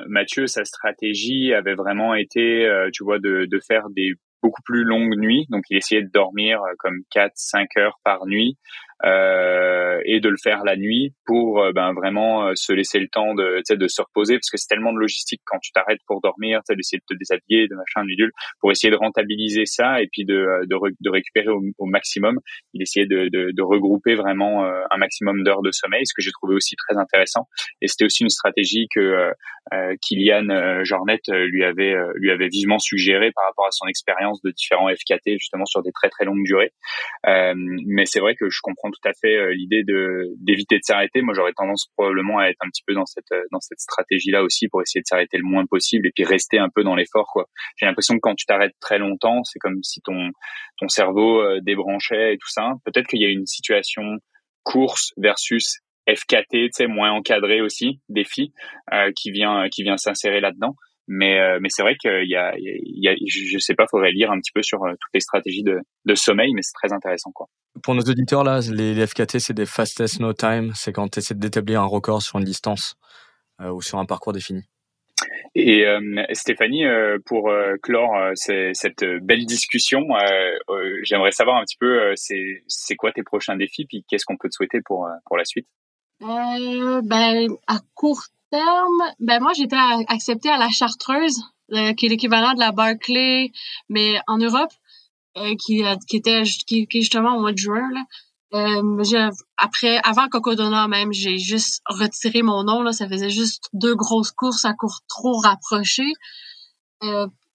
Mathieu, 0.07 0.47
sa 0.47 0.65
stratégie 0.65 1.53
avait 1.55 1.75
vraiment 1.75 2.15
été, 2.15 2.69
tu 2.93 3.05
vois, 3.05 3.19
de, 3.19 3.47
de 3.47 3.61
faire 3.61 3.89
des 3.91 4.15
beaucoup 4.43 4.63
plus 4.63 4.85
longues 4.85 5.19
nuits. 5.19 5.47
Donc 5.51 5.65
il 5.71 5.77
essayait 5.77 6.03
de 6.03 6.11
dormir 6.11 6.61
comme 6.79 7.01
4-5 7.15 7.67
heures 7.79 7.99
par 8.05 8.27
nuit 8.27 8.57
euh, 9.05 10.01
et 10.05 10.21
de 10.21 10.29
le 10.29 10.37
faire 10.43 10.65
la 10.65 10.77
nuit 10.77 11.15
pour 11.25 11.61
euh, 11.61 11.73
ben 11.73 11.93
vraiment 11.93 12.47
euh, 12.49 12.53
se 12.57 12.73
laisser 12.73 12.99
le 12.99 13.09
temps 13.09 13.35
de 13.35 13.63
de 13.69 13.89
se 13.89 14.03
reposer 14.03 14.35
parce 14.35 14.51
que 14.51 14.57
c'est 14.57 14.67
tellement 14.67 14.93
de 14.93 14.99
logistique 14.99 15.41
quand 15.45 15.59
tu 15.61 15.71
t'arrêtes 15.73 16.01
pour 16.07 16.21
dormir, 16.21 16.61
tu 16.69 16.75
d'essayer 16.75 16.99
de 16.99 17.15
te 17.15 17.17
déshabiller, 17.17 17.69
de 17.69 17.77
machin, 17.77 18.03
de 18.03 18.09
bidule, 18.09 18.33
pour 18.61 18.73
essayer 18.73 18.91
de 18.91 18.97
rentabiliser 18.97 19.67
ça 19.67 20.01
et 20.03 20.09
puis 20.11 20.25
de 20.25 20.35
euh, 20.35 20.67
de, 20.67 20.77
de 21.01 21.11
récupérer 21.11 21.49
au, 21.49 21.63
au, 21.79 21.87
maximum. 21.87 22.39
Il 22.75 22.83
essayait 22.83 23.07
de, 23.07 23.29
de, 23.29 23.51
de 23.53 23.63
regrouper 23.63 24.15
vraiment 24.15 24.65
un 24.65 24.97
maximum 24.97 25.43
d'heures 25.43 25.63
de 25.63 25.71
sommeil, 25.71 26.07
ce 26.07 26.13
que 26.15 26.23
j'ai 26.23 26.31
trouvé 26.31 26.55
aussi 26.55 26.77
très 26.77 26.99
intéressant. 26.99 27.47
Et 27.81 27.89
c'était 27.89 28.05
aussi 28.05 28.23
une 28.23 28.31
stratégie 28.31 28.87
que 28.95 29.33
euh, 29.73 29.95
Kylian 30.03 30.85
Jornet 30.85 31.21
lui 31.29 31.65
avait 31.65 31.95
lui 32.15 32.31
avait 32.31 32.49
vivement 32.49 32.79
suggéré 32.79 33.33
par 33.33 33.45
rapport 33.47 33.67
à 33.67 33.71
son 33.71 33.87
expérience 33.87 34.41
de 34.43 34.51
différents 34.51 34.89
FKT 34.89 35.39
justement 35.39 35.65
sur 35.65 35.83
des 35.83 35.93
très 35.93 36.09
très 36.09 36.25
longues 36.25 36.45
durées. 36.45 36.73
mais 37.25 38.07
c'est 38.07 38.21
vrai 38.21 38.35
que 38.35 38.49
je 38.49 38.61
comprends 38.63 38.88
tout 38.91 39.09
à 39.09 39.13
fait 39.21 39.37
euh, 39.37 39.55
l'idée 39.55 39.83
de 39.85 40.35
d'éviter 40.39 40.77
de 40.77 40.83
s'arrêter. 40.83 41.23
Moi, 41.23 41.35
j'aurais 41.35 41.53
tendance 41.53 41.87
probablement 41.97 42.39
à 42.39 42.47
être 42.49 42.59
un 42.61 42.69
petit 42.69 42.83
peu 42.87 42.95
dans 42.95 43.07
cette 43.07 43.31
euh, 43.33 43.43
dans 43.53 43.61
cette 43.61 43.81
stratégie-là 43.81 44.43
aussi 44.43 44.69
pour 44.69 44.83
essayer 44.83 45.01
de 45.01 45.07
s'arrêter 45.07 45.39
le 45.39 45.45
moins 45.45 45.67
possible 45.67 46.07
et 46.07 46.13
puis 46.15 46.25
rester 46.25 46.59
un 46.59 46.69
peu 46.69 46.83
dans 46.83 46.95
l'effort. 46.95 47.33
J'ai 47.77 47.87
l'impression 47.87 48.15
que 48.15 48.21
quand 48.21 48.35
tu 48.35 48.47
t'arrêtes 48.47 48.75
très 48.81 48.99
longtemps, 48.99 49.45
c'est 49.45 49.59
comme 49.59 49.83
si 49.83 50.01
ton 50.01 50.31
ton 50.79 50.89
cerveau 50.89 51.41
euh, 51.41 51.61
débranchait 51.63 52.35
et 52.35 52.39
tout 52.39 52.51
ça. 52.51 52.73
Peut-être 52.85 53.07
qu'il 53.07 53.21
y 53.21 53.27
a 53.27 53.31
une 53.31 53.47
situation 53.47 54.03
course 54.65 55.13
versus 55.17 55.79
FKT, 56.09 56.51
tu 56.51 56.69
sais, 56.73 56.87
moins 56.87 57.13
encadré 57.13 57.61
aussi, 57.61 58.01
défi, 58.09 58.53
qui 59.15 59.31
vient 59.31 59.69
qui 59.71 59.83
vient 59.83 59.99
s'insérer 59.99 60.41
là-dedans. 60.41 60.75
Mais, 61.09 61.41
euh, 61.41 61.59
mais 61.61 61.71
c'est 61.71 61.83
vrai 61.83 61.97
qu'il 61.97 62.29
y 62.29 62.37
a, 62.37 62.53
il 62.59 63.03
y 63.03 63.09
a, 63.09 63.15
je 63.27 63.59
sais 63.59 63.75
pas, 63.75 63.87
faudrait 63.91 64.13
lire 64.13 64.31
un 64.31 64.39
petit 64.39 64.53
peu 64.53 64.63
sur 64.63 64.85
euh, 64.85 64.91
toutes 64.91 65.15
les 65.15 65.21
stratégies 65.21 65.63
de, 65.63 65.81
de 66.05 66.15
sommeil, 66.15 66.53
mais 66.55 66.61
c'est 66.61 66.75
très 66.75 66.93
intéressant, 66.93 67.31
quoi. 67.33 67.47
Pour 67.83 67.95
nos 67.95 68.03
auditeurs, 68.03 68.45
là, 68.45 68.61
les, 68.71 69.07
FKT, 69.07 69.39
c'est 69.39 69.55
des 69.55 69.65
fastest 69.65 70.21
no 70.21 70.35
time. 70.35 70.73
C'est 70.75 70.93
quand 70.93 71.09
tu 71.09 71.21
essaies 71.21 71.35
d'établir 71.35 71.81
un 71.81 71.87
record 71.87 72.21
sur 72.21 72.39
une 72.39 72.45
distance 72.45 72.97
euh, 73.63 73.71
ou 73.71 73.81
sur 73.81 73.99
un 73.99 74.05
parcours 74.05 74.35
défini. 74.35 74.63
Et 75.57 75.85
Stéphanie, 76.33 76.85
pour 77.27 77.51
clore 77.83 78.15
cette 78.35 79.05
belle 79.23 79.47
discussion, 79.47 80.07
j'aimerais 81.03 81.33
savoir 81.33 81.57
un 81.57 81.65
petit 81.65 81.77
peu, 81.77 82.13
c'est 82.15 82.95
quoi 82.95 83.11
tes 83.11 83.25
prochains 83.25 83.57
défis, 83.57 83.85
puis 83.87 84.05
qu'est-ce 84.09 84.25
qu'on 84.25 84.37
peut 84.37 84.49
te 84.49 84.55
souhaiter 84.55 84.79
pour 84.85 85.09
pour 85.27 85.37
la 85.37 85.45
suite? 85.45 85.67
Ben 86.21 87.49
à 87.67 87.79
court 87.95 88.23
terme, 88.51 89.03
ben 89.21 89.41
moi 89.41 89.53
j'étais 89.53 89.77
acceptée 90.09 90.49
à 90.51 90.59
la 90.59 90.69
Chartreuse, 90.69 91.43
euh, 91.73 91.93
qui 91.95 92.07
est 92.07 92.09
l'équivalent 92.09 92.55
de 92.55 92.59
la 92.59 92.73
Barclay, 92.73 93.53
mais 93.89 94.21
en 94.27 94.39
Europe, 94.39 94.73
euh, 95.37 95.55
qui, 95.65 95.85
euh, 95.85 95.95
qui 96.09 96.17
était 96.17 96.43
qui, 96.43 96.87
qui, 96.87 97.03
justement 97.03 97.37
au 97.37 97.41
mois 97.41 97.53
de 97.53 97.59
juin. 97.59 97.89
Là. 97.93 98.05
Euh, 98.55 99.31
après, 99.59 99.99
avant 100.03 100.29
Cocodona 100.29 100.89
même, 100.89 101.13
j'ai 101.13 101.39
juste 101.39 101.83
retiré 101.87 102.43
mon 102.43 102.65
nom. 102.65 102.83
Là, 102.83 102.93
ça 102.93 103.09
faisait 103.09 103.31
juste 103.31 103.69
deux 103.73 103.95
grosses 103.95 104.33
courses 104.33 104.65
à 104.65 104.73
court 104.73 105.01
trop 105.09 105.39
rapprochées. 105.39 106.13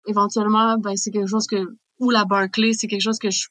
éventuellement, 0.07 0.77
ben 0.77 0.95
c'est 0.95 1.11
quelque 1.11 1.27
chose 1.29 1.47
que 1.47 1.75
ou 1.99 2.09
la 2.11 2.25
Barclay, 2.25 2.73
c'est 2.73 2.87
quelque 2.87 3.01
chose 3.01 3.19
que 3.19 3.29
je 3.29 3.47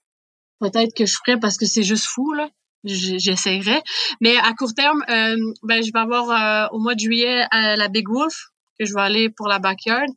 peut-être 0.60 0.94
que 0.94 1.06
je 1.06 1.16
ferais 1.16 1.38
parce 1.38 1.56
que 1.58 1.66
c'est 1.66 1.82
juste 1.82 2.06
fou 2.06 2.32
là 2.32 2.48
j'essaierai. 2.84 3.82
Mais 4.20 4.36
à 4.36 4.52
court 4.54 4.74
terme, 4.74 5.02
euh, 5.08 5.36
ben, 5.62 5.82
je 5.82 5.92
vais 5.92 5.98
avoir 5.98 6.30
euh, 6.30 6.68
au 6.72 6.78
mois 6.78 6.94
de 6.94 7.00
juillet 7.00 7.44
à 7.50 7.76
la 7.76 7.88
Big 7.88 8.08
Wolf, 8.08 8.50
que 8.78 8.84
je 8.84 8.94
vais 8.94 9.00
aller 9.00 9.30
pour 9.30 9.48
la 9.48 9.58
backyard. 9.58 10.08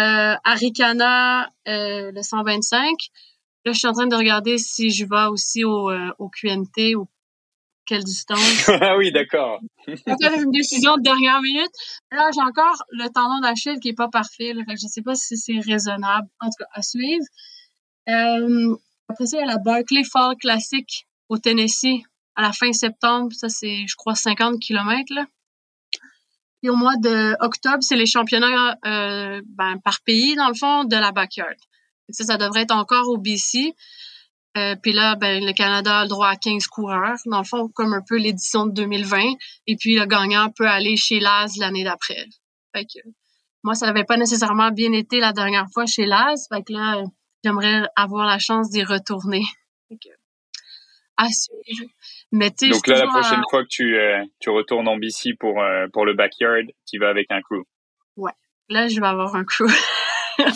Euh, 0.00 0.34
Arikana, 0.44 1.50
euh, 1.68 2.12
le 2.12 2.22
125. 2.22 2.90
Là, 3.64 3.72
je 3.72 3.78
suis 3.78 3.86
en 3.86 3.92
train 3.92 4.06
de 4.06 4.16
regarder 4.16 4.58
si 4.58 4.90
je 4.90 5.04
vais 5.04 5.26
aussi 5.30 5.64
au, 5.64 5.90
euh, 5.90 6.10
au 6.18 6.28
QNT 6.28 6.96
ou 6.96 7.08
quelle 7.86 8.02
distance. 8.02 8.40
ah 8.80 8.96
oui, 8.96 9.12
d'accord. 9.12 9.60
une 9.86 10.50
décision 10.50 10.96
de 10.96 11.02
dernière 11.02 11.40
minute. 11.42 11.72
Là, 12.10 12.30
j'ai 12.34 12.40
encore 12.40 12.82
le 12.90 13.08
tendon 13.08 13.40
d'Achille 13.40 13.78
qui 13.80 13.90
est 13.90 13.96
pas 13.96 14.08
parfait. 14.08 14.52
Là, 14.54 14.62
fait 14.66 14.74
que 14.74 14.80
je 14.80 14.86
sais 14.86 15.02
pas 15.02 15.14
si 15.14 15.36
c'est 15.36 15.58
raisonnable, 15.60 16.28
en 16.40 16.46
tout 16.46 16.56
cas, 16.58 16.68
à 16.72 16.82
suivre. 16.82 17.24
Euh, 18.08 18.74
après 19.08 19.26
ça, 19.26 19.36
il 19.36 19.40
y 19.40 19.42
a 19.42 19.46
la 19.46 19.58
Barclay 19.58 20.04
Fall 20.04 20.36
Classic 20.36 21.06
au 21.32 21.38
Tennessee 21.38 22.02
à 22.36 22.42
la 22.42 22.52
fin 22.52 22.72
septembre. 22.72 23.32
Ça, 23.32 23.48
c'est, 23.48 23.86
je 23.86 23.96
crois, 23.96 24.14
50 24.14 24.60
km. 24.60 25.14
Et 26.62 26.70
au 26.70 26.76
mois 26.76 26.96
d'octobre, 26.96 27.78
c'est 27.80 27.96
les 27.96 28.06
championnats 28.06 28.76
euh, 28.84 29.40
ben, 29.46 29.78
par 29.82 30.00
pays, 30.02 30.36
dans 30.36 30.48
le 30.48 30.54
fond, 30.54 30.84
de 30.84 30.94
la 30.94 31.10
backyard. 31.10 31.56
Ça, 32.10 32.24
ça 32.24 32.36
devrait 32.36 32.62
être 32.62 32.74
encore 32.74 33.08
au 33.08 33.16
BC. 33.16 33.74
Euh, 34.58 34.76
puis 34.82 34.92
là, 34.92 35.16
ben, 35.16 35.42
le 35.42 35.52
Canada 35.54 36.00
a 36.00 36.02
le 36.02 36.10
droit 36.10 36.28
à 36.28 36.36
15 36.36 36.66
coureurs, 36.66 37.16
dans 37.24 37.38
le 37.38 37.44
fond, 37.44 37.68
comme 37.74 37.94
un 37.94 38.02
peu 38.06 38.18
l'édition 38.18 38.66
de 38.66 38.72
2020. 38.72 39.22
Et 39.66 39.76
puis 39.76 39.98
le 39.98 40.04
gagnant 40.04 40.50
peut 40.50 40.68
aller 40.68 40.96
chez 40.96 41.18
Laz 41.18 41.56
l'année 41.56 41.84
d'après. 41.84 42.26
Fait 42.74 42.86
moi, 43.64 43.74
ça 43.74 43.86
n'avait 43.86 44.04
pas 44.04 44.16
nécessairement 44.16 44.70
bien 44.70 44.92
été 44.92 45.20
la 45.20 45.32
dernière 45.32 45.68
fois 45.72 45.86
chez 45.86 46.04
Laz. 46.04 46.46
Fait 46.52 46.68
là, 46.68 47.02
j'aimerais 47.42 47.84
avoir 47.96 48.26
la 48.26 48.38
chance 48.38 48.68
d'y 48.70 48.84
retourner. 48.84 49.42
Suivre. 51.30 51.90
Mais 52.30 52.50
Donc 52.50 52.86
là, 52.86 52.98
la 52.98 53.06
prochaine 53.06 53.42
fois 53.50 53.62
que 53.62 53.68
tu, 53.68 53.96
euh, 53.96 54.24
tu 54.40 54.50
retournes 54.50 54.88
en 54.88 54.96
BC 54.96 55.34
pour, 55.38 55.62
euh, 55.62 55.86
pour 55.92 56.04
le 56.04 56.14
backyard, 56.14 56.64
tu 56.88 56.98
vas 56.98 57.10
avec 57.10 57.30
un 57.30 57.40
crew. 57.40 57.62
Ouais. 58.16 58.32
Là, 58.68 58.88
je 58.88 59.00
vais 59.00 59.06
avoir 59.06 59.34
un 59.34 59.44
crew. 59.44 59.66
ouais, 60.38 60.46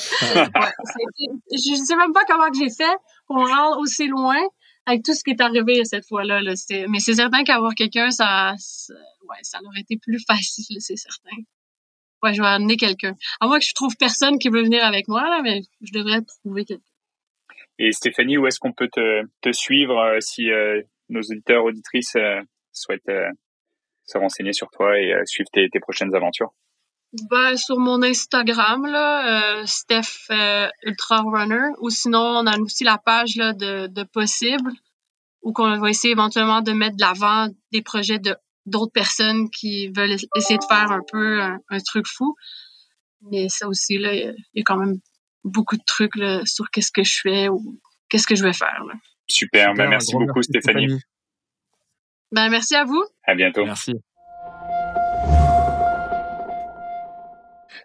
je 1.53 1.85
sais 1.85 1.97
même 1.97 2.13
pas 2.13 2.25
comment 2.27 2.51
que 2.51 2.59
j'ai 2.59 2.71
fait 2.71 2.97
pour 3.27 3.37
me 3.37 3.47
rendre 3.47 3.79
aussi 3.79 4.07
loin 4.07 4.41
avec 4.87 5.03
tout 5.03 5.13
ce 5.13 5.23
qui 5.23 5.31
est 5.31 5.41
arrivé 5.41 5.85
cette 5.85 6.07
fois-là. 6.07 6.41
Là, 6.41 6.55
mais 6.89 7.01
c'est 7.01 7.15
certain 7.15 7.45
qu'avoir 7.45 7.75
quelqu'un, 7.75 8.11
ça, 8.11 8.55
ça, 8.59 8.95
ouais, 9.29 9.39
ça 9.43 9.59
aurait 9.65 9.81
été 9.81 9.99
plus 9.99 10.25
facile, 10.27 10.79
c'est 10.81 10.97
certain. 10.97 11.37
Ouais, 12.23 12.33
je 12.33 12.41
vais 12.41 12.49
amener 12.49 12.77
quelqu'un. 12.77 13.15
À 13.41 13.47
moins 13.47 13.59
que 13.59 13.67
je 13.67 13.75
trouve 13.75 13.95
personne 13.97 14.39
qui 14.39 14.49
veut 14.49 14.63
venir 14.63 14.85
avec 14.85 15.07
moi, 15.09 15.23
là, 15.23 15.41
mais 15.43 15.63
je 15.83 15.93
devrais 15.93 16.23
trouver 16.23 16.65
quelqu'un. 16.65 16.83
Et 17.79 17.93
Stéphanie, 17.93 18.39
où 18.39 18.47
est-ce 18.47 18.59
qu'on 18.59 18.73
peut 18.73 18.89
te, 18.89 19.53
suivre 19.53 19.99
euh, 19.99 20.21
si 20.21 20.51
euh, 20.51 20.81
nos 21.09 21.21
auditeurs, 21.21 21.65
auditrices 21.65 22.17
euh, 22.17 22.41
souhaitent 22.73 23.11
se 24.05 24.19
renseigner 24.19 24.53
sur 24.53 24.69
toi 24.71 24.99
et 24.99 25.13
suivre 25.25 25.49
tes, 25.53 25.81
prochaines 25.81 26.15
aventures? 26.15 26.53
Ben, 27.31 27.57
sur 27.57 27.79
mon 27.79 28.03
Instagram, 28.03 28.87
là, 28.87 29.65
Steph 29.67 30.29
Ultra 30.85 31.23
Runner, 31.23 31.69
ou 31.81 31.91
sinon 31.91 32.21
on 32.21 32.47
a 32.47 32.59
aussi 32.59 32.85
la 32.85 32.99
page 32.99 33.37
là, 33.37 33.53
de, 33.53 34.05
Possible, 34.05 34.71
où 35.43 35.53
on 35.57 35.79
va 35.79 35.91
essayer 35.91 36.13
éventuellement 36.13 36.61
de 36.61 36.73
mettre 36.73 36.97
de 36.97 37.03
l'avant 37.03 37.49
des 37.73 37.83
projets 37.83 38.19
de 38.19 38.37
d'autres 38.67 38.93
personnes 38.93 39.49
qui 39.51 39.89
veulent 39.89 40.17
essayer 40.37 40.59
de 40.59 40.65
faire 40.69 40.91
un 40.91 41.03
peu 41.11 41.41
un, 41.41 41.79
truc 41.85 42.07
fou. 42.07 42.35
Mais 43.31 43.49
ça 43.49 43.69
aussi, 43.69 43.97
là, 43.99 44.13
il 44.15 44.35
y, 44.55 44.61
a 44.61 44.65
quand 44.65 44.77
même 44.77 44.99
beaucoup 45.47 45.77
de 45.77 45.85
trucs 45.87 46.17
là, 46.17 46.43
sur 46.45 46.71
qu'est-ce 46.71 46.93
que 46.93 47.05
je 47.05 47.21
fais 47.23 47.49
ou 47.49 47.81
qu'est-ce 48.09 48.27
que 48.27 48.35
je 48.35 48.43
vais 48.43 48.53
faire. 48.53 48.85
Là. 48.87 48.95
Super, 49.29 49.75
ben, 49.75 49.89
merci 49.89 50.13
beaucoup 50.15 50.43
Stéphanie. 50.43 51.01
Ben, 52.33 52.49
merci 52.51 52.75
à 52.75 52.85
vous. 52.85 53.03
À 53.25 53.35
bientôt. 53.35 53.65
Merci. 53.65 53.95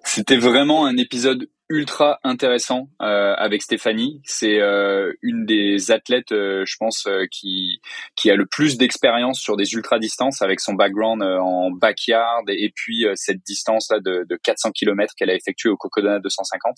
C'était 0.03 0.37
vraiment 0.37 0.85
un 0.85 0.97
épisode 0.97 1.47
ultra 1.69 2.19
intéressant 2.23 2.89
euh, 3.01 3.33
avec 3.35 3.61
Stéphanie. 3.61 4.21
C'est 4.25 4.59
euh, 4.59 5.13
une 5.21 5.45
des 5.45 5.91
athlètes, 5.91 6.31
euh, 6.31 6.63
je 6.65 6.75
pense, 6.77 7.05
euh, 7.07 7.25
qui 7.31 7.70
qui 8.15 8.29
a 8.29 8.35
le 8.35 8.45
plus 8.45 8.77
d'expérience 8.77 9.39
sur 9.39 9.57
des 9.57 9.73
ultra 9.73 9.99
distances 9.99 10.41
avec 10.41 10.59
son 10.59 10.73
background 10.73 11.21
euh, 11.23 11.39
en 11.39 11.71
backyard 11.71 12.43
et, 12.47 12.71
puis 12.75 13.05
cette 13.15 13.43
distance 13.45 13.89
là 13.91 13.99
de, 13.99 14.25
de 14.27 14.39
400 14.43 14.71
km 14.71 15.13
qu'elle 15.15 15.29
a 15.29 15.35
effectuée 15.35 15.69
au 15.69 15.77
Cocodona 15.77 16.19
250. 16.19 16.77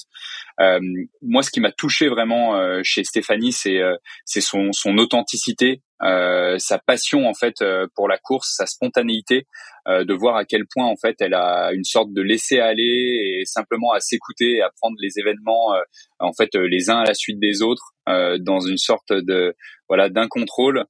moi, 1.22 1.44
ce 1.44 1.52
qui 1.52 1.60
m'a 1.60 1.72
touché 1.72 2.08
vraiment 2.08 2.82
chez 2.84 3.04
Stéphanie, 3.04 3.52
c'est 3.52 3.80
c'est 4.26 4.42
son 4.42 4.72
son 4.72 4.98
authenticité, 4.98 5.82
euh, 6.04 6.58
sa 6.58 6.80
passion 6.80 7.28
en 7.28 7.34
fait 7.34 7.64
pour 7.96 8.08
la 8.08 8.18
course, 8.18 8.56
sa 8.56 8.66
spontanéité, 8.66 9.48
euh, 9.90 10.06
de 10.06 10.14
voir 10.14 10.38
à 10.38 10.46
quel 10.46 10.66
point 10.66 10.86
en 10.86 10.96
fait 10.96 11.18
elle 11.20 11.34
a 11.34 11.74
une 11.74 11.84
sorte 11.84 12.14
de 12.14 12.22
laisser 12.22 12.60
aller 12.60 13.42
et 13.42 13.46
simplement 13.46 13.92
à 13.92 14.00
s'écouter 14.00 14.62
à 14.62 14.70
prendre 14.80 14.96
les 15.02 15.20
événements 15.20 15.76
euh, 15.76 15.82
en 16.20 16.32
fait 16.32 16.56
euh, 16.56 16.70
les 16.70 16.90
uns 16.90 17.00
à 17.00 17.04
la 17.04 17.14
suite 17.14 17.38
des 17.38 17.62
autres 17.62 17.92
dans 18.06 18.60
une 18.60 18.78
sorte 18.78 19.14
de 19.14 19.56
voilà 19.88 20.10
d'un 20.10 20.28
contrôle. 20.28 20.84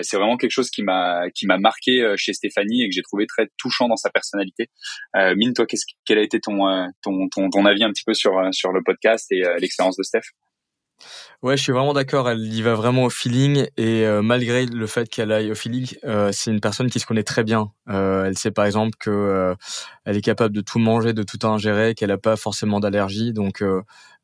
c'est 0.00 0.16
vraiment 0.16 0.38
quelque 0.38 0.50
chose 0.50 0.70
qui 0.70 0.82
m'a 0.82 1.28
qui 1.34 1.46
m'a 1.46 1.58
marqué 1.58 2.14
chez 2.16 2.32
Stéphanie 2.32 2.82
et 2.82 2.88
que 2.88 2.94
j'ai 2.94 3.02
trouvé 3.02 3.26
très 3.26 3.48
touchant 3.58 3.86
dans 3.86 3.96
sa 3.96 4.08
personnalité. 4.08 4.70
Mine, 5.36 5.52
toi, 5.52 5.66
qu'est-ce 5.66 5.84
quel 6.06 6.16
a 6.16 6.22
été 6.22 6.40
ton, 6.40 6.56
ton 7.02 7.28
ton 7.28 7.50
ton 7.50 7.66
avis 7.66 7.84
un 7.84 7.90
petit 7.90 8.04
peu 8.06 8.14
sur 8.14 8.32
sur 8.52 8.72
le 8.72 8.82
podcast 8.82 9.30
et 9.30 9.42
l'expérience 9.58 9.98
de 9.98 10.02
Steph? 10.04 10.22
Ouais, 11.44 11.58
je 11.58 11.62
suis 11.62 11.72
vraiment 11.72 11.92
d'accord. 11.92 12.30
Elle 12.30 12.40
y 12.40 12.62
va 12.62 12.72
vraiment 12.74 13.04
au 13.04 13.10
feeling 13.10 13.66
et 13.76 14.06
euh, 14.06 14.22
malgré 14.22 14.64
le 14.64 14.86
fait 14.86 15.10
qu'elle 15.10 15.30
aille 15.30 15.52
au 15.52 15.54
feeling, 15.54 15.94
euh, 16.04 16.30
c'est 16.32 16.50
une 16.50 16.60
personne 16.60 16.88
qui 16.88 17.00
se 17.00 17.04
connaît 17.04 17.22
très 17.22 17.44
bien. 17.44 17.70
Euh, 17.90 18.24
elle 18.24 18.38
sait 18.38 18.50
par 18.50 18.64
exemple 18.64 18.96
que 18.98 19.54
elle 20.06 20.16
est 20.16 20.22
capable 20.22 20.54
de 20.54 20.62
tout 20.62 20.78
manger, 20.78 21.12
de 21.12 21.22
tout 21.22 21.46
ingérer, 21.46 21.94
qu'elle 21.94 22.08
n'a 22.08 22.16
pas 22.16 22.36
forcément 22.36 22.80
d'allergie, 22.80 23.34
donc 23.34 23.62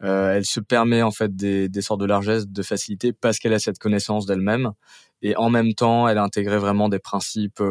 elle 0.00 0.46
se 0.46 0.60
permet 0.60 1.02
en 1.02 1.10
fait 1.10 1.36
des, 1.36 1.82
sortes 1.82 2.00
de 2.00 2.06
largesse, 2.06 2.48
de 2.48 2.62
facilité 2.62 3.12
parce 3.12 3.38
qu'elle 3.38 3.52
a 3.52 3.58
cette 3.58 3.78
connaissance 3.78 4.24
d'elle-même 4.24 4.72
et 5.20 5.36
en 5.36 5.50
même 5.50 5.74
temps, 5.74 6.08
elle 6.08 6.16
a 6.16 6.22
intégré 6.22 6.56
vraiment 6.56 6.88
des 6.88 7.00
principes 7.00 7.62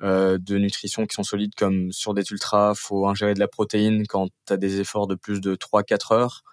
de 0.00 0.56
nutrition 0.56 1.04
qui 1.06 1.14
sont 1.16 1.24
solides 1.24 1.54
comme 1.56 1.90
sur 1.90 2.14
des 2.14 2.22
ultras, 2.30 2.74
faut 2.76 3.08
ingérer 3.08 3.34
de 3.34 3.40
la 3.40 3.48
protéine 3.48 4.06
quand 4.06 4.28
tu 4.46 4.52
as 4.52 4.56
des 4.56 4.78
efforts 4.78 5.08
de 5.08 5.16
plus 5.16 5.40
de 5.40 5.56
3-4 5.56 6.14
heures. 6.14 6.44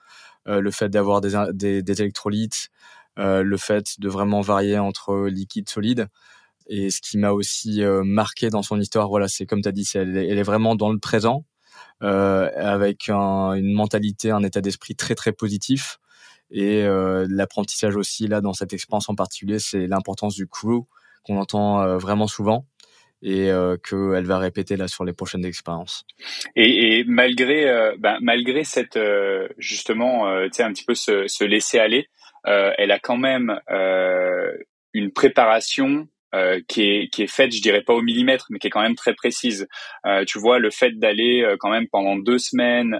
Euh, 0.47 0.59
le 0.59 0.71
fait 0.71 0.89
d'avoir 0.89 1.21
des, 1.21 1.33
des, 1.53 1.83
des, 1.83 2.01
électrolytes, 2.01 2.69
euh, 3.19 3.43
le 3.43 3.57
fait 3.57 3.99
de 3.99 4.09
vraiment 4.09 4.41
varier 4.41 4.79
entre 4.79 5.27
liquide, 5.27 5.69
solide. 5.69 6.07
Et 6.67 6.89
ce 6.89 7.01
qui 7.01 7.17
m'a 7.17 7.31
aussi 7.31 7.83
euh, 7.83 8.03
marqué 8.03 8.49
dans 8.49 8.63
son 8.63 8.79
histoire, 8.79 9.09
voilà, 9.09 9.27
c'est 9.27 9.45
comme 9.45 9.61
tu 9.61 9.69
as 9.69 9.71
dit, 9.71 9.87
elle, 9.93 10.17
elle, 10.17 10.37
est 10.37 10.43
vraiment 10.43 10.75
dans 10.75 10.91
le 10.91 10.99
présent, 10.99 11.45
euh, 12.03 12.49
avec 12.55 13.09
un, 13.09 13.53
une 13.53 13.73
mentalité, 13.73 14.31
un 14.31 14.43
état 14.43 14.61
d'esprit 14.61 14.95
très 14.95 15.15
très 15.15 15.31
positif. 15.31 15.99
Et 16.49 16.83
euh, 16.83 17.27
l'apprentissage 17.29 17.95
aussi, 17.95 18.27
là, 18.27 18.41
dans 18.41 18.53
cette 18.53 18.73
expérience 18.73 19.09
en 19.09 19.15
particulier, 19.15 19.59
c'est 19.59 19.87
l'importance 19.87 20.35
du 20.35 20.47
crew 20.47 20.85
qu'on 21.23 21.37
entend 21.37 21.97
vraiment 21.97 22.27
souvent 22.27 22.65
et 23.21 23.51
euh, 23.51 23.77
qu'elle 23.77 24.25
va 24.25 24.39
répéter 24.39 24.77
là 24.77 24.87
sur 24.87 25.05
les 25.05 25.13
prochaines 25.13 25.45
expériences. 25.45 26.05
Et, 26.55 26.99
et 26.99 27.03
malgré, 27.05 27.69
euh, 27.69 27.95
ben, 27.99 28.17
malgré 28.21 28.63
cette 28.63 28.97
euh, 28.97 29.47
justement, 29.57 30.27
euh, 30.27 30.45
tu 30.45 30.53
sais, 30.53 30.63
un 30.63 30.73
petit 30.73 30.85
peu 30.85 30.95
se, 30.95 31.27
se 31.27 31.43
laisser 31.43 31.79
aller, 31.79 32.07
elle 32.43 32.91
a 32.91 32.97
quand 32.97 33.17
même 33.17 33.59
une 34.93 35.11
préparation 35.11 36.07
euh, 36.33 36.59
qui 36.67 36.83
est 36.83 37.07
qui 37.09 37.23
est 37.23 37.27
faite, 37.27 37.53
je 37.53 37.61
dirais 37.61 37.83
pas 37.83 37.93
au 37.93 38.01
millimètre, 38.01 38.47
mais 38.49 38.57
qui 38.57 38.67
est 38.67 38.71
quand 38.71 38.81
même 38.81 38.95
très 38.95 39.13
précise. 39.13 39.67
Euh, 40.07 40.23
tu 40.25 40.39
vois, 40.39 40.57
le 40.57 40.71
fait 40.71 40.97
d'aller 40.97 41.45
quand 41.59 41.69
même 41.69 41.87
pendant 41.91 42.15
deux 42.15 42.39
semaines 42.39 42.99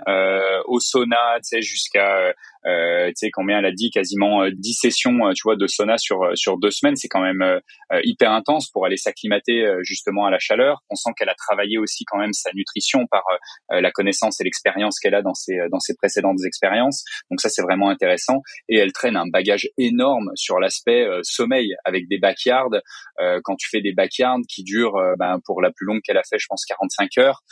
au 0.66 0.80
sauna, 0.80 1.38
tu 1.38 1.44
sais, 1.44 1.62
jusqu'à 1.62 2.36
euh, 2.66 3.08
tu 3.08 3.14
sais 3.16 3.32
combien 3.32 3.60
elle 3.60 3.66
a 3.66 3.72
dit 3.72 3.90
quasiment 3.90 4.48
10 4.48 4.52
euh, 4.52 4.74
sessions 4.74 5.28
euh, 5.28 5.34
tu 5.34 5.42
vois 5.44 5.56
de 5.56 5.66
sauna 5.66 5.98
sur 5.98 6.24
euh, 6.24 6.36
sur 6.36 6.60
deux 6.60 6.70
semaines 6.70 6.96
c'est 6.96 7.08
quand 7.08 7.22
même 7.22 7.60
hyper 8.04 8.32
intense 8.32 8.70
pour 8.70 8.86
aller 8.86 8.98
s'acclimater 8.98 9.68
justement 9.82 10.26
à 10.26 10.32
la 10.32 10.40
chaleur. 10.40 10.82
On 10.90 10.96
sent 10.96 11.10
qu'elle 11.18 11.30
a 11.30 11.36
travaillé 11.36 11.78
aussi 11.78 12.06
quand 12.06 12.18
même 12.18 12.32
sa 12.32 12.50
nutrition 12.54 13.06
par 13.08 13.24
la 13.70 13.92
connaissance 13.92 14.40
et 14.40 14.46
l'expérience 14.46 14.98
qu'elle 15.00 15.16
a 15.16 15.22
dans 15.22 15.34
ses 15.34 15.58
dans 15.70 15.80
ses 15.80 15.96
précédentes 15.96 16.40
expériences. 16.46 17.04
Donc 17.30 17.42
ça 17.42 17.50
c'est 17.50 17.62
vraiment 17.62 17.90
intéressant. 17.90 18.42
Et 18.70 18.78
elle 18.78 18.94
traîne 18.94 19.18
un 19.18 19.28
bagage 19.28 19.70
énorme 19.78 20.32
sur 20.36 20.60
l'aspect 20.60 21.06
sommeil 21.24 21.76
avec 21.84 22.08
des 22.08 22.18
backyards. 22.18 22.82
Quand 23.44 23.56
tu 23.58 23.68
fais 23.70 23.82
des 23.82 23.94
backyards 23.94 24.40
qui 24.48 24.64
durent 24.64 25.16
ben, 25.20 25.40
pour 25.46 25.62
la 25.62 25.72
plus 25.72 25.86
longue 25.86 26.02
qu'elle 26.02 26.18
a 26.18 26.24
fait 26.24 26.40
je 26.40 26.46
pense 26.48 26.64
45 26.66 27.18
heures 27.18 27.44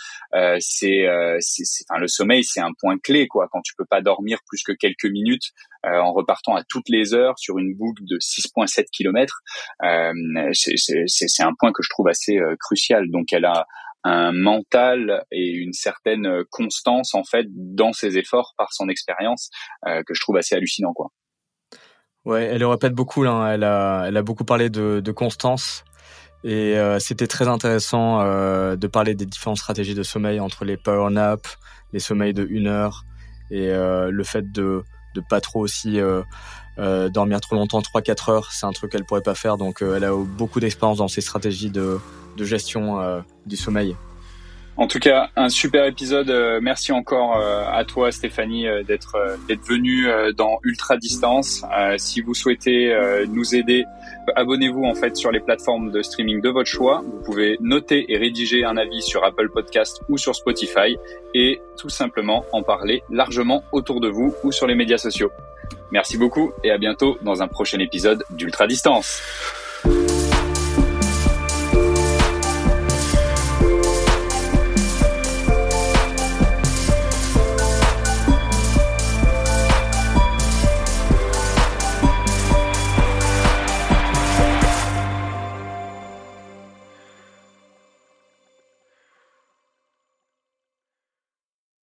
c'est 0.59 1.05
c'est 1.39 1.63
enfin 1.89 1.99
le 1.99 2.07
sommeil 2.07 2.43
c'est 2.45 2.61
un 2.61 2.71
point 2.79 2.97
clé 2.97 3.27
quoi 3.27 3.49
quand 3.51 3.61
tu 3.61 3.73
peux 3.77 3.85
pas 3.85 4.01
dormir 4.01 4.39
plus 4.47 4.63
que 4.63 4.71
quelques 4.71 4.98
minutes 5.05 5.51
euh, 5.85 5.97
en 5.97 6.11
repartant 6.11 6.55
à 6.55 6.63
toutes 6.67 6.89
les 6.89 7.13
heures 7.13 7.39
sur 7.39 7.57
une 7.57 7.73
boucle 7.73 8.03
de 8.03 8.17
6,7 8.17 8.87
km. 8.91 9.39
Euh, 9.81 10.11
c'est 10.53 11.43
un 11.43 11.53
point 11.57 11.71
que 11.71 11.81
je 11.81 11.89
trouve 11.89 12.09
assez 12.09 12.37
euh, 12.37 12.57
crucial. 12.59 13.09
Donc 13.09 13.31
elle 13.31 13.45
a 13.45 13.65
un 14.03 14.33
mental 14.33 15.23
et 15.31 15.51
une 15.51 15.71
certaine 15.71 16.43
constance 16.49 17.15
en 17.15 17.23
fait 17.23 17.45
dans 17.49 17.93
ses 17.93 18.17
efforts 18.17 18.53
par 18.57 18.71
son 18.71 18.87
expérience 18.87 19.49
que 19.85 20.13
je 20.13 20.21
trouve 20.21 20.37
assez 20.37 20.55
hallucinant 20.55 20.93
quoi. 20.93 21.09
Ouais, 22.23 22.45
elle 22.45 22.59
le 22.59 22.67
répète 22.67 22.93
beaucoup 22.93 23.23
là. 23.23 23.51
Elle 23.53 23.65
a, 23.65 24.05
elle 24.07 24.15
a 24.15 24.21
beaucoup 24.21 24.45
parlé 24.45 24.69
de, 24.69 25.11
constance 25.11 25.83
et 26.45 26.77
c'était 26.99 27.27
très 27.27 27.49
intéressant 27.49 28.23
de 28.23 28.87
parler 28.87 29.15
des 29.15 29.25
différentes 29.25 29.57
stratégies 29.57 29.95
de 29.95 30.03
sommeil 30.03 30.39
entre 30.39 30.63
les 30.63 30.77
power 30.77 31.11
nap, 31.11 31.41
les 31.91 31.99
sommeils 31.99 32.33
de 32.33 32.47
une 32.49 32.67
heure, 32.67 33.03
Et 33.51 33.67
le 33.69 34.23
fait 34.23 34.51
de 34.51 34.83
de 35.15 35.21
pas 35.21 35.41
trop 35.41 35.59
aussi 35.59 35.99
dormir 36.77 37.41
trop 37.41 37.55
longtemps, 37.55 37.79
3-4 37.79 38.31
heures, 38.31 38.51
c'est 38.51 38.65
un 38.65 38.71
truc 38.71 38.91
qu'elle 38.91 39.05
pourrait 39.05 39.21
pas 39.21 39.35
faire. 39.35 39.57
Donc 39.57 39.81
elle 39.81 40.03
a 40.03 40.13
beaucoup 40.15 40.59
d'expérience 40.59 40.99
dans 40.99 41.07
ses 41.07 41.21
stratégies 41.21 41.71
de, 41.71 41.99
de 42.37 42.45
gestion 42.45 43.23
du 43.45 43.57
sommeil. 43.57 43.95
En 44.79 44.87
tout 44.87 44.99
cas, 44.99 45.29
un 45.35 45.49
super 45.49 45.83
épisode. 45.83 46.29
Euh, 46.29 46.61
merci 46.61 46.93
encore 46.93 47.35
euh, 47.35 47.65
à 47.69 47.83
toi, 47.83 48.13
Stéphanie, 48.13 48.65
euh, 48.65 48.81
d'être 48.81 49.17
venue 49.67 50.07
dans 50.37 50.57
Ultra 50.63 50.95
Distance. 50.95 51.65
si 51.97 52.21
vous 52.21 52.33
souhaitez 52.33 52.95
nous 53.27 53.55
aider, 53.55 53.83
abonnez-vous 54.37 54.85
en 54.85 54.93
fait 54.93 55.17
sur 55.17 55.31
les 55.31 55.41
plateformes 55.41 55.91
de 55.91 56.01
streaming 56.01 56.39
de 56.41 56.49
votre 56.49 56.69
choix. 56.69 57.03
Vous 57.05 57.21
pouvez 57.25 57.57
noter 57.59 58.11
et 58.11 58.17
rédiger 58.17 58.63
un 58.63 58.77
avis 58.77 59.01
sur 59.01 59.25
Apple 59.25 59.49
Podcast 59.49 60.01
ou 60.07 60.17
sur 60.17 60.33
Spotify 60.33 60.97
et 61.33 61.61
tout 61.77 61.89
simplement 61.89 62.45
en 62.53 62.63
parler 62.63 63.03
largement 63.09 63.63
autour 63.73 63.99
de 63.99 64.07
vous 64.07 64.33
ou 64.45 64.53
sur 64.53 64.65
les 64.65 64.75
médias 64.75 64.97
sociaux. 64.97 65.31
Merci 65.91 66.17
beaucoup 66.17 66.53
et 66.63 66.71
à 66.71 66.77
bientôt 66.77 67.17
dans 67.21 67.41
un 67.41 67.47
prochain 67.49 67.79
épisode 67.79 68.23
d'Ultra 68.29 68.65
Distance. 68.65 69.21